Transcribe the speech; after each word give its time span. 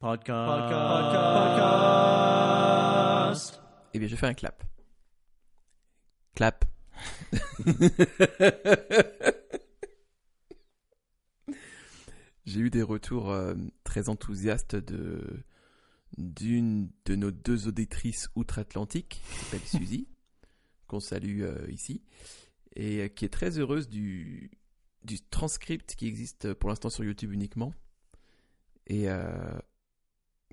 Podcast. 0.00 0.72
Podcast. 3.40 3.62
Eh 3.92 3.98
bien, 3.98 4.06
je 4.06 4.14
fais 4.14 4.28
un 4.28 4.34
clap. 4.34 4.62
Clap. 6.36 6.64
J'ai 12.46 12.60
eu 12.60 12.70
des 12.70 12.82
retours 12.82 13.32
euh, 13.32 13.56
très 13.82 14.08
enthousiastes 14.08 14.76
de 14.76 15.42
d'une 16.16 16.90
de 17.04 17.16
nos 17.16 17.32
deux 17.32 17.66
auditrices 17.66 18.28
outre-Atlantique, 18.36 19.20
qui 19.28 19.38
s'appelle 19.38 19.60
Suzy, 19.66 20.06
qu'on 20.86 21.00
salue 21.00 21.42
euh, 21.42 21.66
ici, 21.70 22.04
et 22.76 23.02
euh, 23.02 23.08
qui 23.08 23.24
est 23.24 23.30
très 23.30 23.58
heureuse 23.58 23.88
du, 23.88 24.52
du 25.02 25.20
transcript 25.20 25.96
qui 25.96 26.06
existe 26.06 26.54
pour 26.54 26.68
l'instant 26.68 26.88
sur 26.88 27.02
YouTube 27.02 27.32
uniquement, 27.32 27.74
et 28.86 29.10
euh, 29.10 29.58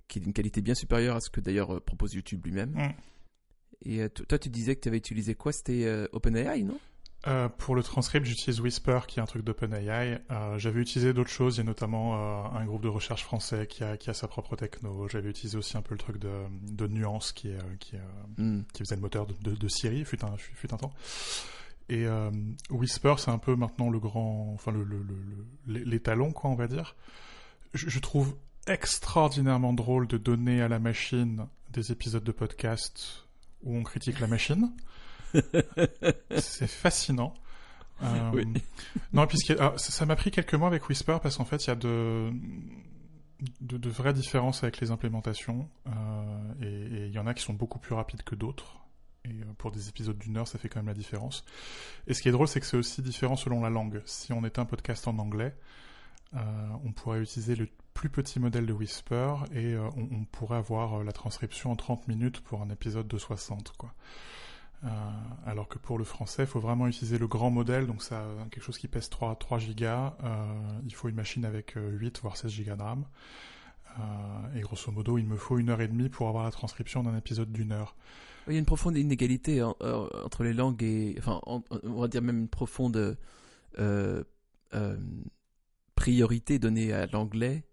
qui 0.07 0.19
est 0.19 0.21
d'une 0.21 0.33
qualité 0.33 0.61
bien 0.61 0.75
supérieure 0.75 1.15
à 1.15 1.21
ce 1.21 1.29
que 1.29 1.39
d'ailleurs 1.41 1.75
euh, 1.75 1.79
propose 1.79 2.13
YouTube 2.13 2.45
lui-même. 2.45 2.71
Mm. 2.71 2.93
Et 3.85 4.01
euh, 4.01 4.09
to- 4.09 4.25
toi, 4.25 4.39
tu 4.39 4.49
disais 4.49 4.75
que 4.75 4.81
tu 4.81 4.87
avais 4.89 4.97
utilisé 4.97 5.35
quoi? 5.35 5.51
C'était 5.51 5.85
euh, 5.85 6.07
OpenAI, 6.13 6.63
non? 6.63 6.79
Euh, 7.27 7.49
pour 7.49 7.73
le 7.75 7.81
transcript, 7.81 8.23
j'utilise 8.27 8.59
Whisper, 8.61 8.99
qui 9.07 9.17
est 9.19 9.21
un 9.21 9.25
truc 9.25 9.43
d'OpenAI. 9.43 10.21
Euh, 10.29 10.59
J'avais 10.59 10.79
utilisé 10.79 11.11
d'autres 11.11 11.31
choses. 11.31 11.55
Il 11.55 11.57
y 11.57 11.61
a 11.61 11.63
notamment 11.63 12.13
euh, 12.15 12.59
un 12.59 12.65
groupe 12.65 12.83
de 12.83 12.87
recherche 12.87 13.23
français 13.23 13.65
qui 13.65 13.83
a, 13.83 13.97
qui 13.97 14.11
a 14.11 14.13
sa 14.13 14.27
propre 14.27 14.55
techno. 14.55 15.07
J'avais 15.07 15.31
utilisé 15.31 15.57
aussi 15.57 15.75
un 15.75 15.81
peu 15.81 15.95
le 15.95 15.99
truc 15.99 16.19
de, 16.19 16.29
de 16.71 16.85
Nuance, 16.87 17.31
qui, 17.31 17.47
est, 17.49 17.57
qui, 17.79 17.95
Hmm. 18.37 18.61
qui 18.73 18.83
faisait 18.83 18.95
le 18.95 19.01
moteur 19.01 19.25
de, 19.25 19.33
de, 19.41 19.55
de 19.55 19.67
Siri, 19.67 20.05
fut 20.05 20.23
un, 20.23 20.37
fut 20.37 20.71
un 20.71 20.77
temps. 20.77 20.93
Et 21.89 22.05
Whisper, 22.69 23.15
c'est 23.17 23.31
un 23.31 23.37
peu 23.39 23.55
maintenant 23.55 23.89
le 23.89 23.99
grand, 23.99 24.51
enfin 24.53 24.71
le, 24.71 24.83
le, 24.83 24.97
le, 25.03 25.15
le- 25.67 25.83
l'étalon, 25.83 26.31
quoi, 26.31 26.49
on 26.51 26.55
va 26.55 26.67
dire. 26.67 26.95
Je, 27.73 27.89
je 27.89 27.99
trouve 27.99 28.35
extraordinairement 28.67 29.73
drôle 29.73 30.07
de 30.07 30.17
donner 30.17 30.61
à 30.61 30.67
la 30.67 30.79
machine 30.79 31.47
des 31.71 31.91
épisodes 31.91 32.23
de 32.23 32.31
podcast 32.31 33.25
où 33.63 33.75
on 33.75 33.83
critique 33.83 34.19
la 34.19 34.27
machine. 34.27 34.71
c'est 36.37 36.67
fascinant. 36.67 37.33
Euh, 38.03 38.31
Oui. 38.33 38.45
Non, 39.13 39.27
puisque 39.27 39.51
alors, 39.51 39.79
ça 39.79 40.05
m'a 40.05 40.15
pris 40.15 40.31
quelques 40.31 40.53
mois 40.53 40.67
avec 40.67 40.87
Whisper 40.89 41.17
parce 41.21 41.37
qu'en 41.37 41.45
fait, 41.45 41.65
il 41.65 41.67
y 41.67 41.71
a 41.71 41.75
de, 41.75 42.31
de, 43.61 43.77
de 43.77 43.89
vraies 43.89 44.13
différences 44.13 44.63
avec 44.63 44.79
les 44.79 44.91
implémentations 44.91 45.69
euh, 45.87 46.53
et 46.61 47.05
il 47.07 47.11
y 47.11 47.19
en 47.19 47.27
a 47.27 47.33
qui 47.33 47.43
sont 47.43 47.53
beaucoup 47.53 47.79
plus 47.79 47.95
rapides 47.95 48.23
que 48.23 48.35
d'autres. 48.35 48.79
Et 49.25 49.29
euh, 49.29 49.45
pour 49.57 49.71
des 49.71 49.89
épisodes 49.89 50.17
d'une 50.17 50.37
heure, 50.37 50.47
ça 50.47 50.59
fait 50.59 50.69
quand 50.69 50.79
même 50.79 50.87
la 50.87 50.93
différence. 50.93 51.43
Et 52.07 52.13
ce 52.13 52.21
qui 52.21 52.29
est 52.29 52.31
drôle, 52.31 52.47
c'est 52.47 52.59
que 52.59 52.65
c'est 52.65 52.77
aussi 52.77 53.01
différent 53.01 53.35
selon 53.35 53.61
la 53.61 53.69
langue. 53.69 54.01
Si 54.05 54.33
on 54.33 54.43
était 54.45 54.59
un 54.59 54.65
podcast 54.65 55.07
en 55.07 55.17
anglais, 55.17 55.55
euh, 56.35 56.39
on 56.83 56.91
pourrait 56.91 57.21
utiliser 57.21 57.55
le 57.55 57.67
plus 57.95 58.09
petit 58.09 58.39
modèle 58.39 58.65
de 58.67 58.73
Whisper 58.73 59.33
et 59.53 59.73
euh, 59.73 59.89
on, 59.95 60.25
pourrait 60.25 60.57
avoir 60.57 60.95
euh, 60.99 61.03
la 61.03 61.13
transcription 61.13 61.71
en 61.71 61.75
30 61.75 62.07
minutes 62.07 62.41
pour 62.41 62.61
un 62.61 62.69
épisode 62.69 63.07
de 63.07 63.17
60, 63.17 63.73
quoi. 63.77 63.93
Euh, 64.83 64.87
alors 65.45 65.69
que 65.69 65.79
pour 65.79 65.97
le 65.97 66.03
français, 66.03 66.43
il 66.43 66.47
faut 66.47 66.59
vraiment 66.59 66.87
utiliser 66.87 67.17
le 67.17 67.25
grand 67.27 67.49
modèle, 67.49 67.87
donc 67.87 68.03
ça 68.03 68.23
quelque 68.51 68.63
chose 68.63 68.77
qui 68.77 68.89
pèse 68.89 69.09
3, 69.09 69.37
3 69.37 69.57
gigas. 69.57 70.13
il 70.85 70.93
faut 70.93 71.07
une 71.07 71.15
machine 71.15 71.45
avec 71.45 71.77
euh, 71.77 71.89
8 71.91 72.19
voire 72.21 72.37
16 72.37 72.51
gigas 72.51 72.75
de 72.75 72.83
RAM. 72.83 73.05
Et 74.55 74.59
grosso 74.59 74.91
modo, 74.91 75.17
il 75.17 75.25
me 75.25 75.37
faut 75.37 75.57
une 75.57 75.69
heure 75.69 75.79
et 75.79 75.87
demie 75.87 76.09
pour 76.09 76.27
avoir 76.27 76.43
la 76.43 76.51
transcription 76.51 77.01
d'un 77.01 77.17
épisode 77.17 77.49
d'une 77.53 77.71
heure. 77.71 77.95
Il 78.47 78.53
y 78.53 78.57
a 78.57 78.59
une 78.59 78.65
profonde 78.65 78.97
inégalité 78.97 79.61
euh, 79.61 79.73
entre 80.25 80.43
les 80.43 80.53
langues 80.53 80.83
et. 80.83 81.15
Enfin, 81.17 81.39
en- 81.45 81.63
on 81.83 82.01
va 82.01 82.09
dire 82.09 82.21
même 82.21 82.39
une 82.39 82.49
profonde 82.49 83.17
priorité 85.95 86.59
donnée 86.59 86.91
à 86.91 87.05
l'anglais 87.07 87.63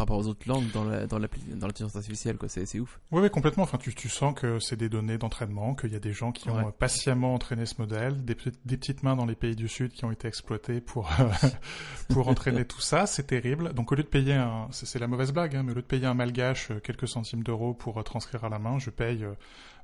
par 0.00 0.16
rapport 0.16 0.24
aux 0.24 0.28
autres 0.28 0.48
langues 0.48 0.70
dans 0.72 0.84
la- 0.84 1.04
l'intelligence 1.06 1.94
artificielle, 1.94 2.38
quoi. 2.38 2.48
C'est 2.48 2.80
ouf. 2.80 2.98
Oui, 3.12 3.20
oui, 3.20 3.28
complètement. 3.30 3.64
Enfin, 3.64 3.76
tu, 3.76 3.94
tu 3.94 4.08
sens 4.08 4.34
que 4.34 4.58
c'est 4.58 4.76
des 4.76 4.88
données 4.88 5.18
d'entraînement, 5.18 5.74
qu'il 5.74 5.92
y 5.92 5.96
a 5.96 5.98
des 6.00 6.14
gens 6.14 6.32
qui 6.32 6.48
ont 6.48 6.56
Ouais. 6.56 6.72
patiemment 6.78 7.34
entraîné 7.34 7.66
ce 7.66 7.74
modèle, 7.78 8.24
des, 8.24 8.34
petites- 8.34 8.66
des 8.66 8.78
petites 8.78 9.02
mains 9.02 9.14
dans 9.14 9.26
les 9.26 9.34
pays 9.34 9.54
du 9.56 9.68
Sud 9.68 9.92
qui 9.92 10.06
ont 10.06 10.10
été 10.10 10.26
exploitées 10.26 10.80
pour 10.80 11.06
euh, 11.20 11.24
pour 12.08 12.28
entraîner 12.28 12.64
tout 12.64 12.80
ça. 12.80 13.04
C'est 13.06 13.26
terrible. 13.26 13.74
Donc, 13.74 13.92
au 13.92 13.94
lieu 13.94 14.02
de 14.02 14.08
payer 14.08 14.32
un, 14.34 14.68
c'est 14.70 14.98
la 14.98 15.06
mauvaise 15.06 15.32
blague, 15.32 15.54
hein, 15.54 15.62
mais 15.62 15.72
au 15.72 15.74
lieu 15.74 15.82
de 15.82 15.86
payer 15.86 16.06
un 16.06 16.14
malgache 16.14 16.70
euh, 16.70 16.80
quelques 16.80 17.06
centimes 17.08 17.42
d'euros 17.42 17.74
pour 17.74 17.98
euh, 17.98 18.02
transcrire 18.02 18.44
à 18.44 18.48
la 18.48 18.58
main, 18.58 18.78
je 18.78 18.88
paye 18.88 19.22
euh, 19.24 19.34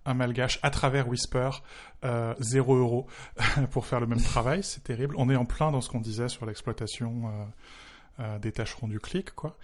un 0.06 0.14
malgache 0.14 0.58
à 0.62 0.70
travers 0.70 1.08
Whisper 1.08 1.50
euh, 2.04 2.32
0 2.40 2.74
euros 2.76 3.06
pour 3.70 3.84
faire 3.84 4.00
le 4.00 4.06
même 4.06 4.22
travail. 4.22 4.62
C'est 4.62 4.82
terrible. 4.82 5.14
On 5.18 5.28
est 5.28 5.36
en 5.36 5.44
plein 5.44 5.70
dans 5.72 5.82
ce 5.82 5.90
qu'on 5.90 6.00
disait 6.00 6.28
sur 6.30 6.46
l'exploitation. 6.46 7.28
euh, 7.28 7.44
euh, 8.20 8.38
des 8.38 8.52
tâcherons 8.52 8.88
du 8.88 9.00
clic, 9.00 9.32
quoi. 9.32 9.56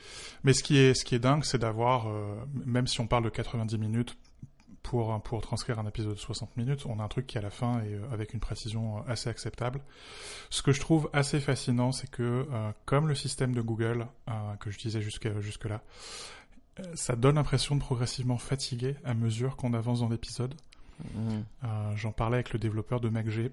Mais 0.45 0.53
ce 0.53 0.63
qui 0.63 0.79
est, 0.79 0.95
ce 0.95 1.05
qui 1.05 1.15
est 1.15 1.19
dingue, 1.19 1.45
c'est 1.45 1.59
d'avoir, 1.59 2.09
euh, 2.09 2.35
même 2.65 2.87
si 2.87 3.01
on 3.01 3.07
parle 3.07 3.25
de 3.25 3.31
90 3.31 3.79
minutes 3.79 4.17
pour, 4.83 5.23
pour 5.23 5.41
transcrire 5.41 5.79
un 5.79 5.87
épisode 5.87 6.15
de 6.15 6.19
60 6.19 6.57
minutes, 6.57 6.87
on 6.87 6.99
a 6.99 7.05
un 7.05 7.09
truc 7.09 7.27
qui 7.27 7.39
à 7.39 7.41
la 7.41 7.51
fin 7.51 7.81
est 7.81 7.95
euh, 7.95 8.11
avec 8.13 8.35
une 8.35 8.41
précision 8.41 8.99
euh, 8.99 9.01
assez 9.13 9.31
acceptable. 9.31 9.81
Ce 10.51 10.63
que 10.63 10.73
je 10.73 10.81
trouve 10.81 11.09
assez 11.13 11.41
fascinant, 11.41 11.93
c'est 11.93 12.11
que 12.11 12.47
comme 12.85 13.09
le 13.09 13.15
système 13.15 13.55
de 13.55 13.63
Google 13.63 14.07
que 14.61 14.71
j'utilisais 14.71 15.01
jusqu'à 15.01 15.41
jusque 15.41 15.65
là, 15.65 15.83
ça 16.95 17.17
donne 17.17 17.37
l'impression 17.37 17.77
de 17.77 17.81
progressivement 17.81 18.39
fatiguer 18.39 18.97
à 19.05 19.15
mesure 19.15 19.57
qu'on 19.57 19.75
avance 19.75 20.01
dans 20.01 20.09
l'épisode. 20.09 20.55
Mm. 21.15 21.41
Euh, 21.65 21.97
J'en 21.97 22.13
parlais 22.13 22.37
avec 22.37 22.53
le 22.53 22.59
développeur 22.59 23.01
de 23.01 23.09
MacG. 23.09 23.53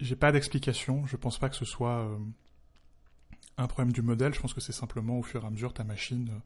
J'ai 0.00 0.16
pas 0.16 0.32
d'explication. 0.32 1.06
Je 1.06 1.16
pense 1.16 1.38
pas 1.38 1.48
que 1.48 1.56
ce 1.56 1.64
soit 1.64 2.08
un 3.58 3.66
problème 3.66 3.92
du 3.92 4.02
modèle. 4.02 4.34
Je 4.34 4.40
pense 4.40 4.54
que 4.54 4.60
c'est 4.60 4.72
simplement 4.72 5.18
au 5.18 5.22
fur 5.22 5.42
et 5.44 5.46
à 5.46 5.50
mesure 5.50 5.72
ta 5.72 5.84
machine, 5.84 6.28
euh, 6.30 6.38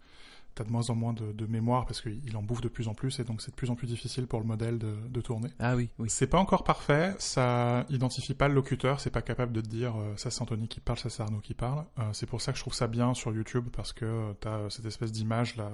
t'as 0.55 0.65
de 0.65 0.71
moins 0.71 0.91
en 0.91 0.95
moins 0.95 1.13
de, 1.13 1.33
de 1.33 1.47
mémoire 1.47 1.87
parce 1.87 2.01
qu'il 2.01 2.37
en 2.37 2.43
bouffe 2.43 2.61
de 2.61 2.69
plus 2.69 2.89
en 2.89 2.95
plus 2.95 3.19
et 3.21 3.25
donc 3.25 3.41
c'est 3.41 3.51
de 3.53 3.57
plus 3.57 3.71
en 3.71 3.77
plus 3.77 3.87
difficile 3.87 4.27
pour 4.27 4.41
le 4.41 4.47
modèle 4.47 4.79
de, 4.79 4.95
de 5.09 5.21
tourner. 5.21 5.49
Ah 5.61 5.77
oui, 5.77 5.89
oui. 5.99 6.09
C'est 6.11 6.27
pas 6.27 6.39
encore 6.39 6.65
parfait. 6.65 7.15
Ça 7.19 7.87
identifie 7.89 8.35
pas 8.35 8.49
le 8.49 8.55
locuteur. 8.55 9.01
C'est 9.01 9.11
pas 9.11 9.23
capable 9.23 9.53
de 9.53 9.61
te 9.61 9.69
dire 9.69 9.95
euh, 9.97 10.13
ça 10.17 10.31
c'est 10.31 10.43
Anthony 10.43 10.67
qui 10.69 10.81
parle, 10.81 10.99
ça 10.99 11.09
c'est 11.11 11.23
Arnaud 11.23 11.41
qui 11.41 11.55
parle. 11.55 11.85
Euh, 11.99 12.03
c'est 12.13 12.27
pour 12.27 12.41
ça 12.41 12.53
que 12.53 12.59
je 12.59 12.63
trouve 12.63 12.75
ça 12.75 12.87
bien 12.89 13.15
sur 13.15 13.33
YouTube 13.33 13.69
parce 13.73 13.93
que 13.93 14.33
t'as 14.41 14.59
euh, 14.59 14.71
cette 14.71 14.87
espèce 14.87 15.13
d'image 15.13 15.57
là. 15.57 15.71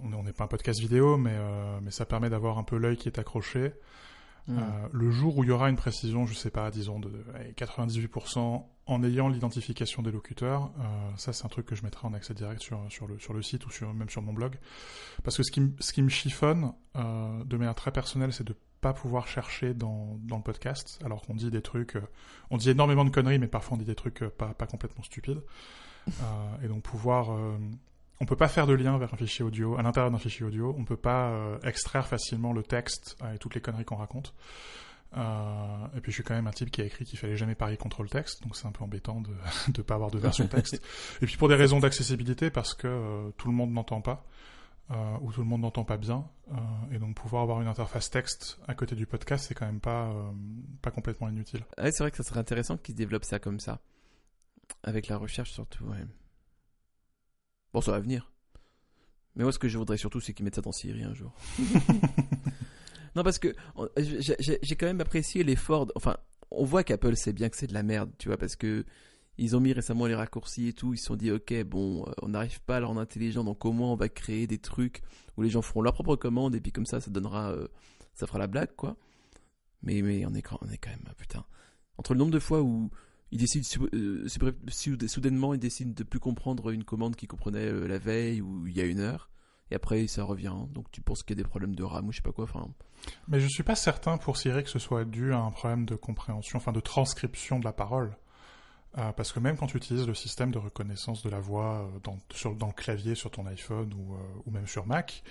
on 0.00 0.12
est- 0.12 0.14
on 0.16 0.22
n'est 0.22 0.32
pas 0.32 0.44
un 0.44 0.48
podcast 0.48 0.80
vidéo, 0.80 1.16
mais, 1.16 1.36
mais 1.82 1.90
ça 1.90 2.04
permet 2.04 2.30
d'avoir 2.30 2.58
un 2.58 2.64
peu 2.64 2.76
l'œil 2.78 2.96
qui 2.96 3.08
est 3.08 3.18
accroché. 3.18 3.72
Euh, 4.48 4.88
le 4.92 5.10
jour 5.10 5.36
où 5.36 5.44
il 5.44 5.48
y 5.48 5.50
aura 5.52 5.68
une 5.68 5.76
précision, 5.76 6.24
je 6.26 6.32
sais 6.34 6.50
pas, 6.50 6.70
disons 6.70 6.98
de 7.00 7.10
allez, 7.34 7.52
98% 7.52 8.64
en 8.86 9.02
ayant 9.04 9.28
l'identification 9.28 10.00
des 10.02 10.10
locuteurs, 10.10 10.70
euh, 10.80 11.10
ça 11.16 11.34
c'est 11.34 11.44
un 11.44 11.48
truc 11.48 11.66
que 11.66 11.74
je 11.74 11.82
mettrai 11.82 12.06
en 12.06 12.14
accès 12.14 12.32
direct 12.32 12.62
sur, 12.62 12.80
sur, 12.88 13.06
le, 13.06 13.18
sur 13.18 13.34
le 13.34 13.42
site 13.42 13.66
ou 13.66 13.70
sur, 13.70 13.92
même 13.92 14.08
sur 14.08 14.22
mon 14.22 14.32
blog. 14.32 14.56
Parce 15.22 15.36
que 15.36 15.42
ce 15.42 15.50
qui, 15.50 15.60
me- 15.60 15.72
ce 15.80 15.92
qui 15.92 16.00
me 16.02 16.08
chiffonne 16.08 16.72
euh, 16.96 17.44
de 17.44 17.56
manière 17.58 17.74
très 17.74 17.92
personnelle, 17.92 18.32
c'est 18.32 18.46
de 18.46 18.56
pas 18.80 18.94
pouvoir 18.94 19.26
chercher 19.28 19.74
dans, 19.74 20.16
dans 20.22 20.36
le 20.38 20.42
podcast, 20.42 20.98
alors 21.04 21.20
qu'on 21.22 21.34
dit 21.34 21.50
des 21.50 21.60
trucs, 21.62 21.96
euh, 21.96 22.02
on 22.50 22.56
dit 22.56 22.70
énormément 22.70 23.04
de 23.04 23.10
conneries, 23.10 23.38
mais 23.38 23.48
parfois 23.48 23.76
on 23.76 23.78
dit 23.80 23.84
des 23.84 23.96
trucs 23.96 24.22
euh, 24.22 24.30
pas, 24.30 24.54
pas 24.54 24.66
complètement 24.66 25.02
stupides. 25.02 25.42
Euh, 26.08 26.12
et 26.64 26.68
donc 26.68 26.82
pouvoir... 26.82 27.36
on 28.20 28.26
peut 28.26 28.36
pas 28.36 28.48
faire 28.48 28.66
de 28.66 28.74
lien 28.74 28.98
vers 28.98 29.12
un 29.14 29.16
fichier 29.16 29.44
audio, 29.44 29.76
à 29.78 29.82
l'intérieur 29.82 30.10
d'un 30.10 30.18
fichier 30.18 30.44
audio. 30.44 30.74
On 30.78 30.84
peut 30.84 30.96
pas 30.96 31.30
euh, 31.30 31.58
extraire 31.62 32.06
facilement 32.06 32.52
le 32.52 32.62
texte 32.62 33.16
euh, 33.22 33.34
et 33.34 33.38
toutes 33.38 33.54
les 33.54 33.60
conneries 33.60 33.84
qu'on 33.84 33.96
raconte. 33.96 34.34
Euh, 35.16 35.86
et 35.96 36.00
puis 36.00 36.12
je 36.12 36.16
suis 36.16 36.22
quand 36.22 36.34
même 36.34 36.46
un 36.46 36.52
type 36.52 36.70
qui 36.70 36.82
a 36.82 36.84
écrit 36.84 37.04
qu'il 37.04 37.18
fallait 37.18 37.36
jamais 37.36 37.54
parier 37.54 37.76
contre 37.76 38.02
le 38.02 38.08
texte, 38.08 38.42
donc 38.42 38.56
c'est 38.56 38.66
un 38.66 38.72
peu 38.72 38.84
embêtant 38.84 39.20
de 39.20 39.30
ne 39.76 39.82
pas 39.82 39.94
avoir 39.94 40.10
de 40.10 40.18
version 40.18 40.46
texte. 40.46 40.74
et 41.22 41.26
puis 41.26 41.36
pour 41.36 41.48
des 41.48 41.54
raisons 41.54 41.78
d'accessibilité, 41.78 42.50
parce 42.50 42.74
que 42.74 42.86
euh, 42.86 43.30
tout 43.36 43.48
le 43.48 43.54
monde 43.54 43.72
n'entend 43.72 44.00
pas, 44.00 44.26
euh, 44.90 45.16
ou 45.22 45.32
tout 45.32 45.40
le 45.40 45.46
monde 45.46 45.62
n'entend 45.62 45.84
pas 45.84 45.96
bien, 45.96 46.28
euh, 46.50 46.54
et 46.92 46.98
donc 46.98 47.14
pouvoir 47.14 47.42
avoir 47.42 47.60
une 47.60 47.68
interface 47.68 48.10
texte 48.10 48.58
à 48.66 48.74
côté 48.74 48.96
du 48.96 49.06
podcast, 49.06 49.46
c'est 49.48 49.54
quand 49.54 49.66
même 49.66 49.80
pas, 49.80 50.08
euh, 50.08 50.30
pas 50.82 50.90
complètement 50.90 51.28
inutile. 51.28 51.64
Ouais, 51.78 51.90
c'est 51.90 52.02
vrai 52.02 52.10
que 52.10 52.16
ça 52.16 52.22
serait 52.22 52.40
intéressant 52.40 52.76
qu'ils 52.76 52.94
développent 52.94 53.24
ça 53.24 53.38
comme 53.38 53.60
ça. 53.60 53.80
Avec 54.82 55.08
la 55.08 55.16
recherche 55.16 55.52
surtout, 55.52 55.84
ouais. 55.84 56.04
Bon, 57.72 57.80
ça 57.80 57.92
va 57.92 58.00
venir. 58.00 58.32
Mais 59.36 59.44
moi, 59.44 59.52
ce 59.52 59.58
que 59.58 59.68
je 59.68 59.78
voudrais 59.78 59.96
surtout, 59.96 60.20
c'est 60.20 60.32
qu'ils 60.34 60.44
mettent 60.44 60.56
ça 60.56 60.62
dans 60.62 60.72
Siri 60.72 61.04
un 61.04 61.14
jour. 61.14 61.32
non, 63.14 63.22
parce 63.22 63.38
que 63.38 63.54
j'ai 63.96 64.76
quand 64.76 64.86
même 64.86 65.00
apprécié 65.00 65.44
l'effort. 65.44 65.86
Enfin, 65.94 66.16
on 66.50 66.64
voit 66.64 66.82
qu'Apple 66.82 67.16
sait 67.16 67.32
bien 67.32 67.48
que 67.48 67.56
c'est 67.56 67.66
de 67.66 67.74
la 67.74 67.82
merde, 67.82 68.10
tu 68.18 68.28
vois, 68.28 68.36
parce 68.36 68.56
que 68.56 68.84
ils 69.38 69.54
ont 69.54 69.60
mis 69.60 69.72
récemment 69.72 70.06
les 70.06 70.16
raccourcis 70.16 70.68
et 70.68 70.72
tout. 70.72 70.94
Ils 70.94 70.98
se 70.98 71.06
sont 71.06 71.14
dit, 71.14 71.30
ok, 71.30 71.62
bon, 71.64 72.04
euh, 72.06 72.12
on 72.22 72.28
n'arrive 72.30 72.60
pas 72.62 72.76
à 72.76 72.80
le 72.80 72.86
rendre 72.86 73.00
intelligent, 73.00 73.44
donc 73.44 73.64
au 73.64 73.72
moins 73.72 73.92
on 73.92 73.96
va 73.96 74.08
créer 74.08 74.48
des 74.48 74.58
trucs 74.58 75.02
où 75.36 75.42
les 75.42 75.50
gens 75.50 75.62
feront 75.62 75.82
leur 75.82 75.94
propre 75.94 76.16
commande 76.16 76.56
et 76.56 76.60
puis 76.60 76.72
comme 76.72 76.86
ça, 76.86 77.00
ça 77.00 77.10
donnera, 77.10 77.52
euh, 77.52 77.68
ça 78.14 78.26
fera 78.26 78.40
la 78.40 78.48
blague, 78.48 78.74
quoi. 78.74 78.96
Mais, 79.82 80.02
mais 80.02 80.26
on, 80.26 80.34
est, 80.34 80.44
on 80.60 80.68
est 80.68 80.78
quand 80.78 80.90
même, 80.90 81.04
putain. 81.16 81.44
Entre 81.96 82.14
le 82.14 82.18
nombre 82.18 82.32
de 82.32 82.40
fois 82.40 82.62
où 82.62 82.90
il 83.30 83.38
décide 83.38 83.64
euh, 83.94 84.26
soudainement, 85.06 85.54
il 85.54 85.60
décide 85.60 85.94
de 85.94 86.02
plus 86.02 86.20
comprendre 86.20 86.70
une 86.70 86.84
commande 86.84 87.16
qu'il 87.16 87.28
comprenait 87.28 87.66
euh, 87.66 87.86
la 87.86 87.98
veille 87.98 88.40
ou 88.40 88.66
il 88.66 88.76
y 88.76 88.80
a 88.80 88.84
une 88.84 89.00
heure, 89.00 89.30
et 89.70 89.74
après 89.74 90.06
ça 90.06 90.24
revient. 90.24 90.54
Donc 90.72 90.90
tu 90.90 91.00
penses 91.00 91.22
qu'il 91.22 91.36
y 91.36 91.40
a 91.40 91.42
des 91.42 91.48
problèmes 91.48 91.74
de 91.74 91.82
RAM 91.82 92.08
ou 92.08 92.12
je 92.12 92.16
sais 92.16 92.22
pas 92.22 92.32
quoi. 92.32 92.44
Enfin, 92.44 92.68
Mais 93.28 93.40
je 93.40 93.48
suis 93.48 93.62
pas 93.62 93.74
certain 93.74 94.16
pour 94.16 94.36
Siri 94.36 94.64
que 94.64 94.70
ce 94.70 94.78
soit 94.78 95.04
dû 95.04 95.32
à 95.32 95.38
un 95.38 95.50
problème 95.50 95.84
de 95.84 95.94
compréhension, 95.94 96.56
enfin 96.56 96.72
de 96.72 96.80
transcription 96.80 97.58
de 97.58 97.64
la 97.64 97.72
parole. 97.72 98.16
Euh, 98.96 99.12
parce 99.12 99.32
que 99.32 99.40
même 99.40 99.58
quand 99.58 99.66
tu 99.66 99.76
utilises 99.76 100.06
le 100.06 100.14
système 100.14 100.50
de 100.50 100.58
reconnaissance 100.58 101.22
de 101.22 101.28
la 101.28 101.40
voix 101.40 101.90
dans, 102.04 102.16
le 102.66 102.72
clavier 102.72 103.14
sur 103.14 103.30
ton 103.30 103.44
iPhone 103.46 103.92
ou, 103.92 104.50
même 104.50 104.66
sur 104.66 104.86
Mac, 104.86 105.22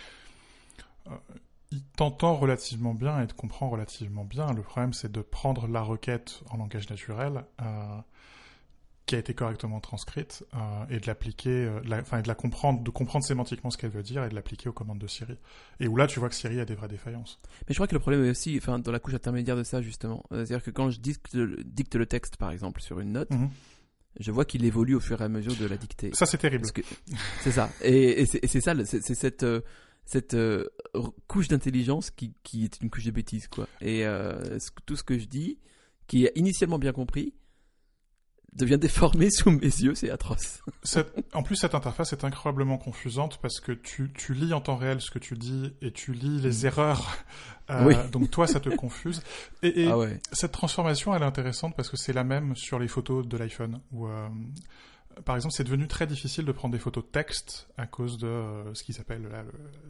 il 1.72 1.84
t'entend 1.98 2.36
relativement 2.36 2.94
bien 2.94 3.22
et 3.22 3.28
te 3.28 3.34
comprend 3.34 3.69
relativement 3.69 4.24
bien. 4.25 4.54
Le 4.54 4.62
problème, 4.62 4.94
c'est 4.94 5.12
de 5.12 5.22
prendre 5.22 5.68
la 5.68 5.81
requête 5.81 6.42
en 6.50 6.58
langage 6.58 6.90
naturel 6.90 7.44
euh, 7.62 7.98
qui 9.06 9.16
a 9.16 9.19
été 9.19 9.34
correctement 9.34 9.80
transcrite 9.80 10.46
euh, 10.54 10.86
et 10.90 11.00
de 11.00 11.08
l'appliquer, 11.08 11.50
euh, 11.50 11.80
la- 11.86 12.00
enfin, 12.00 12.19
et 12.19 12.22
de 12.22 12.28
la 12.28 12.36
comprendre, 12.36 12.81
de 12.84 12.90
comprendre 12.90 13.24
sémantiquement 13.25 13.69
ce 13.69 13.78
qu'elle 13.78 13.90
veut 13.92 14.04
dire 14.04 14.24
et 14.25 14.30
de 14.30 14.36
l'appliquer 14.36 14.68
aux 14.68 14.74
commandes 14.74 15.00
de 15.00 15.08
Siri. 15.08 15.38
Et 15.80 15.88
où 15.88 15.96
là, 15.96 16.08
tu 16.08 16.19
vois 16.19 16.28
que 16.30 16.36
Siri 16.36 16.60
a 16.60 16.66
des 16.66 16.75
vraies 16.75 16.90
défaillances. 16.90 17.40
Mais 17.68 17.74
je 17.74 17.75
crois 17.75 17.88
que 17.88 17.96
le 17.96 18.00
problème 18.00 18.25
est 18.25 18.30
aussi 18.31 18.58
enfin, 18.62 18.80
dans 18.80 18.92
la 18.92 19.00
couche 19.00 19.14
intermédiaire 19.14 19.56
de 19.56 19.64
ça, 19.64 19.81
justement. 19.81 20.24
C'est-à-dire 20.31 20.62
que 20.64 20.72
quand 20.72 20.90
je 20.90 21.00
dicte, 21.00 21.34
le- 21.34 21.64
dicte 21.64 21.96
le 21.96 22.06
texte, 22.06 22.36
par 22.38 22.52
exemple, 22.52 22.81
sur 22.81 23.00
une 23.00 23.14
note, 23.14 23.30
Mhm. 23.31 23.50
je 24.19 24.31
vois 24.31 24.44
qu'il 24.44 24.66
évolue 24.66 24.96
au 24.96 25.00
fur 25.00 25.22
et 25.22 25.24
à 25.24 25.30
mesure 25.30 25.56
de 25.56 25.66
la 25.66 25.78
dictée. 25.78 26.12
Ça, 26.14 26.25
c'est 26.25 26.38
terrible. 26.38 26.66
C'est 27.42 27.52
ça. 27.52 27.69
Et, 27.81 28.22
et 28.24 28.25
c'est 28.25 28.62
ça, 28.62 28.74
c'est 28.86 29.02
cette 29.16 29.46
cette 30.07 30.33
euh, 30.33 30.65
couche 31.27 31.48
d'intelligence 31.50 32.09
qui, 32.09 32.33
qui 32.44 32.63
est 32.63 32.81
une 32.81 32.89
couche 32.89 33.04
de 33.06 33.12
bêtises, 33.12 33.48
quoi. 33.48 33.68
Et 33.81 34.06
euh, 34.07 34.57
ce- 34.59 34.71
tout 34.86 34.95
ce 34.95 35.04
que 35.04 35.19
je 35.19 35.25
dis, 35.25 35.59
qui 36.07 36.25
est 36.25 36.31
initialement 36.36 36.80
bien 36.80 36.94
compris, 36.94 37.33
devient 38.54 38.77
déformé 38.80 39.30
sous 39.31 39.51
mes 39.51 39.59
yeux, 39.62 39.94
c'est 39.94 40.09
atroce. 40.09 40.62
Cette- 40.83 41.13
en 41.33 41.44
plus, 41.44 41.57
cette 41.57 41.75
interface 41.75 42.13
est 42.13 42.24
incroyablement 42.24 42.77
confusante 42.77 43.38
parce 43.42 43.59
que 43.59 43.74
tu, 43.74 44.12
tu 44.13 44.33
lis 44.33 44.54
en 44.54 44.62
temps 44.62 44.77
réel 44.77 45.01
ce 45.01 45.12
que 45.12 45.19
tu 45.19 45.36
dis 45.36 45.74
et 45.81 45.92
tu 45.92 46.13
lis 46.13 46.39
les 46.39 46.65
erreurs. 46.65 47.18
Euh, 47.69 47.86
Oui. 47.86 47.95
Donc 48.12 48.31
toi, 48.31 48.48
ça 48.48 48.59
te 48.62 48.69
confuse. 48.69 49.21
Et, 49.62 49.83
et 49.83 49.88
Ah 49.89 49.98
ouais. 49.98 50.19
cette 50.31 50.54
transformation, 50.54 51.13
elle 51.13 51.21
est 51.21 51.25
intéressante 51.25 51.75
parce 51.75 51.89
que 51.89 51.98
c'est 51.98 52.13
la 52.13 52.24
même 52.24 52.56
sur 52.56 52.80
les 52.80 52.88
photos 52.88 53.27
de 53.27 53.38
l'iPhone. 53.38 53.81
Où, 53.92 54.07
euh, 54.07 54.27
par 55.25 55.36
exemple, 55.36 55.54
c'est 55.54 55.64
devenu 55.64 55.88
très 55.88 56.08
difficile 56.08 56.46
de 56.46 56.52
prendre 56.52 56.74
des 56.74 56.80
photos 56.80 57.04
de 57.04 57.10
texte 57.10 57.68
à 57.78 57.88
cause 57.88 58.18
de 58.18 58.28
euh, 58.28 58.74
ce 58.74 58.84
qu'ils 58.84 59.00
appellent 59.00 59.28
la 59.28 59.44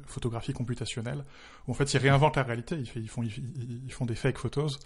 photographie 0.06 0.54
computationnelle. 0.54 1.24
Où 1.68 1.72
en 1.72 1.74
fait, 1.74 1.94
ils 1.94 1.98
réinventent 1.98 2.36
la 2.38 2.44
réalité. 2.44 2.76
Ils, 2.78 2.88
fait- 2.88 3.00
ils 3.02 3.10
font, 3.10 3.24
ils, 3.24 3.82
ils 3.86 3.92
font 3.94 4.06
des 4.06 4.16
fake 4.16 4.38
photos. 4.38 4.80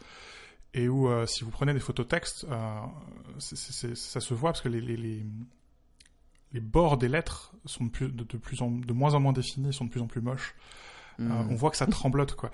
Et 0.73 0.87
où, 0.87 1.09
euh, 1.09 1.25
si 1.25 1.43
vous 1.43 1.51
prenez 1.51 1.73
des 1.73 1.79
photos 1.79 2.07
texte, 2.07 2.45
euh, 2.49 2.79
ça 3.39 4.19
se 4.21 4.33
voit 4.33 4.51
parce 4.51 4.61
que 4.61 4.69
les, 4.69 4.81
les, 4.81 4.95
les, 4.97 5.25
les 6.53 6.59
bords 6.59 6.97
des 6.97 7.07
lettres 7.09 7.53
sont 7.65 7.85
de, 7.85 7.89
plus, 7.89 8.07
de, 8.09 8.23
de 8.23 8.37
plus 8.37 8.61
en, 8.61 8.71
de 8.71 8.93
moins 8.93 9.13
en 9.13 9.19
moins 9.19 9.33
définis, 9.33 9.73
sont 9.73 9.85
de 9.85 9.89
plus 9.89 10.01
en 10.01 10.07
plus 10.07 10.21
moches. 10.21 10.55
Euh, 11.19 11.23
Mm. 11.23 11.47
on 11.51 11.55
voit 11.55 11.69
que 11.71 11.77
ça 11.77 11.85
tremblote, 11.87 12.35
quoi. 12.35 12.51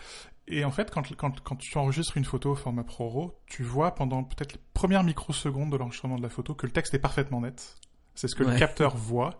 Et 0.48 0.64
en 0.64 0.72
fait, 0.72 0.92
quand, 0.92 1.04
quand, 1.16 1.42
quand 1.42 1.56
tu 1.58 1.78
enregistres 1.78 2.16
une 2.16 2.24
photo 2.26 2.52
au 2.52 2.56
format 2.56 2.84
ProRAW, 2.84 3.38
tu 3.48 3.64
vois 3.64 3.94
pendant 3.94 4.24
peut-être 4.24 4.54
les 4.54 4.62
premières 4.74 5.04
microsecondes 5.04 5.72
de 5.72 5.78
l'enregistrement 5.78 6.18
de 6.18 6.24
la 6.24 6.30
photo 6.30 6.56
que 6.56 6.66
le 6.66 6.72
texte 6.72 6.94
est 6.94 7.00
parfaitement 7.00 7.42
net. 7.42 7.76
C'est 8.16 8.28
ce 8.28 8.36
que 8.36 8.44
le 8.44 8.58
capteur 8.58 8.96
voit. 8.98 9.38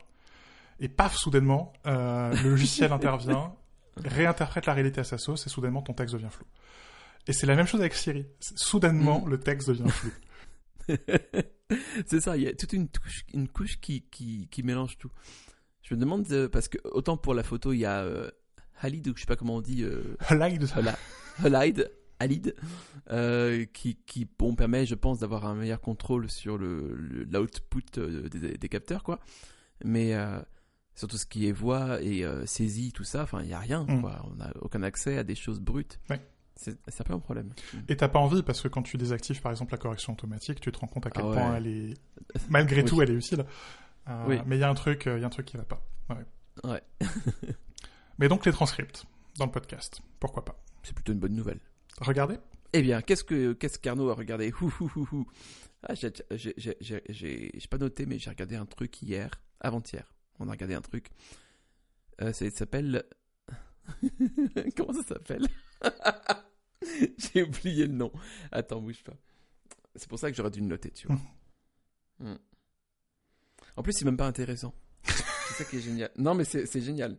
Et 0.80 0.90
paf, 0.90 1.16
soudainement, 1.16 1.74
euh, 1.88 2.36
le 2.44 2.50
logiciel 2.50 2.92
intervient, 2.92 3.56
réinterprète 4.04 4.66
la 4.66 4.74
réalité 4.74 5.00
à 5.00 5.04
sa 5.04 5.18
sauce 5.18 5.48
et 5.48 5.50
soudainement 5.50 5.82
ton 5.82 5.94
texte 5.94 6.14
devient 6.14 6.30
flou. 6.30 6.46
Et 7.26 7.34
c'est 7.34 7.48
la 7.48 7.56
même 7.56 7.68
chose 7.68 7.80
avec 7.80 7.94
Siri. 7.94 8.26
Soudainement, 8.40 9.22
Mm. 9.22 9.30
le 9.30 9.40
texte 9.40 9.70
devient 9.70 9.90
flou. 9.90 10.12
c'est 12.06 12.22
ça, 12.22 12.38
il 12.38 12.44
y 12.44 12.48
a 12.48 12.54
toute 12.54 12.74
une 12.74 12.88
couche, 12.90 13.26
une 13.34 13.48
couche 13.48 13.80
qui, 13.80 14.04
qui, 14.04 14.48
qui 14.50 14.64
mélange 14.64 14.98
tout. 14.98 15.12
Je 15.82 15.96
me 15.96 16.00
demande, 16.00 16.26
euh, 16.32 16.48
parce 16.50 16.68
que 16.68 16.78
autant 16.84 17.18
pour 17.18 17.34
la 17.34 17.44
photo, 17.44 17.74
il 17.74 17.80
y 17.80 17.86
a 17.86 18.02
euh, 18.02 18.30
Halid, 18.82 19.08
ou 19.08 19.14
je 19.16 19.22
sais 19.22 19.26
pas 19.26 19.36
comment 19.36 19.56
on 19.56 19.62
dit, 19.62 19.84
euh, 19.84 20.16
Halid, 20.30 21.90
Halid 22.20 22.56
euh, 23.12 23.66
qui, 23.74 23.96
qui 24.06 24.28
bon, 24.40 24.56
permet, 24.56 24.86
je 24.86 24.96
pense, 24.96 25.20
d'avoir 25.20 25.46
un 25.46 25.56
meilleur 25.56 25.80
contrôle 25.82 26.30
sur 26.30 26.58
le 26.58 26.94
le- 26.96 27.24
l'output 27.26 27.84
euh, 28.00 28.28
des, 28.30 28.58
des 28.58 28.70
capteurs, 28.70 29.04
quoi. 29.04 29.20
Mais 29.86 30.16
euh, 30.16 30.40
surtout 30.96 31.18
ce 31.18 31.26
qui 31.28 31.48
est 31.48 31.52
voix 31.52 32.02
et 32.02 32.26
euh, 32.26 32.46
saisie, 32.48 32.92
tout 32.92 33.04
ça, 33.04 33.24
enfin, 33.24 33.42
il 33.44 33.50
y 33.50 33.54
a 33.54 33.60
rien, 33.60 33.84
Mm. 33.88 34.02
quoi. 34.02 34.26
On 34.32 34.36
n'a 34.36 34.52
aucun 34.62 34.82
accès 34.84 35.18
à 35.18 35.24
des 35.24 35.36
choses 35.36 35.60
brutes. 35.60 36.00
Ouais. 36.10 36.20
C'est 36.56 36.72
un 37.02 37.04
peu 37.04 37.14
un 37.14 37.20
problème. 37.20 37.52
Et 37.88 37.96
t'as 37.96 38.08
pas 38.08 38.18
envie 38.18 38.42
parce 38.42 38.62
que 38.62 38.68
quand 38.68 38.82
tu 38.82 38.98
désactives 38.98 39.42
par 39.44 39.52
exemple 39.52 39.74
la 39.74 39.78
correction 39.78 40.14
automatique, 40.14 40.60
tu 40.60 40.72
te 40.72 40.80
rends 40.80 40.88
compte 40.88 41.06
à 41.06 41.12
quel 41.12 41.24
Ah 41.24 41.28
ouais. 41.30 41.36
point 41.36 41.56
elle 41.56 41.68
est, 41.68 41.94
malgré 42.50 42.82
Oui. 42.82 42.88
tout, 42.90 43.00
elle 43.04 43.12
est 43.12 43.14
utile. 43.14 43.46
Euh, 44.10 44.26
Oui. 44.28 44.40
Mais 44.48 44.58
il 44.58 44.62
y 44.62 44.64
a 44.64 44.70
un 44.70 44.74
truc, 44.74 45.04
il 45.06 45.20
y 45.20 45.24
a 45.24 45.28
un 45.28 45.30
truc 45.30 45.46
qui 45.46 45.56
va 45.58 45.66
pas. 45.66 45.80
Ouais. 46.10 46.26
Ouais. 46.64 46.82
Mais 48.20 48.28
donc 48.28 48.46
les 48.46 48.52
transcripts 48.52 49.06
dans 49.38 49.46
le 49.46 49.52
podcast, 49.52 50.02
pourquoi 50.20 50.44
pas 50.44 50.60
C'est 50.84 50.94
plutôt 50.94 51.14
une 51.14 51.20
bonne 51.20 51.36
nouvelle. 51.36 51.60
Regardez. 52.00 52.38
Eh 52.74 52.82
bien, 52.82 53.02
qu'est-ce 53.02 53.24
que 53.24 53.54
qu'est-ce 53.54 53.80
qu'Arnaud 53.80 54.10
a 54.10 54.14
regardé? 54.16 54.52
Ah, 55.84 55.94
j'ai- 55.94 57.52
pas 57.70 57.78
noté, 57.78 58.06
mais 58.06 58.20
j'ai 58.20 58.30
regardé 58.30 58.56
un 58.56 58.66
truc 58.66 59.02
hier, 59.02 59.30
avant-hier. 59.60 60.12
On 60.40 60.48
a 60.48 60.52
regardé 60.52 60.74
un 60.74 60.82
truc. 60.82 61.10
Euh, 62.22 62.34
ça 62.34 62.50
s'appelle. 62.50 63.04
Comment 64.76 64.94
ça 64.94 65.04
s'appelle? 65.04 65.48
J'ai 67.18 67.44
oublié 67.44 67.86
le 67.88 67.94
nom. 67.94 68.12
Attends, 68.52 68.82
bouge 68.82 69.04
pas. 69.04 69.14
C'est 69.96 70.08
pour 70.10 70.20
ça 70.20 70.30
que 70.30 70.38
j'aurais 70.38 70.52
dû 70.52 70.60
le 70.60 70.68
noter, 70.68 70.92
tu 70.92 71.08
vois. 71.08 71.18
Hmm. 72.20 72.38
En 73.76 73.84
plus, 73.84 73.94
c'est 73.94 74.06
même 74.06 74.18
pas 74.18 74.28
intéressant. 74.28 74.74
c'est 75.04 75.54
ça 75.54 75.64
qui 75.64 75.78
est 75.78 75.82
génial. 75.82 76.12
Non, 76.18 76.34
mais 76.34 76.44
c'est 76.44 76.66
c'est 76.66 76.82
génial. 76.82 77.18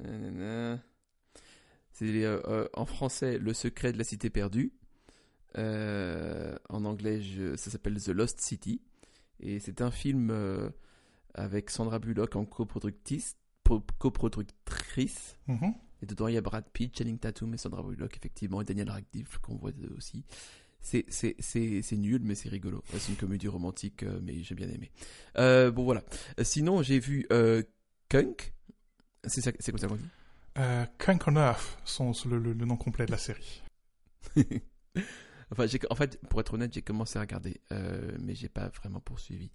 Nanana. 0.00 0.82
C'est 1.92 2.24
euh, 2.24 2.40
euh, 2.46 2.68
en 2.74 2.84
français 2.86 3.38
Le 3.38 3.54
secret 3.54 3.92
de 3.92 3.98
la 3.98 4.04
cité 4.04 4.28
perdue. 4.30 4.72
Euh, 5.56 6.54
en 6.68 6.84
anglais, 6.84 7.22
je- 7.22 7.56
ça 7.56 7.70
s'appelle 7.70 8.00
The 8.02 8.08
Lost 8.08 8.40
City. 8.40 8.82
Et 9.40 9.58
c'est 9.60 9.80
un 9.80 9.90
film 9.90 10.30
euh, 10.30 10.68
avec 11.34 11.70
Sandra 11.70 11.98
Bullock 11.98 12.36
en 12.36 12.44
coproductrice. 12.44 13.36
pro- 13.64 13.82
coproductrice. 13.98 15.36
Mhm. 15.48 15.74
Et 16.02 16.06
dedans, 16.06 16.28
il 16.28 16.34
y 16.34 16.36
a 16.36 16.40
Brad 16.42 16.64
Pitt, 16.72 16.96
Channing 16.96 17.18
Tatum 17.18 17.54
et 17.54 17.56
Sandra 17.56 17.82
Bullock, 17.82 18.14
effectivement, 18.16 18.60
et 18.60 18.64
Daniel 18.64 18.90
Radcliffe, 18.90 19.38
qu'on 19.38 19.56
voit 19.56 19.72
aussi. 19.96 20.24
C'est, 20.80 21.04
nul, 21.96 22.20
mais 22.22 22.34
c'est 22.36 22.48
rigolo. 22.48 22.82
C'est 22.92 23.08
une 23.08 23.16
comédie 23.16 23.48
romantique, 23.48 24.02
euh, 24.04 24.20
mais 24.22 24.42
j'ai 24.44 24.54
bien 24.54 24.68
aimé. 24.68 24.92
Euh, 25.38 25.70
bon, 25.72 25.82
voilà. 25.84 26.04
Euh, 26.38 26.44
Sinon, 26.44 26.82
j'ai 26.82 27.00
vu 27.00 27.26
euh, 27.32 27.62
Kunk. 28.08 28.52
C'est, 29.26 29.40
ça, 29.40 29.50
c'est 29.58 29.72
quoi 29.72 29.80
ça 29.80 29.88
qu'on 29.88 29.96
dit? 29.96 30.08
Euh, 30.58 30.84
on 31.26 31.36
Earth, 31.36 31.78
sont 31.84 32.12
le, 32.26 32.38
le- 32.38 32.52
le 32.52 32.64
nom 32.64 32.76
complet 32.76 33.06
de 33.06 33.10
la 33.12 33.18
série. 33.18 33.62
Enfin, 35.52 35.66
en 35.90 35.94
fait, 35.94 36.18
pour 36.28 36.40
être 36.40 36.54
honnête, 36.54 36.72
j'ai 36.74 36.82
commencé 36.82 37.18
à 37.18 37.20
regarder, 37.20 37.60
euh, 37.70 38.10
mais 38.20 38.34
j'ai 38.34 38.48
pas 38.48 38.68
vraiment 38.68 38.98
poursuivi. 38.98 39.48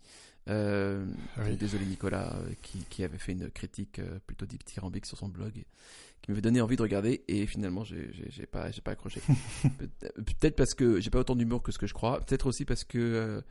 Euh, 0.48 1.06
Oui. 1.40 1.58
Désolé 1.58 1.86
Nicolas, 1.86 2.34
euh, 2.38 2.50
qui, 2.62 2.78
qui 2.86 3.04
avait 3.04 3.18
fait 3.18 3.34
une 3.34 3.50
critique 3.52 4.00
plutôt 4.26 4.46
dithyrambique 4.46 5.06
sur 5.06 5.18
son 5.18 5.28
blog, 5.28 5.66
qui 6.22 6.32
m'avait 6.32 6.42
donné 6.42 6.62
envie 6.62 6.78
de 6.78 6.82
regarder, 6.82 7.26
et 7.28 7.46
finalement, 7.46 7.84
j'ai, 7.84 8.10
pas, 8.50 8.70
pas 8.86 8.92
accroché. 8.92 9.22
Peut- 9.78 9.90
peut-être 10.16 10.56
parce 10.56 10.74
que 10.76 11.02
j'ai 11.02 11.10
pas 11.10 11.20
autant 11.20 11.36
d'humour 11.36 11.62
que 11.62 11.74
ce 11.74 11.78
que 11.78 11.88
je 11.88 11.94
crois, 11.94 12.22
peut-être 12.22 12.46
aussi 12.48 12.64
parce 12.64 12.86
que, 12.86 13.44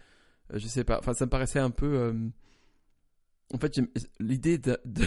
je 0.54 0.66
sais 0.66 0.84
pas, 0.84 0.98
enfin, 0.98 1.12
ça 1.12 1.26
me 1.26 1.30
paraissait 1.30 1.58
un 1.58 1.70
peu. 1.70 2.30
en 3.52 3.58
fait, 3.58 3.78
l'idée 4.18 4.56
de, 4.56 4.78
de- 4.86 5.04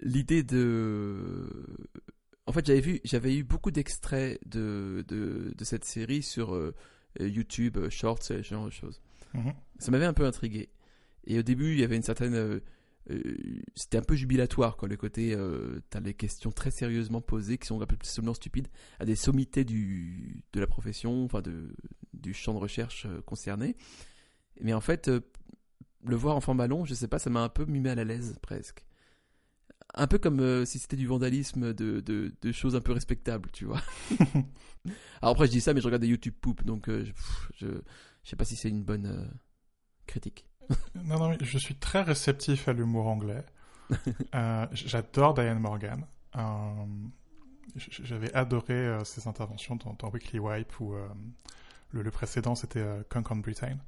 l'idée 0.00 0.42
de 0.42 1.48
en 2.46 2.52
fait 2.52 2.66
j'avais 2.66 2.80
vu 2.80 3.00
j'avais 3.04 3.36
eu 3.36 3.44
beaucoup 3.44 3.70
d'extraits 3.70 4.40
de, 4.46 5.04
de, 5.08 5.52
de 5.56 5.64
cette 5.64 5.84
série 5.84 6.22
sur 6.22 6.54
euh, 6.54 6.74
YouTube 7.18 7.76
euh, 7.76 7.90
Shorts 7.90 8.30
et 8.30 8.42
ce 8.42 8.42
genre 8.42 8.66
de 8.66 8.70
choses. 8.70 9.00
Mhm. 9.34 9.52
ça 9.78 9.92
m'avait 9.92 10.06
un 10.06 10.12
peu 10.12 10.26
intrigué. 10.26 10.70
Et 11.24 11.38
au 11.38 11.42
début 11.42 11.72
il 11.72 11.80
y 11.80 11.84
avait 11.84 11.96
une 11.96 12.02
certaine 12.02 12.34
euh, 12.34 12.60
euh, 13.10 13.22
c'était 13.74 13.98
un 13.98 14.02
peu 14.02 14.14
jubilatoire 14.14 14.76
quoi 14.76 14.88
le 14.88 14.96
côté 14.96 15.36
t'as 15.88 16.00
les 16.00 16.14
questions 16.14 16.52
très 16.52 16.70
sérieusement 16.70 17.20
posées 17.20 17.56
qui 17.56 17.66
sont 17.66 17.80
un 17.80 17.86
peu 17.86 17.94
absolument 17.94 18.34
stupides 18.34 18.68
à 18.98 19.04
des 19.04 19.16
sommités 19.16 19.64
du 19.64 20.44
de 20.52 20.60
la 20.60 20.66
profession 20.66 21.24
enfin 21.24 21.40
de 21.40 21.74
du 22.12 22.34
champ 22.34 22.52
de 22.52 22.58
recherche 22.58 23.06
concerné. 23.24 23.76
Mais 24.60 24.74
en 24.74 24.80
fait 24.80 25.10
le 26.04 26.16
voir 26.16 26.36
en 26.36 26.40
format 26.40 26.66
long 26.66 26.84
je 26.84 26.94
sais 26.94 27.08
pas 27.08 27.18
ça 27.18 27.30
m'a 27.30 27.40
un 27.40 27.48
peu 27.48 27.64
mis 27.64 27.80
mal 27.80 27.98
à 27.98 28.04
l'aise 28.04 28.38
presque 28.42 28.84
un 29.94 30.06
peu 30.06 30.18
comme 30.18 30.40
euh, 30.40 30.64
si 30.64 30.78
c'était 30.78 30.96
du 30.96 31.06
vandalisme 31.06 31.72
de, 31.74 32.00
de, 32.00 32.32
de 32.40 32.52
choses 32.52 32.76
un 32.76 32.80
peu 32.80 32.92
respectables, 32.92 33.50
tu 33.52 33.64
vois. 33.64 33.80
Alors 35.22 35.32
après, 35.32 35.46
je 35.46 35.52
dis 35.52 35.60
ça, 35.60 35.74
mais 35.74 35.80
je 35.80 35.86
regarde 35.86 36.02
des 36.02 36.08
YouTube 36.08 36.34
poop, 36.40 36.64
donc 36.64 36.88
euh, 36.88 37.04
je, 37.56 37.66
je, 37.66 37.72
sais 38.24 38.36
pas 38.36 38.44
si 38.44 38.56
c'est 38.56 38.68
une 38.68 38.82
bonne 38.82 39.06
euh, 39.06 39.24
critique. 40.06 40.46
Non, 40.94 41.18
non, 41.18 41.30
mais 41.30 41.38
je 41.40 41.58
suis 41.58 41.74
très 41.74 42.02
réceptif 42.02 42.68
à 42.68 42.72
l'humour 42.72 43.08
anglais. 43.08 43.44
J'adore 44.72 45.34
Diane 45.34 45.58
Morgan. 45.58 46.06
J'avais 47.74 48.32
adoré 48.34 48.98
ses 49.04 49.26
interventions 49.26 49.74
dans, 49.76 49.94
dans 49.94 50.10
Weekly 50.10 50.38
Wipe 50.38 50.78
où 50.78 50.94
le, 51.90 52.02
le 52.02 52.10
précédent 52.12 52.54
c'était 52.54 52.84
Kunk 53.08 53.32
on 53.32 53.36
Britain. 53.36 53.78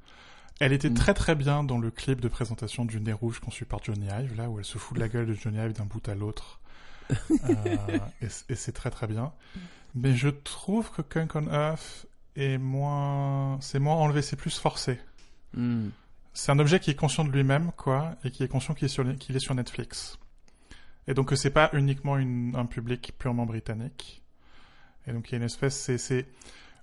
Elle 0.64 0.72
était 0.72 0.90
Mm. 0.90 0.94
très 0.94 1.14
très 1.14 1.34
bien 1.34 1.64
dans 1.64 1.78
le 1.78 1.90
clip 1.90 2.20
de 2.20 2.28
présentation 2.28 2.84
du 2.84 3.00
nez 3.00 3.12
rouge 3.12 3.40
conçu 3.40 3.64
par 3.64 3.82
Johnny 3.82 4.06
Ive, 4.06 4.36
là 4.36 4.48
où 4.48 4.58
elle 4.60 4.64
se 4.64 4.78
fout 4.78 4.94
de 4.96 5.00
la 5.00 5.08
gueule 5.08 5.26
de 5.26 5.34
Johnny 5.34 5.58
Ive 5.58 5.72
d'un 5.72 5.84
bout 5.86 6.06
à 6.08 6.14
l'autre. 6.14 6.60
Euh, 7.48 7.98
et 8.48 8.54
c'est 8.54 8.72
très 8.72 8.90
très 8.90 9.06
bien. 9.06 9.32
Mais 9.94 10.14
je 10.14 10.28
trouve 10.28 10.90
que 10.92 11.02
Kunk 11.02 11.34
on 11.34 11.46
Earth 11.52 12.06
est 12.36 12.56
moins, 12.58 13.58
c'est 13.60 13.78
moins 13.80 13.96
enlevé, 13.96 14.22
c'est 14.22 14.36
plus 14.36 14.56
forcé. 14.58 14.98
Hmm. 15.54 15.88
C'est 16.32 16.52
un 16.52 16.58
objet 16.60 16.78
qui 16.80 16.90
est 16.90 16.94
conscient 16.94 17.24
de 17.24 17.30
lui-même, 17.32 17.72
quoi, 17.76 18.14
et 18.24 18.30
qui 18.30 18.42
est 18.44 18.48
conscient 18.48 18.72
qu'il 18.74 18.86
est 18.86 18.88
sur, 18.88 19.04
qu'il 19.18 19.34
est 19.36 19.40
sur 19.40 19.54
Netflix. 19.54 20.18
Et 21.08 21.12
donc 21.14 21.28
que 21.30 21.36
c'est 21.36 21.50
pas 21.50 21.68
uniquement 21.74 22.16
une- 22.16 22.54
un 22.56 22.64
public 22.66 23.12
purement 23.18 23.44
britannique. 23.46 24.22
Et 25.06 25.12
donc 25.12 25.28
il 25.28 25.32
y 25.32 25.34
a 25.34 25.38
une 25.38 25.42
espèce, 25.44 25.76
c'est, 25.76 25.98
c'est 25.98 26.24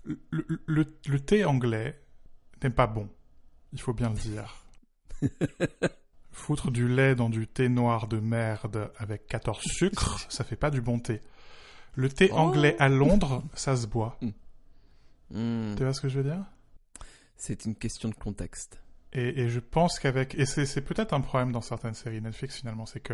le, 0.04 0.46
le, 0.68 0.86
le 1.08 1.20
thé 1.22 1.46
anglais 1.46 1.98
n'est 2.62 2.70
pas 2.70 2.86
bon. 2.88 3.10
Il 3.74 3.80
faut 3.82 3.94
bien 3.94 4.10
le 4.10 4.16
dire. 4.16 4.56
Foutre 6.32 6.72
du 6.72 6.88
lait 6.88 7.16
dans 7.16 7.30
du 7.30 7.48
thé 7.48 7.70
noir 7.70 8.08
de 8.08 8.20
merde 8.20 8.92
avec 8.98 9.28
14 9.28 9.62
sucres, 9.66 10.20
ça 10.30 10.44
fait 10.44 10.56
pas 10.56 10.72
du 10.72 10.82
bon 10.82 11.00
thé. 11.00 11.22
Le 11.96 12.08
thé 12.10 12.30
Oh. 12.32 12.38
anglais 12.38 12.76
à 12.80 12.88
Londres, 12.90 13.44
ça 13.54 13.76
se 13.76 13.88
boit. 13.88 14.18
Hmm. 15.32 15.76
Tu 15.76 15.84
vois 15.84 15.94
ce 15.94 16.02
que 16.02 16.10
je 16.10 16.20
veux 16.20 16.24
dire? 16.30 16.44
C'est 17.36 17.66
une 17.66 17.76
question 17.76 18.10
de 18.10 18.16
contexte. 18.16 18.82
Et, 19.12 19.42
et 19.42 19.50
je 19.50 19.60
pense 19.60 19.98
qu'avec 20.00 20.36
et 20.36 20.46
c'est 20.46 20.66
c'est 20.68 20.82
peut-être 20.82 21.14
un 21.14 21.22
problème 21.22 21.52
dans 21.52 21.62
certaines 21.62 21.96
séries 21.96 22.22
Netflix 22.22 22.58
finalement, 22.58 22.86
c'est 22.86 23.00
que 23.00 23.14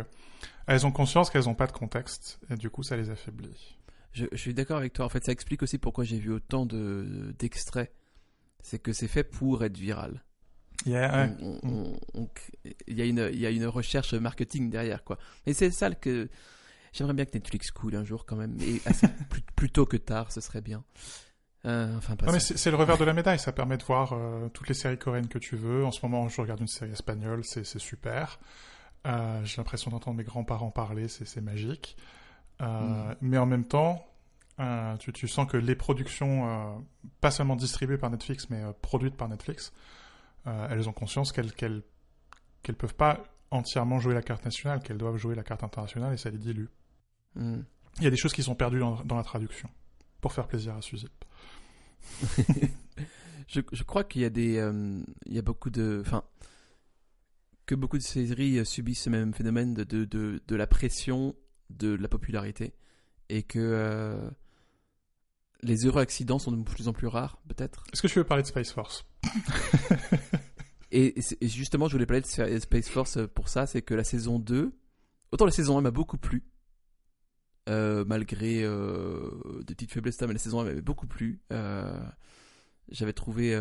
elles 0.66 0.86
ont 0.86 0.92
conscience 0.92 1.30
qu'elles 1.30 1.44
n'ont 1.44 1.54
pas 1.54 1.66
de 1.66 1.72
contexte 1.72 2.38
et 2.50 2.56
du 2.56 2.68
coup 2.68 2.82
ça 2.82 2.96
les 2.96 3.08
affaiblit. 3.10 3.78
Je, 4.12 4.26
je 4.30 4.36
suis 4.36 4.52
d'accord 4.54 4.76
avec 4.78 4.92
toi. 4.92 5.06
En 5.06 5.08
fait, 5.08 5.24
ça 5.24 5.32
explique 5.32 5.62
aussi 5.62 5.78
pourquoi 5.78 6.04
j'ai 6.04 6.18
vu 6.18 6.32
autant 6.32 6.66
de 6.66 7.34
d'extraits. 7.38 7.92
C'est 8.62 8.78
que 8.78 8.92
c'est 8.92 9.08
fait 9.08 9.24
pour 9.24 9.64
être 9.64 9.76
viral. 9.78 10.22
Il 10.84 10.92
y 10.92 10.96
a- 10.96 11.26
ouais. 11.26 11.32
On- 11.40 11.58
on- 11.62 11.92
on- 12.14 12.22
on- 12.22 12.28
Il 12.86 12.98
y, 12.98 13.02
a 13.02 13.04
une- 13.06 13.30
il 13.32 13.40
y 13.40 13.46
a 13.46 13.50
une 13.50 13.66
recherche 13.66 14.12
marketing 14.14 14.70
derrière, 14.70 15.02
quoi. 15.04 15.18
Et 15.46 15.54
c'est 15.54 15.70
ça 15.70 15.90
que 15.94 16.28
j'aimerais 16.92 17.14
bien 17.14 17.24
que 17.24 17.32
Netflix 17.34 17.70
coule 17.70 17.96
un 17.96 18.04
jour 18.04 18.26
quand 18.26 18.36
même. 18.36 18.56
Et 18.60 18.80
assez- 18.84 19.06
plus, 19.30 19.42
plus 19.56 19.70
tôt 19.70 19.86
que 19.86 19.96
tard, 19.96 20.30
ce 20.32 20.40
serait 20.40 20.60
bien. 20.60 20.84
Euh, 21.64 21.96
enfin, 21.96 22.14
pas 22.14 22.26
Non, 22.26 22.32
mais 22.32 22.38
c'est 22.40 22.70
le 22.70 22.76
revers 22.76 22.98
de 22.98 23.04
la 23.04 23.12
médaille, 23.12 23.38
ça 23.40 23.50
permet 23.52 23.76
de 23.76 23.82
voir 23.82 24.12
euh, 24.12 24.48
toutes 24.50 24.68
les 24.68 24.74
séries 24.74 24.98
coréennes 24.98 25.26
que 25.28 25.38
tu 25.38 25.56
veux. 25.56 25.84
En 25.84 25.90
ce 25.90 25.98
moment, 26.04 26.28
je 26.28 26.40
regarde 26.40 26.60
une 26.60 26.68
série 26.68 26.92
espagnole, 26.92 27.42
c'est 27.44 27.64
super. 27.78 28.38
Euh, 29.06 29.40
J'ai 29.44 29.56
l'impression 29.56 29.90
d'entendre 29.90 30.16
mes 30.16 30.24
grands-parents 30.24 30.70
parler, 30.70 31.08
c'est 31.08 31.40
magique. 31.40 31.96
Euh, 32.62 33.14
Mais 33.20 33.38
en 33.38 33.46
même 33.46 33.64
temps, 33.64 34.06
tu, 35.00 35.12
tu 35.12 35.26
sens 35.28 35.46
que 35.50 35.56
les 35.56 35.74
productions, 35.74 36.84
pas 37.20 37.30
seulement 37.32 37.56
distribuées 37.56 37.98
par 37.98 38.10
Netflix, 38.10 38.48
mais 38.50 38.62
produites 38.80 39.16
par 39.16 39.28
Netflix, 39.28 39.72
euh, 40.46 40.68
elles 40.70 40.88
ont 40.88 40.92
conscience 40.92 41.32
qu'elles 41.32 41.52
qu'elles 41.52 41.82
peuvent 42.76 42.94
pas 42.94 43.22
entièrement 43.50 44.00
jouer 44.00 44.14
la 44.14 44.22
carte 44.22 44.44
nationale, 44.44 44.82
qu'elles 44.82 44.98
doivent 44.98 45.16
jouer 45.16 45.34
la 45.34 45.44
carte 45.44 45.62
internationale 45.62 46.12
et 46.14 46.16
ça 46.16 46.30
les 46.30 46.38
dilue. 46.38 46.66
Hmm. 47.34 47.60
Il 47.98 48.04
y 48.04 48.06
a 48.06 48.10
des 48.10 48.16
choses 48.16 48.32
qui 48.32 48.42
sont 48.42 48.54
perdues 48.54 48.80
dans, 48.80 49.02
dans 49.04 49.16
la 49.16 49.22
traduction, 49.22 49.70
pour 50.20 50.32
faire 50.32 50.46
plaisir 50.46 50.74
à 50.74 50.82
Suzy. 50.82 51.08
je, 53.48 53.60
je 53.72 53.82
crois 53.84 54.04
qu'il 54.04 54.22
y 54.22 54.24
a 54.24 54.30
des, 54.30 54.58
euh, 54.58 55.02
il 55.26 55.34
y 55.34 55.38
a 55.38 55.42
beaucoup 55.42 55.70
de, 55.70 56.02
enfin, 56.04 56.24
que 57.64 57.74
beaucoup 57.74 57.98
de 57.98 58.02
séries 58.02 58.64
subissent 58.66 59.02
ce 59.02 59.10
même 59.10 59.32
phénomène 59.32 59.74
de, 59.74 59.84
de, 59.84 60.04
de, 60.04 60.42
de 60.46 60.56
la 60.56 60.66
pression 60.66 61.34
de 61.70 61.94
la 61.94 62.08
popularité 62.08 62.74
et 63.28 63.42
que 63.42 63.58
euh, 63.58 64.30
les 65.62 65.86
heureux 65.86 66.00
accidents 66.02 66.38
sont 66.38 66.52
de 66.52 66.62
plus 66.62 66.88
en 66.88 66.92
plus 66.92 67.06
rares, 67.06 67.38
peut-être. 67.48 67.84
Est-ce 67.92 68.02
que 68.02 68.06
tu 68.08 68.18
veux 68.18 68.24
parler 68.24 68.42
de 68.42 68.48
Space 68.48 68.72
Force 68.72 69.04
Et, 70.92 71.14
justement, 71.42 71.88
je 71.88 71.92
voulais 71.92 72.06
parler 72.06 72.20
de 72.20 72.26
Sp- 72.26 72.60
Space 72.60 72.88
Force 72.88 73.16
euh, 73.16 73.26
pour 73.26 73.48
ça, 73.48 73.66
c'est 73.66 73.82
que 73.82 73.94
la 73.94 74.04
saison 74.04 74.38
2, 74.38 74.72
autant 75.32 75.44
la 75.44 75.50
saison 75.50 75.76
1 75.78 75.80
m'a 75.80 75.90
beaucoup 75.90 76.16
plu, 76.16 76.44
euh, 77.68 78.04
malgré 78.06 78.62
euh, 78.62 79.30
des 79.66 79.74
petites 79.74 79.92
faiblesses, 79.92 80.20
mais 80.20 80.32
la 80.32 80.38
saison 80.38 80.60
1 80.60 80.64
m'avait 80.64 80.82
beaucoup 80.82 81.06
plu. 81.08 81.40
Euh, 81.52 82.00
j'avais 82.88 83.12
trouvé. 83.12 83.60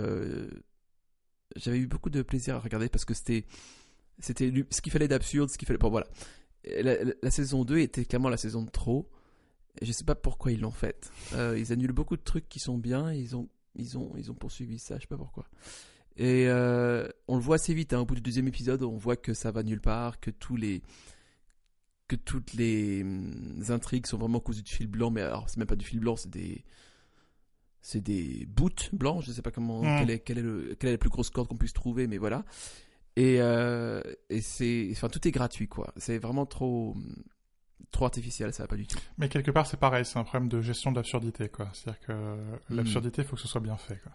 j'avais 1.56 1.80
eu 1.80 1.88
beaucoup 1.88 2.12
de 2.12 2.22
plaisir 2.22 2.56
à 2.56 2.60
regarder 2.60 2.90
parce 2.90 3.06
que 3.06 3.14
c'était. 3.14 3.46
C'était 4.20 4.54
ce 4.70 4.80
qu'il 4.82 4.94
fallait 4.94 5.08
d'absurde, 5.10 5.50
ce 5.50 5.58
qu'il 5.58 5.66
fallait. 5.68 5.80
Bon, 5.80 5.90
voilà. 5.90 6.08
La- 6.82 7.04
la 7.22 7.32
saison 7.32 7.66
2 7.66 7.80
était 7.80 8.06
clairement 8.06 8.30
la 8.30 8.38
saison 8.38 8.62
de 8.62 8.70
trop. 8.70 9.10
Je 9.82 9.92
sais 9.92 10.04
pas 10.04 10.16
pourquoi 10.16 10.52
ils 10.52 10.60
l'ont 10.62 10.72
faite. 10.72 11.12
Euh, 11.34 11.58
ils 11.60 11.72
annulent 11.72 11.92
beaucoup 11.92 12.18
de 12.18 12.22
trucs 12.24 12.48
qui 12.50 12.60
sont 12.60 12.78
bien. 12.78 13.12
et 13.12 13.18
Ils 13.20 13.36
ont, 13.36 13.50
ils 13.76 13.98
ont, 13.98 14.12
ils 14.18 14.32
ont 14.32 14.36
poursuivi 14.36 14.80
ça. 14.80 14.96
Je 14.96 15.02
sais 15.02 15.08
pas 15.08 15.18
pourquoi. 15.18 15.46
Et 16.18 16.46
euh, 16.48 17.08
on 17.28 17.36
le 17.36 17.42
voit 17.42 17.56
assez 17.56 17.74
vite, 17.74 17.92
hein, 17.94 18.00
au 18.00 18.06
bout 18.06 18.16
du 18.16 18.22
deuxième 18.22 18.48
épisode, 18.48 18.84
on 18.84 18.96
voit 18.98 19.18
que 19.18 19.34
ça 19.34 19.52
va 19.52 19.64
nulle 19.64 19.82
part, 19.82 20.20
que 20.20 20.32
tous 20.32 20.56
les 20.56 20.82
que 22.08 22.16
toutes 22.16 22.54
les 22.54 23.02
hum, 23.02 23.64
intrigues 23.70 24.06
sont 24.06 24.18
vraiment 24.18 24.40
cousues 24.40 24.62
de 24.62 24.70
fil 24.70 24.88
blanc, 24.88 25.10
mais 25.12 25.22
alors 25.22 25.50
c'est 25.50 25.58
même 25.58 25.68
pas 25.68 25.76
du 25.76 25.86
fil 25.86 26.00
blanc, 26.00 26.16
c'est 26.16 26.30
des 26.30 26.64
c'est 27.82 28.02
des 28.02 28.46
bouts 28.48 28.70
blancs, 28.94 29.24
je 29.26 29.32
sais 29.32 29.42
pas 29.42 29.52
comment 29.52 29.82
Mm. 29.82 29.98
quelle 30.00 30.10
est 30.12 30.20
quelle 30.20 30.38
est 30.38 30.42
le 30.44 30.76
quelle 30.80 30.90
est 30.90 30.94
la 30.94 30.98
plus 31.00 31.10
grosse 31.10 31.30
corde 31.30 31.48
qu'on 31.50 31.58
puisse 31.58 31.74
trouver, 31.74 32.08
mais 32.08 32.18
voilà. 32.18 32.46
Et 33.18 33.42
euh, 33.42 34.02
et 34.30 34.40
c'est 34.42 34.88
enfin 34.92 35.10
tout 35.10 35.28
est 35.28 35.32
gratuit 35.32 35.68
quoi. 35.68 35.94
C'est 35.98 36.18
vraiment 36.20 36.46
trop 36.46 36.92
hum, 36.92 37.16
trop 37.92 38.06
artificiel, 38.06 38.54
ça 38.54 38.64
va 38.64 38.68
pas 38.68 38.76
du 38.76 38.86
tout. 38.88 38.98
Mais 39.18 39.30
quelque 39.30 39.52
part, 39.52 39.66
c'est 39.68 39.78
pareil, 39.80 40.06
c'est 40.06 40.20
un 40.20 40.24
problème 40.24 40.50
de 40.50 40.62
gestion 40.62 40.92
de 40.92 40.98
l'absurdité, 40.98 41.50
quoi. 41.50 41.70
C'est-à-dire 41.74 42.00
que 42.02 42.12
Hmm. 42.14 42.58
l'absurdité, 42.76 43.22
il 43.22 43.28
faut 43.28 43.36
que 43.36 43.42
ce 43.42 43.48
soit 43.48 43.62
bien 43.62 43.78
fait, 43.78 43.98
quoi. 44.04 44.12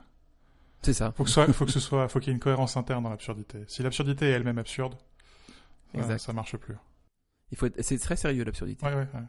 C'est 0.83 0.93
ça. 0.95 1.12
Faut 1.12 1.25
que 1.25 1.31
ce 1.31 1.35
soit, 1.35 1.47
faut 1.52 1.64
que 1.67 1.73
ce 1.73 1.81
soit, 1.81 2.09
faut 2.09 2.19
qu'il 2.21 2.29
y 2.29 2.31
ait 2.31 2.35
une 2.35 2.40
cohérence 2.40 2.76
interne 2.76 3.02
dans 3.05 3.11
l'absurdité. 3.11 3.64
Si 3.69 3.83
l'absurdité 3.83 4.26
est 4.26 4.33
elle-même 4.33 4.59
absurde, 4.59 4.95
euh, 5.95 5.99
Exact. 6.00 6.19
ça 6.19 6.33
marche 6.33 6.57
plus. 6.57 6.76
Il 7.52 7.59
faut 7.59 7.67
être- 7.67 7.83
c'est 7.83 7.99
très 7.99 8.17
sérieux 8.17 8.45
l'absurdité. 8.45 8.85
Ouais, 8.87 8.95
ouais, 8.95 9.09
ouais. 9.14 9.21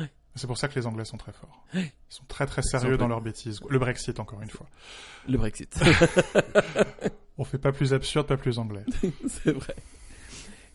Ouais. 0.00 0.10
C'est 0.36 0.46
pour 0.46 0.58
ça 0.58 0.68
que 0.68 0.74
les 0.78 0.86
Anglais 0.86 1.04
sont 1.04 1.16
très 1.16 1.32
forts. 1.32 1.64
Ils 1.74 1.90
sont 2.08 2.24
très 2.26 2.46
très 2.46 2.62
sérieux 2.62 2.96
dans 2.96 3.08
leurs 3.08 3.20
bêtises. 3.20 3.60
Le 3.70 3.78
Brexit, 3.78 4.18
encore 4.20 4.42
une 4.42 4.50
fois. 4.50 4.66
Le 5.28 5.38
Brexit. 5.38 5.74
On 7.38 7.44
fait 7.44 7.58
pas 7.58 7.72
plus 7.72 7.92
absurde, 7.94 8.26
pas 8.26 8.36
plus 8.36 8.58
anglais. 8.58 8.84
c'est 9.28 9.52
vrai. 9.52 9.74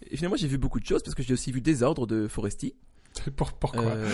Et 0.10 0.15
finalement, 0.18 0.36
j'ai 0.38 0.48
vu 0.48 0.58
beaucoup 0.58 0.79
de 0.79 0.86
choses 0.86 1.03
parce 1.03 1.15
que 1.15 1.24
j'ai 1.24 1.34
aussi 1.34 1.51
vu 1.51 1.62
Désordre 1.62 2.08
de 2.08 2.27
Foresti. 2.27 2.75
Pour, 3.36 3.54
pourquoi 3.54 3.84
Euh, 3.86 4.10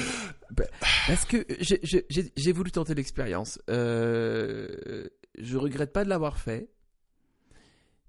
bah, 0.51 0.63
Parce 1.07 1.25
que 1.25 1.45
j'ai- 1.59 2.51
voulu 2.51 2.71
tenter 2.71 2.93
l'expérience. 2.95 3.59
Euh, 3.69 5.07
je 5.37 5.57
regrette 5.57 5.91
pas 5.93 6.03
de 6.03 6.09
l'avoir 6.09 6.37
fait, 6.39 6.69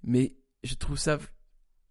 mais 0.02 0.34
je 0.64 0.74
trouve 0.74 0.98
ça. 0.98 1.18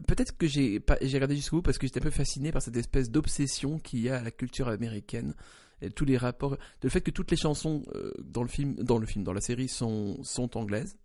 Peut-être 0.07 0.35
que 0.37 0.47
j'ai 0.47 0.81
regardé 1.01 1.35
jusqu'au 1.35 1.57
bout 1.57 1.61
parce 1.61 1.77
que 1.77 1.87
j'étais 1.87 1.99
un 1.99 2.03
peu 2.03 2.09
fasciné 2.11 2.51
par 2.51 2.61
cette 2.61 2.75
espèce 2.75 3.09
d'obsession 3.09 3.79
qu'il 3.79 3.99
y 4.01 4.09
a 4.09 4.17
à 4.17 4.23
la 4.23 4.31
culture 4.31 4.67
américaine 4.67 5.33
et 5.81 5.89
tous 5.89 6.05
les 6.05 6.17
rapports, 6.17 6.57
le 6.83 6.89
fait 6.89 7.01
que 7.01 7.11
toutes 7.11 7.31
les 7.31 7.37
chansons 7.37 7.83
euh, 7.95 8.11
dans 8.23 8.41
le 8.43 8.47
film, 8.49 8.75
dans 8.75 8.97
le 8.97 9.05
film, 9.05 9.23
dans 9.23 9.33
la 9.33 9.41
série 9.41 9.67
sont 9.67 10.21
sont 10.23 10.57
anglaises 10.57 10.97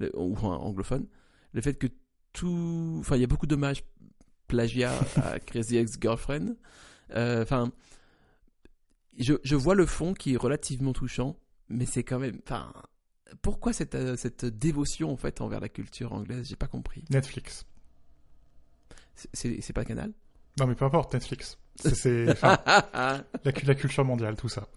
le- 0.00 0.10
ou 0.16 0.36
anglophones. 0.38 1.06
Le 1.52 1.60
fait 1.60 1.74
que 1.74 1.86
tout, 2.32 2.96
enfin, 3.00 3.16
il 3.16 3.20
y 3.20 3.24
a 3.24 3.28
beaucoup 3.28 3.46
d'hommages 3.46 3.82
plagiat 4.48 4.92
à 5.16 5.38
Crazy 5.46 5.76
Ex-Girlfriend. 5.76 6.56
Euh, 7.14 7.42
Enfin, 7.42 7.72
je, 9.18 9.34
je 9.42 9.56
vois 9.56 9.74
le 9.74 9.86
fond 9.86 10.14
qui 10.14 10.34
est 10.34 10.36
relativement 10.36 10.92
touchant, 10.92 11.36
mais 11.68 11.86
c'est 11.86 12.04
quand 12.04 12.18
même. 12.18 12.40
Enfin, 12.44 12.72
pourquoi 13.42 13.72
cette, 13.72 13.94
euh, 13.94 14.16
cette 14.16 14.44
dévotion 14.44 15.10
en 15.12 15.16
fait 15.16 15.40
envers 15.40 15.60
la 15.60 15.68
culture 15.68 16.12
anglaise? 16.12 16.48
J'ai 16.48 16.56
pas 16.56 16.68
compris. 16.68 17.04
Netflix. 17.10 17.64
C'est- 19.34 19.72
pas 19.72 19.84
Canal? 19.84 20.12
Non, 20.60 20.66
mais 20.66 20.74
peu 20.74 20.84
importe, 20.84 21.12
Netflix. 21.14 21.58
C'est, 21.76 22.26
Ah 22.42 23.24
la, 23.44 23.52
la 23.64 23.74
culture 23.74 24.04
mondiale, 24.04 24.36
tout 24.36 24.48
ça. 24.48 24.68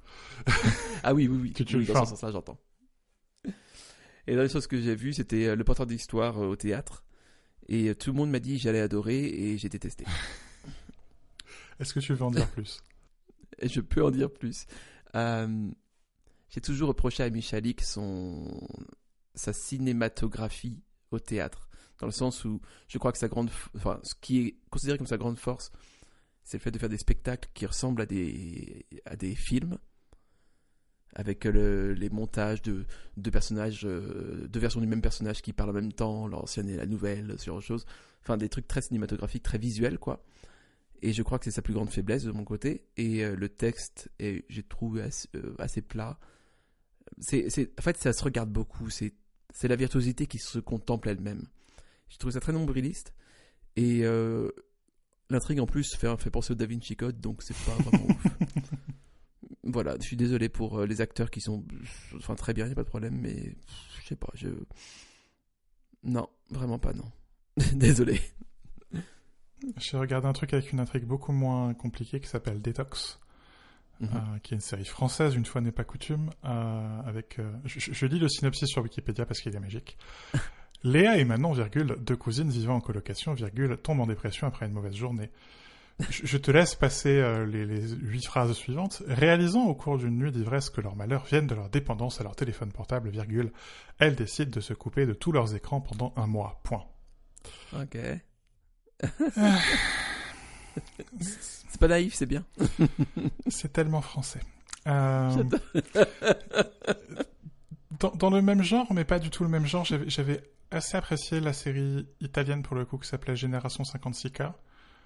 oui, 1.13 1.27
oui, 1.27 1.39
oui. 1.41 1.53
Que 1.53 1.63
tu- 1.63 1.77
oui 1.77 1.85
dans 1.85 1.93
enfin- 1.93 2.05
ce 2.05 2.09
sens-là, 2.11 2.31
j'entends. 2.31 2.59
Et 4.27 4.35
dans 4.35 4.41
les 4.43 4.49
choses 4.49 4.67
que 4.67 4.79
j'ai 4.79 4.95
vues, 4.95 5.13
c'était 5.13 5.47
euh, 5.47 5.55
le 5.55 5.63
porteur 5.63 5.85
d'histoire 5.87 6.37
au 6.37 6.55
théâtre. 6.55 7.03
Et 7.67 7.93
tout 7.95 8.11
le 8.11 8.17
monde 8.17 8.29
m'a 8.31 8.39
dit 8.39 8.57
j'allais 8.59 8.81
adorer 8.81 9.23
et 9.25 9.57
j'ai 9.57 9.69
détesté. 9.69 10.05
Est-ce 11.81 11.93
que 11.93 11.99
tu 11.99 12.13
veux 12.13 12.23
en 12.23 12.31
dire 12.31 12.47
plus? 12.51 12.79
Je 13.61 13.81
peux 13.81 14.03
en 14.03 14.11
dire 14.11 14.31
plus. 14.31 14.65
Euh, 15.15 15.69
J'ai 16.49 16.61
toujours 16.61 16.87
reproché 16.89 17.23
à 17.23 17.29
Michalik 17.29 17.81
son 17.81 18.47
sa 19.35 19.53
cinématographie 19.53 20.81
au 21.11 21.19
théâtre, 21.19 21.69
dans 21.99 22.05
le 22.05 22.11
sens 22.11 22.43
où 22.45 22.59
je 22.87 22.97
crois 22.97 23.11
que 23.11 23.17
sa 23.17 23.27
grande, 23.29 23.49
enfin, 23.75 23.99
ce 24.03 24.13
qui 24.19 24.39
est 24.41 24.55
considéré 24.69 24.97
comme 24.97 25.07
sa 25.07 25.17
grande 25.17 25.37
force, 25.37 25.71
c'est 26.43 26.57
le 26.57 26.61
fait 26.61 26.71
de 26.71 26.77
faire 26.79 26.89
des 26.89 26.97
spectacles 26.97 27.49
qui 27.53 27.65
ressemblent 27.65 28.01
à 28.01 28.05
des 28.05 28.85
à 29.05 29.15
des 29.15 29.35
films, 29.35 29.77
avec 31.13 31.43
le- 31.45 31.93
les 31.93 32.09
montages 32.09 32.61
de 32.61 32.85
deux 33.17 33.31
personnages, 33.31 33.85
euh, 33.85 34.47
deux 34.47 34.59
versions 34.59 34.79
du 34.81 34.87
même 34.87 35.01
personnage 35.01 35.41
qui 35.41 35.51
parlent 35.53 35.71
en 35.71 35.73
même 35.73 35.91
temps, 35.93 36.27
l'ancienne 36.27 36.69
et 36.69 36.77
la 36.77 36.85
nouvelle, 36.85 37.35
ce 37.37 37.45
genre 37.45 37.57
de 37.57 37.63
choses. 37.63 37.85
Enfin, 38.21 38.37
des 38.37 38.49
trucs 38.49 38.67
très 38.67 38.81
cinématographiques, 38.81 39.43
très 39.43 39.57
visuels, 39.57 39.97
quoi. 39.99 40.23
Et 41.01 41.13
je 41.13 41.23
crois 41.23 41.39
que 41.39 41.45
c'est 41.45 41.51
sa 41.51 41.61
plus 41.61 41.73
grande 41.73 41.89
faiblesse 41.89 42.23
de 42.23 42.31
mon 42.31 42.43
côté. 42.43 42.85
Et 42.97 43.23
euh, 43.23 43.35
le 43.35 43.49
texte, 43.49 44.09
j'ai 44.19 44.63
trouvé 44.63 45.01
assez, 45.01 45.27
euh, 45.35 45.55
assez 45.57 45.81
plat. 45.81 46.19
C'est, 47.19 47.47
en 47.79 47.81
fait, 47.81 47.97
ça 47.97 48.13
se 48.13 48.23
regarde 48.23 48.51
beaucoup. 48.51 48.89
C'est, 48.89 49.13
c'est 49.53 49.67
la 49.67 49.75
virtuosité 49.75 50.27
qui 50.27 50.37
se 50.37 50.59
contemple 50.59 51.09
elle-même. 51.09 51.47
J'ai 52.09 52.17
trouvé 52.17 52.33
ça 52.33 52.39
très 52.39 52.53
nombriliste. 52.53 53.13
Et 53.75 54.01
euh, 54.03 54.49
l'intrigue 55.29 55.59
en 55.59 55.65
plus 55.65 55.95
fait, 55.95 56.15
fait 56.17 56.29
penser 56.29 56.51
au 56.51 56.55
Da 56.55 56.65
Vinci 56.65 56.95
Code, 56.95 57.19
donc 57.19 57.41
c'est 57.41 57.57
pas 57.65 57.75
vraiment 57.75 58.07
ouf. 58.07 58.25
Voilà, 59.63 59.95
je 59.99 60.05
suis 60.07 60.17
désolé 60.17 60.49
pour 60.49 60.81
les 60.81 61.01
acteurs 61.01 61.29
qui 61.29 61.39
sont 61.39 61.63
enfin, 62.17 62.33
très 62.33 62.53
bien, 62.53 62.65
il 62.65 62.69
n'y 62.69 62.73
a 62.73 62.75
pas 62.75 62.83
de 62.83 62.89
problème, 62.89 63.19
mais 63.21 63.55
je 64.01 64.07
sais 64.07 64.15
pas, 64.15 64.31
je. 64.33 64.49
Non, 66.03 66.27
Vraiment 66.51 66.79
pas, 66.79 66.93
non. 66.93 67.09
Désolé. 67.73 68.19
J'ai 69.77 69.97
regardé 69.97 70.27
un 70.27 70.33
truc 70.33 70.53
avec 70.53 70.71
une 70.71 70.79
intrigue 70.79 71.05
beaucoup 71.05 71.31
moins 71.31 71.73
compliquée 71.73 72.19
qui 72.19 72.27
s'appelle 72.27 72.61
Detox, 72.61 73.19
Mhm. 73.99 74.09
euh, 74.15 74.39
qui 74.41 74.53
est 74.53 74.57
une 74.57 74.61
série 74.61 74.85
française, 74.85 75.35
une 75.35 75.45
fois 75.45 75.61
n'est 75.61 75.71
pas 75.71 75.83
coutume, 75.83 76.31
euh, 76.45 77.01
avec... 77.05 77.37
euh, 77.37 77.51
je, 77.65 77.91
je 77.93 78.05
lis 78.07 78.17
le 78.17 78.27
synopsis 78.27 78.67
sur 78.67 78.81
Wikipédia 78.81 79.27
parce 79.27 79.39
qu'il 79.41 79.55
est 79.55 79.59
magique. 79.59 79.95
Léa 80.83 81.17
et 81.19 81.23
Manon, 81.25 81.51
virgule, 81.51 81.95
deux 81.99 82.15
cousines 82.15 82.49
vivant 82.49 82.75
en 82.77 82.81
colocation, 82.81 83.33
virgule, 83.35 83.77
tombent 83.77 83.99
en 84.01 84.07
dépression 84.07 84.47
après 84.47 84.65
une 84.65 84.71
mauvaise 84.73 84.95
journée. 84.95 85.29
Je, 86.09 86.25
je 86.25 86.37
te 86.39 86.49
laisse 86.49 86.73
passer 86.73 87.21
les, 87.45 87.63
les 87.67 87.87
huit 87.89 88.25
phrases 88.25 88.53
suivantes. 88.53 89.03
Réalisant 89.07 89.65
au 89.67 89.75
cours 89.75 89.99
d'une 89.99 90.17
nuit 90.17 90.31
d'ivresse 90.31 90.71
que 90.71 90.81
leurs 90.81 90.95
malheurs 90.95 91.25
viennent 91.25 91.45
de 91.45 91.53
leur 91.53 91.69
dépendance 91.69 92.19
à 92.19 92.23
leur 92.23 92.35
téléphone 92.35 92.71
portable, 92.71 93.09
virgule, 93.09 93.51
elles 93.99 94.15
décident 94.15 94.49
de 94.49 94.61
se 94.61 94.73
couper 94.73 95.05
de 95.05 95.13
tous 95.13 95.31
leurs 95.31 95.53
écrans 95.53 95.79
pendant 95.81 96.11
un 96.15 96.25
mois. 96.25 96.59
Point. 96.63 96.85
Ok. 97.79 97.99
C'est 101.19 101.79
pas 101.79 101.87
naïf, 101.87 102.13
c'est 102.13 102.25
bien. 102.25 102.43
C'est 103.47 103.73
tellement 103.73 104.01
français. 104.01 104.39
Euh, 104.87 105.43
dans, 107.99 108.11
dans 108.11 108.29
le 108.29 108.41
même 108.41 108.63
genre, 108.63 108.91
mais 108.93 109.03
pas 109.03 109.19
du 109.19 109.29
tout 109.29 109.43
le 109.43 109.49
même 109.49 109.65
genre, 109.65 109.85
j'avais- 109.85 110.09
j'avais 110.09 110.41
assez 110.71 110.97
apprécié 110.97 111.39
la 111.39 111.53
série 111.53 112.07
italienne 112.21 112.63
pour 112.63 112.75
le 112.75 112.85
coup 112.85 112.97
qui 112.97 113.07
s'appelait 113.07 113.35
Génération 113.35 113.83
56K, 113.83 114.53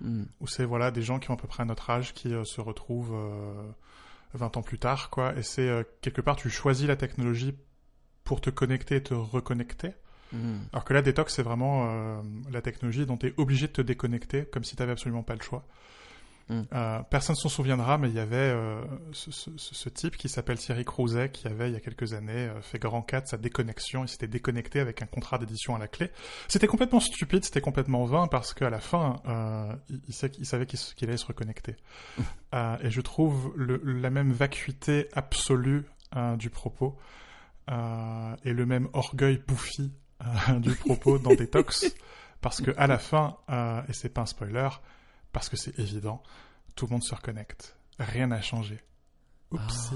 Hmm. 0.01 0.23
où 0.41 0.47
c'est 0.47 0.65
voilà 0.65 0.91
des 0.91 1.01
gens 1.01 1.19
qui 1.19 1.31
ont 1.31 1.35
à 1.35 1.37
peu 1.37 1.47
près 1.47 1.63
notre 1.63 1.89
âge 1.89 2.13
qui 2.13 2.33
euh, 2.33 2.43
se 2.43 2.59
retrouvent 2.59 3.13
euh, 3.15 3.63
20 4.33 4.57
ans 4.57 4.61
plus 4.61 4.77
tard, 4.77 5.09
quoi. 5.09 5.33
Et 5.37 5.41
c'est 5.41 5.69
euh, 5.69 5.83
quelque 6.01 6.19
part 6.19 6.35
tu 6.35 6.49
choisis 6.49 6.85
la 6.85 6.97
technologie 6.97 7.55
pour 8.25 8.41
te 8.41 8.49
connecter 8.49 8.97
et 8.97 9.03
te 9.03 9.13
reconnecter. 9.13 9.91
Hmm. 10.35 10.57
Alors 10.73 10.83
que 10.83 10.93
là, 10.93 11.01
Detox, 11.01 11.33
c'est 11.33 11.43
vraiment 11.43 11.87
euh, 11.87 12.21
la 12.51 12.61
technologie 12.61 13.05
dont 13.05 13.15
tu 13.17 13.27
es 13.27 13.33
obligé 13.37 13.67
de 13.67 13.71
te 13.71 13.81
déconnecter, 13.81 14.45
comme 14.45 14.63
si 14.65 14.75
tu 14.75 14.83
absolument 14.83 15.23
pas 15.23 15.35
le 15.35 15.41
choix. 15.41 15.63
Mm. 16.49 16.61
Euh, 16.73 16.99
personne 17.09 17.35
s'en 17.35 17.49
souviendra, 17.49 17.97
mais 17.97 18.07
il 18.09 18.13
y 18.15 18.19
avait 18.19 18.35
euh, 18.35 18.79
ce, 19.13 19.31
ce- 19.31 19.49
ce- 19.57 19.73
ce 19.73 19.89
type 19.89 20.15
qui 20.15 20.29
s'appelle 20.29 20.59
Thierry 20.59 20.85
Crouzet, 20.85 21.29
qui 21.29 21.47
avait, 21.47 21.69
il 21.69 21.73
y 21.73 21.75
a 21.75 21.79
quelques 21.79 22.13
années, 22.13 22.51
fait 22.61 22.77
grand 22.77 23.01
cas 23.01 23.21
de 23.21 23.27
sa 23.27 23.37
déconnexion. 23.37 24.03
Il 24.03 24.09
s'était 24.09 24.27
déconnecté 24.27 24.79
avec 24.79 25.01
un 25.01 25.07
contrat 25.07 25.39
d'édition 25.39 25.73
à 25.75 25.79
la 25.79 25.87
clé. 25.87 26.11
C'était 26.47 26.67
complètement 26.67 26.99
stupide, 26.99 27.43
c'était 27.43 27.61
complètement 27.61 28.03
vain, 28.05 28.27
parce 28.27 28.53
qu'à 28.53 28.69
la 28.69 28.79
fin, 28.79 29.15
euh, 29.27 29.73
il, 29.89 30.01
il 30.09 30.13
sait- 30.13 30.31
il 30.37 30.45
savait 30.45 30.67
qu'il 30.67 31.07
allait 31.09 31.17
se 31.17 31.25
reconnecter. 31.25 31.77
Et 32.83 32.91
je 32.91 33.01
trouve 33.01 33.51
le- 33.55 33.81
la 33.83 34.09
même 34.11 34.31
vacuité 34.31 35.07
absolue 35.13 35.85
euh, 36.15 36.35
du 36.35 36.49
propos 36.51 36.95
et 37.67 38.53
le 38.53 38.65
même 38.67 38.87
orgueil 38.93 39.41
bouffi 39.47 39.91
euh, 40.49 40.59
du 40.59 40.73
propos 40.75 41.17
dans 41.19 41.33
Detox, 41.35 41.85
parce 42.41 42.61
que 42.61 42.71
à 42.77 42.87
la 42.87 42.97
fin, 42.97 43.37
euh, 43.49 43.81
et 43.87 43.93
c'est 43.93 44.09
pas 44.09 44.21
un 44.21 44.25
spoiler, 44.25 44.69
parce 45.31 45.49
que 45.49 45.57
c'est 45.57 45.77
évident, 45.79 46.21
tout 46.75 46.85
le 46.87 46.91
monde 46.91 47.03
se 47.03 47.13
reconnecte. 47.15 47.77
Rien 47.99 48.27
n'a 48.27 48.41
changé. 48.41 48.81
Oupsie. 49.51 49.95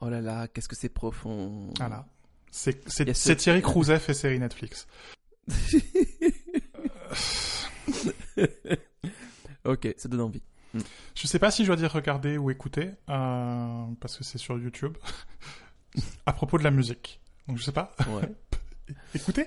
Oh 0.00 0.08
là 0.08 0.20
là, 0.20 0.48
qu'est-ce 0.48 0.68
que 0.68 0.76
c'est 0.76 0.88
profond. 0.88 1.70
Voilà. 1.78 2.06
C'est 2.50 2.86
ce- 2.88 3.32
Thierry 3.32 3.62
Crouzet 3.62 3.98
fait 3.98 4.14
série 4.14 4.38
Netflix. 4.38 4.86
ok, 9.64 9.94
ça 9.96 10.08
donne 10.08 10.20
envie. 10.20 10.42
Je 11.14 11.26
sais 11.26 11.38
pas 11.38 11.50
si 11.50 11.62
je 11.64 11.68
dois 11.68 11.76
dire 11.76 11.92
regarder 11.92 12.38
ou 12.38 12.50
écouter, 12.50 12.90
euh, 13.10 13.84
parce 14.00 14.16
que 14.16 14.24
c'est 14.24 14.38
sur 14.38 14.58
YouTube. 14.58 14.96
à 16.26 16.32
propos 16.32 16.58
de 16.58 16.64
la 16.64 16.70
musique. 16.70 17.20
Donc 17.46 17.58
je 17.58 17.62
sais 17.64 17.72
pas. 17.72 17.94
Ouais. 18.08 18.28
Écoutez, 19.14 19.46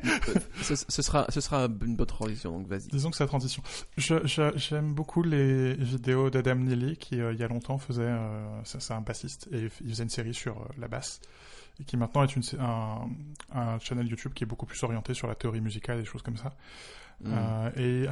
ce, 0.62 0.76
ce 0.76 1.02
sera, 1.02 1.26
ce 1.30 1.42
sera 1.42 1.66
une 1.66 1.96
bonne 1.96 2.06
transition, 2.06 2.52
donc 2.58 2.68
vas-y. 2.68 2.88
disons 2.88 3.10
que 3.12 3.18
c'est 3.18 3.24
la 3.24 3.28
transition. 3.28 3.62
Je- 3.98 4.26
je- 4.26 4.56
J'aime 4.58 4.94
beaucoup 4.94 5.22
les 5.24 5.74
vidéos 5.76 6.30
d'Adam 6.30 6.56
Neely 6.56 6.96
qui, 6.98 7.20
euh, 7.20 7.34
il 7.34 7.40
y 7.40 7.44
a 7.44 7.48
longtemps, 7.48 7.78
faisait. 7.78 8.02
euh, 8.04 8.62
c'est 8.64 8.82
c'est 8.82 8.94
un 8.94 9.02
bassiste 9.02 9.48
et 9.52 9.60
il 9.62 9.70
faisait 9.70 10.04
une 10.04 10.10
série 10.10 10.34
sur 10.34 10.58
euh, 10.58 10.66
la 10.78 10.88
basse. 10.88 11.20
Et 11.80 11.84
qui 11.84 11.98
maintenant 11.98 12.24
est 12.24 12.34
une, 12.36 12.42
un, 12.60 13.08
un 13.52 13.80
channel 13.80 14.08
YouTube 14.08 14.34
qui 14.34 14.44
est 14.46 14.48
beaucoup 14.48 14.66
plus 14.66 14.82
orienté 14.84 15.14
sur 15.14 15.28
la 15.28 15.36
théorie 15.36 15.60
musicale 15.62 15.98
et 15.98 16.02
des 16.02 16.06
choses 16.08 16.22
comme 16.22 16.38
ça. 16.38 16.54
Euh, 17.26 17.70
et 17.78 18.08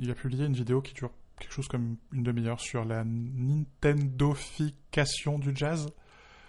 il 0.00 0.10
a 0.10 0.14
publié 0.14 0.46
une 0.46 0.54
vidéo 0.54 0.80
qui 0.82 0.94
dure 0.94 1.10
quelque 1.38 1.52
chose 1.52 1.68
comme 1.68 1.96
une 2.12 2.22
demi-heure 2.24 2.58
sur 2.60 2.84
la 2.84 3.04
Nintendofication 3.04 5.38
du 5.38 5.52
jazz. 5.54 5.86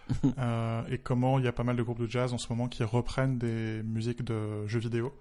Euh, 0.40 0.82
et 0.90 0.98
comment 0.98 1.38
il 1.40 1.46
y 1.46 1.48
a 1.48 1.52
pas 1.52 1.64
mal 1.64 1.76
de 1.76 1.84
groupes 1.84 2.00
de 2.00 2.08
jazz 2.08 2.34
en 2.34 2.38
ce 2.38 2.48
moment 2.50 2.68
qui 2.68 2.84
reprennent 2.84 3.38
des 3.38 3.82
musiques 3.84 4.24
de 4.24 4.66
jeux 4.68 4.80
vidéo. 4.80 5.14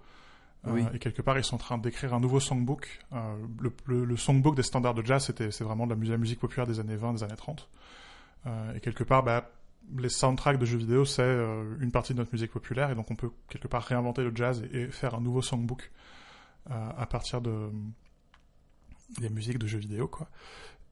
Euh. 0.67 0.71
Et 0.93 0.99
quelque 0.99 1.21
part, 1.21 1.37
ils 1.37 1.43
sont 1.43 1.55
en 1.55 1.59
train 1.59 1.77
d'écrire 1.77 2.13
un 2.13 2.19
nouveau 2.19 2.39
songbook. 2.39 2.99
Euh, 3.13 3.35
le, 3.61 3.71
le- 3.85 4.03
le 4.05 4.17
songbook 4.17 4.55
des 4.55 4.63
standards 4.63 4.93
de 4.95 5.05
jazz, 5.05 5.25
c'était, 5.25 5.51
c'est 5.51 5.63
vraiment 5.63 5.85
de 5.85 5.91
la 5.91 5.95
musique, 5.95 6.11
la 6.11 6.17
musique 6.17 6.39
populaire 6.39 6.67
des 6.67 6.79
années 6.79 6.95
20, 6.95 7.13
des 7.13 7.23
années 7.23 7.35
30. 7.35 7.69
Euh, 8.47 8.73
et 8.73 8.79
quelque 8.79 9.03
part, 9.03 9.23
bah, 9.23 9.51
les 9.97 10.09
soundtracks 10.09 10.57
de 10.59 10.65
jeux 10.65 10.77
vidéo, 10.77 11.05
c'est 11.05 11.37
une 11.79 11.91
partie 11.91 12.13
de 12.13 12.17
notre 12.19 12.31
musique 12.33 12.51
populaire. 12.51 12.89
Et 12.91 12.95
donc, 12.95 13.09
on 13.11 13.15
peut 13.15 13.29
quelque 13.47 13.67
part 13.67 13.83
réinventer 13.83 14.23
le 14.23 14.31
jazz 14.35 14.63
et, 14.73 14.81
et 14.81 14.87
faire 14.87 15.15
un 15.15 15.21
nouveau 15.21 15.41
songbook 15.41 15.91
à 16.69 17.05
partir 17.05 17.41
de 17.41 17.69
des 19.19 19.29
musiques 19.29 19.57
de 19.57 19.65
jeux 19.65 19.79
vidéo, 19.79 20.07
quoi. 20.07 20.27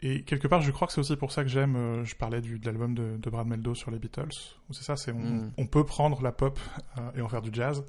Et 0.01 0.23
quelque 0.23 0.47
part, 0.47 0.61
je 0.61 0.69
crois 0.71 0.85
que 0.87 0.93
c'est 0.93 0.99
aussi 1.01 1.15
pour 1.15 1.31
ça 1.31 1.43
que 1.43 1.49
j'aime. 1.49 1.75
euh, 1.75 2.05
je 2.05 2.15
parlais 2.15 2.39
du, 2.41 2.59
de 2.59 2.65
l'album 2.67 2.93
de, 2.93 3.17
de 3.17 3.29
Brad 3.31 3.47
Meldo 3.47 3.73
sur 3.73 3.89
les 3.89 3.97
Beatles. 3.97 4.29
C'est 4.71 4.83
ça, 4.83 4.95
c'est 4.95 5.11
on, 5.11 5.17
Mm. 5.17 5.51
on 5.57 5.65
peut 5.65 5.83
prendre 5.85 6.21
la 6.21 6.31
pop 6.31 6.59
euh, 6.97 7.11
et 7.15 7.21
en 7.21 7.29
faire 7.29 7.41
du 7.41 7.49
jazz. 7.51 7.83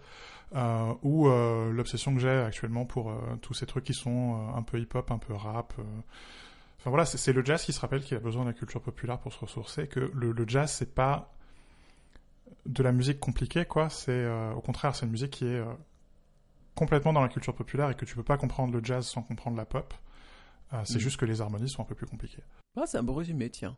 Euh, 0.55 0.95
ou 1.03 1.29
l'obsession 1.29 2.15
que 2.15 2.21
j'ai 2.21 2.31
actuellement 2.31 2.87
pour 2.87 3.13
tous 3.43 3.53
ces 3.53 3.67
trucs 3.67 3.85
qui 3.85 3.93
sont 3.93 4.51
un 4.57 4.63
peu 4.63 4.79
hip-hop, 4.81 5.11
un 5.11 5.19
peu 5.19 5.35
rap. 5.35 5.75
Enfin 6.79 6.89
voilà, 6.89 7.05
c'est 7.05 7.33
le 7.35 7.45
jazz 7.45 7.63
qui 7.63 7.75
se 7.75 7.81
rappelle 7.81 8.03
qu'il 8.03 8.17
a 8.17 8.21
besoin 8.21 8.45
de 8.45 8.49
la 8.49 8.55
culture 8.55 8.81
populaire 8.81 9.19
pour 9.19 9.31
se 9.35 9.39
ressourcer. 9.41 9.89
Que 9.89 10.11
le, 10.15 10.33
le 10.33 10.49
jazz, 10.49 10.73
c'est 10.73 10.95
pas 10.95 11.35
de 12.65 12.83
la 12.83 12.93
musique 12.93 13.21
compliquée, 13.21 13.67
quoi. 13.67 13.91
C'est 13.91 14.27
au 14.57 14.63
contraire, 14.63 14.97
c'est 14.97 15.05
une 15.05 15.13
musique 15.13 15.33
qui 15.33 15.45
est 15.47 15.63
complètement 16.75 17.13
dans 17.13 17.21
la 17.21 17.29
culture 17.29 17.55
populaire 17.55 17.91
et 17.91 17.95
que 17.95 18.07
tu 18.07 18.15
peux 18.17 18.23
pas 18.23 18.39
comprendre 18.39 18.73
le 18.73 18.83
jazz 18.83 19.07
sans 19.07 19.21
comprendre 19.21 19.59
la 19.59 19.67
pop. 19.67 19.93
Euh, 20.73 20.83
c'est 20.85 20.97
Mm. 20.97 21.01
juste 21.01 21.17
que 21.17 21.25
les 21.25 21.41
harmonies 21.41 21.69
sont 21.69 21.83
un 21.83 21.87
peu 21.87 21.95
plus 21.95 22.07
compliquées. 22.07 22.43
Ah, 22.77 22.85
c'est 22.87 22.99
un 22.99 23.03
bon 23.03 23.15
résumé, 23.15 23.49
tiens. 23.51 23.77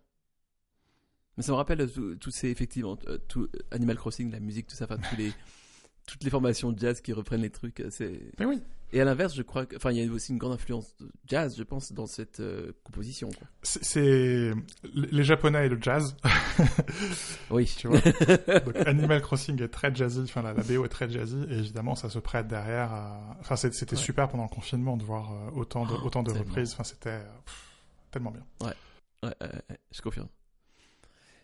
Mais 1.36 1.42
ça 1.42 1.52
me 1.52 1.56
rappelle 1.56 1.80
euh, 1.80 1.86
tous 1.86 2.16
tous 2.16 2.30
ces, 2.30 2.48
effectivement, 2.48 2.98
euh, 3.06 3.18
tout, 3.28 3.42
euh, 3.54 3.58
Animal 3.70 3.96
Crossing, 3.96 4.30
la 4.30 4.40
musique, 4.40 4.66
tout 4.66 4.74
ça, 4.76 4.84
enfin, 4.86 4.98
tous 4.98 5.16
les, 5.16 5.32
toutes 6.10 6.24
les 6.24 6.30
formations 6.30 6.72
de 6.72 6.78
jazz 6.78 7.00
qui 7.00 7.12
reprennent 7.12 7.42
les 7.42 7.50
trucs. 7.50 7.80
euh, 7.80 7.88
C'est... 7.90 8.20
Mais 8.38 8.44
oui, 8.46 8.62
Et 8.92 9.00
à 9.00 9.04
l'inverse, 9.04 9.34
je 9.34 9.42
crois 9.42 9.66
que, 9.66 9.76
enfin, 9.76 9.92
il 9.92 9.98
y 10.04 10.08
a 10.08 10.12
aussi 10.12 10.32
une 10.32 10.38
grande 10.38 10.52
influence 10.52 10.94
de 10.98 11.08
jazz, 11.26 11.54
je 11.56 11.62
pense, 11.62 11.92
dans 11.92 12.06
cette 12.06 12.40
euh, 12.40 12.72
composition. 12.84 13.28
C'est 13.62 14.52
les 14.94 15.22
Japonais 15.24 15.66
et 15.66 15.68
le 15.68 15.78
jazz. 15.80 16.16
Oui, 17.50 17.72
Tu 17.78 17.88
vois 17.88 18.00
Donc 18.60 18.76
Animal 18.86 19.20
Crossing 19.22 19.60
est 19.62 19.68
très 19.68 19.94
jazzy, 19.94 20.20
enfin 20.20 20.42
la, 20.42 20.52
la 20.52 20.62
BO 20.62 20.84
est 20.84 20.88
très 20.88 21.08
jazzy, 21.10 21.38
et 21.48 21.54
évidemment 21.58 21.94
ça 21.94 22.08
se 22.10 22.18
prête 22.18 22.46
derrière 22.48 22.92
à... 22.92 23.36
Enfin 23.40 23.56
c'était 23.56 23.94
Ouais. 23.96 23.96
super 24.02 24.28
pendant 24.28 24.44
le 24.44 24.48
confinement 24.48 24.96
de 24.96 25.04
voir 25.04 25.32
euh, 25.32 25.50
autant 25.60 25.84
de, 25.86 25.94
Oh, 25.94 26.06
autant 26.06 26.22
de 26.22 26.30
reprises, 26.32 26.72
enfin 26.72 26.84
c'était 26.84 27.20
tellement 28.10 28.30
bien. 28.30 28.44
Ouais, 28.62 28.74
ouais, 29.24 29.34
ouais, 29.40 29.78
je 29.92 30.00
confirme. 30.02 30.28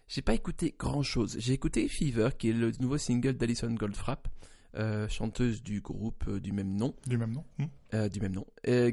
J'ai 0.08 0.22
pas 0.22 0.34
écouté 0.34 0.74
grand 0.78 1.02
chose. 1.02 1.36
J'ai 1.40 1.52
écouté 1.54 1.88
Fever, 1.88 2.28
qui 2.38 2.50
est 2.50 2.52
le 2.52 2.70
nouveau 2.78 2.96
single 2.98 3.32
d'Alison 3.36 3.70
Goldfrapp, 3.72 4.28
euh, 4.76 5.08
chanteuse 5.08 5.62
du 5.62 5.80
groupe 5.80 6.24
euh, 6.28 6.38
du 6.38 6.52
même 6.52 6.76
nom, 6.76 6.94
Du 7.06 7.16
même 7.16 7.32
nom 7.32 7.44
hmm 7.58 7.64
euh, 7.94 8.08
du 8.08 8.20
même 8.20 8.34
nom, 8.34 8.46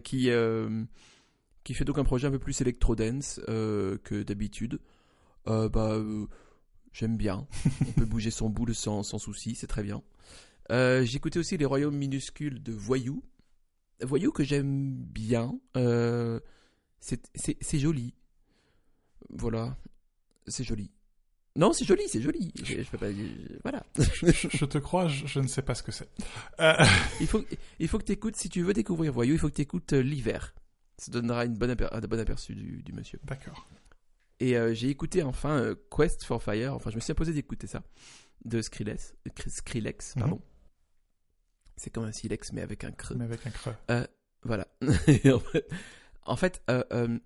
qui 0.04 0.30
qui 1.64 1.74
fait 1.74 1.86
donc 1.86 1.98
un 1.98 2.04
projet 2.04 2.28
un 2.28 2.32
peu 2.32 2.40
plus 2.40 2.62
électro-dance 2.62 3.42
que 3.46 4.24
d'habitude. 4.24 4.80
Bah, 5.46 6.02
j'aime 6.94 7.18
bien. 7.18 7.48
On 7.88 7.92
peut 7.94 8.06
bouger 8.06 8.32
son 8.32 8.50
boule 8.50 8.76
sans, 8.76 9.04
sans 9.04 9.18
souci, 9.18 9.56
c'est 9.56 9.68
très 9.68 9.84
bien. 9.84 10.04
Écouté 10.70 11.40
aussi 11.40 11.58
les 11.58 11.66
royaumes 11.66 11.98
minuscules 11.98 12.62
de 12.62 12.72
Voyou. 12.72 13.24
Voyou 14.02 14.32
que 14.32 14.44
j'aime 14.44 14.94
bien. 14.94 15.60
C'est 17.00 17.80
joli. 17.80 18.14
Voilà. 19.30 19.76
C'est 20.48 20.64
joli. 20.64 20.92
Non, 21.56 21.72
c'est 21.72 21.86
joli, 21.86 22.04
c'est 22.08 22.22
joli. 22.22 22.52
Je, 22.64 22.82
je 22.82 22.90
peux 22.90 22.98
pas, 22.98 23.12
je- 23.12 23.60
voilà. 23.62 23.84
je, 23.98 24.66
te 24.66 24.78
crois, 24.80 25.08
je, 25.08 25.40
ne 25.40 25.48
sais 25.48 25.62
pas 25.62 25.76
ce 25.76 25.84
que 25.84 25.92
c'est. 25.92 26.10
Euh, 26.60 26.74
Il 27.22 27.28
faut, 27.28 27.46
il 27.80 27.88
faut 27.88 28.00
que 28.00 28.06
tu 28.06 28.12
écoutes, 28.12 28.36
si 28.36 28.50
tu 28.50 28.64
veux 28.64 28.74
découvrir 28.74 29.14
Voyou, 29.14 29.34
il 29.34 29.40
faut 29.40 29.50
que 29.50 29.56
tu 29.56 29.62
écoutes 29.62 29.94
l'hiver. 29.94 30.56
Ça 30.98 31.12
donnera 31.12 31.46
une 31.46 31.54
bonne 31.56 31.70
aper- 31.72 31.90
un 31.92 32.00
bon 32.02 32.20
aperçu 32.20 32.56
du, 32.56 32.82
du 32.82 32.92
monsieur. 32.94 33.20
D'accord. 33.24 33.68
Et 34.40 34.58
euh, 34.58 34.74
j'ai 34.74 34.90
écouté 34.90 35.22
enfin 35.22 35.60
euh, 35.60 35.76
Quest 35.96 36.24
for 36.24 36.42
Fire, 36.42 36.74
enfin 36.74 36.90
je 36.90 36.96
me 36.96 37.02
suis 37.02 37.12
imposé 37.12 37.34
d'écouter 37.34 37.68
ça, 37.68 37.84
de 38.46 38.62
Skrillex, 38.62 39.14
euh, 39.28 39.32
Skrillex 39.48 40.16
Mhm. 40.16 40.22
pardon. 40.22 40.42
C'est 41.78 41.90
comme 41.92 42.06
un 42.06 42.12
silex 42.12 42.52
mais 42.52 42.62
avec 42.62 42.84
un 42.84 42.92
creux. 42.92 43.16
Mais 43.16 43.26
avec 43.26 43.46
un 43.46 43.52
creux. 43.52 43.76
Voilà. 44.44 44.68
En 45.36 45.40
fait, 45.40 45.68
en 46.26 46.36
fait, 46.36 46.62
euh, 46.70 46.84
euh, 46.94 47.20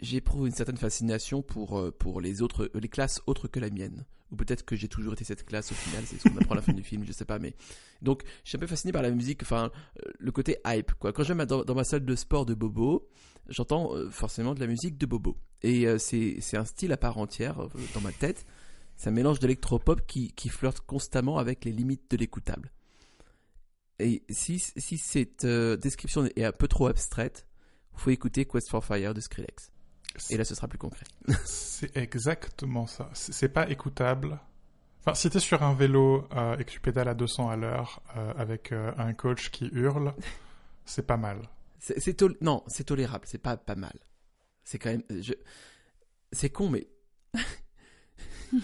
j'éprouve 0.00 0.46
une 0.46 0.54
certaine 0.54 0.76
fascination 0.76 1.42
pour, 1.42 1.78
euh, 1.78 1.90
pour 1.90 2.20
les 2.20 2.42
autres, 2.42 2.70
les 2.74 2.88
classes 2.88 3.20
autres 3.26 3.48
que 3.48 3.60
la 3.60 3.70
mienne. 3.70 4.04
Ou 4.30 4.36
peut-être 4.36 4.64
que 4.64 4.76
j'ai 4.76 4.88
toujours 4.88 5.14
été 5.14 5.24
cette 5.24 5.46
classe 5.46 5.72
au 5.72 5.74
final, 5.74 6.04
c'est 6.06 6.18
ce 6.18 6.28
qu'on 6.28 6.36
apprend 6.36 6.52
à 6.52 6.56
la 6.56 6.62
fin 6.62 6.74
du 6.74 6.82
film, 6.82 7.04
je 7.04 7.12
sais 7.12 7.24
pas, 7.24 7.38
mais. 7.38 7.54
Donc, 8.02 8.22
je 8.44 8.50
suis 8.50 8.56
un 8.56 8.60
peu 8.60 8.66
fasciné 8.66 8.92
par 8.92 9.00
la 9.02 9.10
musique, 9.10 9.42
enfin, 9.42 9.70
euh, 10.04 10.10
le 10.18 10.32
côté 10.32 10.58
hype, 10.66 10.92
quoi. 10.94 11.12
Quand 11.12 11.22
je 11.22 11.32
vais 11.32 11.46
dans, 11.46 11.74
ma 11.74 11.84
salle 11.84 12.04
de 12.04 12.14
sport 12.14 12.44
de 12.44 12.52
Bobo, 12.52 13.08
j'entends 13.48 13.94
euh, 13.94 14.10
forcément 14.10 14.54
de 14.54 14.60
la 14.60 14.66
musique 14.66 14.98
de 14.98 15.06
Bobo. 15.06 15.38
Et 15.62 15.86
euh, 15.86 15.98
c'est 15.98 16.56
un 16.56 16.64
style 16.64 16.92
à 16.92 16.96
part 16.96 17.18
entière 17.18 17.60
euh, 17.60 17.68
dans 17.94 18.00
ma 18.00 18.12
tête. 18.12 18.46
C'est 18.96 19.08
un 19.08 19.12
mélange 19.12 19.38
d'électropop 19.38 20.06
qui, 20.06 20.32
qui 20.32 20.48
flirte 20.48 20.80
constamment 20.80 21.38
avec 21.38 21.64
les 21.64 21.72
limites 21.72 22.10
de 22.10 22.16
l'écoutable. 22.16 22.72
Et 23.98 24.22
si, 24.30 24.58
si 24.58 24.98
cette 24.98 25.44
euh, 25.44 25.76
description 25.76 26.28
est 26.36 26.44
un 26.44 26.52
peu 26.52 26.68
trop 26.68 26.86
abstraite, 26.86 27.46
faut 27.94 28.10
écouter 28.10 28.44
Quest 28.44 28.68
for 28.68 28.84
Fire 28.84 29.14
de 29.14 29.20
Skrillex. 29.20 29.72
Et 30.30 30.36
là, 30.36 30.44
ce 30.44 30.54
sera 30.54 30.68
plus 30.68 30.78
concret. 30.78 31.04
C'est 31.44 31.96
exactement 31.96 32.86
ça. 32.86 33.10
C'est 33.12 33.48
pas 33.48 33.68
écoutable. 33.70 34.38
Enfin, 35.00 35.14
si 35.14 35.30
t'es 35.30 35.40
sur 35.40 35.62
un 35.62 35.74
vélo 35.74 36.26
euh, 36.34 36.56
et 36.58 36.64
que 36.64 36.70
tu 36.70 36.80
pédales 36.80 37.08
à 37.08 37.14
200 37.14 37.48
à 37.48 37.56
l'heure 37.56 38.02
euh, 38.16 38.32
avec 38.36 38.72
euh, 38.72 38.92
un 38.98 39.12
coach 39.14 39.50
qui 39.50 39.66
hurle, 39.72 40.12
c'est 40.84 41.06
pas 41.06 41.16
mal. 41.16 41.48
C'est 41.78 42.14
tol- 42.14 42.36
non, 42.40 42.64
c'est 42.66 42.84
tolérable, 42.84 43.24
c'est 43.26 43.38
pas 43.38 43.56
pas 43.56 43.76
mal. 43.76 43.96
C'est 44.64 44.78
quand 44.78 44.90
même, 44.90 45.04
je... 45.08 45.32
c'est 46.32 46.50
con, 46.50 46.68
mais 46.68 46.88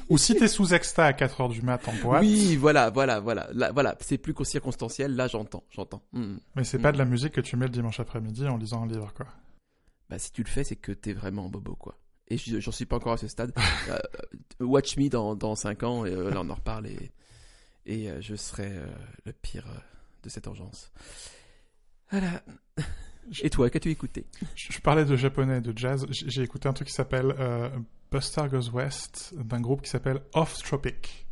Ou 0.08 0.18
si 0.18 0.34
t'es 0.34 0.48
sous 0.48 0.74
exta 0.74 1.06
à 1.06 1.12
4 1.12 1.40
heures 1.42 1.48
du 1.48 1.62
mat 1.62 1.86
en 1.88 1.94
boîte, 1.94 2.22
oui, 2.22 2.56
voilà, 2.56 2.90
voilà, 2.90 3.20
voilà, 3.20 3.48
Là, 3.52 3.70
voilà, 3.72 3.96
c'est 4.00 4.18
plus 4.18 4.34
circonstanciel. 4.44 5.14
Là, 5.14 5.28
j'entends, 5.28 5.64
j'entends. 5.70 6.02
Hmm. 6.12 6.36
mais 6.56 6.64
c'est 6.64 6.78
pas 6.78 6.92
de 6.92 6.98
la 6.98 7.04
musique 7.04 7.32
que 7.32 7.40
tu 7.40 7.56
mets 7.56 7.66
le 7.66 7.72
dimanche 7.72 8.00
après-midi 8.00 8.46
en 8.48 8.56
lisant 8.56 8.82
un 8.82 8.86
livre, 8.86 9.12
quoi. 9.14 9.26
Bah, 10.08 10.18
si 10.18 10.30
tu 10.32 10.42
le 10.42 10.48
fais, 10.48 10.64
c'est 10.64 10.76
que 10.76 10.92
t'es 10.92 11.12
vraiment 11.12 11.48
bobo, 11.48 11.74
quoi. 11.76 11.98
Et 12.28 12.36
je- 12.38 12.58
j'en 12.60 12.72
suis 12.72 12.86
pas 12.86 12.96
encore 12.96 13.12
à 13.12 13.16
ce 13.16 13.28
stade. 13.28 13.52
Euh, 13.88 13.98
watch 14.60 14.96
me 14.96 15.08
dans 15.08 15.34
dans 15.34 15.54
cinq 15.56 15.82
ans, 15.82 16.04
et 16.06 16.10
euh, 16.12 16.30
là 16.30 16.40
on 16.40 16.48
en 16.50 16.54
reparle 16.54 16.86
et 16.86 17.10
et 17.86 18.10
euh, 18.10 18.20
je 18.20 18.34
serai 18.34 18.72
le 19.24 19.32
pire 19.32 19.66
de 20.22 20.28
cette 20.28 20.46
urgence. 20.46 20.90
Voilà. 22.10 22.42
Et 23.42 23.50
toi, 23.50 23.68
qu'as-tu 23.70 23.90
écouté? 23.90 24.26
Je, 24.54 24.78
parlais 24.80 25.04
de 25.04 25.16
japonais 25.16 25.58
et 25.58 25.60
de 25.60 25.76
jazz. 25.76 26.06
J'ai 26.10 26.42
écouté 26.42 26.68
un 26.68 26.72
truc 26.72 26.88
qui 26.88 26.94
s'appelle 26.94 27.34
Buster 28.10 28.42
Goes 28.50 28.70
West 28.70 29.34
d'un 29.36 29.60
groupe 29.60 29.82
qui 29.82 29.90
s'appelle 29.90 30.22
Off 30.34 30.62
Tropic. 30.62 31.23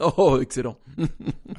Oh, 0.00 0.38
excellent. 0.40 0.76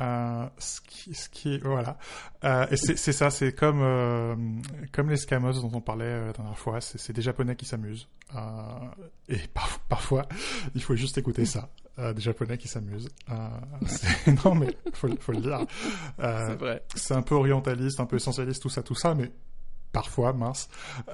Euh, 0.02 0.46
ce 0.58 0.82
qui, 0.82 1.14
ce 1.14 1.30
qui, 1.30 1.60
voilà. 1.60 1.98
Euh, 2.44 2.66
et 2.72 2.76
c'est 2.78 3.12
ça, 3.12 3.30
c'est 3.30 3.54
comme 3.54 3.82
euh, 3.82 4.36
comme 4.92 5.10
les 5.10 5.18
Scamos 5.18 5.54
dont 5.62 5.72
on 5.74 5.82
parlait 5.82 6.26
la 6.28 6.34
dernière 6.34 6.58
fois. 6.58 6.82
C'est 6.82 7.14
des 7.14 7.22
Japonais 7.22 7.56
qui 7.56 7.66
s'amusent. 7.66 8.08
Et 9.30 9.38
par- 9.54 9.80
parfois, 9.90 10.28
il 10.76 10.82
faut 10.82 10.96
juste 10.96 11.18
écouter 11.18 11.46
ça. 11.46 11.70
Des 11.98 12.22
Japonais 12.22 12.58
qui 12.58 12.68
s'amusent. 12.68 13.10
Non 14.46 14.56
mais 14.56 14.76
faut, 14.94 15.08
faut 15.20 15.32
le 15.34 15.42
dire. 15.42 15.60
C'est 16.18 16.56
vrai. 16.56 16.84
c'est 16.96 17.14
un 17.14 17.22
peu 17.22 17.36
orientaliste, 17.36 18.00
un 18.00 18.06
peu 18.06 18.16
essentialiste, 18.16 18.62
tout 18.62 18.70
ça, 18.70 18.82
tout 18.82 18.96
ça, 18.96 19.14
mais 19.14 19.32
parfois, 19.92 20.34
mince. 20.34 20.70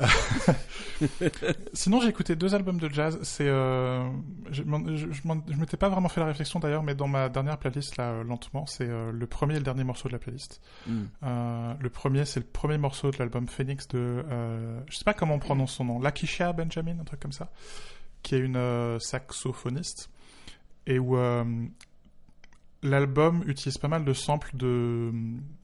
Sinon, 1.73 2.01
j'ai 2.01 2.09
écouté 2.09 2.35
deux 2.35 2.55
albums 2.55 2.79
de 2.79 2.89
jazz. 2.89 3.19
C'est, 3.23 3.47
euh, 3.47 4.07
je, 4.51 4.63
je, 4.63 5.11
je 5.11 5.21
m'en- 5.27 5.43
je 5.47 5.55
m'étais 5.57 5.77
pas 5.77 5.89
vraiment 5.89 6.09
fait 6.09 6.19
la 6.19 6.27
réflexion 6.27 6.59
d'ailleurs, 6.59 6.83
mais 6.83 6.95
dans 6.95 7.07
ma 7.07 7.29
dernière 7.29 7.57
playlist 7.57 7.97
là, 7.97 8.11
euh, 8.11 8.23
lentement, 8.23 8.65
c'est 8.65 8.87
euh, 8.87 9.11
le 9.11 9.27
premier 9.27 9.55
et 9.55 9.57
le 9.59 9.63
dernier 9.63 9.83
morceau 9.83 10.07
de 10.07 10.13
la 10.13 10.19
playlist. 10.19 10.61
Hmm. 10.87 11.03
Euh, 11.23 11.73
le 11.79 11.89
premier, 11.89 12.25
c'est 12.25 12.39
le 12.39 12.45
premier 12.45 12.77
morceau 12.77 13.11
de 13.11 13.17
l'album 13.17 13.47
Phoenix 13.47 13.87
de, 13.87 14.23
euh, 14.29 14.79
je 14.89 14.97
sais 14.97 15.03
pas 15.05 15.13
comment 15.13 15.35
on 15.35 15.39
prononce 15.39 15.73
son 15.73 15.85
nom, 15.85 15.99
Lakisha 15.99 16.53
Benjamin, 16.53 16.99
un 16.99 17.03
truc 17.03 17.19
comme 17.19 17.31
ça, 17.31 17.49
qui 18.23 18.35
est 18.35 18.39
une 18.39 18.57
euh, 18.57 18.99
saxophoniste 18.99 20.09
et 20.85 20.99
où 20.99 21.17
euh, 21.17 21.43
l'album 22.83 23.43
utilise 23.47 23.77
pas 23.77 23.87
mal 23.87 24.05
de 24.05 24.13
samples 24.13 24.55
de 24.55 25.11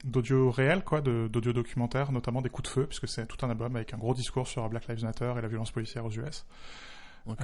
d'audio 0.04 0.50
réel, 0.50 0.82
quoi, 0.84 1.00
de- 1.00 1.28
d'audio 1.30 1.52
documentaire, 1.52 2.10
notamment 2.12 2.42
des 2.42 2.48
coups 2.50 2.68
de 2.68 2.72
feu, 2.74 2.86
puisque 2.86 3.08
c'est 3.08 3.26
tout 3.26 3.44
un 3.46 3.50
album 3.50 3.74
avec 3.76 3.94
un 3.94 3.98
gros 3.98 4.14
discours 4.14 4.48
sur 4.48 4.68
Black 4.68 4.88
Lives 4.88 5.04
Matter 5.04 5.32
et 5.38 5.40
la 5.40 5.48
violence 5.48 5.70
policière 5.70 6.04
aux 6.04 6.10
US. 6.10 6.44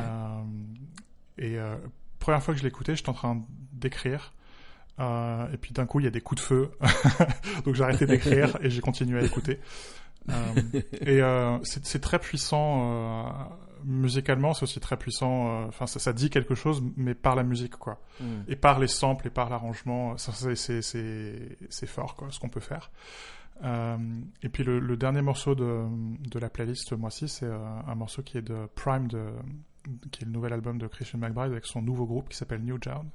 Euh, 0.03 0.43
et 1.39 1.59
euh, 1.59 1.77
première 2.19 2.43
fois 2.43 2.53
que 2.55 2.61
je 2.61 2.65
l'écoutais, 2.65 2.97
j'étais 2.97 3.09
en 3.09 3.15
train 3.15 3.43
d'écrire. 3.73 4.33
Euh, 4.99 5.51
et 5.53 5.57
puis 5.57 5.73
d'un 5.73 5.87
coup, 5.87 6.01
il 6.01 6.05
y 6.05 6.09
a 6.09 6.11
des 6.11 6.21
coups 6.21 6.43
de 6.43 6.47
feu. 6.47 6.71
Donc 7.65 7.75
j'ai 7.75 7.85
arrêté 7.85 8.07
d'écrire 8.07 8.59
et 8.61 8.69
j'ai 8.71 8.81
continué 8.83 9.19
à 9.21 9.23
écouter. 9.23 9.61
Euh, 10.29 10.81
et 11.01 11.21
c'est 11.65 11.87
c'est 11.87 12.01
très 12.01 12.19
puissant 12.19 13.49
musicalement, 13.85 14.55
c'est 14.55 14.63
aussi 14.65 14.81
très 14.81 14.97
puissant. 14.97 15.63
euh, 15.63 15.67
Enfin, 15.69 15.87
ça, 15.87 15.99
ça 15.99 16.13
dit 16.13 16.31
quelque 16.31 16.55
chose, 16.55 16.83
mais 16.97 17.15
par 17.15 17.35
la 17.37 17.43
musique, 17.43 17.77
quoi. 17.77 18.01
Hmm. 18.21 18.43
Et 18.49 18.57
par 18.57 18.79
les 18.79 18.87
samples 18.89 19.27
et 19.27 19.31
par 19.31 19.51
l'arrangement, 19.51 20.17
c'est- 20.17 21.87
fort, 21.87 22.15
quoi, 22.17 22.29
ce 22.31 22.39
qu'on 22.41 22.49
peut 22.49 22.61
faire. 22.61 22.91
Euh, 23.63 23.97
et 24.43 24.49
puis 24.49 24.65
le, 24.65 24.79
le 24.81 24.97
dernier 24.97 25.21
morceau 25.23 25.55
de, 25.55 25.85
de 26.31 26.39
la 26.39 26.49
playlist 26.49 26.89
ce 26.89 26.95
mois-ci, 26.95 27.29
c'est 27.29 27.45
euh, 27.47 27.59
un 27.87 27.95
morceau 27.95 28.23
qui 28.23 28.39
est 28.39 28.43
de 28.43 28.67
Prime, 28.75 29.07
de, 29.09 29.27
qui 30.11 30.23
est 30.23 30.27
le 30.27 30.33
nouvel 30.33 30.53
album 30.55 30.79
de 30.79 30.87
Christian 30.87 31.19
McBride 31.19 31.53
avec 31.53 31.67
son 31.67 31.83
nouveau 31.83 32.07
groupe 32.07 32.29
qui 32.31 32.37
s'appelle 32.39 32.63
New 32.63 32.79
Down. 32.79 33.07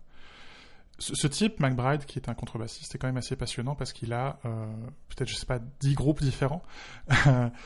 Ce, 0.98 1.28
type, 1.28 1.60
McBride, 1.60 2.06
qui 2.06 2.20
est 2.20 2.30
un 2.30 2.34
contrebassiste, 2.34 2.96
est 2.96 2.98
quand 2.98 3.08
même 3.08 3.18
assez 3.18 3.36
passionnant 3.36 3.76
parce 3.76 3.92
qu'il 3.92 4.14
a 4.14 4.40
euh, 4.46 4.66
peut-être, 5.10 5.28
je 5.28 5.36
sais 5.36 5.46
pas, 5.46 5.60
dix 5.80 5.94
groupes 5.94 6.22
différents. 6.22 6.64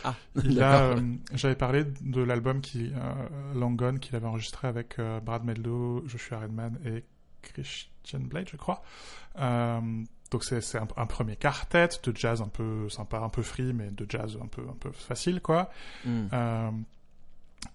Ah, 0.04 0.16
Il 0.44 0.62
a, 0.62 0.84
euh, 0.84 1.02
j'avais 1.34 1.56
parlé 1.56 1.84
de 2.02 2.22
l'album 2.22 2.62
qui, 2.62 2.92
euh, 2.94 3.54
Long 3.54 3.72
Gone 3.72 4.00
qu'il 4.00 4.16
avait 4.16 4.26
enregistré 4.26 4.68
avec 4.68 4.98
euh, 5.00 5.20
Brad 5.20 5.44
Meldo, 5.44 6.04
Joshua 6.08 6.40
Redman 6.40 6.78
et 6.86 7.04
Christian 7.42 8.20
Blade, 8.22 8.48
je 8.50 8.58
crois. 8.58 8.82
Donc 9.36 10.44
c'est 10.44 10.62
c'est 10.62 10.78
un, 10.78 10.88
un 10.96 11.06
premier 11.08 11.36
quartet 11.36 11.90
de 12.04 12.16
jazz 12.16 12.42
un 12.42 12.48
peu 12.48 12.88
sympa, 12.90 13.20
un 13.20 13.30
peu 13.30 13.42
free, 13.42 13.74
mais 13.74 13.90
de 13.90 14.06
jazz 14.08 14.38
un 14.42 14.48
peu 14.48 14.62
un 14.62 14.78
peu 14.80 14.92
facile 14.92 15.42
quoi. 15.42 15.72
Hmm. 16.06 16.28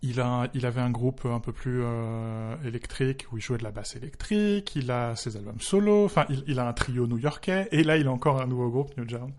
Il 0.03 0.20
a, 0.20 0.49
il 0.55 0.66
avait 0.66 0.81
un 0.81 0.90
groupe 0.90 1.25
un 1.27 1.40
peu 1.40 1.53
plus 1.53 1.81
euh, 1.83 2.55
électrique 2.64 3.27
où 3.33 3.38
il 3.38 3.42
jouait 3.42 3.59
de 3.59 3.64
la 3.64 3.70
basse 3.70 3.97
électrique. 3.97 4.77
Il 4.77 4.90
a 4.90 5.14
ses 5.16 5.37
albums 5.37 5.61
solo. 5.61 6.05
Enfin, 6.05 6.27
il, 6.29 6.44
il 6.47 6.59
a 6.59 6.66
un 6.68 6.73
trio 6.73 7.07
new-yorkais. 7.07 7.68
Et 7.73 7.85
là, 7.85 7.97
il 7.97 8.07
a 8.07 8.11
encore 8.12 8.40
un 8.40 8.47
nouveau 8.47 8.70
groupe, 8.70 8.97
New 8.97 9.09
Jawn, 9.09 9.33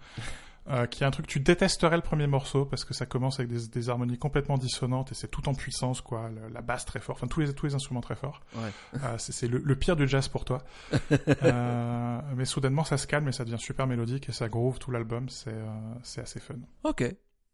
euh, 0.69 0.85
qui 0.87 1.03
est 1.03 1.05
un 1.05 1.11
truc 1.11 1.27
tu 1.27 1.39
détesterais 1.39 1.95
le 1.95 2.01
premier 2.01 2.25
morceau 2.27 2.65
parce 2.65 2.85
que 2.85 2.93
ça 2.95 3.05
commence 3.05 3.39
avec 3.39 3.51
des, 3.51 3.67
des 3.67 3.89
harmonies 3.89 4.17
complètement 4.17 4.57
dissonantes 4.57 5.11
et 5.11 5.15
c'est 5.15 5.27
tout 5.29 5.47
en 5.49 5.53
puissance, 5.53 6.01
quoi. 6.01 6.29
Le- 6.29 6.51
la 6.51 6.61
basse 6.61 6.85
très 6.85 6.99
fort. 6.99 7.15
Enfin, 7.15 7.27
tous 7.27 7.39
les 7.41 7.53
tous 7.53 7.67
les 7.67 7.75
instruments 7.75 8.01
très 8.01 8.15
forts. 8.15 8.41
Ouais. 8.55 8.71
Euh, 9.03 9.15
c'est 9.19 9.47
le, 9.47 9.59
le 9.63 9.75
pire 9.75 9.95
du 9.95 10.07
jazz 10.07 10.27
pour 10.27 10.45
toi. 10.45 10.63
Euh, 11.43 12.21
mais 12.35 12.45
soudainement, 12.45 12.83
ça 12.83 12.97
se 12.97 13.07
calme 13.07 13.27
et 13.27 13.31
ça 13.31 13.45
devient 13.45 13.59
super 13.59 13.87
mélodique 13.87 14.29
et 14.29 14.31
ça 14.31 14.47
groove 14.49 14.79
tout 14.79 14.91
l'album. 14.91 15.29
C'est 15.29 15.49
euh, 15.53 15.65
c'est 16.03 16.21
assez 16.21 16.39
fun. 16.39 16.55
Ok. 16.83 17.03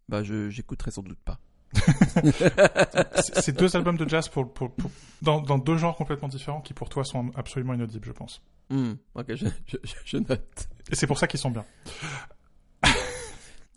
Bah, 0.09 0.23
je 0.23 0.49
j'écouterai 0.49 0.91
sans 0.91 1.01
doute 1.03 1.19
pas. 1.23 1.39
C'est 3.35 3.55
deux 3.57 3.75
albums 3.75 3.97
de 3.97 4.07
jazz 4.07 4.27
pour, 4.29 4.51
pour, 4.53 4.71
pour- 4.71 4.91
dans, 5.21 5.41
dans 5.41 5.57
deux 5.57 5.77
genres 5.77 5.95
complètement 5.95 6.27
différents 6.27 6.61
qui 6.61 6.73
pour 6.73 6.89
toi 6.89 7.03
sont 7.03 7.31
absolument 7.35 7.73
inaudibles, 7.73 8.05
je 8.05 8.11
pense. 8.11 8.41
Hmm. 8.69 8.93
Ok, 9.15 9.35
je, 9.35 9.45
je, 9.67 9.77
je- 9.83 9.93
je 10.05 10.17
note. 10.17 10.67
Et 10.91 10.95
c'est 10.95 11.07
pour 11.07 11.17
ça 11.17 11.27
qu'ils 11.27 11.39
sont 11.39 11.51
bien. 11.51 11.65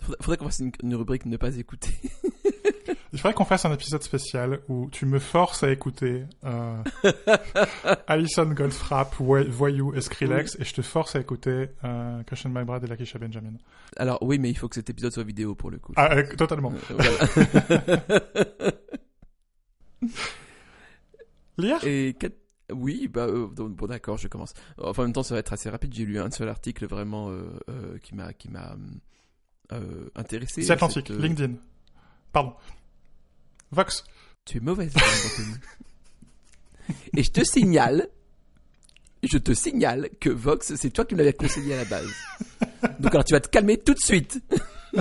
Faudrait, 0.01 0.17
faudrait 0.21 0.37
qu'on 0.37 0.45
fasse 0.47 0.59
une, 0.61 0.73
une 0.83 0.95
rubrique 0.97 1.25
ne 1.27 1.37
pas 1.37 1.57
écouter. 1.57 1.91
Il 3.15 3.21
faudrait 3.21 3.35
qu'on 3.35 3.45
fasse 3.45 3.65
un 3.65 3.73
épisode 3.73 4.03
spécial 4.03 4.61
où 4.69 4.91
tu 4.91 5.07
me 5.07 5.19
forces 5.21 5.63
à 5.63 5.71
écouter 5.71 6.25
euh, 6.45 6.83
Alison 8.09 8.47
Goldfrapp, 8.47 9.15
Voy- 9.21 9.49
Voyou 9.49 9.95
et 9.95 10.01
Skrillex, 10.01 10.57
et 10.59 10.65
je 10.65 10.75
te 10.75 10.83
force 10.83 11.15
à 11.15 11.21
écouter 11.21 11.69
euh, 11.85 12.23
Christian 12.25 12.51
McBride 12.51 12.83
et 12.83 12.89
Lakisha 12.89 13.19
Benjamin. 13.21 13.53
Alors 13.97 14.19
oui, 14.23 14.39
mais 14.41 14.51
il 14.51 14.59
faut 14.59 14.69
que 14.69 14.75
cet 14.75 14.91
épisode 14.91 15.13
soit 15.13 15.23
vidéo 15.23 15.55
pour 15.55 15.71
le 15.71 15.79
coup. 15.79 15.93
Ah, 15.97 16.13
euh, 16.17 16.25
totalement. 16.37 16.73
Euh, 16.91 16.97
voilà. 16.99 18.73
Lire? 21.59 21.85
Et 21.85 22.17
oui, 22.73 23.09
bah 23.09 23.27
euh, 23.27 23.47
bon 23.47 23.87
d'accord, 23.87 24.19
je 24.19 24.27
commence. 24.29 24.55
Enfin, 24.79 25.03
en 25.03 25.07
même 25.07 25.13
temps, 25.13 25.23
ça 25.23 25.35
va 25.35 25.39
être 25.41 25.53
assez 25.53 25.71
rapide. 25.71 25.95
J'ai 25.95 26.05
lu 26.05 26.19
un 26.19 26.31
seul 26.31 26.49
article 26.49 26.87
vraiment 26.87 27.31
euh, 27.31 27.45
euh, 27.69 27.99
qui 28.03 28.15
m'a 28.15 28.33
qui 28.33 28.49
m'a 28.51 28.75
intéressé. 30.15 30.63
C'est 30.63 30.73
Atlantique, 30.73 31.07
Cette, 31.09 31.17
LinkedIn. 31.19 31.55
Pardon. 32.33 32.55
Vox. 33.75 34.05
Tu 34.45 34.59
es 34.59 34.61
mauvaise. 34.61 34.93
Et 37.17 37.23
je 37.23 37.31
te 37.31 37.45
signale, 37.45 38.09
je 39.23 39.39
te 39.39 39.55
signale 39.55 40.11
que 40.21 40.31
Vox, 40.31 40.75
c'est 40.75 40.91
toi 40.91 41.05
qui 41.05 41.15
me 41.15 41.21
l'avais 41.21 41.33
conseillé 41.33 41.75
à 41.75 41.77
la 41.79 41.85
base. 41.85 42.11
Donc 43.01 43.15
alors 43.15 43.25
tu 43.25 43.33
vas 43.33 43.41
te 43.41 43.49
calmer 43.49 43.79
tout 43.79 43.95
de 43.95 44.01
suite. 44.01 44.43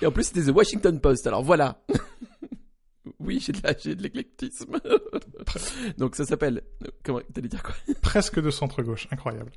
Et 0.00 0.06
en 0.06 0.10
plus 0.10 0.24
c'était 0.24 0.42
The 0.42 0.54
Washington 0.54 0.98
Post. 1.00 1.26
Alors 1.26 1.42
voilà. 1.42 1.82
Oui, 3.18 3.40
j'ai 3.40 3.52
de 3.52 3.60
la, 3.62 3.76
j'ai 3.78 3.94
de 3.94 4.02
l'éclectisme. 4.02 4.80
Donc 5.96 6.16
ça 6.16 6.24
s'appelle. 6.24 6.62
Comment 7.04 7.20
t'allais 7.32 7.48
dire 7.48 7.62
quoi? 7.62 7.74
Presque 8.00 8.40
de 8.40 8.50
centre-gauche. 8.50 9.06
Incroyable. 9.12 9.52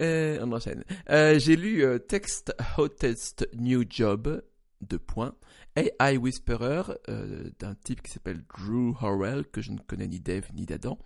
Euh, 0.00 0.38
on 0.42 0.52
enchaîne. 0.52 0.84
Euh, 1.10 1.38
J'ai 1.38 1.56
lu 1.56 1.84
euh, 1.84 1.98
Text 1.98 2.54
Hottest 2.78 3.48
New 3.54 3.84
Job, 3.88 4.42
de 4.80 4.96
points, 4.96 5.34
AI 5.76 6.16
Whisperer, 6.16 6.82
euh, 7.08 7.50
d'un 7.58 7.74
type 7.74 8.02
qui 8.02 8.10
s'appelle 8.10 8.42
Drew 8.48 8.94
Horrell, 9.00 9.46
que 9.46 9.60
je 9.60 9.72
ne 9.72 9.78
connais 9.78 10.08
ni 10.08 10.20
d'Eve 10.20 10.48
ni 10.54 10.66
d'Adam, 10.66 10.98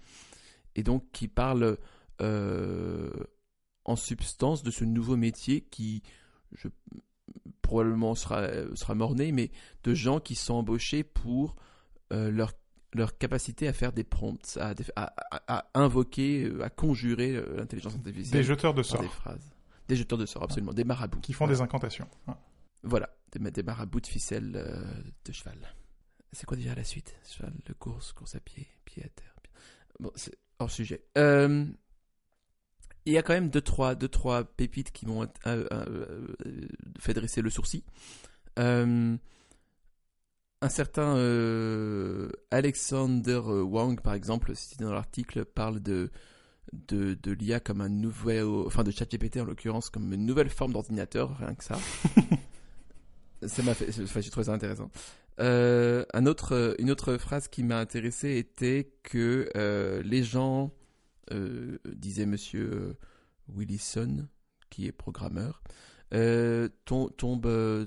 et 0.74 0.82
donc 0.82 1.04
qui 1.12 1.28
parle 1.28 1.78
en 2.18 3.96
substance 3.96 4.62
de 4.62 4.70
ce 4.70 4.84
nouveau 4.84 5.16
métier 5.16 5.60
qui, 5.60 6.02
probablement 7.60 8.14
sera, 8.14 8.48
sera 8.74 8.94
morné, 8.94 9.32
mais 9.32 9.50
de 9.84 9.92
gens 9.92 10.18
qui 10.18 10.34
sont 10.34 10.54
embauchés 10.54 11.04
pour 11.04 11.56
leur 12.10 12.54
leur 12.96 13.16
capacité 13.18 13.68
à 13.68 13.72
faire 13.72 13.92
des 13.92 14.04
prompts, 14.04 14.58
à, 14.60 14.74
à, 14.96 15.12
à, 15.30 15.58
à 15.58 15.80
invoquer, 15.80 16.44
euh, 16.44 16.62
à 16.64 16.70
conjurer 16.70 17.36
euh, 17.36 17.56
l'intelligence 17.56 17.94
artificielle. 17.94 18.40
Des 18.40 18.44
jeteurs 18.46 18.74
de 18.74 18.82
sorts 18.82 19.02
Des 19.02 19.08
phrases. 19.08 19.52
Des 19.88 19.96
jeteurs 19.96 20.18
de 20.18 20.26
sorts, 20.26 20.42
absolument. 20.42 20.72
Des 20.72 20.84
marabouts. 20.84 21.20
qui 21.20 21.32
font 21.32 21.44
Voilà. 21.46 21.58
des 21.58 21.62
incantations. 21.62 22.08
Ouais. 22.26 22.34
Voilà, 22.82 23.08
des, 23.32 23.50
des 23.50 23.62
marabouts 23.62 24.00
de 24.00 24.06
ficelle 24.06 24.52
euh, 24.56 24.82
de 25.24 25.32
cheval. 25.32 25.58
C'est 26.32 26.46
quoi 26.46 26.56
déjà 26.56 26.74
la 26.74 26.84
suite? 26.84 27.14
Cheval 27.28 27.52
de 27.64 27.72
course, 27.72 28.12
course 28.12 28.34
à 28.34 28.40
pied, 28.40 28.66
pied 28.84 29.02
à 29.04 29.08
terre. 29.08 29.34
pied- 29.42 29.52
Bon, 30.00 30.10
c'est 30.16 30.34
hors 30.58 30.70
sujet. 30.70 31.04
Euh, 31.16 31.64
il 33.06 33.12
y 33.12 33.18
a 33.18 33.22
quand 33.22 33.32
même 33.34 33.48
deux 33.50 33.60
trois, 33.60 33.94
deux, 33.94 34.08
trois 34.08 34.42
pépites 34.44 34.90
qui 34.90 35.06
m'ont 35.06 35.26
euh, 35.46 36.26
fait 36.98 37.14
dresser 37.14 37.40
le 37.42 37.50
sourcil. 37.50 37.82
Euh, 38.58 39.16
un 40.62 40.68
certain 40.68 41.16
euh, 41.16 42.28
Alexander 42.50 43.38
Wang, 43.38 44.00
par 44.00 44.14
exemple, 44.14 44.54
cité 44.56 44.84
dans 44.84 44.92
l'article, 44.92 45.44
parle 45.44 45.80
de, 45.80 46.10
de, 46.72 47.14
de 47.14 47.32
l'IA 47.32 47.60
comme 47.60 47.80
un 47.80 47.88
nouvel, 47.88 48.44
enfin 48.44 48.82
de 48.84 48.90
ChatGPT 48.90 49.38
en 49.38 49.44
l'occurrence, 49.44 49.90
comme 49.90 50.12
une 50.12 50.24
nouvelle 50.26 50.48
forme 50.50 50.72
d'ordinateur, 50.72 51.36
rien 51.38 51.54
que 51.54 51.64
ça. 51.64 51.78
ça 53.46 53.62
m'a 53.62 53.74
fait, 53.74 53.88
enfin, 54.02 54.20
j'ai 54.20 54.30
trouvé 54.30 54.44
ça 54.44 54.52
intéressant. 54.54 54.90
Euh, 55.38 56.04
un 56.14 56.24
autre, 56.26 56.52
euh, 56.54 56.74
une 56.78 56.90
autre 56.90 57.18
phrase 57.18 57.48
qui 57.48 57.62
m'a 57.62 57.78
intéressé 57.78 58.36
était 58.36 58.90
que 59.02 59.50
euh, 59.56 60.02
les 60.02 60.22
gens, 60.22 60.72
euh, 61.32 61.78
disait 61.84 62.24
Monsieur 62.26 62.70
euh, 62.72 62.94
Willison, 63.54 64.26
qui 64.70 64.86
est 64.86 64.92
programmeur, 64.92 65.62
euh, 66.14 66.68
tom- 66.86 67.10
tombent, 67.18 67.46
euh, 67.46 67.84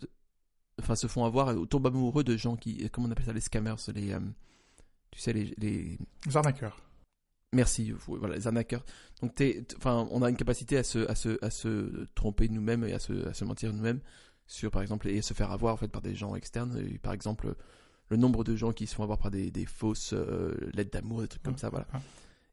enfin 0.79 0.95
se 0.95 1.07
font 1.07 1.25
avoir, 1.25 1.49
euh, 1.49 1.65
tombent 1.65 1.87
amoureux 1.87 2.23
de 2.23 2.35
gens 2.37 2.55
qui, 2.55 2.89
comment 2.89 3.07
on 3.07 3.11
appelle 3.11 3.25
ça, 3.25 3.33
les 3.33 3.41
scammers, 3.41 3.75
les, 3.93 4.13
euh, 4.13 4.19
tu 5.11 5.19
sais, 5.19 5.33
les, 5.33 5.53
les, 5.57 5.97
Zarnacker. 6.29 6.69
Merci, 7.51 7.91
vous- 7.91 8.17
voilà, 8.17 8.35
les 8.35 8.45
arnaqueurs. 8.45 8.85
Donc, 9.21 9.33
t'es- 9.33 9.65
enfin, 9.77 10.07
on 10.11 10.21
a 10.21 10.29
une 10.29 10.37
capacité 10.37 10.77
à 10.77 10.83
se, 10.83 11.09
à 11.09 11.15
se, 11.15 11.43
à 11.43 11.49
se 11.49 12.05
tromper 12.13 12.47
nous-mêmes 12.47 12.83
et 12.83 12.93
à 12.93 12.99
se, 12.99 13.27
à 13.27 13.33
se 13.33 13.43
mentir 13.43 13.73
nous-mêmes 13.73 14.01
sur, 14.45 14.69
par 14.69 14.81
exemple, 14.83 15.07
et 15.07 15.21
se 15.23 15.33
faire 15.33 15.51
avoir 15.51 15.73
en 15.73 15.77
fait 15.77 15.87
par 15.87 16.01
des 16.03 16.13
gens 16.15 16.35
externes. 16.35 16.77
Et, 16.77 16.99
par 16.99 17.13
exemple, 17.13 17.55
le 18.09 18.17
nombre 18.17 18.43
de 18.43 18.55
gens 18.55 18.71
qui 18.71 18.85
se 18.85 18.93
font 18.93 19.01
avoir 19.03 19.17
par 19.17 19.31
des, 19.31 19.49
des 19.49 19.65
fausses 19.65 20.13
euh, 20.13 20.55
lettres 20.73 20.91
d'amour, 20.91 21.21
des 21.21 21.27
trucs 21.27 21.41
comme 21.43 21.57
ça, 21.57 21.69
voilà. 21.69 21.87
Ouais. 21.93 21.99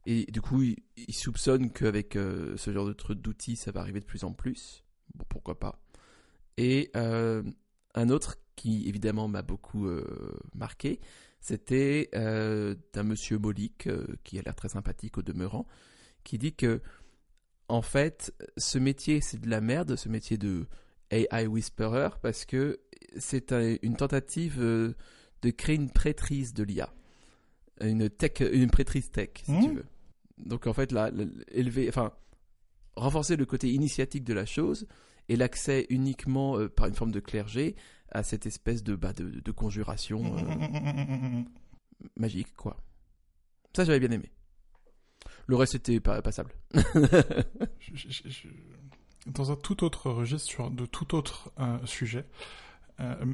Et 0.06 0.24
du 0.30 0.40
coup, 0.40 0.62
ils, 0.62 0.76
ils 0.96 1.14
soupçonnent 1.14 1.70
qu'avec 1.70 2.16
euh, 2.16 2.56
ce 2.56 2.72
genre 2.72 2.86
de 2.86 2.92
truc 2.94 3.20
d'outils, 3.20 3.56
ça 3.56 3.72
va 3.72 3.80
arriver 3.80 4.00
de 4.00 4.04
plus 4.06 4.24
en 4.24 4.32
plus. 4.32 4.82
Bon, 5.14 5.24
pourquoi 5.28 5.58
pas. 5.58 5.78
Et 6.56 6.90
euh, 6.96 7.42
un 7.96 8.09
autre 8.11 8.37
qui, 8.54 8.88
évidemment, 8.88 9.26
m'a 9.28 9.42
beaucoup 9.42 9.87
euh, 9.87 10.38
marqué, 10.54 11.00
c'était 11.40 12.09
euh, 12.14 12.74
d'un 12.92 13.02
monsieur 13.02 13.38
Molik, 13.38 13.87
euh, 13.88 14.06
qui 14.24 14.38
a 14.38 14.42
l'air 14.42 14.54
très 14.54 14.68
sympathique 14.68 15.18
au 15.18 15.22
demeurant, 15.22 15.66
qui 16.24 16.38
dit 16.38 16.54
que, 16.54 16.80
en 17.68 17.82
fait, 17.82 18.32
ce 18.56 18.78
métier, 18.78 19.20
c'est 19.20 19.40
de 19.40 19.50
la 19.50 19.61
merde, 19.61 19.96
ce 19.96 20.09
métier 20.09 20.38
de 20.38 20.66
AI 21.11 21.46
Whisperer, 21.46 22.11
parce 22.22 22.44
que 22.44 22.78
c'est 23.18 23.52
un- 23.52 23.76
une 23.82 23.96
tentative 23.96 24.56
euh, 24.61 24.94
de 25.42 25.50
créer 25.50 25.76
une 25.76 25.90
prêtrise 25.90 26.54
de 26.54 26.62
l'IA. 26.64 26.92
Une, 27.80 28.09
tech, 28.09 28.40
une 28.40 28.70
prêtrise 28.70 29.11
tech, 29.11 29.30
si 29.44 29.52
tu 29.68 29.74
veux. 29.74 29.85
Donc, 30.38 30.66
en 30.66 30.72
fait, 30.72 30.92
là, 30.92 31.11
élever, 31.48 31.88
enfin, 31.88 32.12
renforcer 32.96 33.37
le 33.37 33.44
côté 33.46 33.70
initiatique 33.72 34.24
de 34.24 34.32
la 34.32 34.46
chose 34.46 34.87
et 35.28 35.36
l'accès 35.36 35.86
uniquement 35.90 36.58
euh, 36.58 36.68
par 36.68 36.86
une 36.86 36.94
forme 36.94 37.12
de 37.12 37.20
clergé 37.20 37.76
à 38.10 38.22
cette 38.22 38.46
espèce 38.46 38.82
de, 38.82 38.94
bah, 38.94 39.12
de, 39.12 39.40
de 39.40 39.50
conjuration 39.50 40.36
euh, 40.38 41.42
magique, 42.16 42.54
quoi. 42.56 42.76
Ça, 43.74 43.84
j'avais 43.84 44.00
bien 44.00 44.10
aimé. 44.10 44.30
Le 45.46 45.56
reste, 45.56 45.72
c'était 45.72 46.00
pas 46.00 46.22
passable. 46.22 46.52
Je- 46.74 48.08
je- 48.08 48.28
je- 48.28 48.48
Dans 49.26 49.50
un 49.52 49.56
tout 49.56 49.84
autre 49.84 50.10
registre, 50.10 50.48
sur 50.48 50.70
de 50.70 50.86
tout 50.86 51.14
autre 51.14 51.50
euh, 51.58 51.78
sujet, 51.84 52.24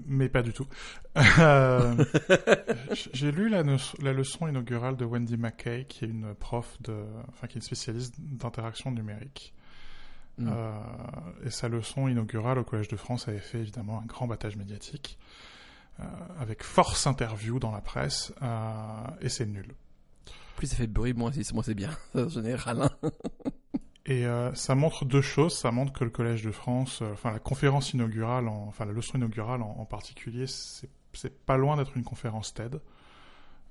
mais 0.06 0.28
pas 0.28 0.42
du 0.42 0.52
tout. 0.52 0.66
J'ai 3.12 3.30
lu 3.32 3.48
la, 3.48 3.62
no- 3.62 3.76
la 4.00 4.12
leçon 4.12 4.48
inaugurale 4.48 4.96
de 4.96 5.04
Wendy 5.04 5.36
McKay, 5.36 5.86
qui 5.88 6.04
est 6.04 6.08
une 6.08 6.34
prof 6.34 6.76
de, 6.82 7.04
enfin 7.28 7.46
qui 7.46 7.54
est 7.54 7.60
une 7.60 7.62
spécialiste 7.62 8.14
d'interaction 8.18 8.90
numérique. 8.90 9.54
Mm. 10.38 10.48
Euh, 10.50 10.72
et 11.44 11.50
sa 11.50 11.68
leçon 11.68 12.08
inaugurale 12.08 12.58
au 12.58 12.64
Collège 12.64 12.88
de 12.88 12.96
France 12.96 13.28
avait 13.28 13.38
fait 13.38 13.58
évidemment 13.58 14.00
un 14.02 14.06
grand 14.06 14.26
battage 14.26 14.56
médiatique, 14.56 15.18
euh, 16.00 16.04
avec 16.40 16.62
force 16.62 17.06
interview 17.06 17.58
dans 17.58 17.70
la 17.70 17.80
presse, 17.82 18.32
euh, 18.42 19.06
et 19.20 19.28
c'est 19.28 19.46
nul. 19.46 19.74
Plus 20.56 20.66
ça 20.68 20.76
fait 20.76 20.86
de 20.86 20.92
bruit, 20.92 21.12
moins 21.12 21.32
c'est 21.32 21.52
moins 21.52 21.62
c'est 21.62 21.74
bien, 21.74 21.90
en 22.14 22.28
général. 22.28 22.82
hein. 22.82 23.10
Et 24.06 24.24
ça 24.54 24.74
montre 24.74 25.04
deux 25.04 25.22
choses. 25.22 25.56
Ça 25.56 25.70
montre 25.70 25.92
que 25.92 26.02
le 26.02 26.10
Collège 26.10 26.42
de 26.42 26.50
France, 26.50 27.02
enfin 27.12 27.30
la 27.30 27.38
conférence 27.38 27.92
inaugurale, 27.92 28.48
en- 28.48 28.66
enfin 28.66 28.84
la 28.84 28.90
leçon 28.92 29.16
inaugurale 29.16 29.62
en, 29.62 29.76
en 29.78 29.84
particulier, 29.84 30.46
c'est 30.48 31.44
pas 31.46 31.56
loin 31.56 31.76
d'être 31.76 31.96
une 31.96 32.02
conférence 32.02 32.52
TED. 32.52 32.80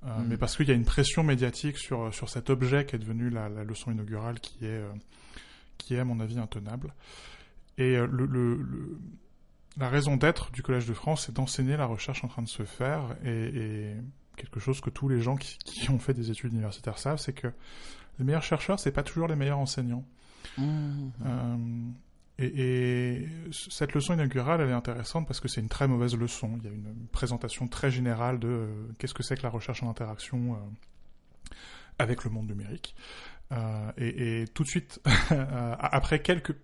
Mm. 0.03 0.09
Mais 0.27 0.37
parce 0.37 0.55
qu'il 0.55 0.67
y 0.69 0.71
a 0.71 0.73
une 0.73 0.85
pression 0.85 1.23
médiatique 1.23 1.77
sur, 1.77 2.13
sur 2.13 2.29
cet 2.29 2.49
objet 2.49 2.85
qui 2.85 2.95
est 2.95 2.99
devenu 2.99 3.29
la, 3.29 3.49
la 3.49 3.63
leçon 3.65 3.91
inaugurale 3.91 4.39
qui 4.39 4.65
est, 4.65 4.81
qui 5.91 5.95
est 5.97 5.99
à 5.99 6.05
mon 6.05 6.21
avis 6.21 6.39
intenable. 6.39 6.93
Et 7.77 7.97
euh, 7.97 8.07
le, 8.09 8.25
le, 8.25 8.55
le- 8.55 8.97
la 9.77 9.89
raison 9.89 10.15
d'être 10.15 10.49
du 10.51 10.61
Collège 10.63 10.85
de 10.85 10.93
France, 10.93 11.25
c'est 11.25 11.33
d'enseigner 11.33 11.75
la 11.75 11.85
recherche 11.85 12.23
en 12.23 12.29
train 12.29 12.41
de 12.41 12.47
se 12.47 12.63
faire. 12.63 13.17
Et, 13.25 13.29
et 13.29 13.95
quelque 14.37 14.61
chose 14.61 14.79
que 14.79 14.89
tous 14.89 15.09
les 15.09 15.19
gens 15.19 15.35
qui, 15.35 15.57
qui 15.57 15.89
ont 15.89 15.99
fait 15.99 16.13
des 16.13 16.31
études 16.31 16.53
universitaires 16.53 16.97
savent, 16.97 17.17
c'est 17.19 17.33
que 17.33 17.47
les 18.19 18.25
meilleurs 18.25 18.41
chercheurs, 18.43 18.79
c'est 18.79 18.93
pas 18.93 19.03
toujours 19.03 19.27
les 19.27 19.35
meilleurs 19.35 19.59
enseignants. 19.59 20.05
Mm. 20.57 21.09
Euh, 21.25 21.57
et, 22.37 22.61
et 23.23 23.27
cette 23.51 23.93
leçon 23.93 24.13
inaugurale, 24.13 24.61
elle 24.61 24.69
est 24.69 24.73
intéressante 24.73 25.27
parce 25.27 25.41
que 25.41 25.49
c'est 25.49 25.59
une 25.59 25.69
très 25.69 25.89
mauvaise 25.89 26.15
leçon. 26.15 26.57
Il 26.59 26.63
y 26.63 26.67
a 26.69 26.73
une 26.73 27.07
présentation 27.11 27.67
très 27.67 27.91
générale 27.91 28.39
de 28.39 28.47
euh, 28.47 28.87
qu'est-ce 28.97 29.13
que 29.13 29.23
c'est 29.23 29.35
que 29.35 29.43
la 29.43 29.49
recherche 29.49 29.83
en 29.83 29.89
interaction 29.89 30.53
euh, 30.55 31.55
avec 31.99 32.23
le 32.23 32.29
monde 32.29 32.47
numérique. 32.47 32.95
Euh, 33.51 33.91
et, 33.97 34.41
et 34.41 34.47
tout 34.47 34.63
de 34.63 34.67
suite, 34.67 35.01
euh, 35.31 35.75
après 35.79 36.21
quelques 36.21 36.55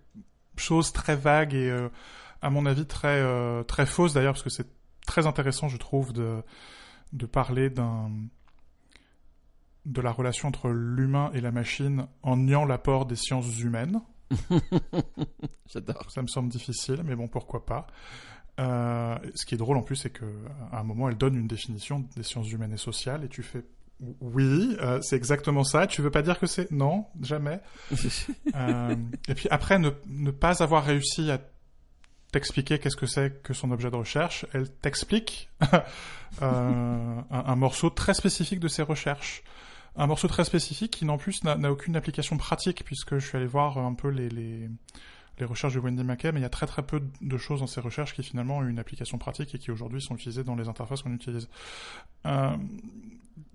choses 0.56 0.92
très 0.92 1.16
vagues 1.16 1.54
et 1.54 1.70
euh, 1.70 1.88
à 2.42 2.50
mon 2.50 2.66
avis 2.66 2.86
très 2.86 3.20
euh, 3.20 3.62
très 3.62 3.86
fausses 3.86 4.14
d'ailleurs, 4.14 4.34
parce 4.34 4.42
que 4.42 4.50
c'est 4.50 4.68
très 5.06 5.26
intéressant, 5.26 5.68
je 5.68 5.76
trouve, 5.76 6.12
de 6.12 6.42
de 7.12 7.26
parler 7.26 7.70
d'un 7.70 8.10
de 9.86 10.00
la 10.00 10.12
relation 10.12 10.48
entre 10.48 10.68
l'humain 10.68 11.30
et 11.32 11.40
la 11.40 11.50
machine 11.50 12.06
en 12.22 12.36
niant 12.36 12.64
l'apport 12.64 13.06
des 13.06 13.16
sciences 13.16 13.58
humaines. 13.60 14.00
J'adore. 15.66 16.10
Ça 16.10 16.20
me 16.20 16.26
semble 16.26 16.50
difficile, 16.50 17.02
mais 17.04 17.16
bon, 17.16 17.28
pourquoi 17.28 17.64
pas. 17.64 17.86
Euh, 18.60 19.16
ce 19.34 19.46
qui 19.46 19.54
est 19.54 19.58
drôle 19.58 19.76
en 19.76 19.82
plus, 19.82 19.96
c'est 19.96 20.10
qu'à 20.10 20.26
un 20.72 20.82
moment, 20.82 21.08
elle 21.08 21.16
donne 21.16 21.36
une 21.36 21.46
définition 21.46 22.00
des 22.16 22.22
sciences 22.22 22.50
humaines 22.50 22.72
et 22.72 22.78
sociales, 22.78 23.24
et 23.24 23.28
tu 23.28 23.42
fais 23.42 23.64
oui, 24.20 24.76
euh, 24.80 25.00
c'est 25.02 25.16
exactement 25.16 25.64
ça. 25.64 25.86
Tu 25.86 26.02
veux 26.02 26.10
pas 26.10 26.22
dire 26.22 26.38
que 26.38 26.46
c'est 26.46 26.70
non, 26.70 27.06
jamais. 27.22 27.60
Euh, 28.54 28.94
et 29.28 29.34
puis 29.34 29.48
après, 29.50 29.78
ne, 29.78 29.90
ne 30.06 30.30
pas 30.30 30.62
avoir 30.62 30.84
réussi 30.84 31.30
à 31.30 31.38
t'expliquer 32.32 32.78
qu'est-ce 32.78 32.96
que 32.96 33.06
c'est 33.06 33.42
que 33.42 33.52
son 33.52 33.70
objet 33.70 33.90
de 33.90 33.96
recherche, 33.96 34.46
elle 34.52 34.70
t'explique 34.70 35.50
euh, 35.72 35.76
un, 36.42 37.24
un 37.30 37.56
morceau 37.56 37.90
très 37.90 38.14
spécifique 38.14 38.60
de 38.60 38.68
ses 38.68 38.82
recherches. 38.82 39.42
Un 39.96 40.06
morceau 40.06 40.28
très 40.28 40.44
spécifique 40.44 40.92
qui, 40.92 41.08
en 41.08 41.18
plus, 41.18 41.44
n'a 41.44 41.70
aucune 41.70 41.96
application 41.96 42.36
pratique, 42.36 42.84
puisque 42.84 43.18
je 43.18 43.26
suis 43.26 43.36
allé 43.36 43.46
voir 43.46 43.78
un 43.78 43.94
peu 43.94 44.08
les, 44.08 44.28
les, 44.28 44.68
les 45.38 45.46
recherches 45.46 45.74
de 45.74 45.80
Wendy 45.80 46.04
Mackay, 46.04 46.32
mais 46.32 46.40
il 46.40 46.42
y 46.42 46.46
a 46.46 46.50
très 46.50 46.66
très 46.66 46.82
peu 46.82 47.02
de 47.20 47.36
choses 47.36 47.60
dans 47.60 47.66
ces 47.66 47.80
recherches 47.80 48.14
qui 48.14 48.22
finalement 48.22 48.58
ont 48.58 48.66
une 48.66 48.78
application 48.78 49.18
pratique 49.18 49.54
et 49.54 49.58
qui 49.58 49.70
aujourd'hui 49.70 50.00
sont 50.00 50.14
utilisées 50.14 50.44
dans 50.44 50.56
les 50.56 50.68
interfaces 50.68 51.02
qu'on 51.02 51.12
utilise. 51.12 51.48
Euh, 52.26 52.56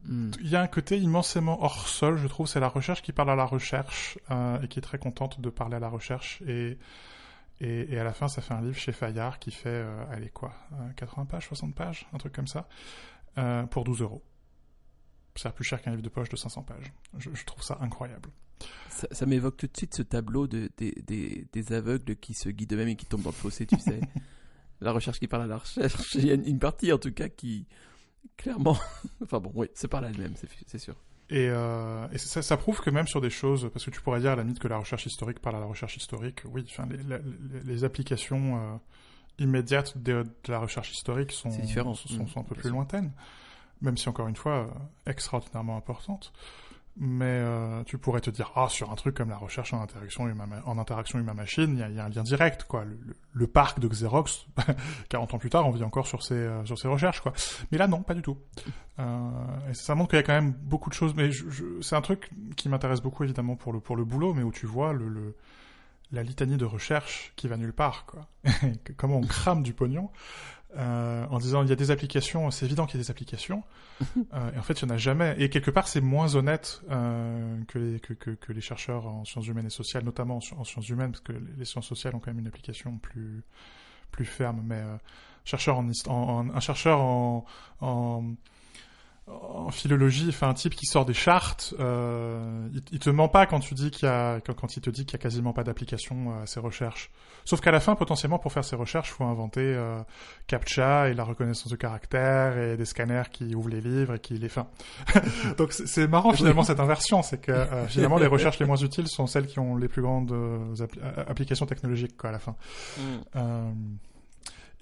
Mm. 0.05 0.31
il 0.41 0.49
y 0.49 0.55
a 0.55 0.61
un 0.61 0.67
côté 0.67 0.97
immensément 0.97 1.63
hors 1.63 1.87
sol, 1.87 2.17
je 2.17 2.27
trouve, 2.27 2.47
c'est 2.47 2.59
la 2.59 2.67
recherche 2.67 3.01
qui 3.01 3.13
parle 3.13 3.29
à 3.29 3.35
la 3.35 3.45
recherche 3.45 4.17
euh, 4.31 4.61
et 4.61 4.67
qui 4.67 4.79
est 4.79 4.81
très 4.81 4.97
contente 4.97 5.39
de 5.39 5.49
parler 5.49 5.77
à 5.77 5.79
la 5.79 5.89
recherche. 5.89 6.41
Et, 6.47 6.77
et, 7.61 7.93
et 7.93 7.99
à 7.99 8.03
la 8.03 8.13
fin, 8.13 8.27
ça 8.27 8.41
fait 8.41 8.53
un 8.53 8.61
livre 8.61 8.77
chez 8.77 8.91
Fayard 8.91 9.39
qui 9.39 9.51
fait, 9.51 9.69
euh, 9.69 10.05
allez 10.11 10.29
quoi, 10.29 10.53
euh, 10.73 10.91
80 10.97 11.25
pages, 11.25 11.47
60 11.47 11.73
pages, 11.73 12.07
un 12.13 12.17
truc 12.17 12.33
comme 12.33 12.47
ça, 12.47 12.67
euh, 13.37 13.63
pour 13.63 13.83
12 13.83 14.01
euros. 14.01 14.23
C'est 15.35 15.51
plus 15.53 15.63
cher 15.63 15.81
qu'un 15.81 15.91
livre 15.91 16.03
de 16.03 16.09
poche 16.09 16.29
de 16.29 16.35
500 16.35 16.63
pages. 16.63 16.93
Je, 17.17 17.29
je 17.33 17.45
trouve 17.45 17.63
ça 17.63 17.77
incroyable. 17.81 18.29
Ça, 18.89 19.07
ça 19.11 19.25
m'évoque 19.25 19.57
tout 19.57 19.67
de 19.67 19.75
suite 19.75 19.95
ce 19.95 20.03
tableau 20.03 20.47
de, 20.47 20.69
des, 20.77 20.91
des, 21.07 21.47
des 21.51 21.73
aveugles 21.73 22.15
qui 22.17 22.33
se 22.33 22.49
guident 22.49 22.73
eux-mêmes 22.73 22.89
et 22.89 22.95
qui 22.95 23.05
tombent 23.05 23.23
dans 23.23 23.31
le 23.31 23.35
fossé, 23.35 23.65
tu 23.65 23.79
sais. 23.79 23.99
la 24.81 24.91
recherche 24.91 25.19
qui 25.19 25.27
parle 25.27 25.43
à 25.43 25.47
la 25.47 25.57
recherche. 25.57 26.15
Il 26.15 26.27
y 26.27 26.31
a 26.31 26.35
une 26.35 26.59
partie, 26.59 26.91
en 26.93 26.99
tout 26.99 27.11
cas, 27.11 27.29
qui, 27.29 27.65
clairement... 28.38 28.77
enfin 29.23 29.39
bon, 29.39 29.51
oui, 29.55 29.67
c'est 29.73 29.88
par 29.88 30.03
elle-même, 30.05 30.33
c'est 30.36 30.49
c'est 30.67 30.79
sûr. 30.79 30.95
Et, 31.29 31.47
euh, 31.49 32.07
et 32.12 32.17
ça, 32.17 32.41
ça 32.41 32.57
prouve 32.57 32.81
que 32.81 32.89
même 32.89 33.07
sur 33.07 33.21
des 33.21 33.29
choses, 33.29 33.69
parce 33.73 33.86
que 33.86 33.91
tu 33.91 34.01
pourrais 34.01 34.19
dire 34.19 34.31
à 34.31 34.36
la 34.36 34.43
limite 34.43 34.59
que 34.59 34.67
la 34.67 34.77
recherche 34.77 35.05
historique 35.05 35.39
parle 35.39 35.55
à 35.55 35.59
la 35.59 35.65
recherche 35.65 35.95
historique, 35.95 36.41
oui, 36.45 36.65
enfin, 36.69 36.88
les, 36.89 36.97
les, 36.97 37.63
les 37.63 37.83
applications 37.83 38.57
euh, 38.57 38.75
immédiates 39.39 39.97
de, 39.97 40.23
de, 40.43 40.51
la 40.51 40.59
recherche 40.59 40.91
historique 40.91 41.31
sont, 41.31 41.49
différent. 41.49 41.93
sont, 41.93 42.09
sont, 42.09 42.23
Mm, 42.23 42.27
sont 42.27 42.39
un 42.41 42.43
peu 42.43 42.55
plus 42.55 42.69
lointaines, 42.69 43.12
même 43.81 43.97
si 43.97 44.09
encore 44.09 44.27
une 44.27 44.36
fois, 44.36 44.67
euh, 44.67 45.09
extraordinairement 45.09 45.77
importantes. 45.77 46.33
Mais 46.95 47.25
euh, 47.25 47.84
tu 47.86 47.97
pourrais 47.97 48.21
te 48.21 48.29
dire, 48.29 48.51
ah, 48.56 48.67
sur 48.69 48.91
un 48.91 48.95
truc 48.95 49.15
comme 49.17 49.29
la 49.29 49.38
recherche 49.38 49.73
en 49.73 49.82
interaction 49.82 50.27
humain, 50.27 50.47
en 50.65 50.77
interaction 50.77 51.19
y 51.19 51.84
a, 51.84 51.89
il 51.89 51.95
y 51.95 51.99
a 51.99 52.06
un 52.06 52.10
lien 52.10 52.21
direct, 52.21 52.65
quoi. 52.65 52.86
Le, 53.32 53.47
parc 53.47 53.79
de 53.79 53.88
Xerox, 53.88 54.45
40 55.10 55.34
ans 55.34 55.38
plus 55.39 55.49
tard, 55.49 55.65
on 55.67 55.71
vit 55.71 55.84
encore 55.84 56.06
sur 56.06 56.21
ces, 56.21 56.36
euh, 56.36 56.63
sur 56.65 56.77
ces 56.77 56.88
recherches, 56.88 57.21
quoi. 57.21 57.34
Mais 57.71 57.79
là, 57.79 57.88
non, 57.88 58.03
pas 58.03 58.13
du 58.13 58.21
tout. 58.21 58.38
Euh, 58.99 59.29
et 59.71 59.73
ça 59.73 59.95
montre 59.95 60.12
qu'il 60.12 60.17
y 60.17 60.19
a 60.19 60.23
quand 60.23 60.34
même 60.34 60.51
beaucoup 60.51 60.89
de 60.91 60.93
choses. 60.95 61.15
Mais 61.15 61.32
je, 61.32 61.49
je- 61.49 61.82
c'est 61.82 61.95
un 61.95 62.01
truc 62.01 62.29
qui 62.58 62.69
m'intéresse 62.69 63.01
beaucoup, 63.01 63.23
évidemment, 63.23 63.56
pour 63.56 63.73
le, 63.73 63.79
pour 63.79 63.95
le 63.95 64.06
boulot, 64.06 64.36
mais 64.36 64.43
où 64.43 64.51
tu 64.51 64.67
vois 64.67 64.93
le, 64.93 65.08
le, 65.08 65.36
la 66.12 66.21
litanie 66.21 66.58
de 66.58 66.65
recherche 66.65 67.34
qui 67.36 67.47
va 67.47 67.58
nulle 67.58 67.73
part, 67.73 68.06
quoi. 68.06 68.27
Comment 68.97 69.17
on 69.17 69.21
crame 69.25 69.63
du 69.63 69.73
pognon 69.73 70.12
euh, 70.75 71.25
en 71.29 71.38
disant 71.39 71.63
il 71.63 71.69
y 71.69 71.71
a 71.71 71.75
des 71.75 71.91
applications, 71.91 72.49
c'est 72.51 72.65
évident 72.65 72.86
qu'il 72.86 72.99
y 72.99 73.01
a 73.01 73.03
des 73.03 73.12
applications, 73.12 73.63
euh, 74.33 74.51
et 74.55 74.57
en 74.57 74.62
fait 74.63 74.81
il 74.81 74.86
n'y 74.86 74.91
en 74.91 74.95
a 74.95 74.97
jamais. 74.97 75.36
Et 75.38 75.49
quelque 75.49 75.71
part 75.71 75.88
c'est 75.88 76.01
moins 76.01 76.36
honnête 76.36 76.81
euh, 76.91 77.57
que, 77.67 77.79
les, 77.79 77.99
que, 77.99 78.13
que, 78.13 78.31
que 78.31 78.53
les 78.53 78.62
chercheurs 78.62 79.05
en 79.07 79.25
sciences 79.25 79.47
humaines 79.47 79.67
et 79.67 79.69
sociales, 79.71 80.03
notamment 80.03 80.38
en, 80.38 80.39
sci- 80.39 80.55
en 80.55 80.63
sciences 80.63 80.89
humaines, 80.89 81.12
parce 81.12 81.21
que 81.23 81.33
les 81.57 81.65
sciences 81.65 81.88
sociales 81.88 82.15
ont 82.15 82.19
quand 82.19 82.31
même 82.31 82.39
une 82.39 82.47
application 82.47 82.97
plus, 82.97 83.43
plus 84.12 84.25
ferme. 84.25 84.62
Mais 84.65 84.77
euh, 84.79 84.97
chercheur 85.45 85.77
en, 85.77 85.89
en- 86.07 86.49
un 86.49 86.59
chercheur 86.59 86.99
en, 86.99 87.45
en, 87.81 88.23
en 89.27 89.71
philologie, 89.71 90.25
enfin 90.29 90.49
un 90.49 90.53
type 90.53 90.75
qui 90.75 90.86
sort 90.86 91.05
des 91.05 91.13
chartes, 91.13 91.73
euh, 91.79 92.67
il, 92.73 92.81
il 92.91 92.99
te 92.99 93.09
ment 93.09 93.29
pas 93.29 93.45
quand 93.45 93.59
tu 93.62 93.73
dis 93.73 93.89
qu'il 93.89 94.05
y 94.07 94.12
a 94.12 94.41
quand, 94.41 94.53
quand 94.53 94.75
il 94.75 94.81
te 94.81 94.89
dit 94.89 95.05
qu'il 95.05 95.13
y 95.17 95.21
a 95.21 95.23
quasiment 95.23 95.53
pas 95.53 95.63
d'application 95.63 96.38
à 96.41 96.45
ses 96.45 96.59
recherches. 96.59 97.09
Sauf 97.45 97.59
qu'à 97.62 97.71
la 97.71 97.79
fin, 97.79 97.95
potentiellement, 97.95 98.39
pour 98.39 98.51
faire 98.53 98.63
ses 98.65 98.75
recherches, 98.75 99.12
faut 99.12 99.23
inventer 99.25 99.62
euh, 99.62 99.99
CAPTCHA 100.47 101.09
et 101.09 101.13
la 101.13 101.23
reconnaissance 101.23 101.69
de 101.71 101.75
caractère 101.77 102.57
et 102.57 102.77
des 102.77 102.86
scanners 102.86 103.23
qui 103.31 103.53
ouvrent 103.55 103.69
les 103.69 103.81
livres 103.81 104.15
et 104.15 104.19
qui 104.19 104.33
les... 104.38 104.47
Enfin, 104.47 104.67
donc 105.57 105.71
c'est- 105.73 106.07
marrant 106.07 106.33
finalement 106.33 106.63
cette 106.63 106.79
inversion, 106.79 107.21
c'est 107.21 107.39
que 107.39 107.51
euh, 107.51 107.88
finalement 107.88 108.17
les 108.17 108.27
recherches 108.27 108.59
les 108.59 108.65
moins 108.65 108.77
utiles 108.77 109.07
sont 109.07 109.27
celles 109.27 109.47
qui 109.47 109.59
ont 109.59 109.75
les 109.77 109.88
plus 109.88 110.01
grandes 110.01 110.31
euh, 110.33 110.73
appli- 110.75 110.99
euh, 111.01 111.23
applications 111.27 111.65
technologiques 111.65 112.17
quoi 112.17 112.29
à 112.29 112.33
la 112.33 112.39
fin. 112.39 112.55
Euh, 113.36 113.71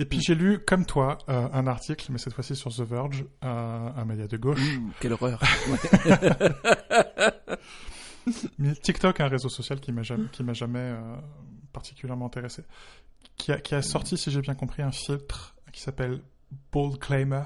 et 0.01 0.05
puis 0.05 0.19
j'ai 0.19 0.33
lu, 0.35 0.59
comme 0.65 0.85
toi, 0.85 1.17
euh, 1.29 1.47
un 1.53 1.67
article, 1.67 2.11
mais 2.11 2.17
cette 2.17 2.33
fois-ci 2.33 2.55
sur 2.55 2.71
The 2.73 2.81
Verge, 2.81 3.23
euh, 3.43 3.89
un 3.95 4.05
média 4.05 4.25
de 4.27 4.37
gauche. 4.37 4.59
Ouh, 4.59 4.91
quelle 4.99 5.13
horreur. 5.13 5.39
Mais 8.59 8.73
TikTok, 8.75 9.19
un 9.19 9.27
réseau 9.27 9.49
social 9.49 9.79
qui 9.79 9.91
m'a 9.91 10.03
jamais, 10.03 10.27
qui 10.31 10.43
m'a 10.43 10.53
jamais 10.53 10.79
euh, 10.79 11.15
particulièrement 11.73 12.27
intéressé, 12.27 12.63
qui 13.35 13.51
a, 13.51 13.59
qui 13.59 13.73
a 13.75 13.81
sorti, 13.81 14.17
si 14.17 14.29
j'ai 14.31 14.41
bien 14.41 14.53
compris, 14.55 14.81
un 14.83 14.91
filtre 14.91 15.55
qui 15.73 15.81
s'appelle 15.81 16.21
Bold 16.71 16.99
Claimer, 16.99 17.43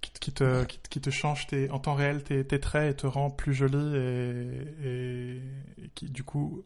qui, 0.00 0.12
te- 0.12 0.18
qui 0.20 0.32
te, 0.32 0.64
qui, 0.64 0.78
te- 0.78 0.88
qui 0.88 1.00
te 1.00 1.10
change 1.10 1.46
tes, 1.48 1.68
en 1.70 1.80
temps 1.80 1.94
réel 1.94 2.22
tes, 2.22 2.46
tes 2.46 2.60
traits 2.60 2.92
et 2.92 2.96
te 2.96 3.06
rend 3.08 3.30
plus 3.30 3.54
joli 3.54 3.96
et, 3.96 4.86
et, 4.86 5.36
et 5.84 5.88
qui, 5.96 6.08
du 6.10 6.22
coup, 6.22 6.62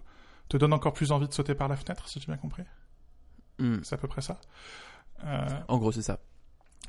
te 0.49 0.57
donne 0.59 0.75
encore 0.75 0.93
plus 0.93 1.11
envie 1.13 1.29
de 1.29 1.33
sauter 1.33 1.55
par 1.55 1.69
la 1.69 1.77
fenêtre, 1.77 2.09
si 2.09 2.21
j'ai 2.21 2.27
bien 2.27 2.37
compris. 2.37 2.65
Hmm. 3.59 3.79
C'est 3.83 3.95
à 3.95 3.99
peu 3.99 4.09
près 4.09 4.21
ça. 4.23 4.39
Euh, 5.25 5.47
En 5.69 5.79
gros, 5.79 5.93
c'est 5.93 6.03
ça. 6.03 6.19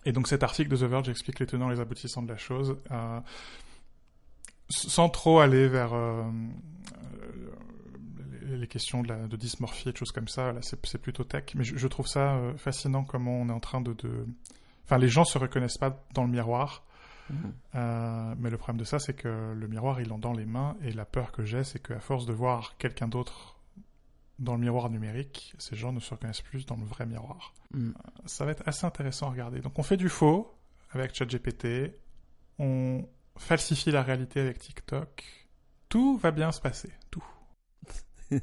Et 0.06 0.12
donc 0.12 0.28
cet 0.28 0.44
article 0.44 0.70
de 0.70 0.76
The 0.78 0.84
Verge 0.90 1.10
explique 1.10 1.40
les 1.40 1.46
tenants 1.46 1.70
et 1.72 1.76
les 1.76 1.80
aboutissants 1.80 2.22
de 2.24 2.28
la 2.30 2.38
chose, 2.38 2.78
euh, 2.92 3.20
sans 4.70 5.10
trop 5.10 5.40
aller 5.40 5.68
vers 5.68 5.94
euh, 5.94 6.24
les- 8.44 8.68
questions 8.68 9.02
de, 9.04 9.08
la, 9.10 9.28
de 9.28 9.36
dysmorphie 9.38 9.90
et 9.90 9.92
de 9.92 9.98
choses 9.98 10.12
comme 10.12 10.28
ça. 10.28 10.52
Là, 10.52 10.60
c'est 10.62 10.98
plutôt 11.02 11.24
tech, 11.24 11.46
mais 11.56 11.64
je, 11.64 11.78
je 11.78 11.88
trouve 11.88 12.08
ça 12.08 12.34
euh, 12.36 12.56
fascinant 12.58 13.04
comment 13.04 13.32
on 13.42 13.50
est 13.50 13.54
en 13.54 13.60
train 13.60 13.82
de, 13.82 13.94
de... 13.94 14.26
Enfin, 14.86 14.98
les 14.98 15.08
gens 15.10 15.24
se 15.26 15.38
reconnaissent 15.38 15.78
pas 15.78 16.04
dans 16.14 16.24
le 16.24 16.30
miroir. 16.32 16.84
Mhm. 17.30 17.54
Mais 18.40 18.50
le 18.50 18.58
problème 18.58 18.78
de 18.80 18.84
ça, 18.84 19.00
c'est 19.00 19.14
que 19.14 19.54
le 19.54 19.68
miroir, 19.70 20.02
ils 20.02 20.10
l'ont 20.10 20.18
dans 20.20 20.34
les 20.34 20.46
mains, 20.46 20.76
et 20.84 20.92
la 20.92 21.06
peur 21.06 21.32
que 21.32 21.46
j'ai, 21.46 21.64
c'est 21.64 21.82
qu'à 21.82 22.02
force 22.02 22.26
de 22.26 22.34
voir 22.34 22.76
quelqu'un 22.78 23.08
d'autre 23.08 23.53
dans 24.40 24.54
le 24.56 24.60
miroir 24.62 24.90
numérique, 24.90 25.54
ces 25.60 25.76
gens 25.76 25.94
ne 25.94 26.00
se 26.00 26.10
reconnaissent 26.12 26.42
plus 26.42 26.66
dans 26.66 26.76
le 26.76 26.86
vrai 26.86 27.06
miroir 27.06 27.54
Hmm. 27.72 27.92
ça 28.28 28.46
va 28.46 28.52
être 28.52 28.62
assez 28.68 28.86
intéressant 28.86 29.28
à 29.28 29.32
regarder. 29.32 29.60
Donc 29.60 29.80
on 29.80 29.84
fait 29.84 29.98
du 29.98 30.08
faux 30.08 30.54
avec 30.92 31.16
ChatGPT, 31.16 31.92
on 32.60 33.08
falsifie 33.36 33.90
la 33.90 34.04
réalité 34.04 34.40
avec 34.42 34.60
TikTok. 34.60 35.24
Tout 35.90 36.18
va 36.18 36.30
bien 36.30 36.52
se 36.52 36.62
passer, 36.62 36.92
tout. 37.10 37.24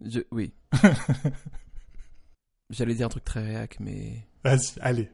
Je, 0.00 0.20
oui. 0.32 0.52
J'allais 2.70 2.94
dire 2.94 3.06
un 3.06 3.10
truc 3.10 3.24
très 3.24 3.44
réac, 3.44 3.78
mais 3.80 4.26
Vas-y, 4.44 4.78
allez, 4.80 5.10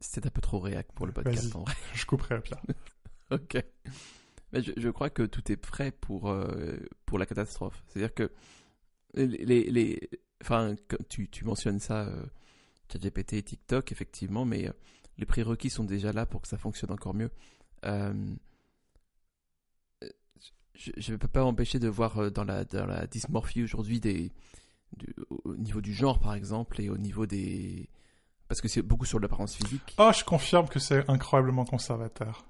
c'est 0.00 0.26
un 0.26 0.30
peu 0.30 0.40
trop 0.40 0.58
réac 0.60 0.92
pour 0.92 1.06
le 1.06 1.12
podcast 1.12 1.54
en 1.56 1.62
vrai. 1.62 1.74
je 1.94 2.04
couperai 2.06 2.36
le 2.36 2.42
plat. 2.42 2.60
ok. 3.30 3.56
Mais 4.52 4.62
je, 4.62 4.88
crois 4.88 5.10
que 5.10 5.22
tout 5.22 5.52
est 5.52 5.56
prêt 5.56 5.90
pour, 5.90 6.30
euh, 6.30 6.76
pour 7.04 7.18
la 7.18 7.26
catastrophe. 7.26 7.82
C'est-à-dire 7.86 8.14
que 8.14 8.30
les, 9.14 9.70
les, 9.70 10.10
enfin, 10.42 10.74
tu, 11.08 11.28
tu 11.28 11.44
mentionnes 11.44 11.80
ça, 11.80 12.06
euh, 12.06 12.24
ChatGPT 12.90 13.34
et 13.34 13.42
TikTok, 13.42 13.92
effectivement, 13.92 14.44
mais 14.44 14.68
euh, 14.68 14.72
les 15.18 15.26
prérequis 15.26 15.70
sont 15.70 15.84
déjà 15.84 16.12
là 16.12 16.26
pour 16.26 16.40
que 16.40 16.48
ça 16.48 16.58
fonctionne 16.58 16.92
encore 16.92 17.14
mieux. 17.14 17.30
Euh, 17.84 18.34
je 20.74 21.12
ne 21.12 21.16
peux 21.16 21.28
pas 21.28 21.42
m'empêcher 21.42 21.80
de 21.80 21.88
voir 21.88 22.30
dans 22.30 22.44
la, 22.44 22.64
dans 22.64 22.86
la 22.86 23.06
dysmorphie 23.08 23.64
aujourd'hui 23.64 23.98
des, 23.98 24.30
au 25.44 25.56
niveau 25.56 25.80
du 25.80 25.92
genre, 25.92 26.20
par 26.20 26.34
exemple, 26.34 26.80
et 26.80 26.88
au 26.88 26.96
niveau 26.96 27.26
des... 27.26 27.88
Parce 28.46 28.60
que 28.60 28.68
c'est 28.68 28.82
beaucoup 28.82 29.04
sur 29.04 29.18
l'apparence 29.18 29.56
physique. 29.56 29.96
Oh, 29.98 30.10
je 30.16 30.24
confirme 30.24 30.68
que 30.68 30.78
c'est 30.78 31.08
incroyablement 31.10 31.64
conservateur. 31.64 32.46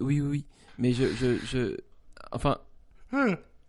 Oui, 0.00 0.20
oui. 0.20 0.44
Mais 0.78 0.92
je, 0.92 1.06
je, 1.14 1.36
je... 1.46 1.76
Enfin, 2.32 2.58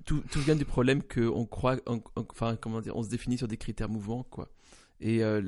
tout, 0.06 0.22
tout 0.32 0.40
vient 0.42 0.56
du 0.56 0.66
problème 0.66 1.02
qu'on 1.04 1.46
croit, 1.46 1.78
on- 1.86 2.02
enfin, 2.16 2.56
comment 2.56 2.82
dire, 2.82 2.96
on 2.96 3.04
se 3.04 3.10
définit 3.10 3.38
sur 3.38 3.48
des 3.48 3.58
critères 3.58 3.90
mouvants, 3.90 4.24
quoi. 4.24 4.50
Et, 5.00 5.24
euh, 5.24 5.42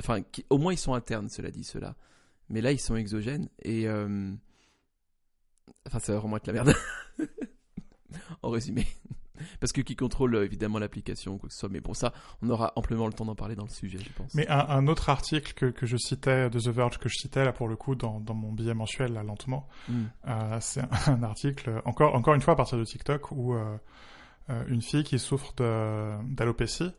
enfin, 0.00 0.22
au 0.50 0.58
moins 0.58 0.72
ils 0.72 0.78
sont 0.78 0.94
internes, 0.94 1.28
cela 1.28 1.50
dit, 1.50 1.64
cela. 1.64 1.94
Mais 2.48 2.60
là, 2.62 2.72
ils 2.72 2.80
sont 2.80 2.96
exogènes 2.96 3.48
et, 3.62 3.86
euh, 3.88 4.32
enfin, 5.86 5.98
ça 5.98 6.12
va 6.14 6.18
vraiment 6.20 6.36
être 6.38 6.46
la 6.46 6.52
merde. 6.54 6.74
en 8.42 8.50
résumé. 8.50 8.86
Parce 9.60 9.72
que 9.72 9.80
qui 9.80 9.96
contrôle 9.96 10.34
euh, 10.34 10.44
évidemment 10.44 10.78
l'application, 10.78 11.38
quoi 11.38 11.48
que 11.48 11.54
ce 11.54 11.60
soit. 11.60 11.68
Mais 11.68 11.80
bon, 11.80 11.94
ça, 11.94 12.12
on 12.42 12.50
aura 12.50 12.72
amplement 12.76 13.06
le 13.06 13.12
temps 13.12 13.24
d'en 13.24 13.34
parler 13.34 13.54
dans 13.56 13.64
le 13.64 13.70
sujet, 13.70 13.98
je 13.98 14.12
pense. 14.12 14.34
Mais 14.34 14.46
un, 14.48 14.66
un 14.68 14.86
autre 14.86 15.08
article 15.08 15.52
que, 15.54 15.66
que 15.66 15.86
je 15.86 15.96
citais 15.96 16.50
de 16.50 16.58
The 16.58 16.68
Verge, 16.68 16.98
que 16.98 17.08
je 17.08 17.16
citais 17.16 17.44
là 17.44 17.52
pour 17.52 17.68
le 17.68 17.76
coup 17.76 17.94
dans, 17.94 18.20
dans 18.20 18.34
mon 18.34 18.52
billet 18.52 18.74
mensuel, 18.74 19.12
là 19.12 19.22
lentement, 19.22 19.68
Hmm. 19.88 20.04
Euh, 20.28 20.58
c'est 20.60 20.80
un, 20.80 20.88
un 21.06 21.22
article, 21.22 21.80
encore, 21.84 22.14
encore 22.14 22.34
une 22.34 22.40
fois 22.40 22.54
à 22.54 22.56
partir 22.56 22.78
de 22.78 22.84
TikTok, 22.84 23.32
où 23.32 23.54
euh, 23.54 23.76
une 24.68 24.82
fille 24.82 25.04
qui 25.04 25.18
souffre 25.18 25.52
d'alopécie, 25.54 26.90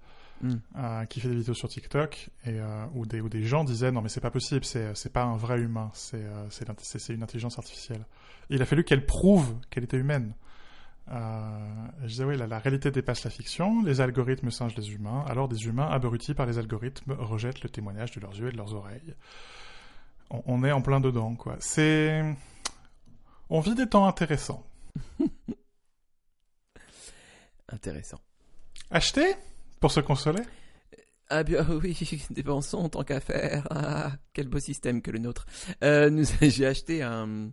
Hmm. 0.41 0.53
euh, 0.77 1.03
qui 1.03 1.19
fait 1.19 1.27
des 1.27 1.35
vidéos 1.35 1.53
sur 1.53 1.67
TikTok, 1.67 2.29
et 2.45 2.51
euh, 2.61 2.85
où, 2.93 3.05
des, 3.05 3.19
où 3.19 3.27
des 3.27 3.43
gens 3.43 3.65
disaient 3.65 3.91
non 3.91 4.01
mais 4.01 4.07
c'est 4.07 4.21
pas 4.21 4.31
possible, 4.31 4.63
c'est 4.63 5.11
pas 5.11 5.23
un 5.23 5.35
vrai 5.35 5.59
humain, 5.59 5.91
c'est 5.93 6.23
euh, 6.23 6.47
une 7.09 7.23
intelligence 7.23 7.57
artificielle. 7.57 8.05
Et 8.49 8.55
il 8.55 8.61
a 8.61 8.65
fallu 8.65 8.85
qu'elle 8.85 9.05
prouve 9.05 9.55
qu'elle 9.69 9.83
était 9.83 9.97
humaine. 9.97 10.33
Euh, 11.07 11.87
je 12.03 12.07
disais 12.07 12.23
oui, 12.23 12.37
la, 12.37 12.45
la 12.45 12.59
réalité 12.59 12.91
dépasse 12.91 13.23
la 13.23 13.31
fiction, 13.31 13.81
les 13.83 13.99
algorithmes 14.01 14.51
singent 14.51 14.75
les 14.75 14.91
humains, 14.93 15.23
alors 15.27 15.47
des 15.47 15.65
humains 15.65 15.87
abrutis 15.89 16.33
par 16.35 16.45
les 16.45 16.57
algorithmes 16.59 17.13
rejettent 17.13 17.63
le 17.63 17.69
témoignage 17.69 18.11
de 18.11 18.19
leurs 18.19 18.35
yeux 18.37 18.49
et 18.49 18.51
de 18.51 18.57
leurs 18.57 18.75
oreilles. 18.75 19.15
On, 20.29 20.43
on 20.45 20.63
est 20.63 20.71
en 20.71 20.81
plein 20.81 20.99
dedans, 20.99 21.35
quoi. 21.35 21.55
C'est... 21.59 22.23
On 23.49 23.59
vit 23.61 23.73
des 23.73 23.87
temps 23.87 24.05
intéressants. 24.07 24.63
Intéressant. 27.71 28.19
Acheter 28.91 29.35
Pour 29.79 29.91
se 29.91 29.99
consoler? 29.99 30.41
Ah 31.29 31.43
bien 31.43 31.65
oui, 31.83 31.97
dépensons 32.31 32.89
tant 32.89 33.03
qu'à 33.03 33.19
faire. 33.19 33.67
Ah, 33.69 34.11
quel 34.33 34.47
beau 34.47 34.59
système 34.59 35.01
que 35.01 35.11
le 35.11 35.19
nôtre. 35.19 35.45
Euh, 35.83 36.09
nous- 36.09 36.25
J'ai 36.41 36.65
acheté 36.65 37.03
un, 37.03 37.51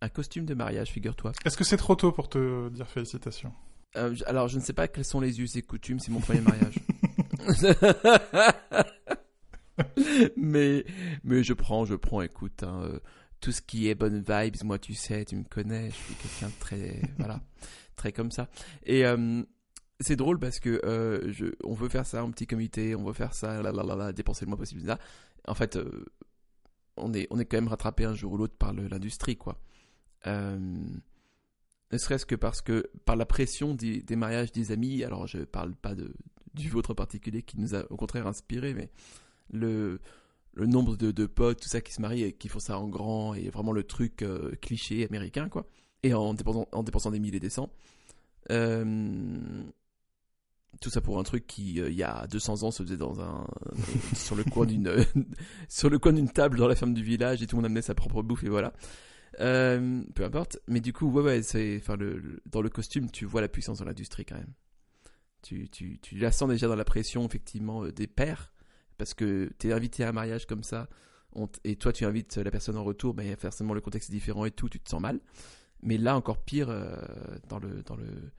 un 0.00 0.08
costume 0.08 0.44
de 0.44 0.54
mariage, 0.54 0.90
figure-toi. 0.90 1.32
Est-ce 1.44 1.56
que 1.56 1.64
c'est 1.64 1.76
trop 1.76 1.94
tôt 1.96 2.12
pour 2.12 2.28
te 2.28 2.68
dire 2.70 2.88
félicitations? 2.88 3.52
Euh, 3.96 4.14
alors, 4.26 4.48
je 4.48 4.58
ne 4.58 4.62
sais 4.62 4.72
pas 4.72 4.88
quels 4.88 5.04
sont 5.04 5.20
les 5.20 5.40
us 5.40 5.56
et 5.56 5.62
coutumes, 5.62 5.98
c'est 5.98 6.12
mon 6.12 6.20
premier 6.20 6.40
mariage. 6.40 6.78
mais, 10.36 10.84
mais 11.24 11.42
je 11.42 11.52
prends, 11.52 11.84
je 11.84 11.94
prends, 11.94 12.22
écoute, 12.22 12.62
hein, 12.62 12.80
euh, 12.84 12.98
tout 13.40 13.52
ce 13.52 13.62
qui 13.62 13.88
est 13.88 13.94
bonne 13.94 14.22
vibes, 14.26 14.56
moi 14.64 14.78
tu 14.78 14.94
sais, 14.94 15.24
tu 15.24 15.36
me 15.36 15.44
connais, 15.44 15.90
je 15.90 15.94
suis 15.94 16.14
quelqu'un 16.14 16.48
de 16.48 16.60
très 16.60 17.02
voilà, 17.18 17.40
très 17.96 18.12
comme 18.12 18.30
ça. 18.30 18.48
Et 18.84 19.06
euh, 19.06 19.42
c'est 20.00 20.16
drôle 20.16 20.38
parce 20.38 20.60
que 20.60 20.80
euh, 20.84 21.32
je, 21.32 21.46
on 21.64 21.74
veut 21.74 21.88
faire 21.88 22.06
ça 22.06 22.24
en 22.24 22.30
petit 22.30 22.46
comité, 22.46 22.94
on 22.94 23.04
veut 23.04 23.12
faire 23.12 23.34
ça, 23.34 23.62
là, 23.62 23.72
là, 23.72 23.82
là, 23.82 24.12
dépenser 24.12 24.44
le 24.44 24.50
moins 24.50 24.58
possible 24.58 24.84
là. 24.84 24.98
En 25.46 25.54
fait, 25.54 25.78
on 26.96 27.14
est 27.14 27.26
on 27.30 27.38
est 27.38 27.44
quand 27.44 27.56
même 27.56 27.68
rattrapé 27.68 28.04
un 28.04 28.14
jour 28.14 28.32
ou 28.32 28.36
l'autre 28.36 28.56
par 28.56 28.72
l'industrie 28.72 29.36
quoi. 29.36 29.60
Euh, 30.26 30.58
ne 31.90 31.98
serait-ce 31.98 32.26
que 32.26 32.34
parce 32.34 32.60
que 32.60 32.90
par 33.04 33.16
la 33.16 33.26
pression 33.26 33.74
des, 33.74 34.04
mariages 34.16 34.52
des 34.52 34.72
amis, 34.72 35.04
alors 35.04 35.26
je 35.26 35.38
parle 35.38 35.74
pas 35.74 35.94
de 35.94 36.14
du 36.54 36.70
vôtre 36.70 36.90
en 36.90 36.94
particulier 36.94 37.42
qui 37.42 37.58
nous 37.60 37.74
a 37.74 37.90
au 37.90 37.96
contraire 37.96 38.26
inspiré, 38.26 38.74
mais 38.74 38.90
le 39.50 40.00
le 40.54 40.66
nombre 40.66 40.96
de, 40.96 41.12
de 41.12 41.26
potes, 41.26 41.60
tout 41.60 41.68
ça 41.68 41.80
qui 41.80 41.92
se 41.92 42.00
marient 42.00 42.24
et 42.24 42.32
qui 42.32 42.48
font 42.48 42.58
ça 42.58 42.78
en 42.80 42.88
grand 42.88 43.34
et 43.34 43.48
vraiment 43.48 43.72
le 43.72 43.84
truc 43.84 44.22
euh, 44.22 44.52
cliché 44.60 45.06
américain 45.06 45.48
quoi. 45.48 45.66
Et 46.02 46.14
en 46.14 46.34
dépensant 46.34 46.68
en 46.72 46.82
dépensant 46.82 47.10
des 47.10 47.20
milliers 47.20 47.36
et 47.36 47.40
des 47.40 47.50
cents. 47.50 47.70
Euh, 48.50 49.62
tout 50.80 50.90
ça 50.90 51.00
pour 51.00 51.18
un 51.18 51.22
truc 51.22 51.46
qui, 51.46 51.74
il 51.76 51.94
y 51.94 52.02
a 52.02 52.26
200 52.28 52.62
ans, 52.62 52.70
se 52.70 52.82
faisait 52.82 52.96
dans 52.96 53.20
un, 53.20 53.46
sur 54.14 54.36
le 54.36 54.44
coin 54.44 54.66
d'une, 54.66 55.04
sur 55.68 55.90
le 55.90 55.98
coin 55.98 56.12
d'une 56.12 56.30
table 56.30 56.58
dans 56.58 56.68
la 56.68 56.76
ferme 56.76 56.94
du 56.94 57.02
village 57.02 57.42
et 57.42 57.46
tout 57.46 57.56
le 57.56 57.62
monde 57.62 57.66
amenait 57.66 57.82
sa 57.82 57.94
propre 57.94 58.22
bouffe 58.22 58.44
et 58.44 58.48
voilà. 58.48 58.72
Euh, 59.40 60.02
peu 60.14 60.24
importe. 60.24 60.58
Mais 60.66 60.80
du 60.80 60.92
coup, 60.92 61.10
ouais, 61.10 61.22
ouais, 61.22 61.42
c'est, 61.42 61.76
enfin, 61.78 61.96
dans 62.46 62.62
le 62.62 62.70
costume, 62.70 63.10
tu 63.10 63.24
vois 63.24 63.40
la 63.40 63.48
puissance 63.48 63.78
de 63.78 63.84
l'industrie 63.84 64.24
quand 64.24 64.36
même. 64.36 64.54
Tu, 65.42 65.68
tu, 65.68 65.98
tu 66.00 66.16
la 66.16 66.32
sens 66.32 66.48
déjà 66.48 66.66
dans 66.66 66.76
la 66.76 66.84
pression, 66.84 67.24
effectivement, 67.26 67.84
euh, 67.84 67.92
des 67.92 68.06
pères. 68.06 68.52
Parce 68.96 69.14
que 69.14 69.50
t'es 69.58 69.72
invité 69.72 70.02
à 70.02 70.08
un 70.08 70.12
mariage 70.12 70.46
comme 70.46 70.64
ça, 70.64 70.88
et 71.62 71.76
toi 71.76 71.92
tu 71.92 72.04
invites 72.04 72.36
la 72.36 72.50
personne 72.50 72.76
en 72.76 72.82
retour, 72.82 73.14
mais 73.14 73.36
forcément 73.36 73.72
le 73.72 73.80
contexte 73.80 74.10
est 74.10 74.12
différent 74.12 74.44
et 74.44 74.50
tout, 74.50 74.68
tu 74.68 74.80
te 74.80 74.90
sens 74.90 75.00
mal. 75.00 75.20
Mais 75.82 75.98
là, 75.98 76.16
encore 76.16 76.42
pire, 76.42 76.68
euh, 76.68 76.96
dans 77.48 77.60
le, 77.60 77.84
dans 77.84 77.94
le, 77.94 78.32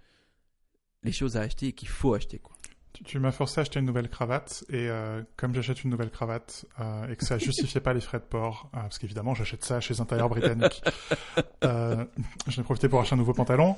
les 1.04 1.14
choses 1.14 1.38
à 1.38 1.42
acheter 1.42 1.68
et 1.68 1.74
qu'il 1.74 1.88
faut 1.88 2.14
acheter, 2.14 2.40
quoi. 2.40 2.58
Tu, 2.94 3.04
tu 3.04 3.20
m'as 3.20 3.32
forcé 3.32 3.60
à 3.60 3.62
acheter 3.62 3.80
une 3.80 3.86
nouvelle 3.86 4.10
cravate 4.10 4.64
et 4.70 4.90
euh, 4.90 5.22
comme 5.36 5.54
j'achète 5.54 5.84
une 5.84 5.92
nouvelle 5.92 6.10
cravate 6.10 6.66
euh, 6.80 7.08
et 7.08 7.16
que 7.16 7.26
ça 7.26 7.38
justifiait 7.40 7.82
pas 7.82 7.94
les 7.94 8.02
frais 8.02 8.20
de 8.20 8.24
port, 8.24 8.70
euh, 8.74 8.82
parce 8.82 8.98
qu'évidemment 9.00 9.36
j'achète 9.36 9.64
ça 9.64 9.80
chez 9.80 10.00
un 10.02 10.06
tailleur 10.06 10.30
britannique, 10.30 10.82
j'en 11.62 12.08
ai 12.48 12.64
profité 12.64 12.90
pour 12.90 13.00
acheter 13.00 13.16
un 13.16 13.18
nouveau 13.18 13.34
pantalon. 13.34 13.78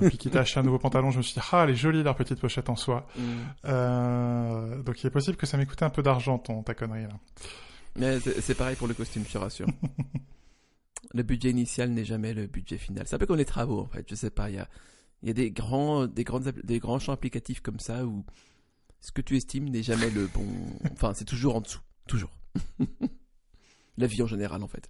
Puis 0.00 0.16
quitte 0.16 0.36
à 0.36 0.40
acheter 0.40 0.60
un 0.60 0.62
nouveau 0.62 0.78
pantalon, 0.78 1.10
je 1.10 1.18
me 1.18 1.22
suis 1.22 1.34
dit 1.34 1.46
ah 1.52 1.64
elle 1.64 1.70
est 1.70 1.76
jolie 1.76 2.02
leur 2.02 2.16
petite 2.16 2.40
pochette 2.40 2.68
en 2.68 2.76
soie. 2.76 3.06
Euh, 3.64 4.82
donc 4.82 5.02
il 5.02 5.06
est 5.06 5.10
possible 5.10 5.36
que 5.36 5.46
ça 5.46 5.56
m'ait 5.56 5.66
coûté 5.66 5.84
un 5.84 5.90
peu 5.90 6.02
d'argent 6.02 6.38
ton 6.38 6.62
ta 6.62 6.74
connerie 6.74 7.02
là. 7.02 7.14
Mais 7.96 8.20
c'est 8.20 8.40
c'est 8.40 8.54
pareil 8.54 8.76
pour 8.76 8.86
le 8.86 8.94
costume, 8.94 9.24
je 9.26 9.32
te 9.32 9.38
rassure. 9.38 9.66
le 11.14 11.22
budget 11.22 11.50
initial 11.50 11.90
n'est 11.90 12.04
jamais 12.04 12.34
le 12.34 12.46
budget 12.46 12.78
final. 12.78 13.06
C'est 13.06 13.16
un 13.16 13.18
peu 13.18 13.26
comme 13.26 13.36
les 13.36 13.44
travaux, 13.44 13.80
en 13.80 13.86
fait. 13.86 14.04
Je 14.08 14.14
sais 14.14 14.30
pas, 14.30 14.50
il 14.50 14.56
y 14.56 14.58
a, 14.58 14.68
il 15.22 15.28
y 15.28 15.30
a 15.30 15.34
des 15.34 15.50
grands, 15.50 16.06
des 16.06 16.24
grandes, 16.24 16.48
des 16.64 16.78
grands 16.78 16.98
champs 16.98 17.12
applicatifs 17.12 17.60
comme 17.60 17.80
ça 17.80 18.04
où 18.06 18.24
ce 19.00 19.12
que 19.12 19.20
tu 19.20 19.36
estimes 19.36 19.68
n'est 19.68 19.82
jamais 19.82 20.10
le 20.10 20.26
bon. 20.26 20.46
Enfin, 20.92 21.12
c'est 21.14 21.24
toujours 21.24 21.56
en 21.56 21.60
dessous, 21.60 21.80
toujours. 22.06 22.30
La 23.98 24.06
vie 24.06 24.22
en 24.22 24.26
général, 24.26 24.62
en 24.62 24.68
fait. 24.68 24.88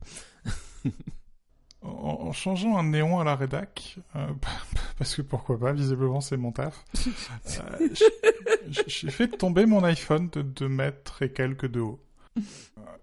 En, 1.80 1.88
en 1.90 2.32
changeant 2.32 2.76
un 2.76 2.82
néon 2.84 3.20
à 3.20 3.24
la 3.24 3.36
rédac, 3.36 3.98
euh, 4.16 4.26
parce 4.98 5.14
que 5.14 5.22
pourquoi 5.22 5.58
pas, 5.58 5.72
visiblement 5.72 6.20
c'est 6.20 6.36
mon 6.36 6.50
taf, 6.52 6.84
euh, 7.60 7.88
j'ai 8.86 9.10
fait 9.10 9.28
tomber 9.28 9.64
mon 9.64 9.84
iPhone 9.84 10.28
de 10.30 10.42
2 10.42 10.68
mètres 10.68 11.22
et 11.22 11.32
quelques 11.32 11.70
de 11.70 11.80
haut. 11.80 12.00
Euh, 12.36 12.40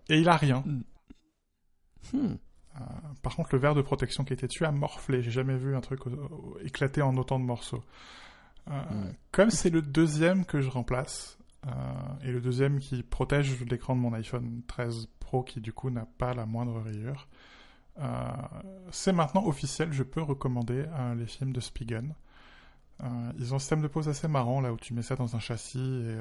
Et 0.10 0.20
il 0.20 0.28
a 0.28 0.36
rien. 0.36 0.64
Hmm. 2.14 2.36
Euh, 2.76 2.80
par 3.22 3.36
contre, 3.36 3.50
le 3.54 3.60
verre 3.60 3.76
de 3.76 3.82
protection 3.82 4.24
qui 4.24 4.34
était 4.34 4.48
dessus 4.48 4.66
a 4.66 4.72
morflé. 4.72 5.22
J'ai 5.22 5.32
jamais 5.32 5.58
vu 5.58 5.76
un 5.76 5.82
truc 5.82 6.02
éclater 6.62 7.02
en 7.02 7.16
autant 7.18 7.40
de 7.40 7.46
morceaux. 7.46 7.84
Euh, 8.70 8.72
Mm. 8.72 9.14
Comme 9.32 9.50
c'est 9.52 9.70
le 9.70 9.82
deuxième 9.82 10.46
que 10.46 10.60
je 10.62 10.70
remplace, 10.70 11.38
euh, 11.68 11.70
et 12.24 12.32
le 12.32 12.42
deuxième 12.42 12.80
qui 12.80 13.04
protège 13.04 13.62
l'écran 13.66 13.96
de 13.96 14.02
mon 14.02 14.14
iPhone 14.14 14.62
13 14.68 15.08
Pro 15.20 15.44
qui 15.44 15.62
du 15.62 15.72
coup 15.74 15.90
n'a 15.90 16.06
pas 16.18 16.34
la 16.34 16.46
moindre 16.46 16.82
rayure, 16.82 17.28
euh, 18.00 18.32
c'est 18.92 19.14
maintenant 19.14 19.46
officiel, 19.46 19.92
je 19.94 20.04
peux 20.04 20.22
recommander 20.22 20.86
les 21.16 21.26
films 21.28 21.54
de 21.54 21.60
Spigen. 21.60 22.14
Ils 23.38 23.54
ont 23.54 23.58
un 23.58 23.60
système 23.60 23.82
de 23.82 23.88
pose 23.88 24.08
assez 24.10 24.28
marrant 24.28 24.62
là 24.62 24.72
où 24.74 24.78
tu 24.78 24.94
mets 24.94 25.02
ça 25.02 25.16
dans 25.16 25.36
un 25.36 25.40
châssis 25.40 25.80
et, 25.80 26.18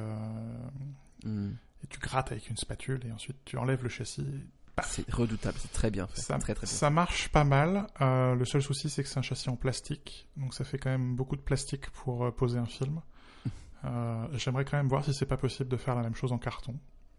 Hmm. 1.25 1.53
et 1.83 1.87
tu 1.87 1.99
grattes 1.99 2.33
avec 2.33 2.51
une 2.51 2.57
spatule 2.59 3.01
et 3.07 3.13
ensuite 3.13 3.37
tu 3.47 3.57
enlèves 3.57 3.83
le 3.83 3.89
châssis. 3.89 4.21
et 4.23 4.47
C'est 4.83 5.09
redoutable, 5.13 5.57
c'est 5.61 5.73
très 5.73 5.91
bien 5.91 6.07
fait. 6.09 6.21
ça, 6.21 6.37
très 6.39 6.55
très 6.55 6.67
bien. 6.67 6.75
ça 6.75 6.91
marche 6.91 7.29
pas 7.29 7.45
mal. 7.45 7.87
Euh, 8.01 8.35
le 8.35 8.45
seul 8.45 8.61
souci, 8.63 8.91
c'est 8.91 9.03
que 9.05 9.09
c'est 9.09 9.19
un 9.19 9.23
châssis 9.23 9.49
en 9.49 9.57
plastique. 9.57 10.27
Donc 10.37 10.53
ça 10.53 10.65
fait 10.65 10.79
quand 10.79 10.91
même 10.91 11.15
beaucoup 11.15 11.37
de 11.37 11.41
plastique 11.41 11.89
pour 11.91 12.25
euh, 12.25 12.31
poser 12.31 12.59
un 12.59 12.67
film. 12.67 13.01
Euh, 13.85 14.27
J'aimerais 14.33 14.65
quand 14.65 14.79
même 14.79 14.89
voir 14.89 15.05
si 15.05 15.13
c'est 15.13 15.27
pas 15.27 15.37
possible 15.37 15.69
de 15.69 15.77
faire 15.77 15.95
la 15.95 16.01
même 16.01 16.15
chose 16.15 16.33
en 16.33 16.39
carton. 16.39 16.75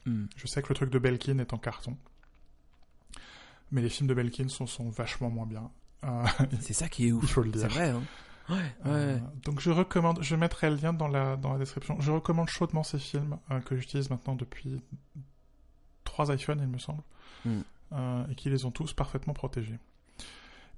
Hmm. 0.07 0.25
Je 0.35 0.47
sais 0.47 0.63
que 0.63 0.69
le 0.69 0.73
truc 0.73 0.89
de 0.89 0.97
Belkin 0.97 1.37
est 1.37 1.53
en 1.53 1.59
carton. 1.59 1.95
Mais 3.71 3.83
les 3.83 3.89
films 3.89 4.07
de 4.09 4.15
Belkin 4.15 4.47
sont, 4.49 4.65
sont 4.65 4.89
vachement 4.89 5.29
moins 5.29 5.45
bien. 5.45 5.69
C'est 6.61 6.73
ça 6.73 6.89
qui 6.89 7.07
est 7.07 7.11
ouf. 7.11 7.21
il 7.23 7.29
faut 7.29 7.43
le 7.43 7.51
C'est 7.53 7.59
dire. 7.59 7.69
vrai, 7.69 7.89
hein. 7.89 8.01
Ouais, 8.49 8.91
ouais. 8.91 9.21
Donc 9.43 9.59
je 9.59 9.69
recommande, 9.69 10.23
je 10.23 10.35
mettrai 10.35 10.71
le 10.71 10.77
lien 10.77 10.91
dans 10.91 11.07
la, 11.07 11.35
dans 11.35 11.53
la 11.53 11.59
description. 11.59 11.99
Je 11.99 12.11
recommande 12.11 12.49
chaudement 12.49 12.81
ces 12.81 12.97
films 12.97 13.37
que 13.65 13.75
j'utilise 13.75 14.09
maintenant 14.09 14.33
depuis 14.33 14.81
trois 16.03 16.33
iPhones, 16.33 16.59
il 16.63 16.67
me 16.67 16.79
semble, 16.79 17.03
Mm. 17.43 17.59
euh, 17.93 18.27
et 18.31 18.35
qui 18.35 18.49
les 18.49 18.65
ont 18.65 18.71
tous 18.71 18.93
parfaitement 18.93 19.33
protégés. 19.33 19.77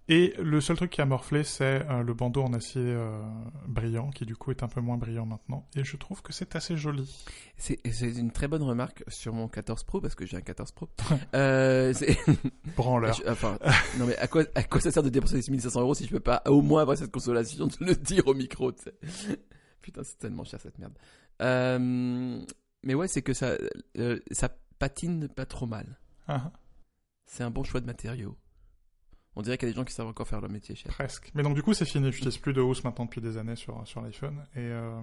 Et 0.09 0.33
le 0.41 0.61
seul 0.61 0.77
truc 0.77 0.89
qui 0.91 1.01
a 1.01 1.05
morflé, 1.05 1.43
c'est 1.43 1.85
euh, 1.89 2.01
le 2.01 2.13
bandeau 2.13 2.41
en 2.41 2.53
acier 2.53 2.81
euh, 2.81 3.21
brillant, 3.67 4.09
qui 4.11 4.25
du 4.25 4.37
coup 4.37 4.51
est 4.51 4.63
un 4.63 4.69
peu 4.69 4.79
moins 4.79 4.95
brillant 4.95 5.25
maintenant. 5.25 5.67
Et 5.75 5.83
je 5.83 5.97
trouve 5.97 6.21
que 6.21 6.31
c'est 6.31 6.55
assez 6.55 6.77
joli. 6.77 7.25
C'est 7.57 7.81
une 8.01 8.31
très 8.31 8.47
bonne 8.47 8.63
remarque 8.63 9.03
sur 9.09 9.33
mon 9.33 9.49
14 9.49 9.83
Pro 9.83 9.99
parce 9.99 10.15
que 10.15 10.25
j'ai 10.25 10.37
un 10.37 10.41
14 10.41 10.71
Pro. 10.71 10.87
euh, 11.35 11.93
Branleur. 12.77 13.15
Je- 13.15 13.29
Enfin, 13.29 13.59
non 13.99 14.05
mais 14.07 14.15
à 14.17 14.27
quoi, 14.29 14.45
à 14.55 14.63
quoi 14.63 14.79
ça 14.79 14.91
sert 14.91 15.03
de 15.03 15.09
dépenser 15.09 15.41
6500 15.41 15.81
euros 15.81 15.93
si 15.93 16.05
je 16.05 16.11
peux 16.11 16.21
pas 16.21 16.41
au 16.45 16.61
moins 16.61 16.83
avoir 16.83 16.95
cette 16.97 17.11
consolation 17.11 17.67
de 17.67 17.73
le 17.81 17.93
dire 17.95 18.25
au 18.27 18.33
micro, 18.33 18.71
tu 18.71 18.83
sais? 18.83 18.93
Putain, 19.81 20.03
c'est 20.05 20.19
tellement 20.19 20.45
cher 20.45 20.61
cette 20.61 20.79
merde. 20.79 20.93
Mais 22.83 22.93
ouais, 22.93 23.09
c'est 23.09 23.21
que 23.21 23.33
ça, 23.33 23.57
ça 24.31 24.49
patine 24.79 25.27
pas 25.27 25.45
trop 25.45 25.65
mal. 25.65 25.99
C'est 27.25 27.43
un 27.43 27.49
bon 27.49 27.63
choix 27.63 27.81
de 27.81 27.85
matériaux. 27.85 28.37
On 29.35 29.41
dirait 29.41 29.57
qu'il 29.57 29.67
y 29.67 29.71
a 29.71 29.73
des 29.73 29.77
gens 29.79 29.85
qui 29.85 29.93
savent 29.93 30.07
encore 30.07 30.27
faire 30.27 30.41
leur 30.41 30.49
métier 30.49 30.75
cher. 30.75 30.91
presque. 30.93 31.29
Mais 31.35 31.43
donc 31.43 31.53
du 31.55 31.61
coup, 31.61 31.73
c'est 31.73 31.85
fini. 31.85 32.11
J'utilise 32.11 32.37
plus 32.37 32.53
de 32.53 32.61
housse 32.61 32.83
maintenant 32.83 33.05
depuis 33.05 33.21
des 33.21 33.37
années 33.37 33.55
sur, 33.55 33.85
sur 33.87 34.01
l'iPhone. 34.01 34.43
Et 34.55 34.59
euh, 34.61 34.99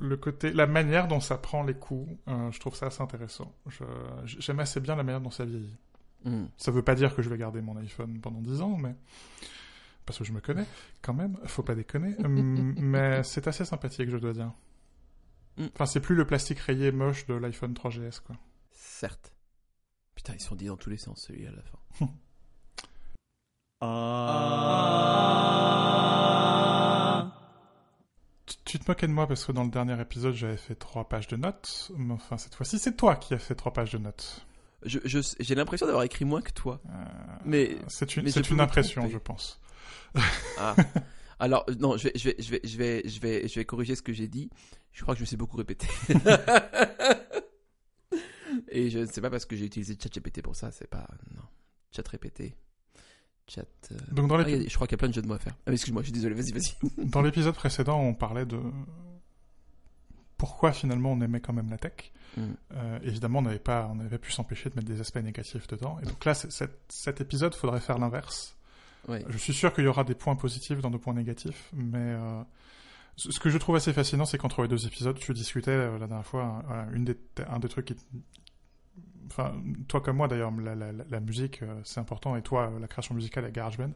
le 0.00 0.16
côté, 0.16 0.52
la 0.52 0.66
manière 0.66 1.08
dont 1.08 1.20
ça 1.20 1.38
prend 1.38 1.62
les 1.62 1.74
coups, 1.74 2.10
euh, 2.28 2.50
je 2.50 2.60
trouve 2.60 2.74
ça 2.74 2.86
assez 2.86 3.00
intéressant. 3.02 3.54
Je- 3.68 3.84
J'aime 4.24 4.60
assez 4.60 4.80
bien 4.80 4.96
la 4.96 5.02
manière 5.02 5.20
dont 5.20 5.30
ça 5.30 5.44
vieillit. 5.44 5.76
Hmm. 6.24 6.46
Ça 6.56 6.70
veut 6.72 6.82
pas 6.82 6.94
dire 6.94 7.14
que 7.14 7.22
je 7.22 7.30
vais 7.30 7.38
garder 7.38 7.60
mon 7.62 7.76
iPhone 7.76 8.20
pendant 8.20 8.40
10 8.40 8.60
ans, 8.60 8.76
mais 8.76 8.94
parce 10.06 10.18
que 10.18 10.24
je 10.24 10.32
me 10.32 10.40
connais 10.40 10.66
quand 11.00 11.14
même, 11.14 11.38
faut 11.46 11.62
pas 11.62 11.74
déconner. 11.74 12.16
Hum, 12.24 12.74
mais 12.78 13.22
c'est 13.22 13.46
assez 13.46 13.64
sympathique, 13.64 14.10
je 14.10 14.16
dois 14.18 14.32
dire. 14.32 14.52
Mm. 15.56 15.66
Enfin, 15.74 15.86
c'est 15.86 16.00
plus 16.00 16.16
le 16.16 16.26
plastique 16.26 16.58
rayé 16.58 16.92
moche 16.92 17.26
de 17.26 17.34
l'iPhone 17.34 17.72
3GS, 17.72 18.20
quoi. 18.20 18.36
Certes. 18.72 19.33
Putain, 20.14 20.34
ils 20.34 20.40
sont 20.40 20.54
dit 20.56 20.66
dans 20.66 20.76
tous 20.76 20.90
les 20.90 20.96
sens, 20.96 21.20
celui 21.26 21.46
à 21.46 21.50
la 21.50 21.62
fin. 21.62 22.08
Tu, 28.46 28.56
tu 28.64 28.78
te 28.78 28.90
moquais 28.90 29.06
de 29.06 29.12
moi 29.12 29.26
parce 29.26 29.44
que 29.44 29.52
dans 29.52 29.64
le 29.64 29.70
dernier 29.70 29.98
épisode, 30.00 30.34
j'avais 30.34 30.56
fait 30.56 30.74
trois 30.74 31.08
pages 31.08 31.28
de 31.28 31.36
notes. 31.36 31.90
Mais 31.96 32.12
enfin, 32.12 32.36
cette 32.36 32.54
fois-ci, 32.54 32.78
c'est 32.78 32.96
toi 32.96 33.16
qui 33.16 33.32
as 33.34 33.38
fait 33.38 33.54
trois 33.54 33.72
pages 33.72 33.92
de 33.92 33.98
notes. 33.98 34.46
Je- 34.84 34.98
je- 35.04 35.18
J'ai 35.40 35.54
l'impression 35.54 35.86
d'avoir 35.86 36.04
écrit 36.04 36.26
moins 36.26 36.42
que 36.42 36.50
toi. 36.52 36.80
Euh, 36.90 37.04
Mais 37.46 37.78
c'est 37.88 38.16
une, 38.16 38.24
mais 38.24 38.30
c'est 38.30 38.50
impression, 38.60 39.02
tromper. 39.02 39.14
je 39.14 39.18
pense. 39.18 39.60
Ah. 40.58 40.76
Alors, 41.40 41.64
non, 41.80 41.96
je 41.96 42.04
vais, 42.04 42.12
je 42.14 42.28
vais, 42.28 42.36
je 42.38 42.50
vais, 42.50 42.60
je 42.64 42.78
vais, 42.78 43.02
je 43.08 43.20
vais, 43.20 43.48
je 43.48 43.54
vais 43.56 43.64
corriger 43.64 43.96
ce 43.96 44.02
que 44.02 44.12
j'ai 44.12 44.28
dit. 44.28 44.50
Je 44.92 45.02
crois 45.02 45.14
que 45.14 45.18
je 45.18 45.22
me 45.24 45.26
suis 45.26 45.36
beaucoup 45.36 45.56
répété. 45.56 45.88
Et 48.68 48.90
je 48.90 49.00
ne 49.00 49.06
sais 49.06 49.20
pas 49.20 49.30
parce 49.30 49.44
que 49.44 49.56
j'ai 49.56 49.66
utilisé 49.66 49.96
ChatGPT 50.00 50.42
pour 50.42 50.56
ça, 50.56 50.70
c'est 50.70 50.88
pas, 50.88 51.06
non. 51.34 51.42
Chat 51.94 52.06
répété. 52.08 52.54
Chat. 53.46 53.62
euh, 53.92 53.96
Donc 54.12 54.28
dans 54.28 54.36
ah, 54.36 54.38
l'épi- 54.38 54.52
il 54.52 54.62
y 54.62 54.66
a- 54.66 54.68
je 54.68 54.74
crois 54.74 54.86
qu'il 54.86 54.94
y 54.94 54.98
a 54.98 54.98
plein 54.98 55.08
de 55.08 55.14
jeux 55.14 55.22
de 55.22 55.26
mots 55.28 55.34
à 55.34 55.38
faire. 55.38 55.54
Ah, 55.66 55.72
excuse-moi, 55.72 56.02
je 56.02 56.06
suis 56.06 56.12
désolé, 56.12 56.34
vas-y, 56.34 56.52
vas-y. 56.52 56.74
Dans 57.10 57.22
l'épisode 57.22 57.54
précédent, 57.54 58.00
on 58.00 58.14
parlait 58.14 58.46
de 58.46 58.58
pourquoi 60.36 60.72
finalement 60.72 61.12
on 61.12 61.20
aimait 61.20 61.40
quand 61.40 61.52
même 61.52 61.70
la 61.70 61.78
tech. 61.78 62.12
Mm. 62.36 62.42
Euh, 62.72 62.98
évidemment, 63.02 63.38
on 63.38 63.42
n'avait 63.42 63.58
pas, 63.58 63.86
on 63.90 63.96
n'avait 63.96 64.18
pu 64.18 64.32
s'empêcher 64.32 64.70
de 64.70 64.74
mettre 64.74 64.88
des 64.88 65.00
aspects 65.00 65.18
négatifs 65.22 65.66
dedans. 65.68 65.98
Et 66.02 66.06
donc 66.06 66.24
là, 66.24 66.34
cet, 66.34 66.78
cet 66.88 67.20
épisode, 67.20 67.54
faudrait 67.54 67.80
faire 67.80 67.98
l'inverse. 67.98 68.56
Je 69.28 69.36
suis 69.36 69.52
sûr 69.52 69.72
qu'il 69.74 69.84
y 69.84 69.86
aura 69.86 70.02
des 70.02 70.14
points 70.14 70.34
positifs 70.34 70.80
dans 70.80 70.88
nos 70.88 70.98
points 70.98 71.12
négatifs, 71.12 71.68
mais 71.74 71.98
euh, 71.98 72.42
ce 73.16 73.38
que 73.38 73.50
je 73.50 73.58
trouve 73.58 73.76
assez 73.76 73.92
fascinant, 73.92 74.24
c'est 74.24 74.38
qu'entre 74.38 74.62
les 74.62 74.68
deux 74.68 74.86
épisodes, 74.86 75.18
tu 75.18 75.34
discutais 75.34 75.72
euh, 75.72 75.98
la 75.98 76.06
dernière 76.06 76.24
fois, 76.26 76.64
une 76.94 77.04
des, 77.04 77.16
un 77.50 77.58
des 77.58 77.68
trucs 77.68 77.84
qui, 77.84 77.96
enfin, 79.26 79.54
toi 79.88 80.00
comme 80.00 80.16
moi 80.16 80.28
d'ailleurs, 80.28 80.52
la, 80.52 80.74
la, 80.74 80.92
la 80.92 81.20
musique, 81.20 81.62
euh, 81.62 81.80
c'est 81.84 82.00
important, 82.00 82.36
et 82.36 82.42
toi, 82.42 82.72
la 82.80 82.86
création 82.86 83.14
musicale 83.14 83.44
à 83.44 83.50
GarageBand. 83.50 83.92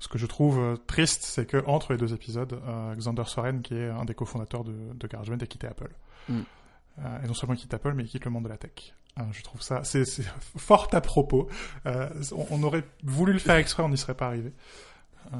Ce 0.00 0.08
que 0.08 0.18
je 0.18 0.26
trouve 0.26 0.58
euh, 0.58 0.76
triste, 0.76 1.22
c'est 1.22 1.46
que 1.46 1.64
entre 1.66 1.92
les 1.92 1.98
deux 1.98 2.12
épisodes, 2.12 2.60
euh, 2.66 2.94
Xander 2.94 3.24
Soren, 3.26 3.62
qui 3.62 3.74
est 3.74 3.88
un 3.88 4.04
des 4.04 4.14
cofondateurs 4.14 4.64
de, 4.64 4.74
de 4.92 5.06
GarageBand, 5.06 5.38
a 5.38 5.46
quitté 5.46 5.66
Apple. 5.66 5.90
Mm. 6.28 6.40
Euh, 6.98 7.22
et 7.22 7.26
non 7.26 7.34
seulement 7.34 7.54
il 7.54 7.58
quitte 7.58 7.74
Apple, 7.74 7.92
mais 7.94 8.04
il 8.04 8.08
quitte 8.08 8.24
le 8.24 8.30
monde 8.30 8.44
de 8.44 8.48
la 8.48 8.56
tech. 8.56 8.94
Euh, 9.18 9.22
je 9.32 9.42
trouve 9.42 9.62
ça, 9.62 9.84
c'est 9.84 10.04
fort 10.56 10.88
à 10.92 11.00
propos. 11.00 11.48
Euh, 11.86 12.08
on, 12.32 12.46
on 12.50 12.62
aurait 12.62 12.84
voulu 13.02 13.32
le 13.32 13.38
faire 13.38 13.56
exprès, 13.56 13.82
on 13.82 13.88
n'y 13.88 13.98
serait 13.98 14.14
pas 14.14 14.26
arrivé. 14.26 14.52
Euh, 15.32 15.36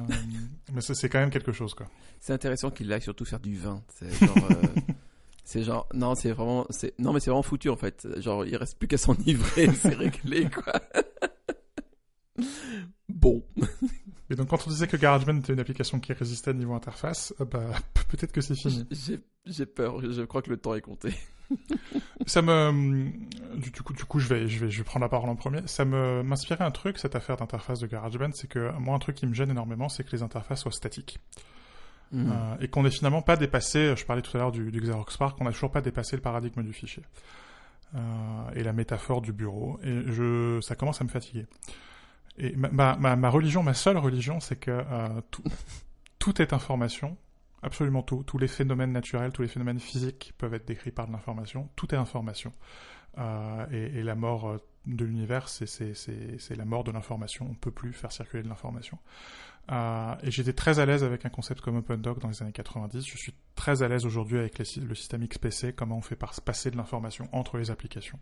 mais 0.73 0.81
c'est 0.81 1.09
quand 1.09 1.19
même 1.19 1.29
quelque 1.29 1.51
chose, 1.51 1.73
quoi. 1.73 1.87
C'est 2.19 2.33
intéressant 2.33 2.71
qu'il 2.71 2.91
aille 2.91 3.01
surtout 3.01 3.25
faire 3.25 3.39
du 3.39 3.55
vin. 3.55 3.83
Genre. 4.01 4.35
C'est 5.45 5.63
genre, 5.63 5.87
non, 5.93 6.15
c'est 6.15 6.31
vraiment, 6.31 6.65
c'est, 6.71 6.97
non, 6.99 7.13
mais 7.13 7.19
c'est 7.19 7.29
vraiment 7.29 7.43
foutu 7.43 7.69
en 7.69 7.75
fait. 7.75 8.07
Genre, 8.19 8.45
il 8.45 8.57
reste 8.57 8.79
plus 8.79 8.87
qu'à 8.87 8.97
s'enivrer, 8.97 9.71
c'est 9.79 9.93
réglé 9.93 10.49
quoi. 10.49 10.73
bon. 13.09 13.45
Et 14.31 14.35
donc, 14.35 14.47
quand 14.47 14.65
on 14.65 14.71
disait 14.71 14.87
que 14.87 14.97
GarageBand 14.97 15.37
était 15.37 15.53
une 15.53 15.59
application 15.59 15.99
qui 15.99 16.11
résistait 16.13 16.49
à 16.49 16.53
niveau 16.53 16.73
interface, 16.73 17.31
euh, 17.39 17.45
bah, 17.45 17.67
peut-être 18.09 18.31
que 18.31 18.41
c'est 18.41 18.55
fini. 18.55 18.87
J'ai, 18.89 19.19
j'ai 19.45 19.67
peur, 19.67 20.01
je 20.01 20.23
crois 20.23 20.41
que 20.41 20.49
le 20.49 20.57
temps 20.57 20.73
est 20.73 20.81
compté. 20.81 21.13
Ça 22.25 22.41
me, 22.41 23.11
du, 23.55 23.69
du 23.69 23.81
coup, 23.83 23.93
du 23.93 24.03
coup, 24.03 24.17
je 24.17 24.27
vais, 24.27 24.47
je 24.47 24.65
vais, 24.65 24.71
je 24.71 24.79
vais 24.79 24.83
prendre 24.83 25.03
la 25.03 25.09
parole 25.09 25.29
en 25.29 25.35
premier. 25.35 25.61
Ça 25.67 25.85
me, 25.85 26.23
m'inspirait 26.23 26.63
un 26.63 26.71
truc, 26.71 26.97
cette 26.97 27.15
affaire 27.15 27.37
d'interface 27.37 27.79
de 27.79 27.85
GarageBand, 27.85 28.31
c'est 28.33 28.47
que 28.47 28.71
moi, 28.79 28.95
un 28.95 28.99
truc 28.99 29.15
qui 29.15 29.27
me 29.27 29.33
gêne 29.35 29.51
énormément, 29.51 29.89
c'est 29.89 30.03
que 30.03 30.11
les 30.11 30.23
interfaces 30.23 30.61
soient 30.61 30.71
statiques. 30.71 31.19
Mhm. 32.11 32.31
Euh, 32.31 32.55
et 32.61 32.67
qu'on 32.67 32.83
n'ait 32.83 32.91
finalement 32.91 33.21
pas 33.21 33.35
dépassé, 33.35 33.95
je 33.95 34.05
parlais 34.05 34.21
tout 34.21 34.35
à 34.37 34.39
l'heure 34.39 34.51
du, 34.51 34.71
du 34.71 34.79
Xerox 34.79 35.17
Park, 35.17 35.37
on 35.41 35.45
n'a 35.45 35.51
toujours 35.51 35.71
pas 35.71 35.81
dépassé 35.81 36.15
le 36.15 36.21
paradigme 36.21 36.63
du 36.63 36.73
fichier. 36.73 37.03
Euh, 37.95 37.99
et 38.55 38.63
la 38.63 38.73
métaphore 38.73 39.21
du 39.21 39.31
bureau. 39.31 39.79
Et 39.83 40.03
ça 40.61 40.75
commence 40.75 41.01
à 41.01 41.03
me 41.03 41.09
fatiguer. 41.09 41.45
Et 42.37 42.53
ma, 42.55 43.29
religion, 43.29 43.63
ma 43.63 43.73
seule 43.73 43.97
religion, 43.97 44.39
c'est 44.39 44.57
que 44.57 44.71
euh, 44.71 45.21
tout, 46.19 46.41
est 46.41 46.51
information, 46.51 47.15
absolument 47.61 48.01
tout. 48.01 48.23
Tous 48.23 48.37
les 48.37 48.47
phénomènes 48.47 48.91
naturels, 48.91 49.31
tous 49.31 49.43
les 49.43 49.47
phénomènes 49.47 49.79
physiques 49.79 50.33
peuvent 50.37 50.53
être 50.53 50.67
décrits 50.67 50.91
par 50.91 51.07
de 51.07 51.13
l'information. 51.13 51.69
Tout 51.75 51.93
est 51.93 51.97
information. 51.97 52.51
Et, 53.71 54.03
la 54.03 54.15
mort 54.15 54.57
de 54.85 55.05
l'univers, 55.05 55.47
c'est- 55.47 56.55
la 56.57 56.65
mort 56.65 56.83
de 56.83 56.91
l'information. 56.91 57.47
On 57.49 57.53
peut 57.53 57.71
plus 57.71 57.93
faire 57.93 58.11
circuler 58.11 58.43
de 58.43 58.49
l'information. 58.49 58.99
Euh, 59.71 60.15
et 60.21 60.29
j'étais 60.29 60.53
très 60.53 60.79
à 60.79 60.85
l'aise 60.85 61.03
avec 61.03 61.25
un 61.25 61.29
concept 61.29 61.61
comme 61.61 61.77
OpenDoc 61.77 62.19
dans 62.19 62.29
les 62.29 62.41
années 62.41 62.51
90. 62.51 63.05
Je 63.07 63.17
suis 63.17 63.33
très 63.55 63.81
à 63.81 63.87
l'aise 63.87 64.05
aujourd'hui 64.05 64.37
avec 64.37 64.59
le 64.59 64.95
système 64.95 65.27
XPC, 65.27 65.73
comment 65.73 65.97
on 65.97 66.01
fait 66.01 66.15
par 66.15 66.39
passer 66.41 66.69
de 66.69 66.77
l'information 66.77 67.27
entre 67.31 67.57
les 67.57 67.71
applications. 67.71 68.19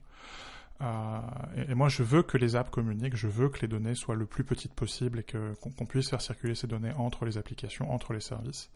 Euh, 0.82 1.20
et, 1.68 1.76
moi, 1.76 1.90
je 1.90 2.02
veux 2.02 2.24
que 2.24 2.38
les 2.38 2.56
apps 2.56 2.70
communiquent, 2.72 3.16
je 3.16 3.28
veux 3.28 3.50
que 3.50 3.60
les 3.62 3.68
données 3.68 3.96
soient 3.96 4.16
le 4.16 4.26
plus 4.26 4.44
petites 4.44 4.74
possible 4.74 5.20
et 5.20 5.24
qu'on 5.24 5.86
puisse 5.86 6.10
faire 6.10 6.22
circuler 6.22 6.56
ces 6.56 6.68
données 6.68 6.94
entre 6.98 7.26
les 7.26 7.38
applications, 7.38 7.92
entre 7.92 8.14
les 8.14 8.22
services. 8.22 8.72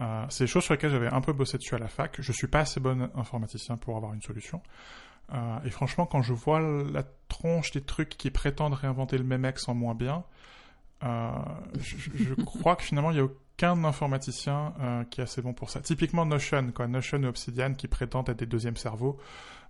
Euh, 0.00 0.24
c'est 0.28 0.44
des 0.44 0.48
choses 0.48 0.62
sur 0.62 0.74
lesquelles 0.74 0.92
j'avais 0.92 1.12
un 1.12 1.20
peu 1.20 1.32
bossé 1.32 1.58
dessus 1.58 1.74
à 1.74 1.78
la 1.78 1.88
fac. 1.88 2.16
Je 2.20 2.32
suis 2.32 2.46
pas 2.46 2.60
assez 2.60 2.78
bon 2.78 3.10
informaticien 3.16 3.76
pour 3.76 3.96
avoir 3.96 4.14
une 4.14 4.22
solution. 4.22 4.62
Et 5.62 5.70
franchement, 5.70 6.06
quand 6.06 6.22
je 6.22 6.32
vois 6.32 6.58
la 6.58 7.02
tronche 7.28 7.72
des 7.72 7.82
trucs 7.82 8.08
qui 8.08 8.30
prétendent 8.30 8.72
réinventer 8.72 9.18
le 9.18 9.24
même 9.24 9.44
ex 9.44 9.68
en 9.68 9.74
moins 9.74 9.94
bien, 9.94 10.24
je, 11.02 11.96
je- 12.14 12.34
crois 12.44 12.76
que 12.76 12.82
finalement, 12.82 13.10
il 13.10 13.14
n'y 13.14 13.20
a 13.20 13.24
aucun 13.24 13.84
informaticien 13.84 14.74
euh, 14.80 15.04
qui 15.04 15.20
est 15.20 15.24
assez 15.24 15.42
bon 15.42 15.52
pour 15.52 15.70
ça. 15.70 15.80
Typiquement 15.80 16.24
Notion, 16.26 16.70
quoi. 16.72 16.86
Notion 16.88 17.22
et 17.22 17.26
Obsidian 17.26 17.74
qui 17.74 17.88
prétendent 17.88 18.28
être 18.28 18.38
des 18.38 18.46
deuxièmes 18.46 18.76
cerveaux. 18.76 19.18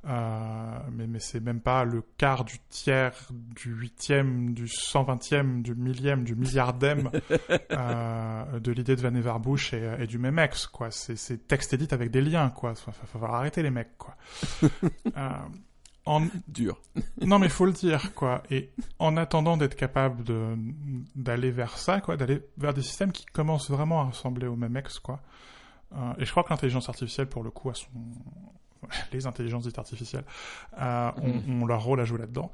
Euh, 0.07 0.79
mais 0.93 1.09
mais 1.09 1.19
c'est 1.19 1.41
même 1.41 1.61
pas 1.61 1.85
le 1.85 2.03
quart 2.19 2.45
du 2.45 2.61
tiers, 2.69 3.13
du 3.33 3.73
huitième, 3.75 4.55
du 4.55 4.69
cent 4.69 5.03
vingtième, 5.03 5.61
du 5.63 5.75
millième, 5.75 6.23
du 6.23 6.37
milliardème 6.37 7.11
euh, 7.73 8.61
de 8.61 8.71
l'idée 8.73 8.95
de 8.95 9.01
Van 9.03 9.13
Everbush 9.15 9.75
et, 9.75 9.97
et 9.99 10.07
du 10.07 10.19
même 10.19 10.39
ex, 10.39 10.69
quoi. 10.69 10.93
C'est 10.93 11.49
texte 11.49 11.73
edit 11.75 11.89
avec 11.93 12.13
des 12.13 12.21
liens, 12.21 12.49
quoi. 12.51 12.75
Faut, 12.77 12.93
faut, 12.93 13.25
arrêter 13.25 13.63
les 13.63 13.71
mecs, 13.71 13.99
quoi. 13.99 14.17
Euh, 15.17 15.31
en, 16.09 16.27
Dur. 16.49 16.81
non, 17.21 17.39
mais 17.39 17.49
faut 17.49 17.67
le 17.67 17.73
dire, 17.73 18.15
quoi. 18.15 18.43
Et 18.51 18.71
en 18.99 19.17
attendant 19.17 19.57
d'être 19.57 19.75
capable 19.75 20.25
de 20.25 20.57
d'aller 21.15 21.51
vers 21.51 21.77
ça, 21.77 22.01
quoi, 22.01 22.17
d'aller 22.17 22.41
vers 22.57 22.73
des 22.73 22.83
systèmes 22.83 23.13
qui 23.13 23.27
commencent 23.27 23.71
vraiment 23.71 24.01
à 24.01 24.05
ressembler 24.05 24.47
au 24.47 24.57
même 24.57 24.77
ex, 24.77 24.99
quoi. 24.99 25.21
Euh, 25.95 26.13
et 26.19 26.25
je 26.25 26.31
crois 26.31 26.45
que 26.45 26.51
l'intelligence 26.51 26.89
artificielle, 26.89 27.29
pour 27.29 27.43
le 27.43 27.51
coup, 27.51 27.71
a 27.71 27.75
son 27.75 27.89
les 29.13 29.27
intelligences 29.27 29.65
dites 29.65 29.79
artificielles 29.79 30.25
euh, 30.81 31.11
ont, 31.17 31.63
ont 31.63 31.67
leur 31.67 31.83
rôle 31.83 32.01
à 32.01 32.05
jouer 32.05 32.19
là-dedans. 32.19 32.51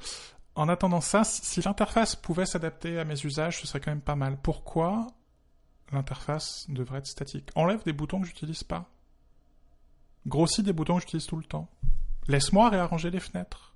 En 0.56 0.68
attendant 0.68 1.00
ça, 1.00 1.22
si 1.24 1.44
si 1.44 1.62
l'interface 1.62 2.16
pouvait 2.16 2.46
s'adapter 2.46 2.98
à 2.98 3.04
mes 3.04 3.20
usages, 3.24 3.60
ce 3.60 3.66
serait 3.66 3.80
quand 3.80 3.90
même 3.90 4.00
pas 4.00 4.16
mal. 4.16 4.36
Pourquoi 4.42 5.06
l'interface 5.92 6.66
devrait 6.68 6.98
être 6.98 7.06
statique? 7.06 7.50
Enlève 7.54 7.84
des 7.84 7.92
boutons 7.92 8.20
que 8.20 8.26
j'utilise 8.26 8.64
pas. 8.64 8.88
Grossis 10.26 10.62
des 10.62 10.72
boutons 10.72 10.96
que 10.96 11.02
j'utilise 11.02 11.26
tout 11.26 11.36
le 11.36 11.44
temps. 11.44 11.68
Laisse-moi 12.28 12.70
réarranger 12.70 13.10
les 13.10 13.20
fenêtres. 13.20 13.74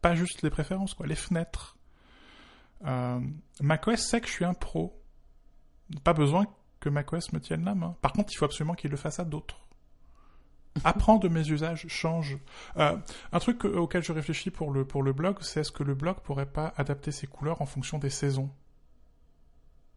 Pas 0.00 0.14
juste 0.14 0.42
les 0.42 0.50
préférences, 0.50 0.94
quoi, 0.94 1.06
les 1.06 1.16
fenêtres. 1.16 1.76
Euh, 2.86 3.20
macOS 3.60 4.00
sait 4.00 4.20
que 4.20 4.28
je 4.28 4.32
suis 4.32 4.44
un 4.44 4.54
pro. 4.54 5.02
Pas 6.04 6.12
besoin 6.12 6.46
que 6.80 6.88
macOS 6.88 7.32
me 7.32 7.40
tienne 7.40 7.64
la 7.64 7.74
main. 7.74 7.96
Par 8.00 8.12
contre, 8.12 8.32
il 8.32 8.36
faut 8.36 8.44
absolument 8.44 8.74
qu'il 8.74 8.90
le 8.90 8.96
fasse 8.96 9.18
à 9.18 9.24
d'autres. 9.24 9.66
Apprends 10.84 11.16
de 11.16 11.28
mes 11.28 11.48
usages, 11.50 11.86
change. 11.88 12.38
Euh, 12.76 12.96
un 13.32 13.38
truc 13.40 13.64
auquel 13.64 14.04
je 14.04 14.12
réfléchis 14.12 14.50
pour 14.50 14.70
le, 14.70 14.84
pour 14.84 15.02
le 15.02 15.12
blog, 15.12 15.38
c'est 15.40 15.60
est-ce 15.60 15.72
que 15.72 15.82
le 15.82 15.94
blog 15.96 16.20
pourrait 16.20 16.46
pas 16.46 16.72
adapter 16.76 17.10
ses 17.10 17.26
couleurs 17.26 17.60
en 17.62 17.66
fonction 17.66 17.98
des 17.98 18.10
saisons? 18.10 18.50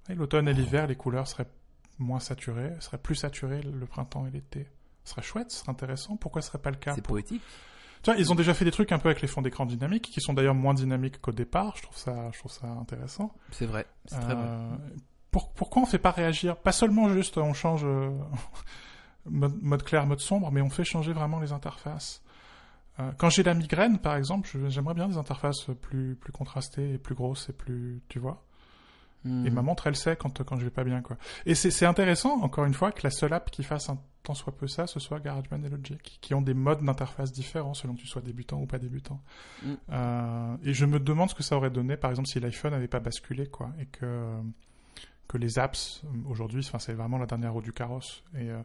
L'automne 0.09 0.47
et 0.47 0.53
l'hiver, 0.53 0.87
les 0.87 0.95
couleurs 0.95 1.27
seraient 1.27 1.47
moins 1.99 2.19
saturées, 2.19 2.73
seraient 2.79 2.97
plus 2.97 3.15
saturées 3.15 3.61
le 3.61 3.85
printemps 3.85 4.25
et 4.25 4.31
l'été. 4.31 4.67
Ce 5.03 5.11
serait 5.11 5.21
chouette, 5.21 5.51
ce 5.51 5.59
serait 5.59 5.69
intéressant. 5.69 6.17
Pourquoi 6.17 6.41
ce 6.41 6.47
serait 6.47 6.57
pas 6.61 6.71
le 6.71 6.77
cas? 6.77 6.95
C'est 6.95 7.01
pour- 7.01 7.13
poétique. 7.13 7.43
Tu 8.03 8.11
vois, 8.11 8.19
ils 8.19 8.31
ont 8.31 8.35
déjà 8.35 8.53
fait 8.53 8.65
des 8.65 8.71
trucs 8.71 8.91
un 8.91 8.99
peu 8.99 9.09
avec 9.09 9.21
les 9.21 9.27
fonds 9.27 9.41
d'écran 9.41 9.65
dynamiques, 9.65 10.09
qui 10.11 10.21
sont 10.21 10.33
d'ailleurs 10.33 10.55
moins 10.55 10.73
dynamiques 10.73 11.19
qu'au 11.21 11.31
départ. 11.31 11.75
Je 11.77 11.83
trouve 11.83 11.97
ça, 11.97 12.29
je 12.33 12.39
trouve 12.39 12.51
ça 12.51 12.67
intéressant. 12.67 13.31
C'est 13.51 13.65
vrai. 13.65 13.85
C'est 14.05 14.19
très 14.19 14.33
vrai. 14.35 14.43
Euh, 14.47 14.75
pour- 15.31 15.51
pourquoi 15.53 15.83
on 15.83 15.85
fait 15.85 15.99
pas 15.99 16.11
réagir? 16.11 16.57
Pas 16.57 16.71
seulement 16.71 17.09
juste 17.09 17.37
on 17.37 17.53
change 17.53 17.81
euh, 17.85 18.09
mode, 19.29 19.61
mode 19.61 19.83
clair, 19.83 20.05
mode 20.05 20.19
sombre, 20.19 20.51
mais 20.51 20.61
on 20.61 20.69
fait 20.69 20.83
changer 20.83 21.13
vraiment 21.13 21.39
les 21.39 21.51
interfaces. 21.51 22.21
Euh, 22.99 23.11
quand 23.17 23.29
j'ai 23.29 23.43
la 23.43 23.53
migraine, 23.53 23.99
par 23.99 24.15
exemple, 24.15 24.49
j'aimerais 24.67 24.93
bien 24.93 25.07
des 25.07 25.17
interfaces 25.17 25.67
plus 25.81 26.15
plus 26.15 26.33
contrastées 26.33 26.93
et 26.93 26.97
plus 26.97 27.15
grosses 27.15 27.49
et 27.49 27.53
plus, 27.53 28.01
tu 28.09 28.19
vois. 28.19 28.43
Hmm. 29.23 29.45
Et 29.45 29.49
ma 29.51 29.61
montre, 29.61 29.85
elle 29.87 29.95
sait 29.95 30.15
quand, 30.15 30.43
quand 30.43 30.57
je 30.57 30.63
vais 30.63 30.71
pas 30.71 30.83
bien, 30.83 31.01
quoi. 31.01 31.15
Et 31.45 31.53
c'est 31.55 31.71
c'est 31.71 31.85
intéressant, 31.85 32.41
encore 32.41 32.65
une 32.65 32.73
fois, 32.73 32.91
que 32.91 33.01
la 33.03 33.11
seule 33.11 33.33
app 33.33 33.51
qui 33.51 33.63
fasse 33.63 33.87
un 33.89 33.99
tant 34.23 34.33
soit 34.33 34.55
peu 34.55 34.67
ça, 34.67 34.87
ce 34.87 34.99
soit 34.99 35.19
GarageBand 35.19 35.63
et 35.63 35.69
Logic, 35.69 36.19
qui 36.21 36.33
ont 36.33 36.41
des 36.41 36.53
modes 36.53 36.83
d'interface 36.83 37.31
différents 37.31 37.73
selon 37.73 37.95
que 37.95 38.01
tu 38.01 38.07
sois 38.07 38.21
débutant 38.21 38.59
ou 38.59 38.65
pas 38.65 38.79
débutant. 38.79 39.21
Mm. 39.63 39.73
Euh, 39.91 40.55
et 40.63 40.73
je 40.73 40.85
me 40.85 40.99
demande 40.99 41.29
ce 41.29 41.35
que 41.35 41.43
ça 41.43 41.55
aurait 41.55 41.71
donné, 41.71 41.97
par 41.97 42.11
exemple, 42.11 42.27
si 42.27 42.39
l'iPhone 42.39 42.71
n'avait 42.71 42.87
pas 42.87 42.99
basculé, 42.99 43.47
quoi, 43.47 43.71
et 43.79 43.85
que 43.85 44.35
que 45.31 45.37
les 45.37 45.59
apps 45.59 46.03
aujourd'hui, 46.27 46.61
enfin, 46.67 46.77
c'est 46.77 46.91
vraiment 46.91 47.17
la 47.17 47.25
dernière 47.25 47.53
roue 47.53 47.61
du 47.61 47.71
carrosse. 47.71 48.21
Et 48.35 48.49
euh, 48.49 48.61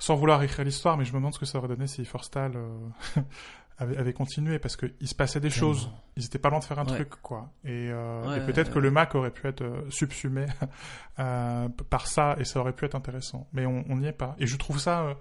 sans 0.00 0.16
vouloir 0.16 0.42
écrire 0.42 0.64
l'histoire, 0.64 0.96
mais 0.96 1.04
je 1.04 1.12
me 1.12 1.18
demande 1.18 1.32
ce 1.32 1.38
que 1.38 1.46
ça 1.46 1.58
aurait 1.58 1.68
donné 1.68 1.86
si 1.86 2.04
Forstal 2.04 2.54
euh, 2.56 2.76
avait, 3.78 3.96
avait 3.96 4.12
continué, 4.12 4.58
parce 4.58 4.76
que 4.76 4.86
il 5.00 5.08
se 5.08 5.14
passait 5.14 5.40
des 5.40 5.48
Tellement. 5.50 5.72
choses. 5.72 5.90
Ils 6.16 6.24
étaient 6.26 6.38
pas 6.38 6.50
loin 6.50 6.58
de 6.60 6.64
faire 6.64 6.78
un 6.78 6.84
Ouais. 6.86 6.94
truc, 6.94 7.10
quoi. 7.22 7.50
Et, 7.64 7.88
euh, 7.90 8.26
Ouais, 8.28 8.38
et 8.38 8.40
peut-être 8.46 8.68
ouais, 8.68 8.74
que 8.74 8.78
le 8.78 8.90
Mac 8.90 9.14
aurait 9.14 9.30
pu 9.30 9.46
être 9.46 9.62
euh, 9.62 9.82
subsumé 9.90 10.46
euh, 11.18 11.68
par 11.90 12.06
ça, 12.06 12.36
et 12.38 12.44
ça 12.44 12.60
aurait 12.60 12.72
pu 12.74 12.84
être 12.84 12.94
intéressant. 12.94 13.46
Mais 13.52 13.66
on 13.66 13.96
n'y 13.96 14.06
est 14.06 14.12
pas. 14.12 14.36
Et 14.38 14.46
je 14.46 14.56
trouve 14.56 14.78
ça... 14.78 15.16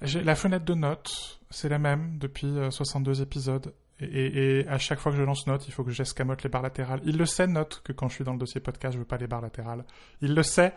la 0.00 0.34
fenêtre 0.34 0.64
de 0.64 0.74
notes, 0.74 1.40
c'est 1.50 1.68
la 1.68 1.78
même 1.78 2.18
depuis 2.18 2.46
euh, 2.46 2.70
62 2.70 3.20
épisodes. 3.22 3.72
Et, 4.00 4.04
et- 4.06 4.60
et 4.60 4.68
à 4.68 4.78
chaque 4.78 5.00
fois 5.00 5.10
que 5.10 5.18
je 5.18 5.24
lance 5.24 5.44
note, 5.48 5.66
il 5.66 5.72
faut 5.72 5.82
que 5.82 5.90
j'escamote 5.90 6.44
les 6.44 6.48
barres 6.48 6.62
latérales. 6.62 7.00
Il 7.04 7.18
le 7.18 7.26
sait, 7.26 7.48
note, 7.48 7.80
que 7.84 7.92
quand 7.92 8.08
je 8.08 8.14
suis 8.14 8.22
dans 8.24 8.32
le 8.32 8.38
dossier 8.38 8.60
podcast, 8.60 8.94
je 8.94 8.98
veux 9.00 9.04
pas 9.04 9.16
les 9.16 9.26
barres 9.26 9.40
latérales. 9.40 9.84
Il 10.20 10.34
le 10.36 10.44
sait. 10.44 10.72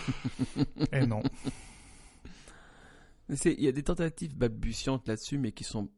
et 0.92 1.06
non. 1.06 1.22
Il 3.28 3.60
y 3.62 3.68
a 3.68 3.72
des 3.72 3.82
tentatives 3.82 4.36
balbutiantes 4.36 5.08
là-dessus, 5.08 5.38
mais 5.38 5.52
qui 5.52 5.64
sont 5.64 5.90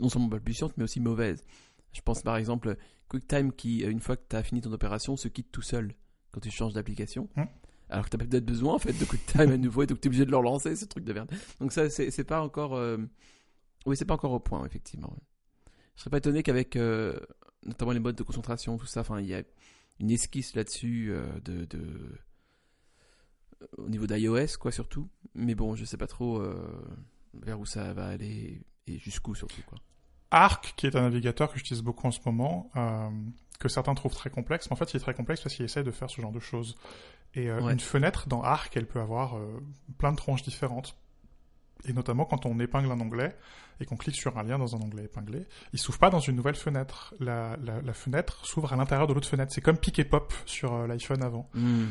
non 0.00 0.08
seulement 0.08 0.28
balbutiantes, 0.28 0.72
mais 0.76 0.84
aussi 0.84 1.00
mauvaises. 1.00 1.44
Je 1.92 2.00
pense 2.00 2.22
par 2.22 2.36
exemple 2.36 2.76
QuickTime 3.08 3.52
qui, 3.52 3.84
euh, 3.84 3.90
une 3.90 4.00
fois 4.00 4.16
que 4.16 4.24
tu 4.28 4.36
as 4.36 4.42
fini 4.42 4.60
ton 4.60 4.72
opération, 4.72 5.16
se 5.16 5.28
quitte 5.28 5.50
tout 5.52 5.62
seul 5.62 5.94
quand 6.32 6.40
tu 6.40 6.50
changes 6.50 6.74
d'application. 6.74 7.28
Hmm. 7.36 7.44
Alors 7.90 8.04
que 8.04 8.10
tu 8.10 8.22
as 8.22 8.26
peut-être 8.26 8.44
besoin 8.44 8.74
en 8.74 8.78
fait 8.78 8.92
de 8.92 9.04
QuickTime 9.04 9.50
à 9.52 9.56
nouveau 9.56 9.82
et 9.82 9.86
donc 9.86 10.00
tu 10.00 10.06
es 10.06 10.08
obligé 10.08 10.26
de 10.26 10.30
le 10.30 10.36
relancer, 10.36 10.76
ce 10.76 10.84
truc 10.84 11.04
de 11.04 11.12
merde. 11.12 11.30
Donc 11.60 11.72
ça, 11.72 11.88
c'est 11.88 12.10
c'est 12.10 12.24
pas 12.24 12.42
encore. 12.42 12.74
euh, 12.74 12.98
Oui, 13.86 13.96
c'est 13.96 14.04
pas 14.04 14.14
encore 14.14 14.32
au 14.32 14.40
point, 14.40 14.64
effectivement. 14.66 15.16
Je 15.96 16.02
serais 16.02 16.10
pas 16.10 16.18
étonné 16.18 16.42
qu'avec 16.42 16.76
euh, 16.76 17.18
notamment 17.64 17.92
les 17.92 18.00
modes 18.00 18.16
de 18.16 18.22
concentration, 18.22 18.76
tout 18.78 18.86
ça, 18.86 19.00
enfin, 19.00 19.20
il 19.20 19.26
y 19.26 19.34
a 19.34 19.42
une 20.00 20.10
esquisse 20.10 20.54
là-dessus 20.54 21.08
euh, 21.10 21.26
de, 21.40 21.64
de... 21.64 22.18
au 23.76 23.88
niveau 23.88 24.06
d'iOS, 24.06 24.56
quoi, 24.60 24.70
surtout. 24.72 25.08
Mais 25.34 25.54
bon, 25.54 25.74
je 25.76 25.84
sais 25.84 25.96
pas 25.96 26.06
trop 26.06 26.38
euh, 26.38 26.56
vers 27.34 27.58
où 27.60 27.66
ça 27.66 27.92
va 27.92 28.06
aller 28.06 28.62
et 28.86 28.98
jusqu'où 28.98 29.34
surtout, 29.34 29.62
quoi. 29.66 29.78
Arc, 30.30 30.74
qui 30.76 30.86
est 30.86 30.94
un 30.96 31.02
navigateur 31.02 31.50
que 31.50 31.56
j'utilise 31.58 31.82
beaucoup 31.82 32.06
en 32.06 32.10
ce 32.10 32.20
moment, 32.26 32.70
euh, 32.76 33.08
que 33.60 33.68
certains 33.68 33.94
trouvent 33.94 34.14
très 34.14 34.28
complexe, 34.30 34.68
mais 34.68 34.74
en 34.74 34.76
fait, 34.76 34.92
il 34.92 34.96
est 34.96 35.00
très 35.00 35.14
complexe 35.14 35.40
parce 35.42 35.54
qu'il 35.54 35.64
essaie 35.64 35.82
de 35.82 35.90
faire 35.90 36.10
ce 36.10 36.20
genre 36.20 36.32
de 36.32 36.40
choses. 36.40 36.76
Et 37.34 37.48
euh, 37.50 37.60
Ouais. 37.62 37.72
une 37.72 37.80
fenêtre 37.80 38.28
dans 38.28 38.42
Arc, 38.42 38.76
elle 38.76 38.86
peut 38.86 39.00
avoir 39.00 39.36
euh, 39.38 39.60
plein 39.98 40.12
de 40.12 40.16
tranches 40.16 40.42
différentes. 40.42 40.96
Et 41.84 41.92
notamment 41.92 42.24
quand 42.24 42.44
on 42.44 42.58
épingle 42.58 42.90
un 42.90 43.00
onglet 43.00 43.36
et 43.80 43.84
qu'on 43.86 43.96
clique 43.96 44.16
sur 44.16 44.36
un 44.36 44.42
lien 44.42 44.58
dans 44.58 44.74
un 44.74 44.80
onglet 44.80 45.04
épinglé, 45.04 45.46
il 45.72 45.78
s'ouvre 45.78 45.98
pas 45.98 46.10
dans 46.10 46.18
une 46.18 46.34
nouvelle 46.34 46.56
fenêtre. 46.56 47.14
La, 47.20 47.56
la- 47.62 47.80
la 47.80 47.92
fenêtre 47.94 48.44
s'ouvre 48.44 48.72
à 48.72 48.76
l'intérieur 48.76 49.06
de 49.06 49.12
l'autre 49.14 49.28
fenêtre. 49.28 49.52
C'est 49.54 49.60
comme 49.60 49.78
Pick 49.78 49.98
et 50.00 50.04
Pop 50.04 50.34
sur 50.44 50.86
l'iPhone 50.88 51.22
avant. 51.22 51.48
Hmm. 51.54 51.84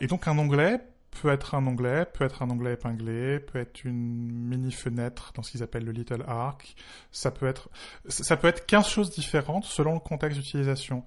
Et 0.00 0.06
donc 0.06 0.28
un 0.28 0.38
onglet 0.38 0.80
peut 1.20 1.30
être 1.30 1.54
un 1.54 1.66
onglet, 1.66 2.06
peut 2.06 2.24
être 2.24 2.42
un 2.42 2.50
onglet 2.50 2.74
épinglé, 2.74 3.40
peut 3.40 3.58
être 3.58 3.84
une 3.84 4.30
mini 4.30 4.72
fenêtre 4.72 5.32
dans 5.34 5.42
ce 5.42 5.50
qu'ils 5.50 5.62
appellent 5.62 5.84
le 5.84 5.92
little 5.92 6.24
arc. 6.26 6.76
Ça 7.10 7.30
peut 7.30 7.46
être, 7.46 7.70
ça 8.08 8.36
peut 8.36 8.48
être 8.48 8.66
15 8.66 8.86
choses 8.86 9.10
différentes 9.10 9.64
selon 9.64 9.94
le 9.94 10.00
contexte 10.00 10.38
d'utilisation. 10.38 11.04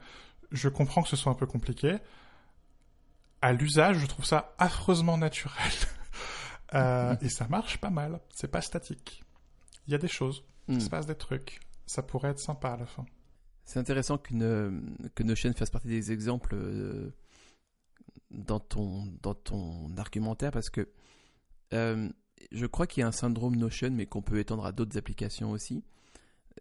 Je 0.52 0.70
comprends 0.70 1.04
que 1.04 1.10
ce 1.10 1.16
soit 1.16 1.32
un 1.32 1.36
peu 1.36 1.46
compliqué. 1.46 1.98
À 3.42 3.54
l'usage, 3.54 3.98
je 4.00 4.06
trouve 4.06 4.26
ça 4.26 4.56
affreusement 4.58 5.18
naturel. 5.18 5.56
Euh, 6.76 7.16
et 7.22 7.30
ça 7.30 7.48
marche 7.48 7.80
pas 7.80 7.90
mal. 7.90 8.20
C'est 8.30 8.52
pas 8.52 8.62
statique. 8.62 9.24
Il 9.88 9.92
y 9.92 9.96
a 9.96 9.98
des 9.98 10.08
choses. 10.08 10.44
Hmm. 10.68 10.74
Il 10.74 10.82
se 10.84 10.90
passe 10.92 11.08
des 11.08 11.16
trucs. 11.16 11.62
Ça 11.88 12.04
pourrait 12.04 12.30
être 12.30 12.40
sympa 12.40 12.70
à 12.70 12.78
la 12.78 12.86
fin. 12.86 13.08
C'est 13.66 13.80
intéressant 13.80 14.20
qu'une 14.20 14.44
euh, 14.44 14.80
que 15.16 15.24
Notion 15.24 15.52
fasse 15.54 15.72
partie 15.72 15.88
des 15.88 16.12
exemples 16.12 16.54
euh, 16.54 17.12
dans 18.32 18.60
ton 18.60 19.06
dans 19.22 19.34
ton 19.34 19.96
argumentaire 19.98 20.52
parce 20.52 20.70
que 20.70 20.88
euh, 21.74 22.10
je 22.52 22.66
crois 22.66 22.88
qu'il 22.88 23.02
y 23.02 23.04
a 23.04 23.08
un 23.08 23.12
syndrome 23.12 23.56
Notion 23.56 23.92
mais 23.92 24.06
qu'on 24.06 24.22
peut 24.22 24.40
étendre 24.40 24.66
à 24.66 24.72
d'autres 24.72 24.98
applications 24.98 25.52
aussi 25.52 25.84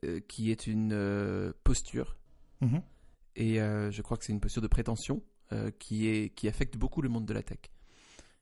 euh, 0.05 0.21
qui 0.21 0.51
est 0.51 0.67
une 0.67 0.93
euh, 0.93 1.53
posture 1.65 2.17
Mhm. 2.61 2.83
et 3.37 3.59
je 3.59 4.03
crois 4.03 4.17
que 4.17 4.25
c'est 4.25 4.33
une 4.33 4.41
posture 4.41 4.63
de 4.63 4.67
prétention 4.67 5.23
qui 5.79 6.09
est 6.09 6.35
qui 6.35 6.49
affecte 6.49 6.77
beaucoup 6.77 7.03
le 7.03 7.09
monde 7.09 7.25
de 7.25 7.33
la 7.33 7.45
tech 7.45 7.61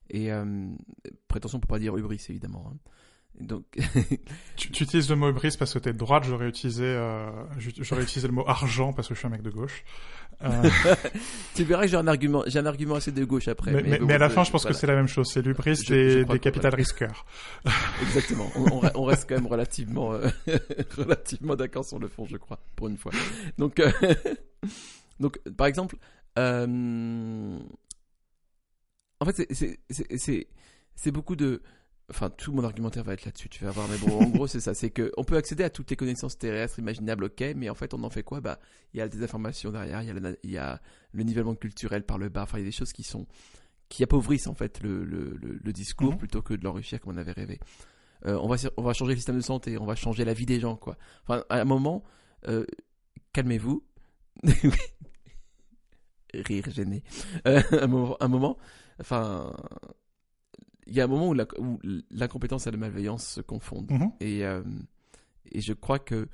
et 0.09 0.31
prétention 1.29 1.61
pour 1.61 1.69
pas 1.69 1.79
dire 1.79 1.95
hubris 1.99 2.25
évidemment 2.31 2.73
hein. 2.73 2.79
Donc 3.41 3.65
Tu, 4.57 4.71
tu 4.71 4.85
utilises 4.85 5.11
le 5.11 5.17
mot 5.17 5.31
brise 5.33 5.57
parce 5.57 5.75
que 5.75 5.79
t'es 5.79 5.93
de 5.93 5.99
droite, 5.99 6.25
j'aurais 6.27 6.49
utilisé, 6.49 6.85
euh, 6.85 7.29
j'aurais 7.81 8.03
utilisé 8.03 8.27
le 8.29 8.33
mot 8.35 8.45
argent 8.47 8.93
parce 8.93 9.09
que 9.09 9.15
je 9.15 9.19
suis 9.19 9.27
un 9.27 9.31
mec 9.31 9.43
de 9.43 9.51
gauche. 9.51 9.85
Euh, 10.43 10.69
tu 11.55 11.65
verras 11.65 11.83
que 11.83 11.89
j'ai 11.89 11.97
un 11.97 12.07
argument 12.07 12.43
j'ai 12.47 12.59
un 12.59 12.67
argument 12.67 12.97
assez 12.97 13.11
de 13.13 13.25
gauche 13.25 13.49
après 13.49 13.73
mais, 13.73 13.83
mais- 13.83 13.99
bon, 13.99 14.07
mais 14.07 14.15
à 14.15 14.19
la 14.19 14.29
fin, 14.31 14.45
je 14.45 14.51
pense 14.51 14.63
voilà. 14.63 14.75
que 14.75 14.81
c'est 14.81 14.87
la 14.87 14.95
même 14.95 15.09
chose. 15.09 15.31
C'est 15.33 15.41
l'ubris 15.43 15.77
des, 15.89 16.25
des 16.25 16.39
capital 16.39 16.75
risqueurs. 16.75 17.25
Exactement. 18.03 18.51
On, 18.57 18.63
on 18.65 18.81
re- 18.81 18.93
on 18.95 19.05
reste 19.05 19.27
quand 19.29 19.35
même 19.37 19.47
relativement, 19.47 20.13
euh, 20.13 20.29
relativement 20.97 21.57
d'accord 21.57 21.85
sur 21.85 21.99
le 21.99 22.09
fond, 22.09 22.27
je 22.27 22.37
crois, 22.37 22.59
pour 22.75 22.89
une 22.89 22.97
fois. 22.99 23.13
Donc, 23.59 23.81
donc 25.21 25.39
par 25.57 25.67
exemple, 25.67 25.97
en 29.21 29.25
fait, 29.25 29.37
c'est- 29.37 29.55
c'est- 29.55 29.79
c'est 29.91 30.19
c'est- 30.19 30.47
c'est 30.95 31.11
beaucoup 31.11 31.37
de. 31.37 31.63
Enfin, 32.09 32.31
tout 32.31 32.53
mon 32.53 32.63
argumentaire 32.63 33.03
va 33.03 33.15
être 33.15 33.25
là-dessus, 33.25 33.49
tu 33.49 33.65
vas 33.65 33.73
voir. 33.73 33.89
Mais 33.89 33.99
bon, 33.99 34.21
en 34.21 34.29
gros, 34.29 34.47
c'est 34.47 34.61
ça. 34.61 34.75
C'est 34.75 34.91
que 34.91 35.11
on 35.17 35.25
peut 35.25 35.37
accéder 35.37 35.65
à 35.65 35.71
toutes 35.71 35.91
les 35.91 35.97
connaissances 35.97 36.39
terrestres 36.39 36.79
imaginables, 36.79 37.25
ok, 37.25 37.43
mais 37.57 37.69
en 37.69 37.75
fait, 37.75 37.95
on 37.95 38.05
en 38.05 38.11
fait 38.11 38.23
quoi? 38.23 38.41
Bah, 38.41 38.61
il 38.95 38.99
y 38.99 39.01
a 39.01 39.09
des 39.09 39.25
informations 39.25 39.73
derrière, 39.73 40.03
il 40.03 40.07
y 40.07 40.11
a, 40.11 40.15
la- 40.15 40.37
il 40.45 40.51
y 40.51 40.57
a 40.59 40.81
le 41.13 41.23
nivellement 41.25 41.57
culturel 41.57 42.05
par 42.05 42.19
le 42.19 42.29
bas. 42.29 42.45
Enfin, 42.45 42.59
il 42.59 42.61
y 42.61 42.65
a 42.65 42.67
des 42.69 42.73
choses 42.77 42.93
qui 42.93 43.03
sont 43.03 43.27
qui 43.89 44.03
appauvrissent 44.05 44.47
en 44.49 44.55
fait 44.55 44.81
le, 44.83 45.05
le, 45.05 45.37
le, 45.41 45.59
le 45.63 45.73
discours 45.73 46.13
Mhm. 46.13 46.19
plutôt 46.19 46.43
que 46.43 46.55
de 46.55 46.63
l'enrichir 46.65 47.01
comme 47.01 47.15
on 47.15 47.17
avait 47.19 47.33
rêvé. 47.33 47.59
Euh, 48.25 48.39
on 48.41 48.49
va 48.49 48.57
on 48.77 48.83
va 48.83 48.93
changer 48.93 49.13
le 49.13 49.17
système 49.17 49.37
de 49.37 49.41
santé, 49.43 49.77
on 49.79 49.85
va 49.85 49.95
changer 49.97 50.25
la 50.25 50.33
vie 50.35 50.47
des 50.47 50.59
gens, 50.61 50.77
quoi. 50.77 50.97
Enfin, 51.25 51.45
à 51.49 51.61
un 51.61 51.65
moment, 51.65 52.03
euh, 52.49 52.65
calmez-vous. 53.33 53.85
Rire 56.35 56.71
gêné. 56.71 57.03
Euh, 57.47 57.63
un 57.73 57.87
moment, 57.87 58.17
un 58.21 58.29
moment, 58.29 58.59
enfin, 59.01 59.55
il 60.87 60.95
y 60.95 61.01
a 61.01 61.05
un 61.05 61.09
moment 61.09 61.29
où 61.29 61.35
la- 61.35 61.47
où 61.59 61.79
l'incompétence 62.11 62.67
et 62.67 62.71
la 62.71 62.77
malveillance 62.77 63.27
se 63.27 63.41
confondent. 63.41 63.91
Mhm. 63.91 64.13
Et, 64.21 64.45
euh, 64.45 64.63
et 65.51 65.61
je 65.61 65.73
crois 65.73 65.99
que 65.99 66.29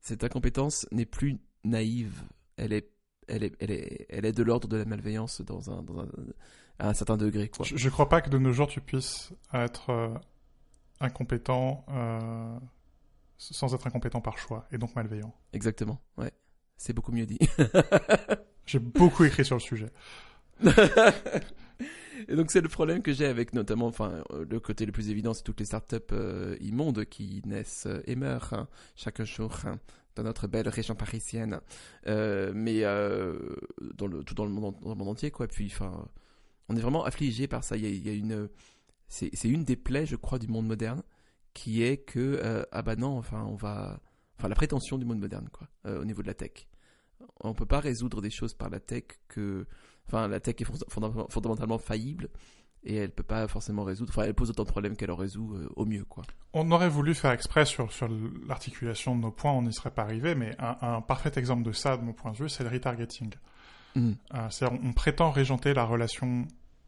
cette 0.00 0.24
incompétence 0.24 0.86
n'est 0.92 1.06
plus 1.06 1.38
naïve. 1.64 2.22
Elle 2.56 2.72
est, 2.72 2.90
elle 3.28 3.42
est, 3.44 3.54
elle 3.60 3.70
est, 3.70 4.06
elle 4.10 4.24
est 4.26 4.32
de 4.32 4.42
l'ordre 4.42 4.68
de 4.68 4.76
la 4.76 4.84
malveillance 4.84 5.40
dans 5.42 5.70
un, 5.70 5.82
dans 5.82 6.00
un, 6.00 6.08
à 6.78 6.88
un 6.88 6.94
certain 6.94 7.16
degré, 7.16 7.48
quoi. 7.48 7.64
Je, 7.64 7.76
je 7.76 7.88
crois 7.88 8.08
pas 8.08 8.20
que 8.20 8.28
de 8.30 8.38
nos 8.38 8.52
jours 8.52 8.66
tu 8.68 8.80
puisses 8.80 9.32
être 9.52 9.90
euh, 9.90 10.14
incompétent 11.00 11.84
euh, 11.88 12.58
sans 13.38 13.74
être 13.74 13.86
incompétent 13.86 14.20
par 14.20 14.38
choix 14.38 14.66
et 14.72 14.78
donc 14.78 14.94
malveillant. 14.94 15.34
Exactement. 15.52 16.00
Ouais. 16.16 16.32
C'est 16.76 16.92
beaucoup 16.92 17.12
mieux 17.12 17.26
dit. 17.26 17.38
J'ai 18.66 18.78
beaucoup 18.80 19.24
écrit 19.24 19.44
sur 19.44 19.56
le 19.56 19.60
sujet. 19.60 19.90
Et 22.28 22.36
donc 22.36 22.50
c'est 22.50 22.60
le 22.60 22.68
problème 22.68 23.02
que 23.02 23.12
j'ai 23.12 23.26
avec 23.26 23.52
notamment, 23.52 23.86
enfin 23.86 24.24
euh, 24.30 24.44
le 24.48 24.60
côté 24.60 24.86
le 24.86 24.92
plus 24.92 25.10
évident, 25.10 25.34
c'est 25.34 25.42
toutes 25.42 25.60
les 25.60 25.66
startups 25.66 25.96
euh, 26.12 26.56
immondes 26.60 27.04
qui 27.04 27.42
naissent 27.44 27.86
euh, 27.86 28.02
et 28.06 28.16
meurent 28.16 28.52
hein, 28.52 28.68
chaque 28.96 29.22
jour 29.22 29.54
hein, 29.64 29.78
dans 30.14 30.22
notre 30.22 30.46
belle 30.46 30.68
région 30.68 30.94
parisienne, 30.94 31.60
mais 32.06 32.82
tout 33.96 34.34
dans 34.34 34.44
le 34.44 34.50
monde, 34.50 34.76
entier 34.84 35.30
quoi. 35.30 35.48
Puis 35.48 35.66
enfin, 35.66 36.08
on 36.68 36.76
est 36.76 36.80
vraiment 36.80 37.04
affligé 37.04 37.48
par 37.48 37.64
ça. 37.64 37.76
Il 37.76 37.84
y 37.84 38.08
a, 38.08 38.12
une, 38.12 38.48
c'est 39.08 39.44
une 39.44 39.64
des 39.64 39.74
plaies, 39.74 40.06
je 40.06 40.14
crois, 40.14 40.38
du 40.38 40.46
monde 40.46 40.68
moderne, 40.68 41.02
qui 41.52 41.82
est 41.82 41.96
que 41.96 42.64
ah 42.70 42.82
bah 42.82 42.94
non, 42.94 43.18
enfin 43.18 43.44
on 43.44 43.56
va, 43.56 44.00
enfin 44.38 44.46
la 44.46 44.54
prétention 44.54 44.98
du 44.98 45.04
monde 45.04 45.18
moderne 45.18 45.48
quoi, 45.50 45.68
au 45.98 46.04
niveau 46.04 46.22
de 46.22 46.28
la 46.28 46.34
tech. 46.34 46.68
On 47.40 47.52
peut 47.52 47.66
pas 47.66 47.80
résoudre 47.80 48.22
des 48.22 48.30
choses 48.30 48.54
par 48.54 48.70
la 48.70 48.78
tech 48.78 49.04
que 49.26 49.66
Enfin, 50.06 50.28
la 50.28 50.40
tech 50.40 50.56
est 50.60 50.64
fond- 50.64 50.74
fonda- 50.88 51.26
fondamentalement 51.30 51.78
faillible 51.78 52.28
et 52.86 52.96
elle 52.96 53.10
peut 53.10 53.22
pas 53.22 53.48
forcément 53.48 53.84
résoudre. 53.84 54.12
Enfin, 54.14 54.26
elle 54.26 54.34
pose 54.34 54.50
autant 54.50 54.64
de 54.64 54.68
problèmes 54.68 54.96
qu'elle 54.96 55.10
en 55.10 55.16
résout 55.16 55.54
euh, 55.54 55.68
au 55.76 55.86
mieux, 55.86 56.04
quoi. 56.04 56.22
On 56.52 56.70
aurait 56.70 56.88
voulu 56.90 57.14
faire 57.14 57.30
exprès 57.32 57.64
sur, 57.64 57.90
sur 57.92 58.08
l'articulation 58.46 59.16
de 59.16 59.22
nos 59.22 59.30
points, 59.30 59.52
on 59.52 59.62
n'y 59.62 59.72
serait 59.72 59.90
pas 59.90 60.02
arrivé, 60.02 60.34
mais 60.34 60.54
un, 60.58 60.76
un 60.82 61.00
parfait 61.00 61.32
exemple 61.36 61.62
de 61.62 61.72
ça, 61.72 61.96
de 61.96 62.02
mon 62.02 62.12
point 62.12 62.32
de 62.32 62.36
vue, 62.36 62.48
c'est 62.48 62.62
le 62.64 62.70
retargeting. 62.70 63.32
Euh, 64.34 64.48
C'est-à-dire, 64.50 64.78
on, 64.84 64.88
on 64.88 64.92
prétend 64.92 65.30
régenter 65.30 65.72
la 65.72 65.84
relation 65.84 66.46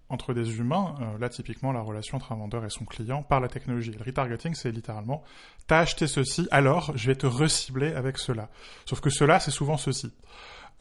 entre 0.09 0.35
des 0.35 0.59
humains, 0.59 0.95
euh, 1.01 1.19
là 1.19 1.29
typiquement 1.29 1.73
la 1.73 1.81
relation 1.81 2.17
entre 2.19 2.31
un 2.33 2.37
vendeur 2.37 2.65
et 2.65 2.71
son 2.71 2.85
client, 2.85 3.23
par 3.25 3.41
la 3.41 3.49
technologie. 3.49 3.91
Le 3.93 4.05
retargeting, 4.05 4.55
c'est 4.55 4.71
littéralement, 4.71 5.25
t'as 5.67 5.79
acheté 5.81 6.07
ceci, 6.07 6.47
alors 6.51 6.97
je 6.97 7.07
vais 7.09 7.17
te 7.17 7.27
recibler 7.27 7.93
avec 7.95 8.19
cela. 8.19 8.49
Sauf 8.85 9.01
que 9.01 9.11
cela, 9.11 9.41
c'est 9.41 9.51
souvent 9.51 9.77
ceci. 9.77 10.13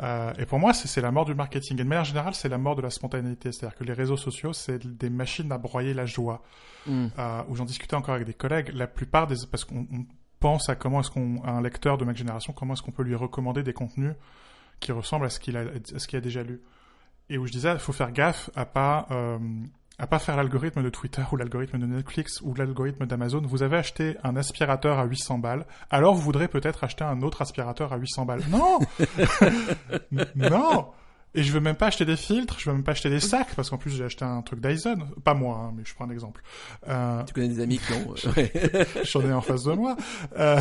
Euh, 0.01 0.33
et 0.37 0.45
pour 0.45 0.59
moi, 0.59 0.73
c'est 0.73 1.01
la 1.01 1.11
mort 1.11 1.25
du 1.25 1.35
marketing. 1.35 1.79
Et 1.79 1.83
de 1.83 1.87
manière 1.87 2.03
générale, 2.03 2.35
c'est 2.35 2.49
la 2.49 2.57
mort 2.57 2.75
de 2.75 2.81
la 2.81 2.89
spontanéité. 2.89 3.51
C'est-à-dire 3.51 3.77
que 3.77 3.83
les 3.83 3.93
réseaux 3.93 4.17
sociaux, 4.17 4.51
c'est 4.53 4.85
des 4.85 5.09
machines 5.09 5.51
à 5.51 5.57
broyer 5.57 5.93
la 5.93 6.05
joie 6.05 6.41
Mm. 6.87 7.07
euh, 7.17 7.43
où 7.47 7.55
j'en 7.55 7.65
discutais 7.65 7.95
encore 7.95 8.15
avec 8.15 8.27
des 8.27 8.33
collègues, 8.33 8.71
la 8.73 8.87
plupart 8.87 9.27
des 9.27 9.35
parce 9.49 9.65
qu'on 9.65 9.87
on 9.91 10.05
pense 10.39 10.69
à 10.69 10.75
comment 10.75 10.99
est-ce 10.99 11.09
qu'on 11.09 11.41
à 11.43 11.51
un 11.51 11.61
lecteur 11.61 11.97
de 11.97 12.05
ma 12.05 12.13
génération, 12.13 12.53
comment 12.53 12.73
est-ce 12.73 12.83
qu'on 12.83 12.91
peut 12.91 13.03
lui 13.03 13.15
recommander 13.15 13.63
des 13.63 13.73
contenus 13.73 14.13
qui 14.79 14.91
ressemblent 14.91 15.25
à 15.25 15.29
ce 15.29 15.39
qu'il 15.39 15.57
a 15.57 15.61
à 15.61 15.99
ce 15.99 16.07
qu'il 16.07 16.17
a 16.17 16.21
déjà 16.21 16.43
lu. 16.43 16.61
Et 17.29 17.37
où 17.39 17.47
je 17.47 17.51
disais, 17.51 17.73
il 17.73 17.79
faut 17.79 17.93
faire 17.93 18.11
gaffe 18.11 18.51
à 18.55 18.65
pas 18.65 19.07
euh, 19.09 19.39
à 19.97 20.07
pas 20.07 20.19
faire 20.19 20.35
l'algorithme 20.35 20.83
de 20.83 20.89
Twitter 20.89 21.23
ou 21.31 21.37
l'algorithme 21.37 21.77
de 21.79 21.85
Netflix 21.85 22.41
ou 22.41 22.53
l'algorithme 22.53 23.05
d'Amazon. 23.05 23.41
Vous 23.45 23.63
avez 23.63 23.77
acheté 23.77 24.15
un 24.23 24.35
aspirateur 24.35 24.99
à 24.99 25.05
800 25.05 25.37
balles, 25.39 25.65
alors 25.89 26.13
vous 26.15 26.21
voudrez 26.21 26.47
peut-être 26.47 26.83
acheter 26.83 27.03
un 27.03 27.21
autre 27.21 27.41
aspirateur 27.41 27.93
à 27.93 27.97
800 27.97 28.25
balles. 28.25 28.41
Non, 28.49 28.79
non. 30.35 30.87
Et 31.37 31.43
je 31.43 31.51
veux 31.51 31.59
même 31.59 31.75
pas 31.75 31.87
acheter 31.87 32.05
des 32.05 32.15
filtres, 32.15 32.57
je 32.59 32.69
veux 32.69 32.73
même 32.73 32.83
pas 32.85 32.93
acheter 32.93 33.09
des 33.09 33.19
sacs, 33.19 33.55
parce 33.55 33.69
qu'en 33.69 33.77
plus 33.77 33.91
j'ai 33.91 34.05
acheté 34.05 34.23
un 34.23 34.41
truc 34.41 34.61
Dyson. 34.61 34.97
Pas 35.25 35.33
moi, 35.33 35.57
hein, 35.67 35.73
mais 35.75 35.83
je 35.85 35.93
prends 35.93 36.05
un 36.05 36.09
exemple. 36.09 36.41
Euh, 36.87 37.23
Tu 37.23 37.33
connais 37.33 37.49
des 37.49 37.59
amis 37.59 37.77
qui 37.77 37.91
ont. 37.91 38.15
J'en 39.03 39.21
ai 39.21 39.33
en 39.33 39.41
face 39.41 39.63
de 39.65 39.73
moi. 39.73 39.97
Euh, 40.39 40.57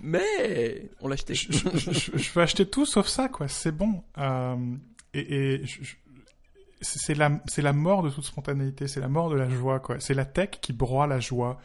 Mais 0.00 0.90
on 1.02 1.08
l'a 1.08 1.14
acheté. 1.14 1.34
je, 1.34 1.52
je, 1.52 1.90
je- 1.92 2.16
je 2.16 2.32
veux 2.32 2.40
acheter 2.42 2.64
tout 2.66 2.86
sauf 2.86 3.06
ça, 3.06 3.28
quoi. 3.28 3.48
C'est 3.48 3.72
bon. 3.72 4.02
Euh, 4.16 4.56
et 5.12 5.34
et 5.56 5.66
je- 5.66 5.94
c'est 6.80 7.14
la, 7.14 7.40
c'est 7.46 7.62
la 7.62 7.72
mort 7.72 8.02
de 8.02 8.10
toute 8.10 8.24
spontanéité, 8.24 8.88
c'est 8.88 9.00
la 9.00 9.08
mort 9.08 9.30
de 9.30 9.36
la 9.36 9.48
joie, 9.48 9.80
quoi. 9.80 10.00
C'est 10.00 10.14
la 10.14 10.24
tech 10.24 10.50
qui 10.60 10.72
broie 10.72 11.06
la 11.06 11.20
joie. 11.20 11.58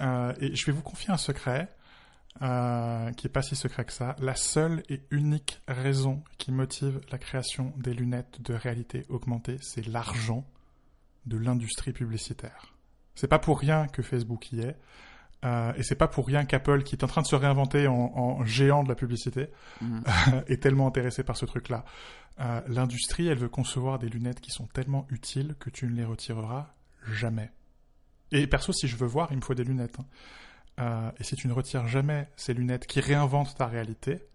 Euh, 0.00 0.32
et 0.40 0.54
je 0.54 0.66
vais 0.66 0.72
vous 0.72 0.82
confier 0.82 1.12
un 1.12 1.16
secret, 1.16 1.68
euh, 2.42 3.12
qui 3.12 3.26
est 3.26 3.30
pas 3.30 3.42
si 3.42 3.56
secret 3.56 3.84
que 3.84 3.92
ça. 3.92 4.14
La 4.18 4.34
seule 4.34 4.82
et 4.88 5.00
unique 5.10 5.60
raison 5.68 6.22
qui 6.38 6.52
motive 6.52 7.00
la 7.10 7.18
création 7.18 7.72
des 7.76 7.94
lunettes 7.94 8.42
de 8.42 8.54
réalité 8.54 9.04
augmentée, 9.08 9.58
c'est 9.62 9.86
l'argent 9.86 10.46
de 11.24 11.38
l'industrie 11.38 11.92
publicitaire. 11.92 12.74
C'est 13.14 13.28
pas 13.28 13.38
pour 13.38 13.58
rien 13.58 13.88
que 13.88 14.02
Facebook 14.02 14.52
y 14.52 14.60
est. 14.60 14.76
Euh, 15.44 15.72
et 15.76 15.82
c'est 15.82 15.94
pas 15.94 16.08
pour 16.08 16.26
rien 16.26 16.44
qu'Apple, 16.44 16.82
qui 16.82 16.94
est 16.96 17.04
en 17.04 17.06
train 17.06 17.22
de 17.22 17.26
se 17.26 17.36
réinventer 17.36 17.86
en, 17.86 17.94
en 17.94 18.44
géant 18.44 18.82
de 18.82 18.88
la 18.88 18.94
publicité, 18.94 19.48
Mm. 19.80 20.00
est 20.48 20.62
tellement 20.62 20.86
intéressé 20.88 21.22
par 21.22 21.36
ce 21.36 21.44
truc-là. 21.44 21.84
Euh, 22.40 22.60
L'industrie, 22.68 23.28
elle 23.28 23.38
veut 23.38 23.48
concevoir 23.48 23.98
des 23.98 24.08
lunettes 24.08 24.40
qui 24.40 24.50
sont 24.50 24.66
tellement 24.66 25.06
utiles 25.10 25.54
que 25.60 25.70
tu 25.70 25.86
ne 25.86 25.94
les 25.94 26.04
retireras 26.04 26.74
jamais. 27.12 27.50
Et 28.32 28.46
perso, 28.46 28.72
si 28.72 28.88
je 28.88 28.96
veux 28.96 29.06
voir, 29.06 29.28
il 29.30 29.36
me 29.36 29.42
faut 29.42 29.54
des 29.54 29.64
lunettes. 29.64 29.98
hein. 30.00 30.04
euh, 30.80 31.10
et 31.18 31.24
si 31.24 31.36
tu 31.36 31.46
ne 31.48 31.52
retires 31.52 31.86
jamais 31.86 32.28
ces 32.36 32.54
lunettes 32.54 32.86
qui 32.86 33.00
réinventent 33.00 33.54
ta 33.56 33.66
réalité, 33.66 34.26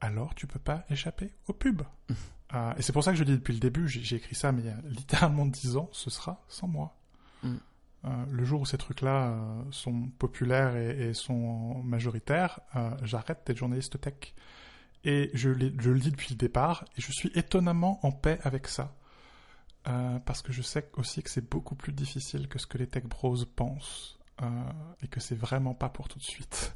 alors 0.00 0.34
tu 0.34 0.46
peux 0.46 0.58
pas 0.58 0.84
échapper 0.90 1.32
au 1.48 1.52
pub. 1.52 1.82
Euh, 2.52 2.72
et 2.76 2.82
c'est 2.82 2.92
pour 2.92 3.02
ça 3.02 3.10
que 3.10 3.16
je 3.16 3.24
dis 3.24 3.32
depuis 3.32 3.54
le 3.54 3.58
début, 3.58 3.88
j'ai 3.88 4.02
j'ai 4.04 4.16
écrit 4.16 4.36
ça, 4.36 4.52
mais 4.52 4.60
il 4.62 4.66
y 4.66 4.70
a 4.70 4.76
littéralement 4.84 5.44
10 5.46 5.76
ans, 5.76 5.88
ce 5.92 6.08
sera 6.08 6.44
sans 6.46 6.68
moi. 6.68 6.94
Mm. 7.42 7.54
Euh, 8.04 8.24
le 8.30 8.44
jour 8.44 8.60
où 8.60 8.66
ces 8.66 8.76
trucs-là 8.76 9.28
euh, 9.28 9.62
sont 9.70 10.08
populaires 10.18 10.76
et, 10.76 11.08
et 11.08 11.14
sont 11.14 11.82
majoritaires, 11.82 12.60
euh, 12.76 12.90
j'arrête 13.02 13.42
d'être 13.46 13.56
journaliste 13.56 14.00
tech. 14.00 14.34
Et 15.04 15.30
je, 15.34 15.50
je 15.50 15.90
le 15.90 15.98
dis 15.98 16.10
depuis 16.10 16.30
le 16.30 16.38
départ, 16.38 16.84
et 16.96 17.00
je 17.00 17.12
suis 17.12 17.30
étonnamment 17.34 18.00
en 18.02 18.12
paix 18.12 18.38
avec 18.42 18.68
ça. 18.68 18.94
Parce 20.24 20.40
que 20.40 20.50
je 20.50 20.62
sais 20.62 20.88
aussi 20.96 21.22
que 21.22 21.28
c'est 21.28 21.46
beaucoup 21.46 21.74
plus 21.74 21.92
difficile 21.92 22.48
que 22.48 22.58
ce 22.58 22.66
que 22.66 22.78
les 22.78 22.86
tech 22.86 23.04
bros 23.04 23.36
pensent. 23.44 24.18
et 25.02 25.08
que 25.08 25.20
c'est 25.20 25.34
vraiment 25.34 25.74
pas 25.74 25.90
pour 25.90 26.08
tout 26.08 26.18
de 26.18 26.24
suite. 26.24 26.74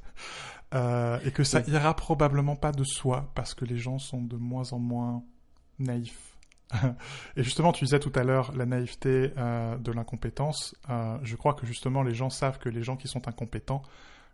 Et 0.74 1.30
que 1.32 1.42
ça 1.42 1.62
ira 1.68 1.96
probablement 1.96 2.54
pas 2.54 2.70
de 2.70 2.84
soi, 2.84 3.32
parce 3.34 3.54
que 3.54 3.64
les 3.64 3.78
gens 3.78 3.98
sont 3.98 4.20
de 4.20 4.36
moins 4.36 4.74
en 4.74 4.78
moins 4.78 5.24
naïfs. 5.78 6.27
et 7.36 7.42
justement, 7.42 7.72
tu 7.72 7.84
disais 7.84 8.00
tout 8.00 8.12
à 8.14 8.24
l'heure 8.24 8.52
la 8.56 8.66
naïveté 8.66 9.32
euh, 9.36 9.76
de 9.78 9.92
l'incompétence. 9.92 10.74
Euh, 10.90 11.18
je 11.22 11.36
crois 11.36 11.54
que 11.54 11.66
justement, 11.66 12.02
les 12.02 12.14
gens 12.14 12.30
savent 12.30 12.58
que 12.58 12.68
les 12.68 12.82
gens 12.82 12.96
qui 12.96 13.08
sont 13.08 13.26
incompétents 13.28 13.82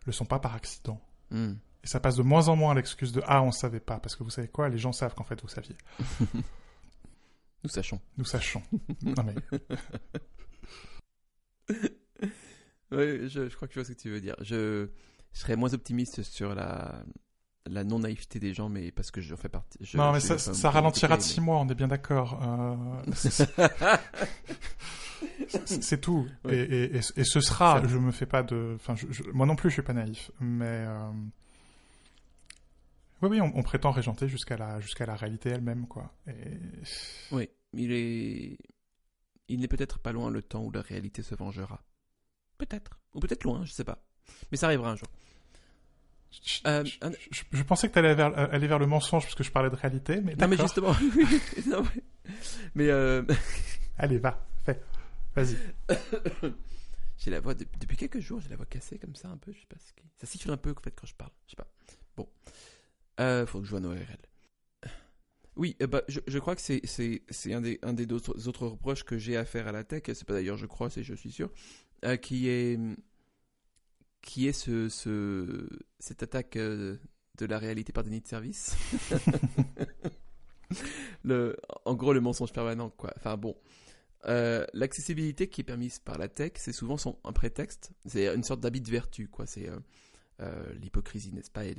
le 0.05 0.11
sont 0.11 0.25
pas 0.25 0.39
par 0.39 0.53
accident. 0.55 0.99
Hmm. 1.31 1.53
Et 1.83 1.87
ça 1.87 1.99
passe 1.99 2.15
de 2.15 2.23
moins 2.23 2.47
en 2.47 2.55
moins 2.55 2.71
à 2.71 2.75
l'excuse 2.75 3.11
de 3.11 3.21
ah 3.27 3.43
on 3.43 3.51
savait 3.51 3.79
pas 3.79 3.99
parce 3.99 4.15
que 4.15 4.23
vous 4.23 4.29
savez 4.29 4.47
quoi? 4.47 4.69
Les 4.69 4.77
gens 4.77 4.91
savent 4.91 5.13
qu'en 5.13 5.23
fait 5.23 5.39
vous 5.41 5.47
saviez 5.47 5.75
Nous 7.63 7.69
sachons. 7.69 7.99
nous 8.17 8.25
sachons 8.25 8.61
non 9.01 9.23
mais 9.23 9.35
Ouais, 12.91 13.27
je, 13.27 13.49
je 13.49 13.55
crois 13.55 13.67
que 13.67 13.73
je 13.73 13.79
vois 13.79 13.85
ce 13.85 13.93
que 13.93 13.99
tu 13.99 14.09
veux 14.09 14.21
dire. 14.21 14.35
Je, 14.41 14.87
je 15.33 15.39
serais 15.39 15.55
moins 15.55 15.73
optimiste 15.73 16.21
sur 16.21 16.53
la, 16.53 17.03
la 17.67 17.83
non-naïveté 17.83 18.39
des 18.39 18.53
gens, 18.53 18.69
mais 18.69 18.91
parce 18.91 19.09
que 19.11 19.21
j'en 19.21 19.37
fais 19.37 19.49
partie. 19.49 19.79
je- 19.81 19.97
non 19.97 20.11
mais 20.11 20.19
ça, 20.19 20.69
ralentira 20.69 21.17
de 21.17 21.21
six 21.21 21.41
mois 21.41 21.57
on 21.59 21.67
est 21.67 21.75
bien 21.75 21.87
d'accord 21.87 22.39
Euh, 22.43 23.11
c'est- 25.65 26.01
tout 26.01 26.27
Ouais. 26.43 26.55
et, 26.57 26.61
et, 26.61 26.95
et, 26.97 26.99
et 27.15 27.23
ce 27.23 27.39
sera 27.41 27.85
je 27.87 27.97
me 27.97 28.11
fais 28.11 28.25
pas 28.25 28.43
de 28.43 28.73
enfin 28.75 28.95
je- 28.95 29.07
je- 29.11 29.23
moi 29.31 29.45
non 29.45 29.55
plus 29.55 29.69
je 29.69 29.75
suis 29.75 29.81
pas 29.81 29.93
naïf 29.93 30.29
mais 30.39 30.65
euh, 30.87 31.09
oui 33.21 33.29
oui 33.29 33.41
on, 33.41 33.51
on 33.55 33.63
prétend 33.63 33.91
régenter 33.91 34.27
jusqu'à 34.27 34.57
la 34.57 34.79
jusqu'à 34.79 35.05
la 35.05 35.15
réalité 35.15 35.49
elle-même 35.49 35.87
quoi 35.87 36.13
et 36.27 36.33
Oui, 37.31 37.49
il 37.73 37.91
est. 37.91 38.57
Il 39.47 39.59
n'est 39.59 39.67
peut-être 39.67 39.99
pas 39.99 40.11
loin 40.11 40.29
le 40.31 40.41
temps 40.41 40.63
où 40.63 40.71
la 40.71 40.81
réalité 40.81 41.21
se 41.21 41.35
vengera. 41.35 41.83
Peut-être. 42.57 42.99
Ou 43.13 43.19
peut-être 43.19 43.43
loin, 43.43 43.63
je 43.63 43.71
sais 43.73 43.83
pas. 43.83 43.99
Mais 44.51 44.57
ça 44.57 44.65
arrivera 44.65 44.89
un 44.89 44.95
jour. 44.95 45.07
Je, 46.43 46.59
Euh, 46.67 46.83
je- 46.85 46.97
un- 47.01 47.11
je- 47.31 47.43
je 47.51 47.63
pensais 47.63 47.87
que 47.87 47.93
tu 47.93 47.99
allais 47.99 48.15
vers, 48.15 48.37
aller 48.37 48.67
vers 48.67 48.79
le 48.79 48.87
mensonge 48.87 49.23
parce 49.23 49.35
que 49.35 49.43
je 49.43 49.51
parlais 49.51 49.69
de 49.69 49.75
réalité 49.75 50.21
mais 50.21 50.35
Non, 50.35 50.47
mais 50.47 50.57
justement. 50.57 50.93
Non, 51.67 51.83
mais- 52.75 52.89
euh, 52.89 53.23
allez 53.97 54.17
va 54.17 54.45
fais 54.65 54.81
vas-y 55.35 55.57
j'ai 57.17 57.31
la 57.31 57.39
voix. 57.39 57.53
de- 57.53 57.65
Depuis 57.79 57.97
quelques 57.97 58.19
jours, 58.19 58.39
j'ai 58.41 58.49
la 58.49 58.55
voix 58.55 58.65
cassée 58.65 58.97
comme 58.97 59.15
ça 59.15 59.27
un 59.29 59.37
peu. 59.37 59.51
Je 59.53 59.59
sais 59.59 59.65
pas 59.67 59.77
ce 59.79 59.93
qui. 59.93 60.03
Ça 60.17 60.25
siffle 60.27 60.51
un 60.51 60.57
peu 60.57 60.71
en 60.71 60.81
fait 60.81 60.91
quand 60.91 61.07
je 61.07 61.15
parle. 61.15 61.31
Je 61.45 61.51
sais 61.51 61.55
pas. 61.57 61.67
Bon. 62.17 62.27
Euh, 63.19 63.45
faut 63.45 63.59
que 63.59 63.65
je 63.65 63.69
joue 63.69 63.77
à 63.77 63.81
ORL. 63.81 63.99
Oui, 65.57 65.77
euh, 65.81 65.87
bah, 65.87 66.01
je, 66.09 66.19
je 66.27 66.37
crois 66.39 66.53
que 66.53 66.61
c'est, 66.61 66.81
c'est, 66.83 67.21
c'est 67.29 67.53
un 67.53 67.61
des, 67.61 67.79
un 67.81 67.93
des 67.93 68.11
autres, 68.11 68.45
autres 68.49 68.67
reproches 68.67 69.03
que 69.05 69.17
j'ai 69.17 69.37
à 69.37 69.45
faire 69.45 69.67
à 69.69 69.71
la 69.71 69.85
tech, 69.85 70.01
c'est 70.07 70.25
pas 70.25 70.33
d'ailleurs 70.33 70.57
je 70.57 70.65
crois, 70.65 70.89
c'est 70.89 71.01
je 71.01 71.13
suis 71.13 71.31
sûr, 71.31 71.49
euh, 72.03 72.17
qui 72.17 72.49
est, 72.49 72.77
qui 74.25 74.47
est 74.47 74.53
ce, 74.53 74.89
ce, 74.89 75.69
cette 75.99 76.23
attaque 76.23 76.57
euh, 76.57 76.97
de 77.37 77.45
la 77.45 77.59
réalité 77.59 77.93
par 77.93 78.03
déni 78.03 78.19
de 78.19 78.27
service. 78.27 78.75
le, 81.23 81.55
en 81.85 81.93
gros, 81.93 82.11
le 82.11 82.19
mensonge 82.19 82.51
permanent, 82.51 82.89
quoi. 82.89 83.13
Enfin 83.15 83.37
bon. 83.37 83.55
Euh, 84.27 84.65
l'accessibilité 84.73 85.47
qui 85.47 85.61
est 85.61 85.63
permise 85.63 85.99
par 85.99 86.17
la 86.17 86.27
tech, 86.27 86.53
c'est 86.55 86.71
souvent 86.71 86.97
son, 86.97 87.19
un 87.23 87.31
prétexte, 87.31 87.91
c'est 88.05 88.33
une 88.33 88.43
sorte 88.43 88.59
d'habit 88.59 88.81
de 88.81 88.89
vertu, 88.89 89.27
quoi. 89.27 89.45
C'est 89.45 89.69
euh, 89.69 89.77
euh, 90.41 90.73
l'hypocrisie, 90.81 91.31
n'est-ce 91.31 91.51
pas, 91.51 91.63
et 91.63 91.75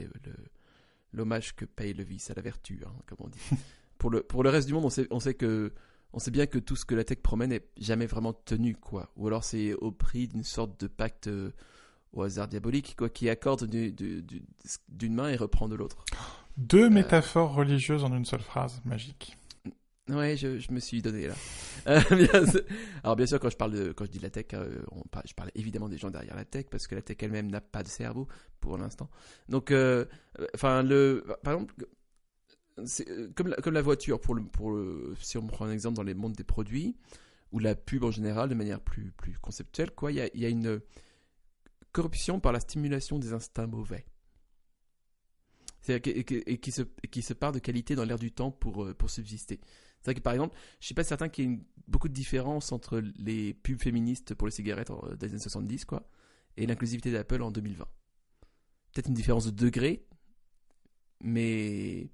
l'hommage 1.12 1.56
que 1.56 1.64
paye 1.64 1.92
le 1.94 2.04
vice 2.04 2.30
à 2.30 2.34
la 2.34 2.42
vertu, 2.42 2.80
hein, 2.86 2.92
comme 3.06 3.18
on 3.20 3.28
dit. 3.28 3.40
pour, 3.98 4.10
le, 4.10 4.22
pour 4.22 4.44
le 4.44 4.50
reste 4.50 4.68
du 4.68 4.74
monde, 4.74 4.84
on 4.84 4.90
sait, 4.90 5.08
on 5.10 5.18
sait 5.18 5.34
que 5.34 5.72
on 6.12 6.20
sait 6.20 6.30
bien 6.30 6.46
que 6.46 6.58
tout 6.58 6.76
ce 6.76 6.84
que 6.86 6.94
la 6.94 7.04
tech 7.04 7.18
promet 7.18 7.48
n'est 7.48 7.66
jamais 7.76 8.06
vraiment 8.06 8.32
tenu, 8.32 8.76
quoi. 8.76 9.10
Ou 9.16 9.26
alors 9.26 9.42
c'est 9.42 9.74
au 9.74 9.90
prix 9.90 10.28
d'une 10.28 10.44
sorte 10.44 10.80
de 10.80 10.86
pacte 10.86 11.28
au 12.12 12.22
hasard 12.22 12.48
diabolique, 12.48 12.94
quoi, 12.96 13.08
qui 13.10 13.28
accorde 13.28 13.66
du- 13.66 13.92
du- 13.92 14.22
du- 14.22 14.42
d'une 14.88 15.14
main 15.14 15.28
et 15.28 15.36
reprend 15.36 15.68
de 15.68 15.74
l'autre. 15.74 16.04
deux 16.56 16.88
métaphores 16.88 17.54
religieuses 17.54 18.04
en 18.04 18.14
une 18.16 18.24
seule 18.24 18.40
phrase 18.40 18.80
magique 18.84 19.36
Ouais, 20.08 20.36
je, 20.36 20.60
je 20.60 20.70
me 20.70 20.78
suis 20.78 21.02
donné 21.02 21.26
là. 21.26 21.34
Euh, 21.88 22.00
bien 22.10 22.46
sûr- 22.46 22.62
Alors 23.04 23.16
bien 23.16 23.26
sûr, 23.26 23.38
quand 23.40 23.50
je 23.50 23.56
parle 23.56 23.72
de, 23.72 23.92
quand 23.92 24.04
je 24.06 24.10
dis 24.10 24.18
la 24.20 24.30
tech, 24.30 24.46
euh, 24.54 24.78
on 24.92 25.02
je 25.24 25.34
parle 25.34 25.50
évidemment 25.56 25.88
des 25.88 25.98
gens 25.98 26.10
derrière 26.10 26.34
la 26.36 26.44
tech 26.44 26.66
parce 26.70 26.86
que 26.86 26.94
la 26.94 27.02
tech 27.02 27.16
elle-même 27.20 27.48
n'a 27.50 27.60
pas 27.60 27.82
de 27.82 27.88
cerveau 27.88 28.26
pour 28.60 28.78
l'instant. 28.78 29.08
Donc, 29.48 29.70
euh, 29.72 30.04
euh, 30.40 30.46
enfin 30.54 30.82
le, 30.84 31.24
par 31.42 31.54
exemple, 31.54 31.74
euh, 32.78 33.30
comme 33.34 33.48
la, 33.48 33.56
comme 33.56 33.74
la 33.74 33.82
voiture 33.82 34.20
pour 34.20 34.34
le, 34.34 34.42
pour 34.44 34.70
le, 34.70 35.14
si 35.20 35.38
on 35.38 35.46
prend 35.46 35.66
un 35.66 35.72
exemple 35.72 35.96
dans 35.96 36.02
les 36.02 36.14
mondes 36.14 36.34
des 36.34 36.44
produits 36.44 36.96
ou 37.52 37.58
la 37.58 37.74
pub 37.74 38.04
en 38.04 38.10
général 38.10 38.48
de 38.48 38.54
manière 38.54 38.80
plus 38.80 39.12
plus 39.16 39.38
conceptuelle, 39.38 39.90
quoi, 39.92 40.12
il 40.12 40.16
y 40.16 40.20
a, 40.20 40.28
il 40.34 40.40
y 40.40 40.46
a 40.46 40.48
une 40.48 40.80
corruption 41.96 42.40
par 42.40 42.52
la 42.52 42.60
stimulation 42.60 43.18
des 43.18 43.32
instincts 43.32 43.66
mauvais. 43.66 44.04
Et, 45.88 46.00
qui 46.58 46.72
se, 46.72 46.82
qui 46.82 47.22
se 47.22 47.32
part 47.32 47.52
de 47.52 47.58
qualité 47.60 47.94
dans 47.94 48.04
l'air 48.04 48.18
du 48.18 48.32
temps 48.32 48.50
pour, 48.50 48.84
euh, 48.84 48.92
pour 48.94 49.08
subsister. 49.08 49.60
C'est 50.00 50.06
vrai 50.10 50.14
que 50.16 50.20
par 50.20 50.32
exemple, 50.32 50.56
je 50.80 50.86
suis 50.86 50.94
pas 50.96 51.04
certain 51.04 51.28
qu'il 51.28 51.44
y 51.44 51.46
ait 51.48 51.50
une- 51.52 51.64
beaucoup 51.86 52.08
de 52.08 52.12
différence 52.12 52.72
entre 52.72 53.00
les 53.18 53.54
pubs 53.54 53.80
féministes 53.80 54.34
pour 54.34 54.48
les 54.48 54.52
cigarettes 54.52 54.90
en- 54.90 55.14
des 55.14 55.28
années 55.28 55.38
70, 55.38 55.84
quoi, 55.84 56.08
et 56.56 56.66
l'inclusivité 56.66 57.12
d'Apple 57.12 57.40
en 57.40 57.50
2020. 57.52 57.86
Peut-être 58.92 59.06
une 59.08 59.14
différence 59.14 59.46
de 59.46 59.52
degré, 59.52 60.04
mais 61.20 62.10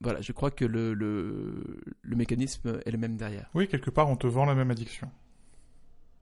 voilà, 0.00 0.20
je 0.22 0.32
crois 0.32 0.50
que 0.50 0.64
le, 0.64 0.94
le, 0.94 1.80
le 2.00 2.16
mécanisme 2.16 2.80
est 2.86 2.90
le 2.90 2.98
même 2.98 3.16
derrière. 3.18 3.50
Oui, 3.54 3.68
quelque 3.68 3.90
part, 3.90 4.08
on 4.08 4.16
te 4.16 4.26
vend 4.26 4.46
la 4.46 4.54
même 4.54 4.70
addiction. 4.70 5.10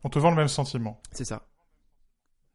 On 0.03 0.09
te 0.11 0.19
vend 0.19 0.31
le 0.31 0.37
même 0.37 0.49
sentiment. 0.49 1.01
C'est 1.13 1.25
ça. 1.25 1.49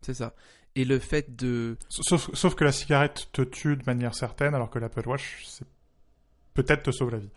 C'est 0.04 0.14
ça. 0.14 0.34
Et 0.76 0.86
le 0.86 1.00
fait 1.00 1.36
de... 1.36 1.78
Sauf, 1.90 2.34
sauf 2.34 2.56
que 2.56 2.64
la 2.64 2.72
cigarette 2.72 3.28
te 3.32 3.42
tue 3.44 3.78
de 3.78 3.84
manière 3.86 4.16
certaine, 4.16 4.56
alors 4.56 4.70
que 4.70 4.80
l'Apple 4.80 5.08
Watch, 5.08 5.44
c'est 5.48 5.66
peut-être 6.54 6.84
te 6.84 6.92
sauve 6.92 7.12
la 7.12 7.20
vie. 7.20 7.30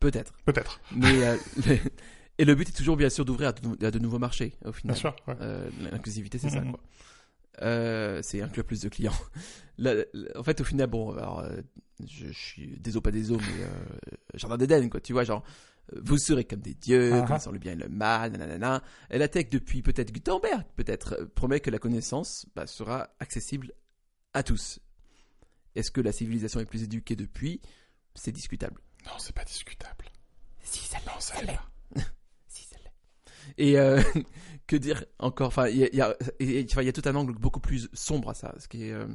Peut-être. 0.00 0.32
Peut-être, 0.44 0.80
Mais, 0.94 1.24
euh, 1.26 1.36
et 2.38 2.44
le 2.44 2.54
but 2.54 2.68
est 2.68 2.72
toujours 2.72 2.96
bien 2.96 3.08
sûr 3.08 3.24
d'ouvrir 3.24 3.48
à, 3.48 3.52
de 3.52 3.66
nou- 3.66 3.76
à 3.80 3.90
de 3.90 3.98
nouveaux 3.98 4.18
marchés, 4.18 4.54
au 4.64 4.72
final. 4.72 4.94
bien 4.94 5.00
sûr. 5.00 5.16
ouais. 5.28 5.36
Euh, 5.40 5.70
L'inclusivité, 5.92 6.38
c'est 6.38 6.50
ça, 6.50 6.60
quoi. 6.60 6.80
Euh, 7.62 8.20
c'est 8.22 8.42
inclure 8.42 8.64
plus 8.64 8.80
de 8.80 8.88
clients. 8.88 9.14
En 10.36 10.42
fait, 10.44 10.60
au 10.60 10.64
final, 10.64 10.88
bon, 10.88 11.12
alors, 11.16 11.44
je, 12.06 12.26
je 12.28 12.32
suis 12.32 12.66
des 12.78 12.96
os 12.96 13.02
pas 13.02 13.10
des 13.10 13.32
os, 13.32 13.40
mais 13.40 14.38
jardin 14.38 14.56
d'Éden, 14.56 14.88
quoi. 14.88 15.00
Tu 15.00 15.12
vois, 15.12 15.24
genre, 15.24 15.42
vous 15.92 16.18
serez 16.18 16.44
comme 16.44 16.60
des 16.60 16.74
dieux, 16.74 17.12
Ah 17.12 17.20
ah. 17.22 17.26
connaissant 17.26 17.52
le 17.52 17.58
bien 17.58 17.72
et 17.72 17.76
le 17.76 17.88
mal, 17.88 18.32
nanana. 18.32 18.82
Et 19.10 19.18
la 19.18 19.28
tech, 19.28 19.48
depuis 19.50 19.82
peut-être 19.82 20.12
Gutenberg, 20.12 20.64
peut-être, 20.76 21.16
euh, 21.20 21.26
promet 21.26 21.60
que 21.60 21.70
la 21.70 21.78
connaissance 21.78 22.46
bah, 22.54 22.66
sera 22.66 23.10
accessible 23.20 23.72
à 24.32 24.42
tous. 24.42 24.80
Est-ce 25.74 25.90
que 25.90 26.00
la 26.00 26.12
civilisation 26.12 26.60
est 26.60 26.66
plus 26.66 26.82
éduquée 26.82 27.16
depuis? 27.16 27.60
C'est 28.14 28.32
discutable. 28.32 28.80
Non, 29.06 29.12
c'est 29.18 29.34
pas 29.34 29.44
discutable. 29.44 30.06
Si, 30.62 30.80
ça 30.86 30.98
l'est. 30.98 31.06
Non, 31.06 31.20
ça 31.20 31.34
ça 31.34 31.40
l'est 31.42 31.46
l'est. 31.94 32.02
Si, 32.48 32.64
ça 32.64 32.76
l'est. 32.82 32.92
Et 33.58 33.78
euh, 33.78 34.00
que 34.66 34.76
dire 34.76 35.04
encore? 35.18 35.48
Enfin, 35.48 35.68
il 35.68 35.78
y 35.78 36.00
y, 36.44 36.84
y 36.84 36.88
a 36.88 36.92
tout 36.92 37.08
un 37.08 37.14
angle 37.14 37.34
beaucoup 37.34 37.60
plus 37.60 37.88
sombre 37.92 38.30
à 38.30 38.34
ça. 38.34 38.54
Ce 38.58 38.68
qui 38.68 38.84
est, 38.84 38.92
euh, 38.92 39.06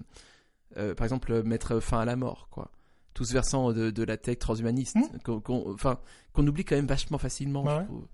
euh, 0.77 0.93
par 0.93 1.05
exemple, 1.05 1.43
mettre 1.43 1.79
fin 1.79 1.99
à 1.99 2.05
la 2.05 2.15
mort, 2.15 2.49
quoi. 2.49 2.71
Tout 3.13 3.25
ce 3.25 3.33
versant 3.33 3.73
de, 3.73 3.89
de 3.91 4.03
la 4.03 4.17
tech 4.17 4.37
transhumaniste, 4.39 4.95
Hmm. 4.95 5.17
qu'on 5.23 5.41
qu'on- 5.41 5.73
enfin, 5.73 5.99
qu'on 6.33 6.45
oublie 6.47 6.63
quand 6.65 6.75
même 6.75 6.87
vachement 6.87 7.17
facilement, 7.17 7.63
Ouais, 7.63 7.71
je 7.73 7.77
ouais. 7.79 7.85
trouve. 7.85 8.07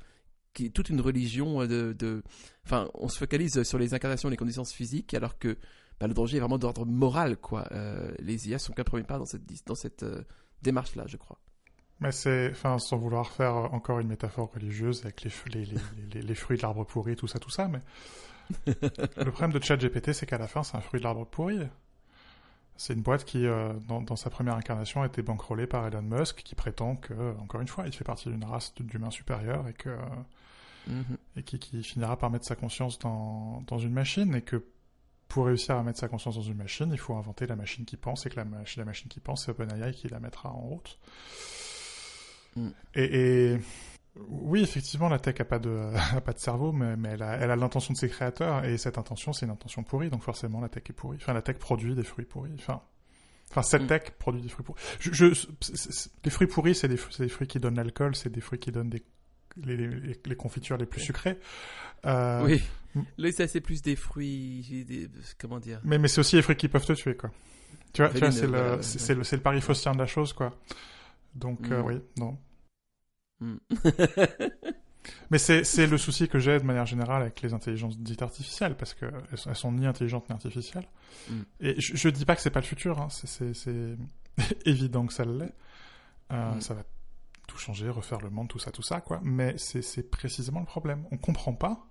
Qui 0.54 0.66
est 0.68 0.70
toute 0.70 0.90
une 0.90 1.02
religion 1.02 1.62
euh, 1.62 1.68
de, 1.68 1.94
de, 1.94 2.24
enfin, 2.66 2.90
on 2.94 3.10
se 3.10 3.18
focalise 3.20 3.62
sur 3.64 3.78
les 3.78 3.94
incarnations, 3.94 4.30
les 4.30 4.38
connaissances 4.38 4.72
physiques, 4.72 5.14
alors 5.14 5.38
que 5.38 5.58
bah, 6.00 6.08
le 6.08 6.14
danger 6.14 6.38
est 6.38 6.40
vraiment 6.40 6.58
d'ordre 6.58 6.86
moral, 6.86 7.38
quoi. 7.38 7.68
Euh, 7.72 8.14
les 8.20 8.50
IA 8.50 8.58
sont 8.58 8.74
qu'un 8.74 8.84
premier 8.86 9.04
pas 9.04 9.18
dans 9.18 9.26
cette, 9.26 9.44
dans 9.68 9.76
cette 9.76 10.04
euh, 10.04 10.24
démarche-là, 10.62 11.04
je 11.08 11.18
crois. 11.18 11.40
Mais 12.00 12.12
c'est, 12.12 12.50
enfin, 12.52 12.78
sans 12.80 12.98
vouloir 12.98 13.30
faire 13.32 13.56
encore 13.74 14.00
une 14.00 14.08
métaphore 14.08 14.52
religieuse 14.54 15.02
avec 15.04 15.24
les, 15.24 15.66
les 16.22 16.36
fruits 16.36 16.58
de 16.58 16.62
l'arbre 16.62 16.86
pourri, 16.86 17.16
tout 17.16 17.28
ça, 17.28 17.40
tout 17.40 17.50
ça, 17.50 17.68
mais 17.70 17.80
le 18.68 19.32
problème 19.32 19.54
de 19.54 19.64
ChatGPT, 19.64 20.14
c'est 20.14 20.26
qu'à 20.26 20.38
la 20.38 20.48
fin, 20.48 20.64
c'est 20.64 20.76
un 20.78 20.82
fruit 20.82 21.00
de 21.00 21.04
l'arbre 21.06 21.26
pourri. 21.26 21.60
C'est 22.78 22.94
une 22.94 23.02
boîte 23.02 23.24
qui, 23.24 23.46
euh, 23.46 23.72
dans, 23.88 24.02
dans 24.02 24.16
sa 24.18 24.30
première 24.30 24.56
incarnation, 24.56 25.02
a 25.02 25.06
été 25.06 25.22
bankrollée 25.22 25.68
par 25.68 25.88
Elon 25.88 26.02
Musk, 26.02 26.44
qui 26.44 26.56
prétend 26.56 26.96
que, 26.98 27.38
encore 27.40 27.62
une 27.62 27.68
fois, 27.68 27.86
il 27.88 27.94
fait 27.94 28.04
partie 28.04 28.30
d'une 28.30 28.44
race 28.44 28.74
d'humains 28.76 29.12
supérieurs 29.12 29.68
et 29.68 29.74
que, 29.74 29.96
Mhm. 30.88 31.18
et 31.38 31.42
qui, 31.44 31.58
qui 31.58 31.82
finira 31.84 32.16
par 32.16 32.30
mettre 32.30 32.46
sa 32.46 32.56
conscience 32.56 33.00
dans, 33.00 33.64
dans 33.66 33.80
une 33.80 33.94
machine 33.94 34.36
et 34.36 34.42
que 34.44 34.64
pour 35.28 35.48
réussir 35.48 35.76
à 35.76 35.82
mettre 35.82 35.98
sa 35.98 36.08
conscience 36.08 36.36
dans 36.36 36.44
une 36.44 36.58
machine, 36.58 36.90
il 36.92 37.00
faut 37.00 37.16
inventer 37.16 37.48
la 37.48 37.56
machine 37.56 37.86
qui 37.86 37.98
pense, 37.98 38.28
et 38.28 38.30
que 38.30 38.36
la, 38.36 38.46
mach- 38.46 38.78
la 38.78 38.86
machine 38.86 39.08
qui 39.10 39.20
pense, 39.20 39.46
c'est 39.46 39.52
OpenAI 39.52 39.94
qui 39.94 40.08
la 40.10 40.20
mettra 40.20 40.50
en 40.52 40.60
route. 40.60 41.00
Mm. 42.56 42.70
Et, 42.94 43.54
et 43.54 43.60
oui, 44.30 44.62
effectivement, 44.64 45.10
la 45.10 45.20
tech 45.20 45.40
a 45.42 45.46
pas 45.46 45.60
de, 45.60 45.92
a 46.16 46.22
pas 46.22 46.34
de 46.34 46.40
cerveau, 46.40 46.72
mais, 46.72 46.96
mais 46.96 47.10
elle 47.10 47.24
a, 47.24 47.34
elle 47.36 47.52
a 47.52 47.56
l'intention 47.56 47.94
de 47.94 47.98
ses 47.98 48.10
créateurs, 48.10 48.64
et 48.66 48.78
cette 48.78 48.98
intention, 48.98 49.34
c'est 49.34 49.46
une 49.46 49.52
intention 49.52 49.84
pourrie, 49.84 50.10
donc 50.10 50.24
forcément, 50.24 50.62
la 50.62 50.70
tech 50.70 50.84
est 50.90 50.94
pourrie. 50.94 51.18
Enfin, 51.22 51.34
la 51.34 51.42
tech 51.42 51.58
produit 51.58 51.96
des 51.96 52.04
fruits 52.04 52.26
pourris. 52.26 52.52
Enfin, 52.58 52.82
enfin 53.52 53.62
cette 53.62 53.84
Mm. 53.84 53.88
tech 53.88 54.02
produit 54.18 54.42
des 54.42 54.50
fruits 54.50 54.66
pourris. 54.66 54.82
Je, 55.00 55.12
je- 55.12 55.48
les 56.24 56.32
fruits 56.32 56.48
pourris, 56.48 56.76
c'est 56.76 56.88
des, 56.88 56.98
fruits 56.98 57.48
qui 57.48 57.60
donnent 57.60 57.76
l'alcool, 57.76 58.16
c'est 58.16 58.32
des 58.32 58.42
fruits 58.42 58.60
qui 58.60 58.72
donnent 58.72 58.90
des, 58.90 59.04
les, 59.58 59.76
les- 59.78 60.20
les 60.26 60.36
confitures 60.36 60.78
les 60.78 60.86
plus 60.86 61.02
sucrées. 61.02 61.38
Euh, 62.06 62.44
Oui. 62.46 62.64
Là, 63.18 63.30
ça, 63.34 63.46
c'est 63.50 63.60
plus 63.60 63.82
des 63.82 63.98
fruits. 63.98 64.86
des- 64.88 65.10
Comment 65.38 65.60
dire? 65.60 65.82
Mais, 65.84 65.98
mais 65.98 66.08
c'est 66.08 66.20
aussi 66.22 66.38
les 66.38 66.42
fruits 66.42 66.56
qui 66.56 66.70
peuvent 66.70 66.86
te 66.86 66.94
tuer, 66.94 67.16
quoi. 67.18 67.30
Tu 67.92 68.02
vois, 68.02 68.10
vois, 68.12 68.32
c'est 68.32 68.48
le, 68.48 68.78
c'est, 68.82 69.10
ouais. 69.10 69.16
le, 69.16 69.24
le 69.38 69.42
pari 69.42 69.60
faustien 69.62 69.92
de 69.92 69.98
la 69.98 70.06
chose, 70.06 70.32
quoi. 70.32 70.54
Donc, 71.34 71.70
euh, 71.72 71.82
Mm. 71.82 71.86
oui, 71.86 72.02
non. 72.18 72.38
Hmm. 73.40 73.58
Mais 75.30 75.38
c'est, 75.38 75.88
le 75.88 75.98
souci 75.98 76.28
que 76.28 76.40
j'ai 76.40 76.60
de 76.60 76.64
manière 76.64 76.86
générale 76.86 77.22
avec 77.22 77.42
les 77.42 77.54
intelligences 77.54 77.98
dites 77.98 78.22
artificielles, 78.22 78.76
parce 78.76 78.94
que 78.94 79.06
elles, 79.32 79.38
sont- 79.38 79.50
elles 79.50 79.56
sont 79.56 79.72
ni 79.72 79.86
intelligentes 79.86 80.28
ni 80.30 80.34
artificielles. 80.34 80.88
Mm. 81.30 81.42
Et 81.62 81.82
je, 81.82 81.96
je 81.96 82.10
dis 82.10 82.26
pas 82.26 82.36
que 82.36 82.42
c'est 82.42 82.50
pas 82.50 82.60
le 82.60 82.66
futur, 82.66 83.00
hein. 83.00 83.08
c'est, 83.10 83.54
évident 84.66 85.06
que 85.06 85.14
ça 85.14 85.26
l'est. 85.26 85.54
Euh, 86.32 86.56
Mm. 86.56 86.62
Ça 86.62 86.74
va 86.74 86.84
tout 87.48 87.58
changer, 87.58 87.90
refaire 87.90 88.20
le 88.22 88.32
monde, 88.32 88.48
tout 88.48 88.58
ça, 88.58 88.72
tout 88.72 88.82
ça, 88.82 89.02
quoi. 89.02 89.20
Mais 89.24 89.56
c'est, 89.58 90.10
précisément 90.10 90.60
le 90.60 90.66
problème. 90.66 91.06
On 91.12 91.18
comprend 91.18 91.54
pas, 91.54 91.86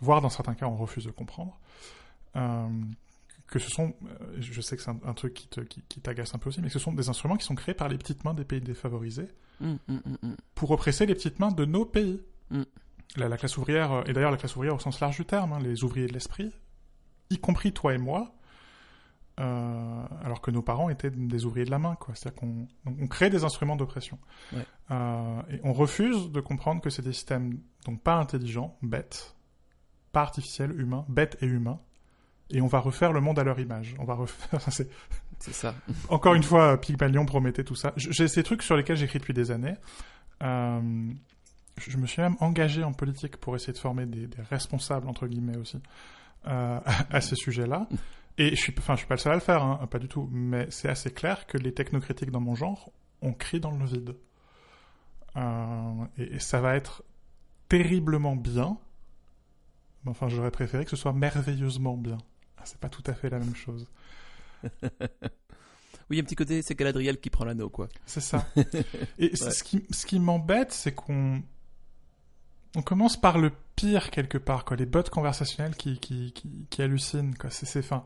voire 0.00 0.20
dans 0.20 0.30
certains 0.30 0.54
cas, 0.54 0.66
on 0.66 0.76
refuse 0.76 1.04
de 1.04 1.12
comprendre, 1.12 1.58
euh, 2.34 2.68
que 3.46 3.60
ce 3.60 3.70
sont, 3.70 3.94
euh, 4.04 4.36
je 4.40 4.60
sais 4.60 4.76
que 4.76 4.82
c'est 4.82 4.90
un, 4.90 4.98
un 5.04 5.14
truc 5.14 5.34
qui, 5.34 5.46
te, 5.48 5.60
qui, 5.60 5.82
qui 5.88 6.00
t'agace 6.00 6.34
un 6.34 6.38
peu 6.38 6.48
aussi, 6.48 6.60
mais 6.60 6.66
que 6.68 6.72
ce 6.72 6.78
sont 6.80 6.92
des 6.92 7.08
instruments 7.08 7.36
qui 7.36 7.44
sont 7.46 7.54
créés 7.54 7.74
par 7.74 7.88
les 7.88 7.98
petites 7.98 8.24
mains 8.24 8.34
des 8.34 8.44
pays 8.44 8.60
défavorisés 8.60 9.28
Hmm, 9.60 9.76
hmm, 9.88 9.98
hmm. 10.22 10.34
pour 10.54 10.70
oppresser 10.70 11.06
les 11.06 11.14
petites 11.14 11.38
mains 11.38 11.52
de 11.52 11.64
nos 11.64 11.84
pays. 11.84 12.22
Mm. 12.50 12.62
La, 13.16 13.28
la 13.28 13.36
classe 13.36 13.56
ouvrière, 13.56 13.92
euh, 13.92 14.02
et 14.06 14.12
d'ailleurs 14.12 14.30
la 14.30 14.36
classe 14.36 14.56
ouvrière 14.56 14.74
au 14.74 14.78
sens 14.78 15.00
large 15.00 15.16
du 15.16 15.24
terme, 15.24 15.52
hein, 15.52 15.58
les 15.60 15.84
ouvriers 15.84 16.06
de 16.06 16.12
l'esprit, 16.12 16.52
y 17.28 17.38
compris 17.38 17.72
toi 17.72 17.92
et 17.92 17.98
moi, 17.98 18.32
euh, 19.40 20.04
alors 20.22 20.40
que 20.40 20.50
nos 20.50 20.62
parents 20.62 20.90
étaient 20.90 21.10
des 21.10 21.44
ouvriers 21.44 21.64
de 21.64 21.70
la 21.70 21.78
main. 21.78 21.96
C'est-à-dire 22.14 22.38
qu'on 22.38 22.68
on 22.86 23.06
crée 23.06 23.30
des 23.30 23.44
instruments 23.44 23.76
d'oppression. 23.76 24.18
Ouais. 24.52 24.66
Euh, 24.90 25.42
et 25.50 25.60
on 25.64 25.72
refuse 25.72 26.30
de 26.30 26.40
comprendre 26.40 26.82
que 26.82 26.90
c'est 26.90 27.02
des 27.02 27.12
systèmes 27.12 27.58
donc 27.86 28.02
pas 28.02 28.16
intelligents, 28.16 28.76
bêtes, 28.82 29.34
pas 30.12 30.20
artificiels, 30.20 30.78
humains, 30.78 31.06
bêtes 31.08 31.38
et 31.40 31.46
humains. 31.46 31.80
Et 32.50 32.60
on 32.60 32.66
va 32.66 32.80
refaire 32.80 33.12
le 33.12 33.20
monde 33.20 33.38
à 33.38 33.44
leur 33.44 33.58
image. 33.60 33.94
On 33.98 34.04
va 34.04 34.14
refaire. 34.14 34.60
c'est- 35.40 35.52
ça. 35.52 35.74
encore 36.08 36.34
une 36.34 36.42
fois, 36.42 36.80
Pygmalion 36.80 37.26
promettait 37.26 37.64
tout 37.64 37.74
ça. 37.74 37.92
J'ai 37.96 38.28
ces 38.28 38.42
trucs 38.42 38.62
sur 38.62 38.76
lesquels 38.76 38.96
j'écris 38.96 39.18
depuis 39.18 39.34
des 39.34 39.50
années. 39.50 39.74
Euh, 40.42 41.12
je 41.78 41.96
me 41.96 42.06
suis 42.06 42.22
même 42.22 42.36
engagé 42.40 42.84
en 42.84 42.92
politique 42.92 43.36
pour 43.38 43.56
essayer 43.56 43.72
de 43.72 43.78
former 43.78 44.06
des, 44.06 44.28
responsables, 44.50 45.08
entre 45.08 45.26
guillemets 45.26 45.56
aussi, 45.56 45.80
euh, 46.46 46.80
à 47.10 47.20
ces 47.20 47.36
sujets-là. 47.36 47.88
Et 48.38 48.50
je 48.50 48.60
suis, 48.60 48.74
enfin, 48.78 48.94
je 48.94 49.00
suis 49.00 49.08
pas 49.08 49.14
le 49.14 49.20
seul 49.20 49.32
à 49.32 49.36
le 49.36 49.40
faire, 49.40 49.62
hein, 49.62 49.86
pas 49.90 49.98
du 49.98 50.08
tout. 50.08 50.28
Mais 50.32 50.66
c'est 50.70 50.88
assez 50.88 51.10
clair 51.10 51.46
que 51.46 51.58
les 51.58 51.72
technocritiques 51.72 52.30
dans 52.30 52.40
mon 52.40 52.54
genre, 52.54 52.90
on 53.22 53.32
crie 53.32 53.60
dans 53.60 53.70
le 53.70 53.84
vide. 53.84 54.16
Euh, 55.36 56.04
et, 56.16 56.34
et 56.34 56.38
ça 56.38 56.60
va 56.60 56.76
être 56.76 57.02
terriblement 57.68 58.36
bien. 58.36 58.76
Enfin, 60.06 60.28
j'aurais 60.28 60.50
préféré 60.50 60.84
que 60.84 60.90
ce 60.90 60.96
soit 60.96 61.12
merveilleusement 61.12 61.96
bien. 61.96 62.18
Ah, 62.56 62.62
C'est 62.64 62.78
pas 62.78 62.88
tout 62.88 63.04
à 63.06 63.14
fait 63.14 63.30
la 63.30 63.38
même 63.38 63.54
chose. 63.54 63.88
Oui, 66.08 66.16
il 66.16 66.18
y 66.18 66.20
a 66.20 66.22
un 66.22 66.24
petit 66.24 66.34
côté, 66.34 66.60
c'est 66.62 66.74
Galadriel 66.74 67.20
qui 67.20 67.30
prend 67.30 67.44
l'anneau, 67.44 67.68
quoi. 67.70 67.88
C'est 68.04 68.20
ça. 68.20 68.44
Et 69.18 69.30
Ouais. 69.30 69.36
ce 69.36 69.62
qui, 69.62 69.84
ce 69.92 70.04
qui 70.06 70.18
m'embête, 70.18 70.72
c'est 70.72 70.92
qu'on 70.92 71.40
on 72.74 72.82
commence 72.82 73.16
par 73.16 73.38
le 73.38 73.52
pire 73.76 74.10
quelque 74.10 74.36
part, 74.38 74.64
quoi. 74.64 74.76
Les 74.76 74.86
bots 74.86 75.04
conversationnels 75.04 75.76
qui, 75.76 76.00
qui, 76.00 76.32
qui, 76.32 76.66
qui 76.68 76.82
hallucinent, 76.82 77.36
quoi. 77.38 77.50
C'est, 77.50 77.64
c'est 77.66 77.82
fin. 77.82 78.04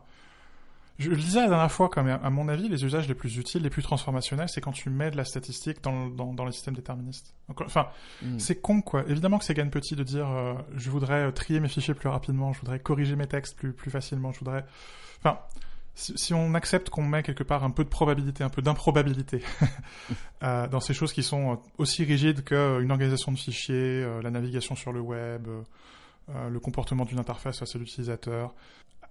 Je 0.99 1.09
le 1.09 1.15
disais 1.15 1.41
la 1.41 1.47
dernière 1.49 1.71
fois, 1.71 1.89
quand 1.89 2.03
même, 2.03 2.19
à 2.23 2.29
mon 2.29 2.47
avis, 2.47 2.69
les 2.69 2.85
usages 2.85 3.07
les 3.07 3.15
plus 3.15 3.37
utiles, 3.37 3.63
les 3.63 3.71
plus 3.71 3.81
transformationnels, 3.81 4.49
c'est 4.49 4.61
quand 4.61 4.71
tu 4.71 4.91
mets 4.91 5.09
de 5.09 5.17
la 5.17 5.25
statistique 5.25 5.81
dans, 5.83 6.05
dans, 6.07 6.31
dans 6.31 6.45
les 6.45 6.51
systèmes 6.53 6.75
déterministes. 6.75 7.33
Donc, 7.49 7.59
enfin, 7.61 7.87
Hmm. 8.21 8.37
c'est 8.37 8.61
con, 8.61 8.81
quoi. 8.81 9.03
Évidemment 9.09 9.39
que 9.39 9.45
c'est 9.45 9.55
gagne 9.55 9.71
petit 9.71 9.95
de 9.95 10.03
dire, 10.03 10.29
euh, 10.29 10.53
je 10.75 10.91
voudrais 10.91 11.23
euh, 11.25 11.31
trier 11.31 11.59
mes 11.59 11.67
fichiers 11.69 11.95
plus 11.95 12.07
rapidement, 12.07 12.53
je 12.53 12.59
voudrais 12.59 12.79
corriger 12.79 13.15
mes 13.15 13.25
textes 13.27 13.57
plus, 13.57 13.73
plus 13.73 13.89
facilement, 13.89 14.31
je 14.31 14.37
voudrais... 14.39 14.63
Enfin, 15.17 15.39
si, 15.95 16.33
on 16.33 16.53
accepte 16.53 16.89
qu'on 16.89 17.03
met 17.03 17.23
quelque 17.23 17.43
part 17.43 17.63
un 17.63 17.71
peu 17.71 17.83
de 17.83 17.89
probabilité, 17.89 18.43
un 18.43 18.49
peu 18.49 18.61
d'improbabilité 18.61 19.41
euh, 20.43 20.67
dans 20.67 20.81
ces 20.81 20.93
choses 20.93 21.13
qui 21.13 21.23
sont 21.23 21.53
euh, 21.53 21.55
aussi 21.77 22.03
rigides 22.03 22.43
qu'une 22.43 22.91
organisation 22.91 23.31
de 23.31 23.37
fichiers, 23.37 24.03
euh, 24.03 24.21
la 24.21 24.29
navigation 24.29 24.75
sur 24.75 24.91
le 24.91 24.99
web, 24.99 25.47
euh, 25.47 25.61
euh, 26.29 26.49
le 26.49 26.59
comportement 26.59 27.05
d'une 27.05 27.19
interface 27.19 27.59
face 27.59 27.75
à 27.75 27.79
l'utilisateur, 27.79 28.53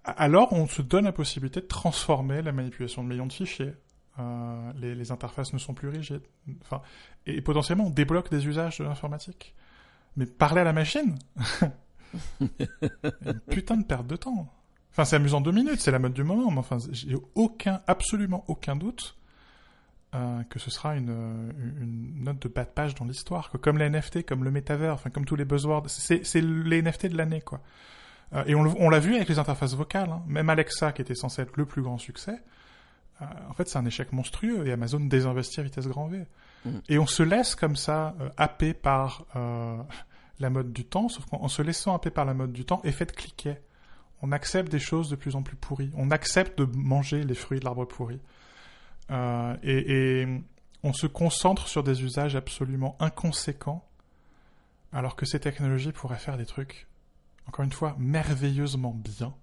alors 0.04 0.52
on 0.52 0.66
se 0.66 0.82
donne 0.82 1.04
la 1.04 1.12
possibilité 1.12 1.60
de 1.60 1.66
transformer 1.66 2.42
la 2.42 2.52
manipulation 2.52 3.02
de 3.02 3.08
millions 3.08 3.26
de 3.26 3.32
fichiers. 3.32 3.72
Euh, 4.18 4.72
les, 4.76 4.94
les 4.94 5.10
interfaces 5.10 5.52
ne 5.54 5.58
sont 5.58 5.74
plus 5.74 5.88
rigides. 5.88 6.22
Enfin, 6.62 6.82
et 7.26 7.40
potentiellement 7.40 7.86
on 7.86 7.90
débloque 7.90 8.30
des 8.30 8.46
usages 8.46 8.78
de 8.78 8.84
l'informatique. 8.84 9.54
Mais 10.16 10.26
parler 10.26 10.60
à 10.60 10.64
la 10.64 10.72
machine? 10.72 11.18
Une 12.40 13.40
putain 13.50 13.78
de 13.78 13.84
perte 13.84 14.06
de 14.06 14.16
temps. 14.16 14.52
Enfin, 14.94 15.04
c'est 15.04 15.16
amusant 15.16 15.40
deux 15.40 15.52
minutes, 15.52 15.80
c'est 15.80 15.90
la 15.90 15.98
mode 15.98 16.12
du 16.12 16.24
moment, 16.24 16.50
mais 16.50 16.58
enfin, 16.58 16.78
j'ai 16.92 17.16
aucun, 17.34 17.80
absolument 17.86 18.44
aucun 18.48 18.76
doute 18.76 19.16
euh, 20.14 20.42
que 20.44 20.60
ce 20.60 20.70
sera 20.70 20.96
une, 20.96 21.10
euh, 21.10 21.52
une 21.82 22.22
note 22.22 22.40
de 22.40 22.48
bas 22.48 22.64
de 22.64 22.70
page 22.70 22.94
dans 22.94 23.04
l'histoire, 23.04 23.50
quoi. 23.50 23.58
comme 23.60 23.78
les 23.78 23.90
NFT, 23.90 24.24
comme 24.24 24.44
le 24.44 24.52
métavers, 24.52 24.94
enfin, 24.94 25.10
comme 25.10 25.24
tous 25.24 25.36
les 25.36 25.44
buzzwords. 25.44 25.90
C'est 25.90 26.24
c'est 26.24 26.40
les 26.40 26.80
NFT 26.80 27.06
de 27.06 27.16
l'année, 27.16 27.40
quoi. 27.40 27.60
Euh, 28.32 28.44
et 28.46 28.54
on, 28.54 28.88
l'a 28.88 28.98
vu 29.00 29.16
avec 29.16 29.28
les 29.28 29.38
interfaces 29.38 29.74
vocales, 29.74 30.10
hein. 30.10 30.22
même 30.26 30.48
Alexa, 30.48 30.92
qui 30.92 31.02
était 31.02 31.14
censé 31.14 31.42
être 31.42 31.56
le 31.56 31.66
plus 31.66 31.82
grand 31.82 31.98
succès, 31.98 32.40
euh, 33.22 33.24
en 33.48 33.52
fait, 33.54 33.68
c'est 33.68 33.78
un 33.78 33.86
échec 33.86 34.12
monstrueux, 34.12 34.66
et 34.66 34.72
Amazon 34.72 35.00
désinvestit 35.00 35.60
à 35.60 35.62
vitesse 35.62 35.86
grand 35.86 36.08
V. 36.08 36.24
Mhm. 36.64 36.82
Et 36.88 36.98
on 36.98 37.06
se 37.06 37.22
laisse 37.22 37.54
comme 37.54 37.76
ça, 37.76 38.14
euh, 38.20 38.30
happer 38.36 38.74
par 38.74 39.24
euh, 39.36 39.76
la 40.40 40.50
mode 40.50 40.72
du 40.72 40.84
temps, 40.84 41.08
sauf 41.08 41.26
qu'en 41.26 41.42
en 41.42 41.48
se 41.48 41.62
laissant 41.62 41.94
happer 41.94 42.10
par 42.10 42.24
la 42.24 42.34
mode 42.34 42.52
du 42.52 42.64
temps, 42.64 42.80
effet 42.84 43.06
de 43.06 43.12
cliquet. 43.12 43.60
On 44.26 44.32
accepte 44.32 44.72
des 44.72 44.78
choses 44.78 45.10
de 45.10 45.16
plus 45.16 45.36
en 45.36 45.42
plus 45.42 45.54
pourries. 45.54 45.90
On 45.98 46.10
accepte 46.10 46.58
de 46.58 46.64
manger 46.64 47.24
les 47.24 47.34
fruits 47.34 47.60
de 47.60 47.64
l'arbre 47.66 47.84
pourri. 47.84 48.18
Euh, 49.10 49.54
et, 49.62 50.22
et 50.22 50.42
on 50.82 50.94
se 50.94 51.06
concentre 51.06 51.68
sur 51.68 51.82
des 51.82 52.02
usages 52.02 52.34
absolument 52.34 52.96
inconséquents, 53.00 53.86
alors 54.94 55.14
que 55.14 55.26
ces 55.26 55.40
technologies 55.40 55.92
pourraient 55.92 56.16
faire 56.16 56.38
des 56.38 56.46
trucs, 56.46 56.86
encore 57.46 57.66
une 57.66 57.72
fois, 57.72 57.96
merveilleusement 57.98 58.94
bien. 58.94 59.34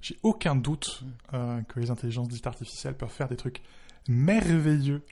J'ai 0.00 0.18
aucun 0.24 0.56
doute 0.56 1.04
euh, 1.32 1.62
que 1.62 1.78
les 1.78 1.92
intelligences 1.92 2.26
dites 2.26 2.48
artificielles 2.48 2.96
peuvent 2.96 3.08
faire 3.08 3.28
des 3.28 3.36
trucs 3.36 3.62
merveilleux 4.08 5.04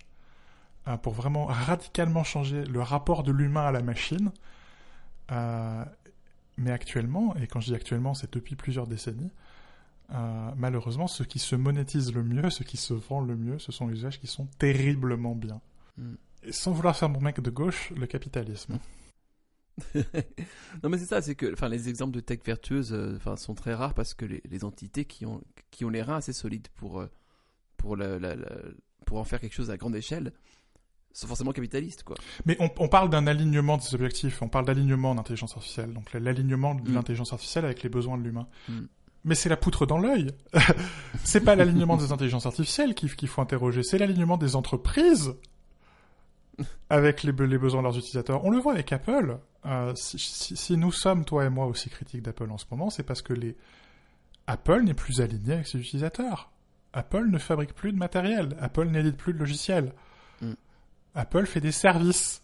euh, 0.89 0.97
pour 0.97 1.13
vraiment 1.13 1.47
radicalement 1.47 2.25
changer 2.25 2.65
le 2.65 2.83
rapport 2.83 3.23
de 3.23 3.31
l'humain 3.31 3.67
à 3.67 3.71
la 3.71 3.83
machine. 3.83 4.33
Mais 6.57 6.71
actuellement, 6.71 7.35
et 7.37 7.47
quand 7.47 7.61
je 7.61 7.67
dis 7.67 7.75
actuellement, 7.75 8.15
c'est 8.15 8.33
depuis 8.33 8.55
plusieurs 8.57 8.87
décennies, 8.87 9.31
euh, 10.13 10.51
malheureusement, 10.57 11.07
ce 11.07 11.23
qui 11.23 11.39
se 11.39 11.57
monétise 11.57 12.13
le 12.13 12.23
mieux, 12.23 12.51
ce 12.51 12.65
qui 12.65 12.77
se 12.77 12.93
vend 12.95 13.21
le 13.21 13.37
mieux, 13.37 13.59
ce 13.59 13.73
sont 13.73 13.87
les 13.87 13.95
usages 13.95 14.21
qui 14.21 14.27
sont 14.27 14.47
terriblement 14.59 15.35
bien. 15.35 15.61
Mm. 15.97 16.15
Et 16.43 16.53
sans 16.53 16.73
vouloir 16.73 16.97
faire 16.97 17.09
mon 17.09 17.21
mec 17.21 17.41
de 17.41 17.51
gauche, 17.51 17.93
le 17.97 18.07
capitalisme. 18.07 18.79
non 20.83 20.91
mais 20.91 20.99
c'est 20.99 21.07
ça, 21.07 21.23
c'est 21.23 21.35
que 21.35 21.53
enfin 21.53 21.69
les 21.69 21.89
exemples 21.89 22.13
de 22.15 22.21
tech 22.21 22.41
vertueuses 22.45 22.93
euh, 22.93 23.19
sont 23.37 23.55
très 23.55 23.73
rares 23.73 23.95
parce 23.95 24.13
que 24.15 24.27
les, 24.27 24.43
les 24.49 24.65
entités 24.65 25.05
qui 25.07 25.25
ont 25.25 25.43
qui 25.71 25.85
ont 25.85 25.89
les 25.89 26.03
reins 26.03 26.17
assez 26.17 26.33
solides 26.35 26.69
pour 26.75 27.01
euh, 27.01 27.07
pour 27.79 27.97
la, 27.97 28.19
la- 28.19 28.37
la- 28.37 28.59
pour 29.07 29.19
en 29.19 29.25
faire 29.25 29.41
quelque 29.41 29.55
chose 29.55 29.71
à 29.71 29.77
grande 29.79 29.97
échelle 29.97 30.33
sont 31.13 31.27
forcément 31.27 31.53
capitalistes 31.53 32.03
quoi. 32.05 32.17
Mais 32.47 32.57
on, 32.61 32.71
on 32.79 32.89
parle 32.89 33.11
d'un 33.11 33.27
alignement 33.27 33.77
des 33.77 33.95
objectifs, 33.95 34.41
on 34.43 34.49
parle 34.49 34.65
d'alignement 34.65 35.15
d'intelligence 35.15 35.53
artificielle, 35.57 35.93
donc 35.93 36.13
l'alignement 36.13 36.75
de 36.75 36.91
Mm. 36.91 36.95
l'intelligence 36.95 37.33
artificielle 37.33 37.65
avec 37.65 37.83
les 37.83 37.89
besoins 37.89 38.17
de 38.19 38.23
l'humain. 38.23 38.47
Mm. 38.69 38.81
Mais 39.25 39.35
c'est 39.35 39.49
la 39.51 39.57
poutre 39.59 39.85
dans 39.87 39.99
l'œil. 39.99 40.31
c'est 41.25 41.41
pas 41.43 41.55
l'alignement 41.55 41.97
des 41.97 42.13
intelligences 42.13 42.47
artificielles 42.47 42.95
qu'il 42.95 43.29
faut 43.29 43.43
interroger, 43.43 43.83
c'est 43.83 43.99
l'alignement 43.99 44.37
des 44.39 44.57
entreprises 44.57 45.35
avec 46.91 47.23
les, 47.23 47.33
be- 47.33 47.45
les 47.47 47.59
besoins 47.59 47.81
de 47.81 47.85
leurs 47.85 47.97
utilisateurs. 47.99 48.45
On 48.45 48.51
le 48.51 48.59
voit 48.59 48.73
avec 48.73 48.93
Apple. 48.93 49.39
Euh, 49.67 49.93
si, 49.95 50.19
si- 50.19 50.57
si 50.57 50.77
nous 50.77 50.93
sommes, 50.93 51.25
toi 51.25 51.45
et 51.45 51.51
moi, 51.51 51.67
aussi 51.67 51.89
critiques 51.91 52.23
d'Apple 52.23 52.51
en 52.51 52.59
ce 52.59 52.67
moment, 52.71 52.91
c'est 52.91 53.03
parce 53.03 53.23
que 53.23 53.33
les 53.33 53.57
Apple 54.47 54.83
n'est 54.83 54.95
plus 54.95 55.21
aligné 55.21 55.55
avec 55.55 55.67
ses 55.67 55.79
utilisateurs. 55.79 56.51
Apple 56.93 57.27
ne 57.31 57.39
fabrique 57.39 57.75
plus 57.75 57.93
de 57.93 57.99
matériel. 57.99 58.57
Apple 58.61 58.87
n'édite 58.89 59.17
plus 59.17 59.33
de 59.33 59.39
logiciels. 59.39 59.93
Mm. 60.43 60.53
Apple 61.15 61.47
fait 61.47 61.61
des 61.61 61.73
services. 61.73 62.43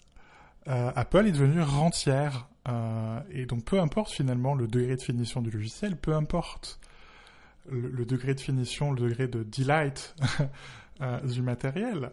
Euh, 0.69 0.91
Apple 0.95 1.27
est 1.27 1.33
devenu 1.33 1.61
rentière. 1.61 2.49
Euh, 2.69 3.21
et 3.31 3.47
donc 3.47 3.65
peu 3.65 3.81
importe 3.81 4.11
finalement 4.11 4.55
le 4.55 4.67
degré 4.67 4.97
de 4.97 5.03
finition 5.03 5.41
du 5.41 5.51
logiciel, 5.51 5.97
peu 5.97 6.15
importe 6.15 6.81
le, 7.71 8.05
degré 8.05 8.35
de 8.35 8.41
finition, 8.41 8.93
le 8.93 9.09
degré 9.09 9.29
de 9.29 9.45
delight 9.45 10.17
euh, 11.01 11.21
du 11.21 11.43
matériel, 11.43 12.11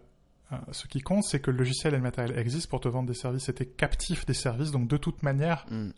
ce 0.71 0.85
qui 0.85 1.01
compte 1.01 1.23
c'est 1.23 1.39
que 1.39 1.49
le 1.49 1.57
logiciel 1.57 1.95
et 1.95 1.97
le 1.97 2.03
matériel 2.03 2.37
existent 2.37 2.69
pour 2.69 2.81
te 2.81 2.87
vendre 2.87 3.07
des 3.07 3.15
services 3.15 3.49
t'es 3.55 3.65
captif 3.65 4.27
des 4.27 4.35
services, 4.35 4.69
donc 4.69 4.87
de 4.87 4.97
toute 4.97 5.23
manière, 5.23 5.65
Mm. 5.71 5.89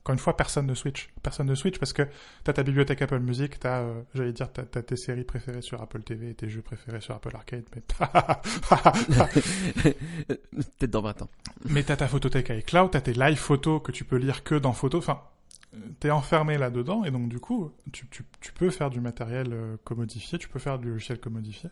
Encore 0.00 0.14
une 0.14 0.18
fois, 0.18 0.36
personne 0.36 0.66
ne 0.66 0.74
switch. 0.74 1.10
Personne 1.22 1.46
ne 1.46 1.54
switch 1.54 1.78
parce 1.78 1.92
que 1.92 2.08
t'as 2.42 2.54
ta 2.54 2.62
bibliothèque 2.62 3.02
Apple 3.02 3.20
Music, 3.20 3.58
t'as, 3.58 3.80
euh, 3.80 4.02
j'allais 4.14 4.32
dire, 4.32 4.50
t'as, 4.50 4.62
t'as 4.62 4.82
tes 4.82 4.96
séries 4.96 5.24
préférées 5.24 5.60
sur 5.60 5.82
Apple 5.82 6.02
TV 6.02 6.30
et 6.30 6.34
tes 6.34 6.48
jeux 6.48 6.62
préférés 6.62 7.02
sur 7.02 7.14
Apple 7.14 7.34
Arcade, 7.34 7.64
mais 7.74 7.82
Peut-être 10.78 10.90
dans 10.90 11.02
20 11.02 11.22
ans. 11.22 11.28
Mais 11.68 11.82
t'as 11.82 11.96
ta 11.96 12.08
photothèque 12.08 12.48
iCloud, 12.48 12.92
t'as 12.92 13.02
tes 13.02 13.12
live 13.12 13.38
photos 13.38 13.82
que 13.82 13.92
tu 13.92 14.04
peux 14.04 14.16
lire 14.16 14.42
que 14.42 14.54
dans 14.54 14.72
photo. 14.72 14.98
Enfin, 14.98 15.20
t'es 16.00 16.10
enfermé 16.10 16.56
là-dedans 16.56 17.04
et 17.04 17.10
donc 17.10 17.28
du 17.28 17.38
coup, 17.38 17.70
tu, 17.92 18.06
tu, 18.08 18.24
tu 18.40 18.52
peux 18.52 18.70
faire 18.70 18.88
du 18.88 19.00
matériel 19.00 19.48
euh, 19.52 19.76
commodifié, 19.84 20.38
tu 20.38 20.48
peux 20.48 20.58
faire 20.58 20.78
du 20.78 20.88
logiciel 20.88 21.20
commodifié 21.20 21.68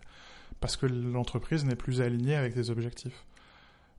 parce 0.60 0.76
que 0.76 0.86
l'entreprise 0.86 1.64
n'est 1.64 1.76
plus 1.76 2.02
alignée 2.02 2.34
avec 2.34 2.54
tes 2.54 2.70
objectifs. 2.70 3.24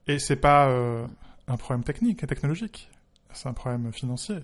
Et 0.06 0.18
c'est 0.18 0.36
pas 0.36 0.68
euh, 0.68 1.06
un 1.48 1.56
problème 1.56 1.84
technique 1.84 2.22
et 2.22 2.26
technologique, 2.26 2.90
c'est 3.32 3.48
un 3.48 3.52
problème 3.54 3.92
financier. 3.92 4.38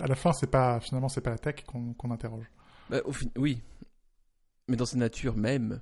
À 0.00 0.06
la 0.06 0.14
fin, 0.14 0.32
c'est 0.32 0.46
pas 0.50 0.78
finalement 0.80 1.08
c'est 1.08 1.20
pas 1.20 1.30
la 1.30 1.38
tech 1.38 1.64
qu'on 1.66 1.94
qu'on 1.94 2.10
interroge. 2.10 2.46
Bah, 2.90 3.00
au 3.04 3.12
fin- 3.12 3.26
Oui. 3.36 3.62
Mais 4.68 4.76
dans 4.76 4.86
sa 4.86 4.96
nature 4.98 5.36
même, 5.36 5.80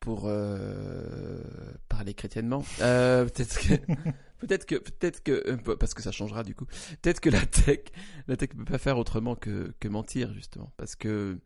pour 0.00 0.22
euh, 0.26 1.42
parler 1.88 2.14
chrétiennement, 2.14 2.64
euh, 2.80 3.24
peut-être 3.26 3.58
que. 3.60 3.74
Peut-être 4.38 4.66
que, 4.66 4.74
peut-être 4.74 5.22
que, 5.22 5.32
euh, 5.50 5.76
parce 5.76 5.94
que 5.94 6.02
ça 6.02 6.12
changera 6.12 6.42
du 6.44 6.54
coup. 6.54 6.66
Peut-être 7.00 7.20
que 7.20 7.30
la 7.30 7.40
tech, 7.46 7.80
la 8.28 8.36
tech 8.36 8.50
ne 8.52 8.58
peut 8.64 8.72
pas 8.72 8.76
faire 8.76 8.98
autrement 8.98 9.34
que, 9.34 9.72
que 9.80 9.88
mentir 9.88 10.34
justement, 10.34 10.70
parce 10.76 10.94
que 10.94 11.38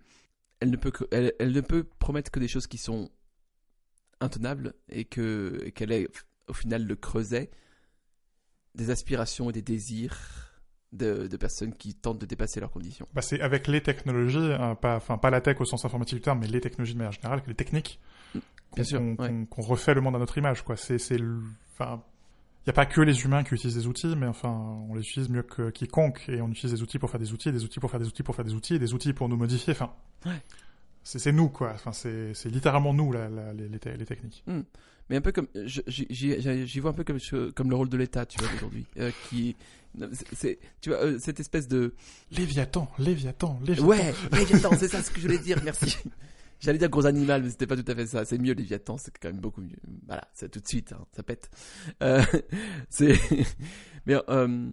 elle 0.59 0.71
ne 0.73 0.77
peut, 0.77 0.91
que- 0.91 1.05
elle, 1.13 1.33
elle 1.39 1.53
ne 1.53 1.61
peut 1.61 1.85
promettre 1.85 2.33
que 2.33 2.41
des 2.41 2.49
choses 2.49 2.67
qui 2.67 2.79
sont 2.79 3.09
intenables 4.21 4.75
et 4.89 5.05
que 5.05 5.71
qu'elle 5.75 5.93
est 5.93 6.09
au 6.49 6.53
final 6.53 6.85
le 6.85 6.97
creuset 6.97 7.53
des 8.75 8.91
aspirations 8.91 9.51
et 9.51 9.53
des 9.53 9.63
désirs 9.63 10.17
de, 10.93 11.27
de 11.29 11.37
personnes 11.37 11.73
qui 11.75 11.95
tentent 11.95 12.21
de 12.21 12.27
dépasser 12.27 12.61
leurs 12.61 12.71
conditions. 12.71 13.07
Bah, 13.15 13.23
c'est 13.23 13.41
avec 13.41 13.67
les 13.69 13.83
technologies, 13.83 14.39
hein, 14.59 14.75
pas, 14.75 14.97
enfin 14.97 15.19
pas 15.19 15.31
la 15.31 15.41
tech 15.41 15.61
au 15.61 15.65
sens 15.65 15.85
informatique 15.85 16.17
du 16.17 16.21
terme, 16.23 16.41
mais 16.41 16.49
les 16.49 16.61
technologies 16.61 16.95
de 16.95 16.99
manière 16.99 17.13
générale, 17.13 17.43
les 17.47 17.55
techniques, 17.55 18.01
qu'on- 18.71 19.15
ouais. 19.17 19.47
refait 19.57 19.95
le 19.95 20.01
monde 20.01 20.17
à 20.17 20.19
notre 20.19 20.37
image, 20.39 20.63
quoi. 20.63 20.77
C'est, 20.77 20.99
c'est, 20.99 21.19
le- 21.19 21.43
enfin, 21.73 22.03
il 22.63 22.69
n'y 22.69 22.71
a 22.71 22.75
pas 22.75 22.87
que 22.87 23.01
les 23.01 23.23
humains 23.25 23.43
qui 23.45 23.55
utilisent 23.55 23.77
des 23.77 23.87
outils, 23.87 24.15
mais 24.17 24.27
enfin, 24.27 24.51
on 24.89 24.95
les 24.95 25.01
utilise 25.03 25.29
mieux 25.29 25.43
que 25.43 25.71
quiconque, 25.71 26.25
et 26.29 26.41
on 26.41 26.49
utilise 26.49 26.73
des 26.75 26.83
outils 26.83 26.99
pour 26.99 27.11
faire 27.11 27.21
des 27.21 27.33
outils, 27.33 27.51
des 27.53 27.65
outils 27.65 27.81
pour 27.81 27.91
faire 27.91 28.01
des 28.01 28.07
outils 28.07 28.23
pour 28.23 28.35
faire 28.35 28.45
des 28.45 28.55
outils, 28.55 28.75
et 28.75 28.79
des 28.79 28.93
outils 28.95 29.13
pour 29.13 29.29
nous 29.29 29.37
modifier. 29.37 29.73
Enfin, 29.73 29.93
Ouais. 30.27 30.41
c'est, 31.03 31.33
nous, 31.33 31.49
quoi. 31.49 31.73
Enfin, 31.75 31.93
c'est, 31.93 32.33
littéralement 32.47 32.93
nous, 32.95 33.13
les, 33.13 33.69
les, 33.69 33.79
te- 33.79 33.89
les 33.89 34.05
techniques. 34.07 34.45
Mais 35.11 35.17
un 35.17 35.21
peu 35.21 35.33
comme, 35.33 35.49
je- 35.67 35.83
j'y- 35.87 36.81
vois 36.81 36.91
un 36.93 36.95
peu 36.95 37.05
comme, 37.05 37.21
je- 37.21 37.51
comme 37.51 37.69
le 37.69 37.77
rôle 37.77 37.89
de 37.91 37.97
l'État, 37.99 38.25
tu 38.25 38.39
vois, 38.39 38.49
aujourd'hui, 38.55 38.87
euh, 38.99 39.11
qui, 39.29 39.57
c'est- 40.33 40.59
tu 40.81 40.91
vois, 40.91 41.01
euh, 41.05 41.19
cette 41.19 41.41
espèce 41.41 41.69
de, 41.69 41.95
Léviathan, 42.31 42.91
Léviathan, 42.99 43.59
Léviathan. 43.67 43.87
ouais, 43.89 44.15
Léviathan, 44.33 44.71
c'est 44.79 44.89
ça 44.89 45.03
ce 45.03 45.11
que 45.11 45.21
je 45.21 45.27
voulais 45.27 45.39
dire, 45.41 45.61
merci. 45.65 45.97
J'allais 46.61 46.79
dire 46.79 46.91
gros 46.91 47.07
animal, 47.07 47.43
mais 47.43 47.49
c'était 47.51 47.67
pas 47.67 47.77
tout 47.77 47.91
à 47.91 47.95
fait 47.95 48.07
ça. 48.07 48.25
C'est 48.27 48.37
mieux 48.39 48.53
Léviathan, 48.53 48.99
c'est 48.99 49.17
quand 49.19 49.29
même 49.29 49.41
beaucoup 49.41 49.63
mieux. 49.63 49.79
Voilà, 50.07 50.29
c'est 50.35 50.51
tout 50.51 50.61
de 50.61 50.69
suite, 50.69 50.93
hein, 50.93 51.05
ça 51.17 51.23
pète. 51.23 51.51
Euh, 52.03 52.23
c'est, 52.91 53.19
mais 54.07 54.15
euh, 54.29 54.71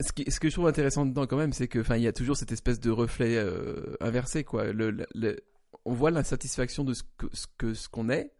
ce, 0.00 0.12
qui, 0.12 0.30
ce 0.30 0.38
que 0.38 0.48
je 0.50 0.54
trouve 0.54 0.66
intéressant 0.68 1.06
dedans 1.06 1.26
quand 1.26 1.36
même, 1.38 1.52
c'est 1.52 1.66
que, 1.66 1.78
enfin, 1.80 1.96
il 1.96 2.02
y 2.02 2.06
a 2.08 2.12
toujours 2.12 2.36
cette 2.36 2.52
espèce 2.52 2.78
de 2.78 2.90
reflet 2.90 3.36
euh, 3.36 3.96
inversé, 4.00 4.44
quoi. 4.44 4.72
Le, 4.72 4.90
le- 4.90 5.06
le- 5.14 5.40
on 5.84 5.94
voit 5.94 6.10
l'insatisfaction 6.10 6.84
de 6.84 6.94
ce 6.94 7.02
que 7.16 7.26
ce 7.32 7.46
que 7.58 7.74
ce 7.74 7.88
qu'on 7.88 8.08
est, 8.10 8.30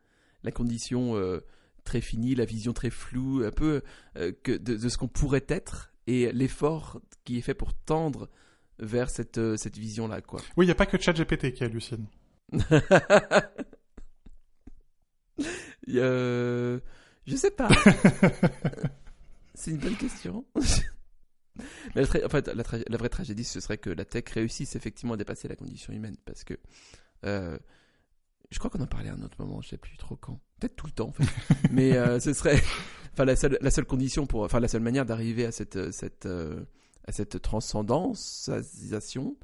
la 0.44 0.50
condition 0.52 1.16
euh, 1.16 1.40
très 1.84 2.00
finie, 2.00 2.34
la 2.34 2.44
vision 2.44 2.72
très 2.72 2.90
floue, 2.90 3.42
un 3.44 3.50
peu 3.50 3.82
euh, 4.16 4.32
que 4.42 4.52
de, 4.52 4.76
de 4.76 4.88
ce 4.88 4.96
qu'on 4.98 5.08
pourrait 5.08 5.44
être, 5.48 5.92
et 6.06 6.32
l'effort 6.32 7.00
qui 7.24 7.38
est 7.38 7.42
fait 7.42 7.54
pour 7.54 7.74
tendre 7.74 8.28
vers 8.78 9.10
cette 9.10 9.38
euh, 9.38 9.56
cette 9.56 9.76
vision-là, 9.78 10.20
quoi. 10.20 10.40
Oui, 10.56 10.64
il 10.64 10.68
n'y 10.68 10.72
a 10.72 10.76
pas 10.76 10.86
que 10.86 11.00
ChatGPT 11.00 11.52
qui 11.52 11.64
hallucine. 11.64 12.06
A- 15.88 16.80
Je 17.26 17.36
sais 17.36 17.50
pas. 17.50 17.68
C'est 19.54 19.70
une 19.70 19.78
bonne 19.78 19.96
question. 19.96 20.44
Mais 21.94 22.02
en 22.24 22.28
fait, 22.28 22.48
la, 22.48 22.96
vraie 22.96 23.08
tragédie, 23.10 23.44
ce 23.44 23.60
serait 23.60 23.78
que 23.78 23.90
la 23.90 24.04
tech 24.04 24.24
réussisse 24.32 24.74
effectivement 24.74 25.14
à 25.14 25.16
dépasser 25.16 25.48
la 25.48 25.56
condition 25.56 25.92
humaine. 25.92 26.16
Parce 26.24 26.44
que 26.44 26.54
euh, 27.24 27.58
je 28.52 28.58
crois 28.58 28.70
qu'on 28.70 28.80
en 28.82 28.86
parlait 28.86 29.08
à 29.08 29.14
un 29.14 29.22
autre 29.22 29.36
moment, 29.38 29.60
je 29.62 29.68
sais 29.70 29.78
plus 29.78 29.96
trop 29.96 30.16
quand. 30.16 30.38
Peut-être 30.60 30.76
tout 30.76 30.86
le 30.86 30.92
temps, 30.92 31.08
en 31.08 31.12
fait. 31.12 31.24
Mais 31.72 31.96
euh, 31.96 32.20
ce 32.20 32.32
serait. 32.32 32.60
Enfin, 33.12 33.24
la 33.24 33.34
seule, 33.36 33.58
la 33.60 33.70
seule 33.70 33.84
condition 33.86 34.26
pour. 34.26 34.42
Enfin, 34.42 34.60
la 34.60 34.68
seule 34.68 34.82
manière 34.82 35.04
d'arriver 35.06 35.44
à 35.46 35.52
cette, 35.52 35.90
cette, 35.92 36.26
euh, 36.26 36.64
à 37.06 37.12
cette 37.12 37.40
transcendance-isation, 37.42 39.36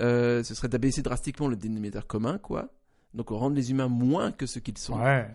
euh, 0.00 0.42
ce 0.42 0.54
serait 0.54 0.68
d'abaisser 0.68 1.02
drastiquement 1.02 1.48
le 1.48 1.56
dénominateur 1.56 2.06
commun, 2.06 2.38
quoi. 2.38 2.72
Donc, 3.14 3.30
rendre 3.30 3.56
les 3.56 3.70
humains 3.70 3.88
moins 3.88 4.32
que 4.32 4.46
ce 4.46 4.58
qu'ils 4.58 4.76
sont 4.78 4.98
Ouais, 5.00 5.28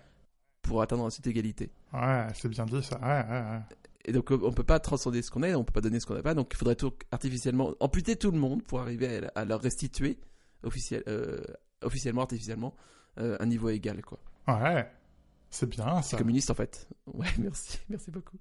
pour 0.61 0.81
atteindre 0.81 1.09
cette 1.11 1.27
égalité. 1.27 1.71
ouais, 1.93 2.27
c'est 2.35 2.49
bien 2.49 2.65
dit 2.65 2.83
ça. 2.83 2.99
Ouais, 3.01 3.25
ouais, 3.31 3.41
ouais. 3.41 3.61
Et 4.05 4.11
donc 4.11 4.31
euh, 4.33 4.39
on 4.43 4.51
peut 4.51 4.65
pas 4.65 4.81
transcender 4.81 5.21
ce 5.21 5.31
qu'on 5.31 5.43
est, 5.43 5.55
on 5.55 5.63
peut 5.63 5.71
pas 5.71 5.79
donner 5.79 5.97
ce 6.01 6.05
qu'on 6.05 6.13
n'a 6.13 6.21
pas, 6.21 6.33
donc 6.33 6.49
il 6.53 6.57
faudrait 6.57 6.75
tout 6.75 6.91
artificiellement 7.11 7.71
amputer 7.79 8.17
tout 8.17 8.31
le 8.31 8.37
monde 8.37 8.61
pour 8.61 8.81
arriver 8.81 9.21
à, 9.33 9.39
à 9.39 9.45
leur 9.45 9.61
restituer 9.61 10.19
officiel, 10.63 11.03
euh, 11.07 11.39
officiellement, 11.81 12.23
artificiellement, 12.23 12.75
euh, 13.19 13.37
un 13.39 13.45
niveau 13.45 13.69
égal, 13.69 14.01
quoi. 14.01 14.19
Ouais, 14.47 14.89
c'est 15.49 15.69
bien 15.69 16.01
C'est 16.01 16.11
ça. 16.11 16.17
communiste 16.17 16.49
en 16.51 16.55
fait. 16.55 16.87
Ouais, 17.13 17.27
merci, 17.37 17.79
merci 17.89 18.11
beaucoup. 18.11 18.37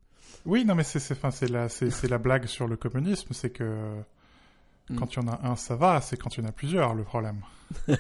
Oui, 0.47 0.65
non, 0.65 0.75
mais 0.75 0.85
c'est 0.85 1.01
c'est 1.01 1.17
c'est 1.31 1.49
la 1.49 1.69
c'est 1.69 1.91
c'est 1.91 2.09
la 2.09 2.19
blague 2.19 2.47
sur 2.47 2.67
le 2.69 2.77
communisme, 2.77 3.33
c'est 3.33 3.51
que 3.51 4.03
Mm. 4.91 4.97
quand 4.99 5.15
il 5.15 5.23
y 5.23 5.25
en 5.25 5.29
a 5.29 5.47
un, 5.47 5.55
ça 5.55 5.77
va, 5.77 6.01
c'est 6.01 6.17
quand 6.17 6.37
il 6.37 6.43
y 6.43 6.45
en 6.45 6.49
a 6.49 6.53
plusieurs 6.53 6.95
le 6.95 7.05
problème. 7.05 7.43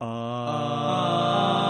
Ah. 0.00 1.65